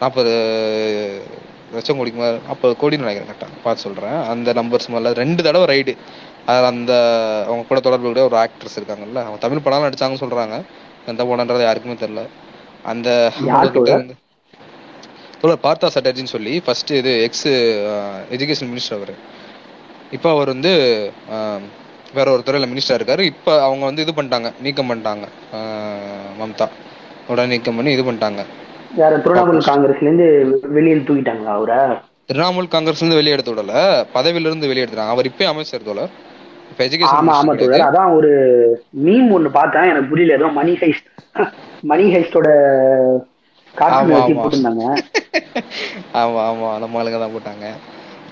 நாற்பது 0.00 0.32
லட்சம் 1.74 1.98
கோடிக்கு 1.98 2.20
மேல 2.20 2.38
நாற்பது 2.46 2.74
கோடின்னு 2.82 3.04
நினைக்கிறேன் 3.04 3.30
கரெக்டாக 3.30 3.62
பார்த்து 3.62 3.84
சொல்றேன். 3.86 4.18
அந்த 4.32 4.52
நம்பர்ஸ் 4.52 4.88
மேல 4.88 5.12
ரெண்டு 5.22 5.42
தடவை 5.42 5.66
ரைடு 5.72 5.92
அதில் 6.50 6.70
அந்த 6.72 6.92
அவங்க 7.48 7.64
கூட 7.68 7.80
தொடர்புடைய 7.86 8.24
ஒரு 8.28 8.36
ஆக்ட்ரஸ் 8.42 8.78
இருக்காங்கல்ல 8.78 9.22
அவங்க 9.24 9.40
தமிழ் 9.44 9.62
படம்லாம் 9.64 9.88
நடிச்சாங்கன்னு 9.88 10.24
சொல்றாங்க. 10.24 10.56
எந்த 11.12 11.24
படம்ன்றது 11.30 11.68
யாருக்குமே 11.68 11.96
தெரியல. 12.02 12.22
அந்த 12.92 13.08
தோழர்? 15.40 15.64
பார்த்தா 15.66 15.86
சட்டர்ஜின்னு 15.94 16.34
சொல்லி 16.34 16.52
ஃபர்ஸ்ட் 16.66 16.92
இது 17.00 17.12
எக்ஸ் 17.26 17.48
எஜுகேஷன் 18.36 18.70
மினிஸ்டர் 18.72 18.98
அவர். 18.98 19.12
இப்போ 20.16 20.28
அவர் 20.34 20.52
வந்து 20.54 20.72
வேற 22.16 22.26
ஒரு 22.34 22.42
துறையில 22.46 22.66
மினிஸ்டர் 22.72 22.98
இருக்காரு. 22.98 23.22
இப்போ 23.32 23.52
அவங்க 23.66 23.84
வந்து 23.88 24.04
இது 24.04 24.12
பண்ணிட்டாங்க 24.18 24.50
நீக்கம் 24.64 24.90
பண்ணிட்டாங்க 24.90 25.24
மம்தா. 26.40 26.66
உடனே 27.32 27.50
நீக்கம் 27.52 27.78
பண்ணி 27.78 27.92
இது 27.96 28.04
பண்ணிட்டாங்க. 28.08 28.42
யார 29.00 29.14
திரிணாமுல் 29.24 29.66
காங்கிரஸ்ல 29.70 30.06
இருந்து 30.08 30.26
வெளியில் 30.76 31.06
தூக்கிட்டாங்களா 31.08 31.54
அவரை? 31.58 31.80
திரிணாமுல் 32.28 32.72
காங்கிரஸ்ல 32.74 33.04
இருந்து 33.04 33.20
வெளியே 33.20 33.34
எடுத்து 33.36 33.52
விடல 33.54 33.74
பதவியில 34.16 34.48
இருந்து 34.50 34.70
வெளியே 34.70 34.84
எடுத்துறாங்க 34.84 35.14
அவர் 35.16 35.30
இப்பயே 35.30 35.48
அமைச்சர் 35.52 35.88
தோழர். 35.88 36.14
ஆமா 37.10 37.34
ஆமா 37.38 37.52
மினிஸ்டர் 37.52 37.60
தோழர். 37.62 37.86
அதான் 37.88 38.14
ஒரு 38.18 38.30
மீம் 39.06 39.28
ஒண்ணு 39.36 39.50
பார்த்தேன். 39.58 39.90
எனக்கு 39.92 40.10
புரியல. 40.12 40.36
ஏதோ 40.38 40.48
மணி 40.58 40.72
ஹைஸ்ட் 40.82 41.08
மணி 41.90 42.04
ஹைஸ்டோட 42.14 42.48
கார்ட்டூன் 43.74 44.14
வச்சு. 44.16 44.34
போட்டிருந்தாங்க. 44.38 44.84
ஆமா 46.20 46.40
ஆமா. 46.50 46.70
நம்ம 46.82 46.98
ஆளுங்க 47.00 47.18
தான் 47.22 47.34
போட்டாங்க. 47.36 47.66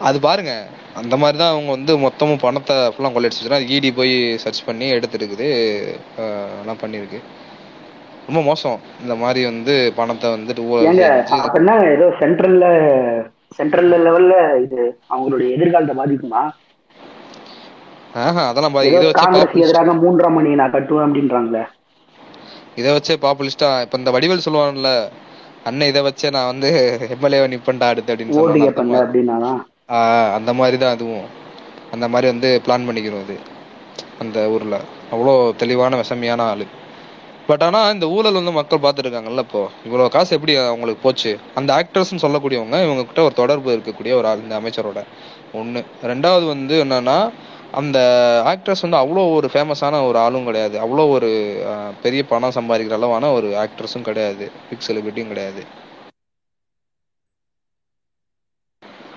அது 0.09 0.19
பாருங்க. 0.27 0.53
அந்த 1.01 1.15
மாதிரி 1.23 1.37
தான் 1.41 1.53
அவங்க 1.55 1.71
வந்து 1.77 1.93
மொத்தமும் 2.05 2.43
பணத்தை 2.45 2.75
ஃபுல்லாக 2.95 3.13
கொள்ளையடிச்சுன்னா 3.15 3.61
இடி 3.77 3.91
போய் 3.99 4.15
சர்ச் 4.45 4.67
பண்ணி 4.69 4.87
எடுத்துருக்குது. 4.97 5.49
எல்லாம் 6.63 6.83
பண்ணிருக்கு 6.83 7.21
ரொம்ப 8.29 8.41
மோசம். 8.49 8.79
இந்த 9.03 9.15
மாதிரி 9.23 9.41
வந்து 9.51 9.73
பணத்தை 9.99 10.29
வந்துட்டு 10.35 10.63
ஏதோ 11.97 12.07
சென்ட்ரல்ல 12.21 12.67
சென்ட்ரல் 13.59 13.91
லெவல்ல 14.07 14.35
இது 14.65 14.81
அவங்களுடைய 15.13 15.49
எதிர்காலத்தை 15.57 15.95
பாதிக்குமா? 15.99 16.43
அதெல்லாம் 18.15 18.77
காங்கிரஸ் 19.21 19.55
எதிராக 19.65 19.93
மூன்றாம் 20.03 20.37
மணி 20.39 20.51
நான் 20.61 20.75
கட்டுவேன் 20.75 21.07
அப்படின்றாங்களே. 21.07 21.63
இதை 22.81 22.91
வச்சே 22.97 23.15
பாப்புலிஸ்டா 23.25 23.69
இப்ப 23.85 23.99
இந்த 24.01 24.11
வடிவேல் 24.17 24.45
சொல்லுவான்ல 24.47 24.91
அண்ணன் 25.69 25.91
இதை 25.91 26.01
வச்சே 26.07 26.31
நான் 26.37 26.51
வந்து 26.53 26.71
எம்எல்ஏ 27.15 27.41
நிப்பண்டா 27.55 27.87
அடுத்து 27.93 28.13
அப்படின்னு 28.13 29.53
அந்த 30.39 30.53
மாதிரி 30.61 30.77
தான் 30.83 30.95
அதுவும். 30.97 31.27
அந்த 31.95 32.07
மாதிரி 32.13 32.27
வந்து 32.33 32.49
பிளான் 32.67 32.87
பண்ணிக்கிறோம் 32.89 33.25
அது 33.25 33.37
அந்த 34.23 34.39
ஊர்ல. 34.55 34.77
அவ்வளோ 35.13 35.35
தெளிவான 35.63 35.99
விஷமையான 36.03 36.43
ஆளு. 36.53 36.67
பட் 37.49 37.63
ஆனா 37.63 37.81
இந்த 37.95 38.07
ஊழல் 38.17 38.39
வந்து 38.39 38.53
மக்கள் 38.59 38.83
பார்த்துட்டு 38.85 39.07
இருக்காங்கல்ல 39.07 39.43
இப்போ. 39.47 39.63
இவ்வளவு 39.87 40.13
காசு 40.15 40.31
எப்படி 40.37 40.53
அவங்களுக்கு 40.57 41.03
போச்சு? 41.03 41.33
அந்த 41.55 41.71
ஆக்டர்ஸ்னு 41.79 42.23
சொல்லக்கூடியவங்க 42.25 42.77
இவங்க 42.87 43.03
கிட்ட 43.09 43.23
ஒரு 43.23 43.35
தொடர்பு 43.35 43.71
இருக்கக்கூடிய 43.77 44.13
ஒரு 44.21 44.29
ஆள் 44.29 44.45
இந்த 44.45 44.61
அமைச்சரோட. 44.61 45.01
ஒண்ணு. 45.61 45.81
ரெண்டாவது 46.13 46.47
வந்து 46.47 46.77
என்னன்னா 46.85 47.19
அந்த 47.75 47.99
ஆக்ட்ரஸ் 48.47 48.89
வந்து 48.89 48.97
அவ்வளோ 48.97 49.33
ஒரு 49.35 49.51
ஃபேமஸான 49.53 50.07
ஒரு 50.07 50.19
ஆளும் 50.19 50.45
கிடையாது. 50.45 50.79
அவ்வளோ 50.79 51.09
ஒரு 51.09 51.31
பெரிய 52.03 52.25
பணம் 52.25 52.53
சம்பாதிக்கிற 52.55 52.93
அளவான 52.93 53.33
ஒரு 53.33 53.49
ஆக்ட்ரஸும் 53.49 54.03
கிடையாது. 54.03 54.51
பிக் 54.71 54.85
செலிபிரிட்டியும் 54.87 55.29
கிடையாது. 55.29 55.65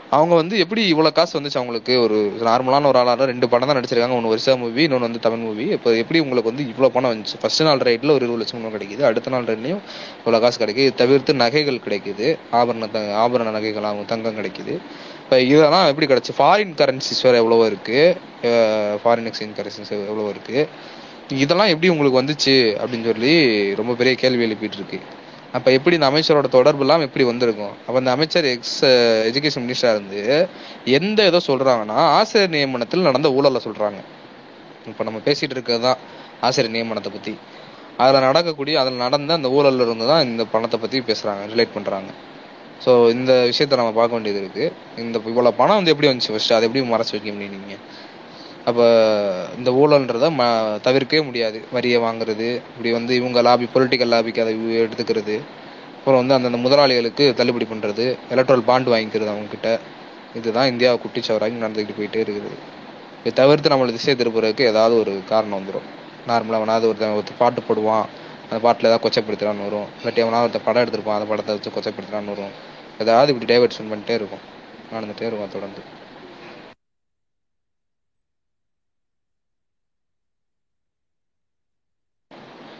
அவங்க 0.10 0.36
வந்து 0.36 0.58
எப்படி 0.60 0.93
இவ்வளோ 0.93 1.12
காசு 1.12 1.39
வந்துச்சு 1.39 1.58
அவங்களுக்கு? 1.58 2.01
ஒரு 2.01 2.16
நார்மலான 2.39 2.86
ஒரு 2.86 2.99
ஆளாக 2.99 3.26
ரெண்டு 3.26 3.49
படம் 3.49 3.68
தான் 3.68 3.78
நடிச்சிருக்காங்க. 3.78 4.16
ஒன்று 4.16 4.28
வருஷா 4.28 4.55
மூவி 4.55 4.82
இன்னொன்று 4.84 5.03
வந்து 5.03 5.20
தமிழ் 5.20 5.39
மூவி 5.39 5.66
இப்போ 5.66 5.95
எப்படி 5.95 6.20
உங்களுக்கு 6.20 6.53
வந்து 6.53 6.72
இவ்வளோ 6.72 6.89
பணம் 6.89 7.14
வந்துச்சு? 7.14 7.36
ஃபர்ஸ்ட் 7.41 7.64
நாள் 7.64 7.78
ரைட்டில் 7.78 8.12
ஒரு 8.12 8.26
இருபது 8.26 8.38
லட்சம் 8.38 8.74
கிடைக்குது. 8.74 9.01
அடுத்த 9.01 9.30
நாள் 9.30 9.43
ரைட்லயும் 9.43 9.80
இவ்வளோ 10.26 10.39
காசு 10.39 10.66
கிடைக்குது. 10.66 10.93
தவிர்த்து 10.93 11.34
நகைகள் 11.34 11.82
கிடைக்குது. 11.86 12.38
ஆபரண 12.51 12.91
த- 12.91 13.28
ஆபரண 13.28 13.51
நகைகள் 13.51 13.84
ஆகும் 13.84 14.05
தங்கம் 14.05 14.38
கிடைக்குது. 14.38 14.78
இப்போ 15.28 15.38
இதெல்லாம் 15.52 15.88
எப்படி 15.92 16.06
கிடச்சி? 16.10 16.34
ஃபாரின் 16.36 16.76
கரன்சிஸ் 16.80 17.24
வேறு 17.26 17.40
எவ்வளோ 17.42 17.56
இருக்குது 17.70 18.04
ஃபாரின் 19.02 19.26
எக்ஸ்சேஞ்ச் 19.30 19.58
கரன்சிஸ் 19.58 19.90
எவ்வளோ 19.96 20.26
இருக்குது 20.34 20.62
இதெல்லாம் 21.44 21.72
எப்படி 21.74 21.88
உங்களுக்கு 21.94 22.20
வந்துச்சு 22.20 22.54
அப்படின்னு 22.82 23.08
சொல்லி 23.10 23.34
ரொம்ப 23.80 23.94
பெரிய 24.02 24.14
கேள்வி 24.22 24.46
எழுப்பிட்டு 24.48 24.78
இருக்கு. 24.80 25.00
அப்போ 25.58 25.70
எப்படி 25.78 25.98
இந்த 25.98 26.08
அமைச்சரோட 26.12 26.50
தொடர்புலாம் 26.56 27.04
எப்படி 27.08 27.26
வந்திருக்கும்? 27.32 27.74
அப்போ 27.86 27.98
அந்த 28.02 28.14
அமைச்சர் 28.18 28.48
எக்ஸ் 28.54 28.80
எஜுகேஷன் 29.32 29.66
மினிஸ்டராக 29.66 29.96
இருந்து 29.96 30.22
எந்த 31.00 31.26
இதோ 31.32 31.42
சொல்கிறாங்கன்னா 31.50 31.98
ஆசிரியர் 32.20 32.56
நியமனத்தில் 32.56 33.06
நடந்த 33.10 33.34
ஊழலை 33.40 33.62
சொல்கிறாங்க 33.68 34.00
இப்போ 34.92 35.04
நம்ம 35.10 35.22
பேசிகிட்டு 35.28 35.58
இருக்கிறது 35.58 35.86
தான் 35.90 36.00
ஆசிரியர் 36.50 36.76
நியமனத்தை 36.78 37.14
பற்றி 37.18 37.36
அதில் 38.06 38.26
நடக்கக்கூடிய 38.30 38.78
அதில் 38.84 39.04
நடந்த 39.06 39.40
அந்த 39.40 39.52
ஊழலில் 39.58 39.86
இருந்து 39.88 40.08
தான் 40.14 40.26
இந்த 40.32 40.46
பணத்தை 40.56 40.80
பற்றி 40.86 41.04
பேசுகிறாங்க 41.12 41.46
ரிலேட் 41.54 41.76
பண்ணுறாங்க 41.78 42.12
ஸோ 42.84 42.92
இந்த 43.16 43.32
விஷயத்த 43.52 43.80
நம்ம 43.82 43.94
பார்க்க 44.00 44.18
வேண்டியது 44.18 44.40
இருக்கு. 44.44 44.66
இந்த 45.04 45.18
இவ்வளோ 45.32 45.52
பணம் 45.62 45.80
வந்து 45.80 45.94
எப்படி 45.94 46.10
வந்துச்சு 46.10 46.34
ஃபஸ்ட்டு 46.34 46.56
அதை 46.58 46.66
எப்படி 46.68 46.84
மறைச்சி 46.94 47.14
வைக்க 47.16 47.32
முடியும் 47.38 47.86
அப்போ 48.70 48.86
இந்த 49.58 49.70
ஊழல்ன்றத 49.82 50.30
ம 50.40 50.46
தவிர்க்கவே 50.86 51.22
முடியாது. 51.28 51.58
வரியை 51.76 52.00
வாங்குறது 52.06 52.48
இப்படி 52.72 52.90
வந்து 52.98 53.14
இவங்க 53.20 53.42
லாபி 53.48 53.68
பொலிட்டிக்கல் 53.76 54.12
லாபிக்கு 54.14 54.44
அதை 54.46 54.54
எடுத்துக்கிறது. 54.86 55.36
அப்புறம் 55.98 56.20
வந்து 56.22 56.36
அந்தந்த 56.38 56.60
முதலாளிகளுக்கு 56.66 57.26
தள்ளுபடி 57.40 57.66
பண்ணுறது 57.72 58.06
எலக்ட்ரல் 58.34 58.66
பாண்ட் 58.70 58.92
வாங்கிக்கிறது 58.94 59.32
அவங்கக்கிட்ட 59.34 59.70
இதுதான் 60.40 60.70
இந்தியா 60.74 60.90
குட்டிச்சவராகி 61.04 61.56
நடந்துக்கிட்டு 61.64 61.98
போயிட்டே 62.00 62.20
இருக்குது. 62.26 62.52
இதை 63.22 63.34
தவிர்த்து 63.42 63.72
நம்மளை 63.74 63.92
திசை 63.96 64.16
திருப்புறதுக்கு 64.20 64.70
ஏதாவது 64.72 64.96
ஒரு 65.04 65.14
காரணம் 65.32 65.58
வந்துடும் 65.60 65.88
நார்மலாக 66.30 66.60
அவனாவது 66.62 66.88
ஒருத்தன் 66.90 67.18
ஒருத்தர் 67.18 67.42
பாட்டு 67.42 67.62
போடுவான். 67.68 68.08
அந்த 68.48 68.60
பாட்டில் 68.66 68.90
ஏதாவது 68.90 69.04
கொச்சப்படுத்துறான்னு 69.06 69.68
வரும். 69.68 69.88
இல்லாட்டி 69.98 70.22
அவனாவது 70.26 70.48
ஒருத்தர் 70.48 70.68
படம் 70.68 70.84
எடுத்திருப்பான். 70.84 71.18
அந்த 71.20 71.28
படத்தை 71.32 71.54
வச்சு 71.56 71.76
கொச்சப்படுத்துறான்னு 71.78 72.34
வரும். 72.36 72.54
ஏதாவது 73.00 73.32
இப்படி 73.34 73.50
டைவர்ஷன் 73.52 73.91
பண்ணிட்டே 73.91 74.16
இருக்கும். 74.16 74.45
நடந்துட்டே 74.91 75.28
இருக்கும் 75.28 75.50
தொடர்ந்து. 75.50 75.82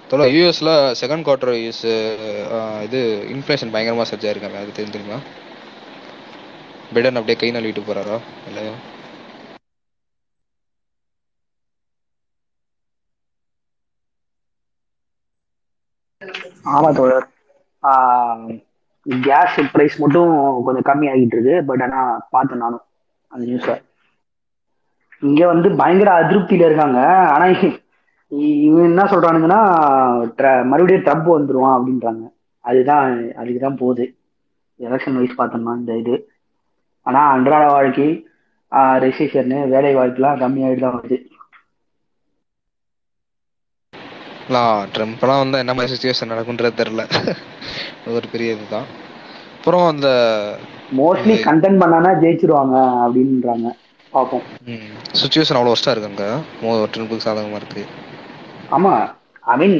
தொலை 0.10 0.26
யூஎஸ்ல 0.34 0.70
செகண்ட் 1.02 1.26
குவார்டர் 1.26 1.54
யூஎஸ் 1.56 1.84
இது 2.86 3.00
இன்ஃப்ளேஷன் 3.34 3.74
பயங்கரமா 3.74 4.06
சர்ஜ் 4.12 4.28
ஆயிருக்காங்க. 4.28 4.60
அது 4.60 4.78
தெரிஞ்சுக்கலாம் 4.80 5.26
பிடன் 6.94 7.18
அப்படியே 7.20 7.38
கை 7.40 7.50
நழுவிட்டு 7.52 7.82
போறாரா? 7.84 8.18
இல்லையா? 8.48 8.76
ஆமா 16.74 16.92
தோழர். 16.92 17.28
கேஸ் 19.08 19.60
ப்ரைஸ் 19.74 20.00
மட்டும் 20.00 20.64
கொஞ்சம் 20.66 20.88
கம்மி 20.90 21.06
ஆகிட்டு 21.06 21.36
இருக்கு 21.36 21.64
பட் 21.68 21.82
ஆனால் 21.82 22.22
பார்த்தேன் 22.30 22.58
நானும் 22.58 22.82
அந்த 23.28 23.46
நியூஸை 23.46 23.86
இங்கே 25.22 25.46
வந்து 25.46 25.76
பயங்கர 25.76 26.10
அதிருப்தியில 26.24 26.66
இருக்காங்க. 26.66 27.00
ஆனால் 27.30 27.52
இ- 27.52 28.62
இவன் 28.62 28.84
என்ன 28.84 29.04
சொல்றானுங்கன்னா 29.04 29.60
ட்ர- 30.38 30.66
மறுபடியும் 30.66 31.04
ட்ரம்ப் 31.04 31.34
வந்துருவான் 31.34 31.78
அப்படின்றாங்க. 31.78 32.24
அதுதான் 32.60 33.34
அதுக்கு 33.36 33.60
தான் 33.60 33.78
போகுது. 33.78 34.06
எலெக்ஷன் 34.80 35.18
வைஸ் 35.18 35.40
பார்த்தோம்னா 35.42 35.76
இந்த 35.78 35.98
இது. 35.98 36.32
ஆனால் 37.02 37.32
அன்றாட 37.38 37.66
வாழ்க்கை 37.72 38.28
ரெஜிஸ்ட்ரேஷன் 38.72 39.70
வேலை 39.70 39.96
வாய்ப்புலாம் 39.96 40.40
கம்மியாகிட்டு 40.44 40.80
தான் 40.80 41.00
வருது 41.00 41.18
நான் 41.28 41.46
ட்ரம்ப்லாம் 44.50 45.42
வந்தா 45.42 45.58
என்ன 45.58 45.74
மாதிரி 45.74 45.94
சுச்சுவேஷன் 45.94 46.32
நடக்குன்றது 46.32 46.80
தெரியல. 46.82 47.04
அது 48.02 48.16
ஒரு 48.16 48.28
பெரிய 48.32 48.56
இதுதான். 48.56 48.88
அப்புறம் 49.58 49.86
அந்த 49.88 50.08
மோஸ்ட்லி 50.98 51.36
கண்டென்ட் 51.48 51.82
பண்ணானா 51.82 52.12
ஜெயிச்சிருவாங்க 52.22 52.76
அப்படின்றாங்க. 53.06 53.68
பார்ப்போம் 54.14 54.46
சுச்சுவேஷன் 55.22 55.58
அவ்வளோ 55.58 55.74
ஒஸ்டா 55.76 55.94
இருக்கு 55.94 56.12
அங்க? 56.12 56.26
ட்ரம்ப்புக்கு 56.94 57.28
சாதகமா 57.28 57.60
இருக்கு. 57.62 57.84
ஆமா. 58.76 58.94
ஐ 59.44 59.56
மீன் 59.60 59.76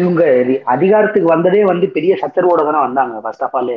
இவங்க 0.00 0.22
அதிகாரத்துக்கு 0.74 1.28
வந்ததே 1.34 1.64
வந்து 1.64 1.86
பெரிய 1.96 2.12
சச்சரவோட 2.22 2.62
தானே 2.68 2.80
வந்தாங்க 2.86 3.20
ஃபர்ஸ்ட் 3.24 3.44
ஆஃப் 3.46 3.56
ஆல் 3.58 3.74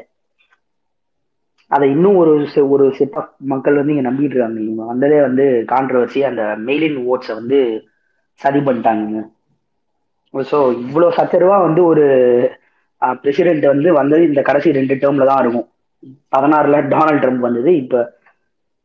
அதை 1.71 1.85
இன்னும் 1.89 2.17
ஒரு 2.21 2.31
ஒரு 2.73 2.85
செட் 2.97 3.15
ஆஃப் 3.15 3.31
மக்கள் 3.51 3.79
வந்து 3.79 3.93
இங்க 3.93 4.05
நம்பிட்டு 4.09 4.35
இருக்காங்க. 4.35 4.59
இவங்க 4.65 4.83
வந்ததே 4.91 5.19
வந்து 5.27 5.45
கான்ட்ரவர்சி 5.71 6.19
அந்த 6.29 6.43
மெயிலின் 6.67 6.99
ஓட்ஸை 7.11 7.33
வந்து 7.33 7.59
சதி 8.41 8.59
பண்ணிட்டாங்க 8.59 9.21
ஸோ 10.35 10.57
இவ்வளவு 10.83 11.15
சச்சரவா 11.17 11.57
வந்து 11.65 11.81
ஒரு 11.91 12.05
பிரசிடென்ட் 13.21 13.65
வந்து 13.71 13.89
வந்தது 13.99 14.23
இந்த 14.29 14.41
கடைசி 14.49 14.77
ரெண்டு 14.77 14.95
டேர்ம்ல 15.01 15.27
தான் 15.29 15.41
இருக்கும். 15.43 15.67
பதினாறுல 16.33 16.79
டொனால்ட் 16.91 17.21
ட்ரம்ப் 17.23 17.47
வந்தது 17.47 17.71
இப்ப 17.81 18.03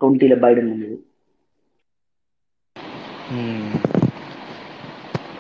டுவெண்ட்டில 0.00 0.36
பைடன் 0.44 0.70
வந்தது. 0.72 0.96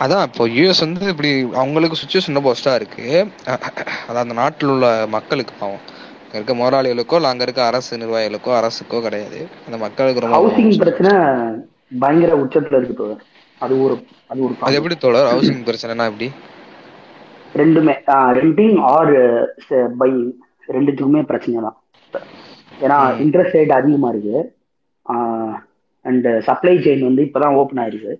அதான் 0.04 0.26
இப்போ 0.28 0.42
யூஎஸ் 0.56 0.82
வந்து 0.84 1.10
இப்படி 1.12 1.30
அவங்களுக்கு 1.60 2.00
சுச்சுவேஷன் 2.00 2.38
ரொம்ப 2.38 2.52
ஒஸ்டா 2.52 2.72
இருக்கு. 2.78 3.06
அதான் 4.08 4.24
அந்த 4.24 4.36
நாட்டில் 4.42 4.72
உள்ள 4.74 4.86
மக்களுக்கு 5.16 5.54
பாவம். 5.62 5.82
அங்க 6.22 6.38
இருக்க 6.38 6.54
முதலாளிகளுக்கோ 6.60 7.18
இல்ல 7.18 7.32
அங்க 7.32 7.44
இருக்க 7.46 7.62
அரசு 7.70 8.00
நிர்வாகிகளுக்கோ 8.02 8.52
அரசுக்கோ 8.60 9.00
கிடையாது. 9.06 9.38
அந்த 9.66 9.78
மக்களுக்கு 9.84 10.24
ரொம்ப 10.26 10.38
ஹவுசிங் 10.38 10.72
பிரச்சனை 10.82 11.12
பயங்கர 12.02 12.32
உச்சத்துல 12.44 12.80
இருக்கு 12.80 13.08
அது 13.60 13.74
ஒரு 13.84 13.94
அது 14.32 14.40
ஒரு 14.46 14.54
அது. 14.60 14.76
எப்படி 14.78 14.96
தோழர்? 15.04 15.30
ஹவுசிங் 15.32 15.66
பிரச்சனைனா 15.68 16.06
எப்படி? 16.12 16.28
ரெண்டுமே 17.60 17.94
ரெண்டிங் 18.38 18.78
ஆர் 18.94 19.12
பை 20.00 20.10
ரெண்டுத்துக்குமே 20.68 21.22
பிரச்சனை 21.30 21.62
தான் 21.66 21.78
ஏன்னா. 22.84 22.98
இன்ட்ரெஸ்ட் 23.24 23.56
ரேட் 23.58 23.78
அதிகமா 23.78 24.10
இருக்கு. 24.12 24.38
அண்ட் 26.04 26.28
சப்ளை 26.48 26.74
செயின் 26.84 27.06
வந்து 27.08 27.24
இப்பதான் 27.28 27.58
ஓப்பன் 27.60 27.80
ஆயிருக்கு. 27.82 28.12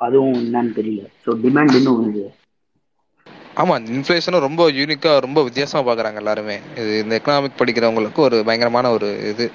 அதுவும் 0.00 0.38
என்னன்னு 0.42 0.72
தெரியல. 0.78 1.02
ஸோ 1.24 1.30
டிமாண்ட் 1.44 1.78
இன்னும் 1.80 2.02
இருக்கு. 2.04 2.26
ஆமா 3.62 3.74
இன்ஃபிளேஷனும் 3.94 4.44
ரொம்ப 4.46 4.62
யூனிக்கா 4.78 5.12
ரொம்ப 5.24 5.38
வித்தியாசமா 5.46 5.80
பாக்குறாங்க 5.88 6.20
எல்லாருமே. 6.22 6.56
இது 6.80 6.90
இந்த 7.04 7.12
எக்கனாமிக் 7.18 7.58
படிக்கிறவங்களுக்கு 7.60 8.20
ஒரு 8.28 8.36
பயங்கரமான 8.48 8.90
ஒரு 8.96 9.08
இது. 9.32 9.46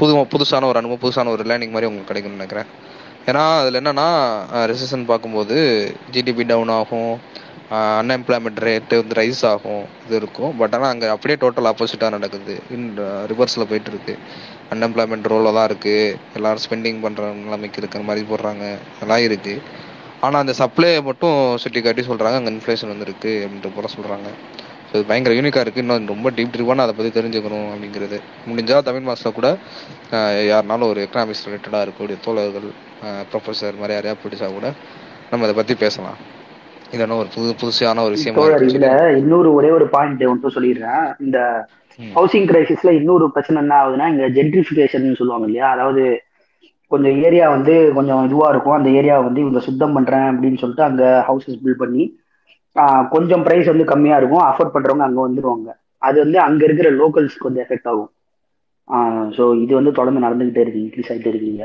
புது 0.00 0.12
புதுசான 0.34 0.68
ஒரு 0.70 0.78
அனுபவம் 0.80 1.02
புதுசான 1.04 1.32
ஒரு 1.34 1.44
லேர்னிங் 1.50 1.74
மாதிரி 1.74 1.88
உங்களுக்கு 1.90 2.10
கிடைக்கும்னு 2.10 2.38
நினைக்கிறேன். 2.38 2.68
ஏன்னா 3.30 3.42
அதில் 3.60 3.78
என்னன்னா 3.80 4.08
ரெசிஷன் 4.70 5.08
பார்க்கும்போது 5.10 5.56
ஜிடிபி 6.14 6.44
டவுன் 6.50 6.72
ஆகும். 6.80 7.12
அன்எம்ப்ளாய்மெண்ட் 8.00 8.60
ரேட்டு 8.66 8.98
வந்து 9.00 9.16
ரைஸ் 9.18 9.42
ஆகும். 9.50 9.82
இது 10.04 10.14
இருக்கும். 10.20 10.52
பட் 10.60 10.74
ஆனால் 10.76 10.92
அங்கே 10.92 11.08
அப்படியே 11.14 11.38
டோட்டல் 11.42 11.68
ஆப்போசிட்டாக 11.70 12.14
நடக்குது. 12.16 12.54
இன் 12.76 12.86
ரிவர்ஸில் 13.32 13.68
போயிட்டு 13.70 13.90
இருக்கு. 13.92 14.14
அன்எம்ப்ளாய்மெண்ட் 14.74 15.28
ரோலில் 15.32 15.56
தான் 15.58 15.68
இருக்குது 15.70 16.14
எல்லாரும் 16.38 16.64
ஸ்பெண்டிங் 16.66 17.02
பண்ணுற 17.04 17.28
நிலைமைக்கு 17.42 17.80
இருக்கிற 17.82 18.02
மாதிரி 18.10 18.24
போடுறாங்க. 18.30 18.64
அதெல்லாம் 18.96 19.24
இருக்கு. 19.28 19.56
ஆனால் 20.26 20.42
அந்த 20.44 20.54
சப்ளையை 20.62 21.00
மட்டும் 21.08 21.36
சுட்டி 21.64 21.80
காட்டி 21.82 22.04
சொல்கிறாங்க 22.10 22.38
அங்கே 22.40 22.52
இன்ஃப்ளேஷன் 22.54 22.92
வந்துருக்கு 22.94 23.32
அப்படின்ற 23.44 23.70
போல 23.76 23.88
சொல்கிறாங்க 23.96 24.30
ஸோ 24.88 24.94
இது 24.96 25.08
பயங்கர 25.08 25.32
யூனிக்கா 25.38 25.62
இருக்கு. 25.64 25.82
இன்னும் 25.84 26.10
ரொம்ப 26.12 26.28
டீப் 26.36 26.52
ட்ரிவான 26.54 26.84
அதை 26.84 26.92
பத்தி 26.98 27.10
தெரிஞ்சுக்கணும் 27.16 27.68
அப்படிங்கிறது. 27.72 28.18
முடிஞ்சா 28.48 28.76
தமிழ் 28.86 29.08
மாசத்துல 29.08 29.32
கூட 29.38 29.48
யாருனாலும் 30.50 30.90
ஒரு 30.92 31.00
எக்கனாமிக்ஸ் 31.06 31.44
ரிலேட்டடா 31.46 31.80
இருக்கக்கூடிய 31.84 32.18
தோழர்கள் 32.26 32.68
ப்ரொஃபசர் 33.32 33.80
மாதிரி 33.80 33.96
யாரையா 33.96 34.14
பிடிச்சா 34.22 34.48
கூட 34.56 34.68
நம்ம 35.30 35.44
அதை 35.46 35.54
பத்தி 35.58 35.74
பேசலாம். 35.84 36.18
இதெல்லாம் 36.94 37.20
ஒரு 37.22 37.30
புது 37.34 37.50
புதுசான 37.62 38.02
ஒரு 38.06 38.14
விஷயமா 38.16 38.44
இதுல 38.68 38.90
இன்னொரு 39.22 39.48
ஒரே 39.58 39.70
ஒரு 39.78 39.86
பாயிண்ட் 39.94 40.22
மட்டும் 40.30 40.54
சொல்லிடுறேன். 40.56 41.04
இந்த. 41.24 41.38
ஹவுசிங் 42.16 42.48
கிரைசிஸ்ல 42.50 42.90
இன்னொரு 42.98 43.24
பிரச்சனை 43.34 43.58
என்ன 43.62 43.74
ஆகுதுன்னா 43.80 44.06
இங்க 44.12 44.26
ஜென்ட்ரிஃபிகேஷன் 44.36 45.06
சொல்லுவாங்க 45.20 45.46
இல்லையா? 45.48 45.68
அதாவது 45.74 46.02
கொஞ்சம் 46.92 47.16
ஏரியா 47.26 47.46
வந்து 47.54 47.74
கொஞ்சம் 47.96 48.22
இதுவா 48.28 48.48
இருக்கும். 48.52 48.76
அந்த 48.76 48.88
ஏரியா 48.98 49.16
வந்து 49.26 49.40
இவங்க 49.44 49.60
சுத்தம் 49.68 49.96
பண்றேன் 49.96 50.26
அப்படின்னு 50.30 50.60
சொல்லிட்டு 50.62 50.86
அங்க 50.88 51.02
ஹவுசஸ் 51.28 51.60
பில்ட் 51.64 51.82
பண்ணி 51.82 52.04
கொஞ்சம் 53.12 53.44
பிரைஸ் 53.44 53.70
வந்து 53.70 53.84
கம்மியா 53.86 54.16
இருக்கும். 54.18 54.44
அஃபோர்ட் 54.48 54.74
பண்றவங்க 54.74 55.06
அங்க 55.06 55.20
வந்துருவாங்க. 55.24 55.68
அது 56.02 56.16
வந்து 56.24 56.38
அங்க 56.42 56.62
இருக்கிற 56.66 56.88
லோக்கல்ஸ்க்கு 56.98 57.48
வந்து 57.48 57.62
எஃபெக்ட் 57.64 57.90
ஆகும். 57.90 58.10
ஸோ 59.36 59.44
இது 59.62 59.72
வந்து 59.74 59.92
தொடர்ந்து 59.94 60.24
நடந்துகிட்டே 60.26 60.62
இருக்கு. 60.64 60.84
இன்க்ரீஸ் 60.84 61.10
ஆகிட்டே 61.12 61.32
இருக்கீங்க 61.32 61.64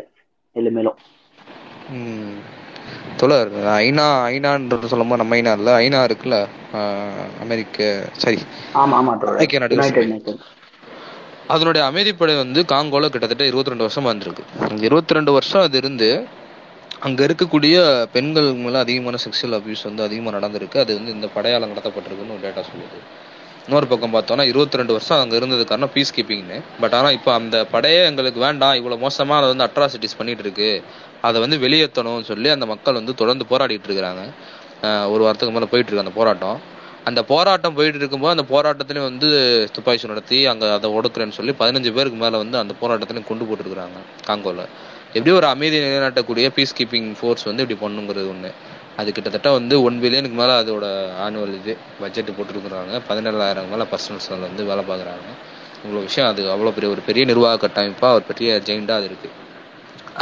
மேலும் 0.56 0.78
மேலும் 0.78 0.98
ம். 1.96 2.38
தோழர் 3.20 3.52
ஐநா 3.78 4.06
ஐநான்றது 4.30 4.92
சொல்லும்போது 4.92 5.22
நம்ம 5.22 5.38
ஐநா 5.38 5.54
இல்ல. 5.60 5.72
ஐநா 5.82 6.00
இருக்குல்ல? 6.08 6.38
அமெரிக்க 7.44 7.78
சரி. 8.24 8.40
ஆமா 8.80 8.98
ஆமா 9.00 9.14
ஐக்கிய 9.42 9.60
நாடுகள் 9.60 10.40
அதனுடைய 11.54 11.84
அமைதிப்படை 11.90 12.34
வந்து 12.38 12.60
காங்கோல 12.70 13.10
கிட்டத்தட்ட 13.10 13.46
22 13.48 13.86
வருஷமா 13.86 14.12
இருந்திருக்கு. 14.12 14.44
இருபத்தி 14.88 15.18
ரெண்டு 15.18 15.32
வருஷம் 15.38 15.64
அது 15.64 15.78
இருந்து 15.82 16.10
அங்க 17.08 17.20
இருக்கக்கூடிய 17.28 17.76
பெண்கள் 18.14 18.48
மேல 18.64 18.82
அதிகமான 18.84 19.16
செக்ஷுவல் 19.24 19.56
அபியூஸ் 19.58 19.82
வந்து 19.88 20.04
அதிகமாக 20.06 20.34
நடந்திருக்கு. 20.36 20.78
அது 20.84 20.92
வந்து 20.98 21.12
இந்த 21.16 21.28
படையாளம் 21.34 21.72
நடத்தப்பட்டிருக்குன்னு 21.72 22.36
ஒரு 22.36 22.44
டேட்டா 22.46 22.62
சொல்லுது. 22.70 23.00
இன்னொரு 23.66 23.88
பக்கம் 23.92 24.14
பார்த்தோம்னா 24.16 24.46
இருபத்தி 24.52 24.80
ரெண்டு 24.80 24.94
வருஷம் 24.96 25.22
அங்கே 25.24 25.36
இருந்தது 25.40 25.64
காரணம் 25.72 25.92
பீஸ் 25.96 26.14
கீப்பிங்னு 26.16 26.58
பட் 26.82 26.96
ஆனால் 26.98 27.16
இப்போ 27.18 27.32
அந்த 27.40 27.58
படையே 27.74 28.00
எங்களுக்கு 28.12 28.40
வேண்டாம். 28.46 28.76
இவ்வளோ 28.80 28.98
மோசமாக 29.04 29.40
அதை 29.42 29.50
வந்து 29.54 29.66
அட்ராசிட்டிஸ் 29.68 30.18
பண்ணிட்டு 30.20 30.46
இருக்கு. 30.46 30.70
அதை 31.28 31.38
வந்து 31.46 31.58
வெளியேற்றணும்னு 31.66 32.30
சொல்லி 32.32 32.50
அந்த 32.56 32.68
மக்கள் 32.74 33.00
வந்து 33.02 33.16
தொடர்ந்து 33.24 33.48
போராடிட்டு 33.52 33.90
இருக்கிறாங்க. 33.90 34.24
ஒரு 35.14 35.22
வாரத்துக்கு 35.26 35.56
மேலே 35.58 35.70
போயிட்டு 35.74 35.90
இருக்கு 35.90 36.06
அந்த 36.06 36.16
போராட்டம். 36.22 36.58
அந்த 37.10 37.22
போராட்டம் 37.34 37.78
போயிட்டு 37.78 38.00
இருக்கும்போது 38.02 38.36
அந்த 38.36 38.48
போராட்டத்திலையும் 38.54 39.10
வந்து 39.12 39.30
துப்பாக்கி 39.76 40.14
நடத்தி 40.14 40.38
அங்கே 40.54 40.68
அதை 40.78 40.90
ஒடுக்குறேன்னு 40.98 41.38
சொல்லி 41.40 41.54
பதினஞ்சு 41.62 41.90
பேருக்கு 42.00 42.20
மேலே 42.26 42.38
வந்து 42.44 42.58
அந்த 42.64 42.74
போராட்டத்திலையும் 42.82 43.30
கொண்டு 43.32 43.48
போட்டுருக்குறாங்க 43.50 44.00
காங்கோவில் 44.30 44.66
எப்படி 45.18 45.32
ஒரு 45.40 45.48
அமைதி 45.54 45.78
நிலைநாட்டக்கூடிய 45.84 46.46
பீஸ் 46.56 46.76
கீப்பிங் 46.78 47.10
ஃபோர்ஸ் 47.18 47.48
வந்து 47.50 47.64
இப்படி 47.66 47.78
பண்ணுங்கிறது 47.84 48.30
ஒன்று 48.34 48.50
அது 49.00 49.10
கிட்டத்தட்ட 49.16 49.50
வந்து 49.58 49.76
ஒன் 49.88 49.98
பில்லியனுக்கு 50.04 50.38
மேலே 50.40 50.54
அதோட 50.62 50.86
ஆனுவல் 51.26 51.54
இது 51.60 51.74
பட்ஜெட் 52.02 52.32
போட்டுருக்குறாங்க. 52.38 53.00
பதினேழாயிரம் 53.10 53.70
மேலே 53.74 53.86
பர்சனல்ஸ் 53.94 54.30
வந்து 54.48 54.64
வேலை 54.70 54.84
பார்க்குறாங்க. 54.90 55.30
இவ்வளோ 55.86 56.02
விஷயம் 56.08 56.30
அது 56.32 56.42
அவ்வளோ 56.56 56.72
பெரிய 56.76 56.90
ஒரு 56.96 57.02
பெரிய 57.08 57.24
நிர்வாக 57.32 57.58
கட்டமைப்பாக 57.64 58.18
ஒரு 58.18 58.26
பெரிய 58.32 58.50
ஜெயிண்டாக 58.68 59.00
அது 59.02 59.08
இருக்குது 59.12 59.40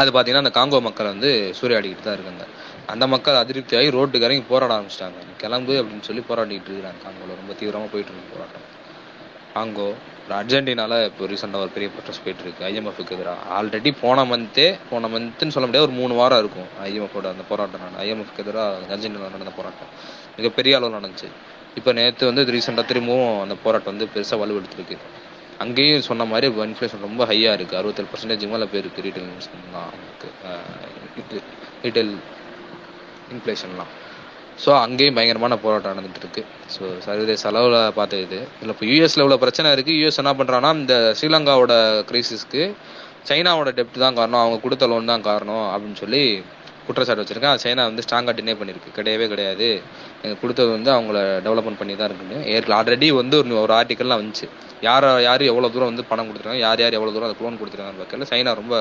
அது 0.01 0.09
பார்த்தீங்கன்னா 0.11 0.43
அந்த 0.45 0.53
காங்கோ 0.59 0.79
மக்கள் 0.87 1.11
வந்து 1.13 1.29
சூறையாடிக்கிட்டு 1.59 2.05
தான் 2.05 2.17
இருக்காங்க. 2.17 2.43
அந்த 2.93 3.05
மக்கள் 3.13 3.41
அதிருப்தியாகி 3.41 3.89
ரோட்டுக்கு 3.97 4.27
இறங்கி 4.27 4.43
போராட 4.51 4.71
ஆரம்பிச்சிட்டாங்க. 4.77 5.19
கிளம்பு 5.41 5.73
அப்படின்னு 5.81 6.05
சொல்லி 6.09 6.23
போராடிக்கிட்டு 6.29 6.69
இருக்கிறாங்க. 6.71 6.99
காங்கோல 7.05 7.35
ரொம்ப 7.41 7.53
தீவிரமாக 7.59 7.89
போயிட்டு 7.93 8.11
இருக்கு 8.13 8.33
போராட்டம். 8.35 8.65
காங்கோ 9.55 9.89
அர்ஜென்டினால 10.39 10.93
இப்போ 11.09 11.25
ரீசெண்டாக 11.31 11.65
ஒரு 11.65 11.71
பெரிய 11.75 11.89
ப்ரொட்டஸ்ட் 11.93 12.23
போயிட்டு 12.25 12.43
இருக்கு. 12.45 12.65
ஐஎம்எஃப்க்கு 12.69 13.15
எதிராக. 13.17 13.39
ஆல்ரெடி 13.57 13.91
போன 14.01 14.25
மந்த்தே 14.31 14.67
போன 14.89 15.09
மந்த்னு 15.13 15.53
சொல்ல 15.55 15.67
முடியாது 15.67 15.87
ஒரு 15.87 15.95
மூணு 15.99 16.13
வாரம் 16.19 16.41
இருக்கும் 16.43 16.69
ஐஎம்எஃபோட 16.87 17.27
அந்த 17.33 17.45
போராட்டம் 17.51 17.83
நடந்த 17.83 18.03
ஐஎம்எஃப்க்கு 18.05 18.43
எதிராக 18.45 18.95
அர்ஜென்டினா 18.95 19.31
நடந்த 19.37 19.53
போராட்டம். 19.59 19.91
மிகப்பெரிய 20.37 20.77
அளவில் 20.79 20.97
நடந்துச்சு. 20.97 21.29
இப்போ 21.79 21.91
நேற்று 21.99 22.29
வந்து 22.29 22.43
ரீசெண்டாக 22.55 22.85
திரும்பவும் 22.91 23.35
அந்த 23.43 23.57
போராட்டம் 23.65 23.93
வந்து 23.93 24.07
பெருசாக 24.15 24.41
வலுவெடுத்துருக்கு. 24.43 24.97
அங்கேயும் 25.63 26.07
சொன்ன 26.09 26.25
மாதிரி 26.25 26.47
இன்ஃப்ளேஷன் 26.69 27.05
ரொம்ப 27.07 27.25
ஹையாக 27.31 27.57
இருக்குது 27.57 27.79
அறுபத்தேழு 27.79 28.11
பர்சன்டேஜ் 28.13 28.45
மேலே 28.53 28.67
போயிருக்கு 28.73 29.05
ரீட்டைல் 29.07 29.27
இன்வெஸ்ட்மெண்ட்லாம் 29.31 29.91
ரீட்டைல் 31.83 32.13
இன்ஃப்ளேஷன்லாம் 33.35 33.91
ஸோ 34.63 34.71
அங்கேயும் 34.85 35.17
பயங்கரமான 35.17 35.57
போராட்டம் 35.65 35.93
நடந்துட்டு 35.93 36.21
இருக்கு 36.23 36.41
ஸோ 36.75 36.83
சர்வதேச 37.05 37.43
அளவில் 37.51 37.79
பார்த்து 37.99 38.17
இது. 38.25 38.39
இல்லை 38.61 38.73
இப்போ 38.75 38.85
யூஎஸ்ல 38.91 39.23
இவ்வளோ 39.23 39.39
பிரச்சனை 39.43 39.69
இருக்கு. 39.75 39.93
யூஎஸ் 39.99 40.21
என்ன 40.23 40.33
பண்ணுறான்னா 40.39 40.71
இந்த 40.81 40.95
ஸ்ரீலங்காவோட 41.19 41.75
கிரைசிஸ்க்கு 42.09 42.63
சைனாவோட 43.29 43.69
டெப்ட் 43.77 44.03
தான் 44.05 44.17
காரணம். 44.19 44.41
அவங்க 44.43 44.59
கொடுத்த 44.65 44.89
லோன் 44.91 45.11
தான் 45.13 45.27
காரணம் 45.29 45.65
அப்படின்னு 45.73 46.01
சொல்லி 46.03 46.23
குற்றச்சாட்டு 46.85 47.23
வச்சிருக்கேன் 47.23 47.59
சைனா 47.63 47.83
வந்து 47.89 48.03
ஸ்ட்ராங்காக 48.05 48.33
டினே 48.37 48.53
பண்ணியிருக்கு. 48.59 48.95
கிடையவே 48.97 49.25
கிடையாது. 49.33 49.67
எனக்கு 50.23 50.41
கொடுத்தது 50.43 50.69
வந்து 50.77 50.91
அவங்கள 50.95 51.19
டெவலப்மெண்ட் 51.45 51.79
பண்ணி 51.81 51.93
தான் 51.99 52.09
இருக்குன்னு. 52.09 52.39
ஏற்கனவே 52.53 52.77
ஆல்ரெடி 52.79 53.09
வந்து 53.21 53.35
ஒரு 53.41 53.57
ஒரு 53.65 53.73
ஆர்டிக்கல்லாம் 53.79 54.21
வந்துச்சு. 54.21 54.47
யார் 54.87 55.05
யார் 55.25 55.43
எவ்வளோ 55.51 55.67
தூரம் 55.73 55.91
வந்து 55.91 56.03
பணம் 56.11 56.27
கொடுத்துருக்காங்க 56.27 56.63
யார் 56.67 56.81
யார் 56.83 56.97
எவ்வளோ 56.99 57.11
தூரம் 57.15 57.27
அதுக்கு 57.27 57.45
லோன் 57.45 57.59
கொடுத்துருக்காங்க 57.61 58.01
பார்க்கல. 58.01 58.27
சைனா 58.31 58.53
ரொம்ப 58.61 58.75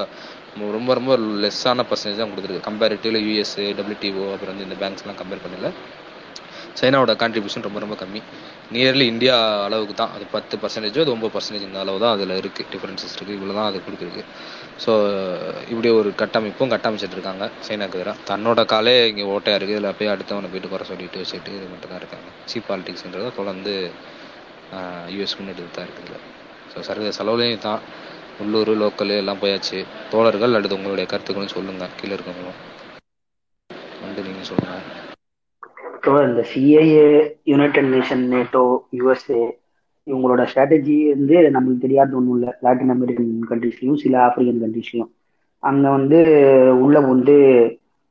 ரொம்ப 0.76 0.94
ரொம்ப 0.98 1.12
லெஸ்ஸான 1.42 1.84
பர்சன்டேஜ் 1.88 2.20
தான் 2.20 2.30
கொடுத்துருக்கு. 2.32 2.66
கம்பேரிட்டிவ்ல 2.68 3.18
யூஎஸ் 3.26 3.57
டபிள்யூடிஓ 3.78 4.24
அப்புறம் 4.34 4.53
வந்து 4.55 4.66
இந்த 4.68 4.76
பேங்க்ஸ்லாம் 4.82 5.18
கம்பேர் 5.20 5.44
பண்ணல. 5.44 5.70
சைனாவோட 6.78 7.12
கான்ட்ரிபியூஷன் 7.20 7.64
ரொம்ப 7.66 7.78
ரொம்ப 7.84 7.94
கம்மி. 8.01 8.20
நியர்லி 8.74 9.05
இந்தியா 9.12 9.34
அளவுக்கு 9.66 9.94
தான். 10.01 10.12
அது 10.16 10.24
பத்து 10.34 10.55
பர்சன்டேஜோ 10.62 11.03
அது 11.05 11.12
ஒம்பது 11.14 11.32
பர்சன்டேஜ் 11.34 11.64
இந்த 11.68 11.78
அளவு 11.84 11.98
தான் 12.05 12.14
அதில் 12.16 12.34
இருக்குது 12.40 12.68
டிஃப்ரென்சஸ் 12.72 13.14
இருக்குது 13.16 13.36
இவ்வளோ 13.38 13.55
தான் 13.59 13.68
அது 13.70 13.78
கொடுத்துருக்கு. 13.86 14.22
ஸோ 14.84 14.92
இப்படி 15.72 15.88
ஒரு 16.01 16.11
கட்டமைப்பும் 16.20 16.72
கட்டமைச்சிட்டு 16.74 17.16
இருக்காங்க 17.18 17.46
சைனாக்கு 17.68 17.98
எதிராக 18.01 18.24
தன்னோட 18.30 18.62
காலே 18.72 18.94
இங்கே 19.11 19.26
ஓட்டையாக 19.34 19.59
இருக்குது 19.61 19.78
இதில் 19.78 19.96
போய் 20.01 20.12
அடுத்தவனை 20.14 20.51
போயிட்டு 20.53 20.72
குறை 20.74 20.86
சொல்லிட்டு 20.90 21.22
வச்சுட்டு 21.22 21.53
இது 21.59 21.66
மட்டும் 21.72 21.92
தான் 21.92 22.01
இருக்காங்க. 22.03 22.28
சீப் 22.53 22.68
பாலிடிக்ஸ்ன்றதை 22.70 23.30
தொடர்ந்து 23.40 23.74
யூஎஸ் 25.16 25.36
முன்னெடுத்து 25.40 25.76
தான் 25.78 25.88
இருக்குது. 25.88 26.20
ஸோ 26.72 26.86
சர்வதேச 26.88 27.18
அளவுலேயும் 27.24 27.66
தான் 27.68 27.82
உள்ளூர் 28.43 28.70
லோக்கல் 28.82 29.16
எல்லாம் 29.16 29.41
போயாச்சு. 29.43 29.78
தோழர்கள் 30.11 30.55
அல்லது 30.55 30.76
உங்களுடைய 30.76 31.07
கருத்துக்களும் 31.11 31.55
சொல்லுங்க. 31.55 31.88
கீழே 31.99 32.14
இருக்கவங்களும். 32.14 32.59
வந்து 34.03 34.22
நீங்க 34.26 34.43
சொல்லுங்க. 34.43 34.76
இந்த 36.28 36.43
CIA 36.53 37.07
united 37.45 37.91
nation 37.95 38.22
NATO 38.34 38.64
USA 38.99 39.41
இவங்களோட 40.07 40.43
ஸ்ட்ராட்டஜி 40.51 40.97
வந்து 41.11 41.36
நம்மளுக்கு 41.55 41.84
தெரியாத 41.86 42.16
ஒன்றும் 42.16 42.36
இல்லை. 42.36 42.53
லாட்டின் 42.61 42.88
அமெரிக்கன் 42.88 43.32
கண்ட்ரிஸ்லையும் 43.51 44.03
சில 44.05 44.14
ஆப்பிரிக்கன் 44.26 44.62
கண்ட்ரிஸ்லையும் 44.62 45.11
அங்கே 45.62 45.88
வந்து 45.88 46.18
உள்ள 46.84 47.01
வந்து 47.01 47.34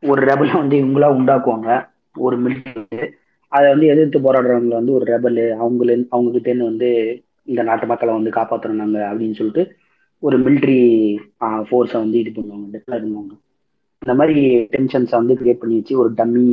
ஒரு 0.03 0.21
ரெபலை 0.25 0.53
வந்து 0.53 0.75
இவங்களா 0.83 1.07
உண்டாக்குவாங்க. 1.19 1.69
ஒரு 2.15 2.35
மிலிட்டரி 2.43 3.07
அதை 3.51 3.67
வந்து 3.69 3.87
எதிர்த்து 3.87 4.17
போராடுறவங்களை 4.19 4.75
வந்து 4.79 4.93
ஒரு 4.93 5.05
ரெபல் 5.13 5.39
அவங்கள 5.63 5.91
அவங்க 6.09 6.29
கிட்டேருந்து 6.33 6.69
வந்து 6.71 6.89
இந்த 7.43 7.61
நாட்டு 7.63 7.85
மக்களை 7.87 8.13
வந்து 8.13 8.31
காப்பாற்றணும் 8.31 8.81
நாங்கள் 8.81 9.07
அப்படின்னு 9.09 9.37
சொல்லிட்டு 9.39 9.63
ஒரு 10.23 10.37
மிலிட்ரி 10.45 10.79
ஃபோர்ஸை 11.67 11.97
வந்து 12.03 12.17
இது 12.21 12.31
பண்ணுவாங்க 12.35 12.67
டெக்ளேர் 12.75 13.03
பண்ணுவாங்க. 13.03 13.33
இந்த 14.01 14.13
மாதிரி 14.19 14.37
டென்ஷன்ஸை 14.75 15.15
வந்து 15.21 15.37
கிரியேட் 15.39 15.61
பண்ணி 15.61 15.79
வச்சு 15.79 15.95
ஒரு 16.03 16.09
dummy 16.19 16.47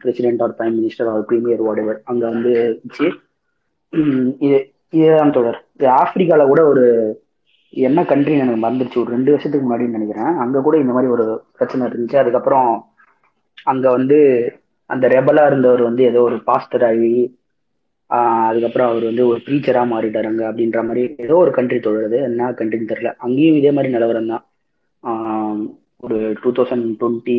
president 0.00 0.42
or 0.44 0.56
prime 0.58 0.76
minister 0.78 1.10
or 1.12 1.28
premier 1.28 1.62
whatever 1.66 1.98
அங்கே 2.10 2.26
வந்து 2.34 2.52
வச்சு 2.82 3.06
இது 4.46 4.58
இதுதான் 4.96 5.36
தொடர். 5.36 5.58
இது 5.78 5.86
ஆப்பிரிக்காவில் 6.00 6.50
கூட 6.52 6.62
ஒரு 6.72 6.84
என்ன 7.86 8.02
கண்ட்ரி 8.10 8.34
எனக்கு 8.42 8.62
மறந்துருச்சு 8.64 9.00
ஒரு 9.02 9.10
ரெண்டு 9.14 9.32
வருஷத்துக்கு 9.32 9.64
முன்னாடின்னு 9.66 9.96
நினைக்கிறேன். 9.98 10.32
அங்கே 10.42 10.60
கூட 10.66 10.76
இந்த 10.82 10.92
மாதிரி 10.96 11.12
ஒரு 11.16 11.26
பிரச்சனை 11.56 11.88
இருந்துச்சு. 11.88 12.16
அதுக்கப்புறம் 12.22 12.70
அங்கே 13.72 13.88
வந்து 13.96 14.18
அந்த 14.90 15.06
ரெபலாக 15.14 15.50
இருந்தவர் 15.50 15.82
வந்து 15.88 16.02
ஏதோ 16.10 16.20
ஒரு 16.28 16.36
பாஸ்டர் 16.48 16.84
ஆகி 16.90 17.12
அதுக்கப்புறம் 18.10 18.88
அவர் 18.90 19.04
வந்து 19.08 19.24
ஒரு 19.30 19.40
ப்ரீச்சராக 19.46 19.90
மாறிட்டார் 19.92 20.28
அங்கே 20.30 20.44
அப்படின்ற 20.50 20.80
மாதிரி 20.88 21.02
ஏதோ 21.24 21.34
ஒரு 21.44 21.50
கண்ட்ரி 21.58 21.78
தொழுறது 21.86 22.18
என்ன 22.28 22.50
கண்ட்ரின்னு 22.60 22.90
தெரில 22.92 23.10
அங்கேயும் 23.26 23.58
இதே 23.60 23.72
மாதிரி 23.76 23.94
நிலவரம் 23.96 24.30
தான். 24.32 24.44
ஒரு 26.06 26.18
டூ 26.42 26.50
தௌசண்ட் 26.58 26.86
டுவெண்ட்டி 27.00 27.36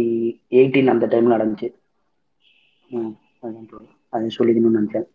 எயிட்டீன் 0.59 0.93
அந்த 0.93 1.05
டைம் 1.13 1.33
நடந்துச்சு. 1.35 1.69
அது 4.15 4.35
சொல்லிக்கணும்னு 4.37 4.79
நினைச்சேன். 4.79 5.07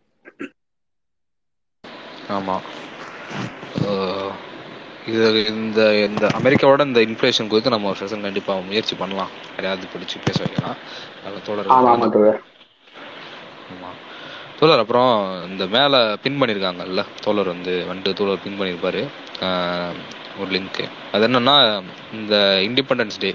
ஆமாம் 2.36 2.64
இது 5.10 5.24
இந்த 5.54 5.80
இந்த 6.08 6.24
அமெரிக்காவோட 6.38 6.82
இந்த 6.90 7.00
இன்ஃப்ளேஷன் 7.08 7.50
குறித்து 7.50 7.74
நம்ம 7.74 7.88
ஒரு 7.92 8.00
செஷன் 8.02 8.26
கண்டிப்பாக 8.26 8.66
முயற்சி 8.68 8.94
பண்ணலாம். 9.00 9.32
யாரையாவது 9.56 9.92
பிடிச்சி 9.94 10.16
பேச 10.26 10.38
வைக்கலாம். 10.44 10.78
தோழர். 11.46 12.40
ஆமாம் 13.74 13.98
தோழர் 14.58 14.82
அப்புறம் 14.82 15.12
இந்த 15.48 15.64
மேலே 15.66 15.98
பின் 16.22 16.38
பண்ணியிருக்காங்கல்ல 16.40 17.02
தோழர் 17.20 17.52
வந்து 17.52 17.74
வந்துட்டு 17.88 18.12
தோழர் 18.12 18.44
பின் 18.44 18.58
பண்ணியிருப்பாரு 18.58 19.02
ஒரு 20.38 20.50
லிங்க்கு 20.50 20.84
அது 21.12 21.26
என்னன்னா 21.28 21.56
இந்த 22.12 22.36
இண்டிபெண்டன்ஸ் 22.68 23.20
டே 23.20 23.30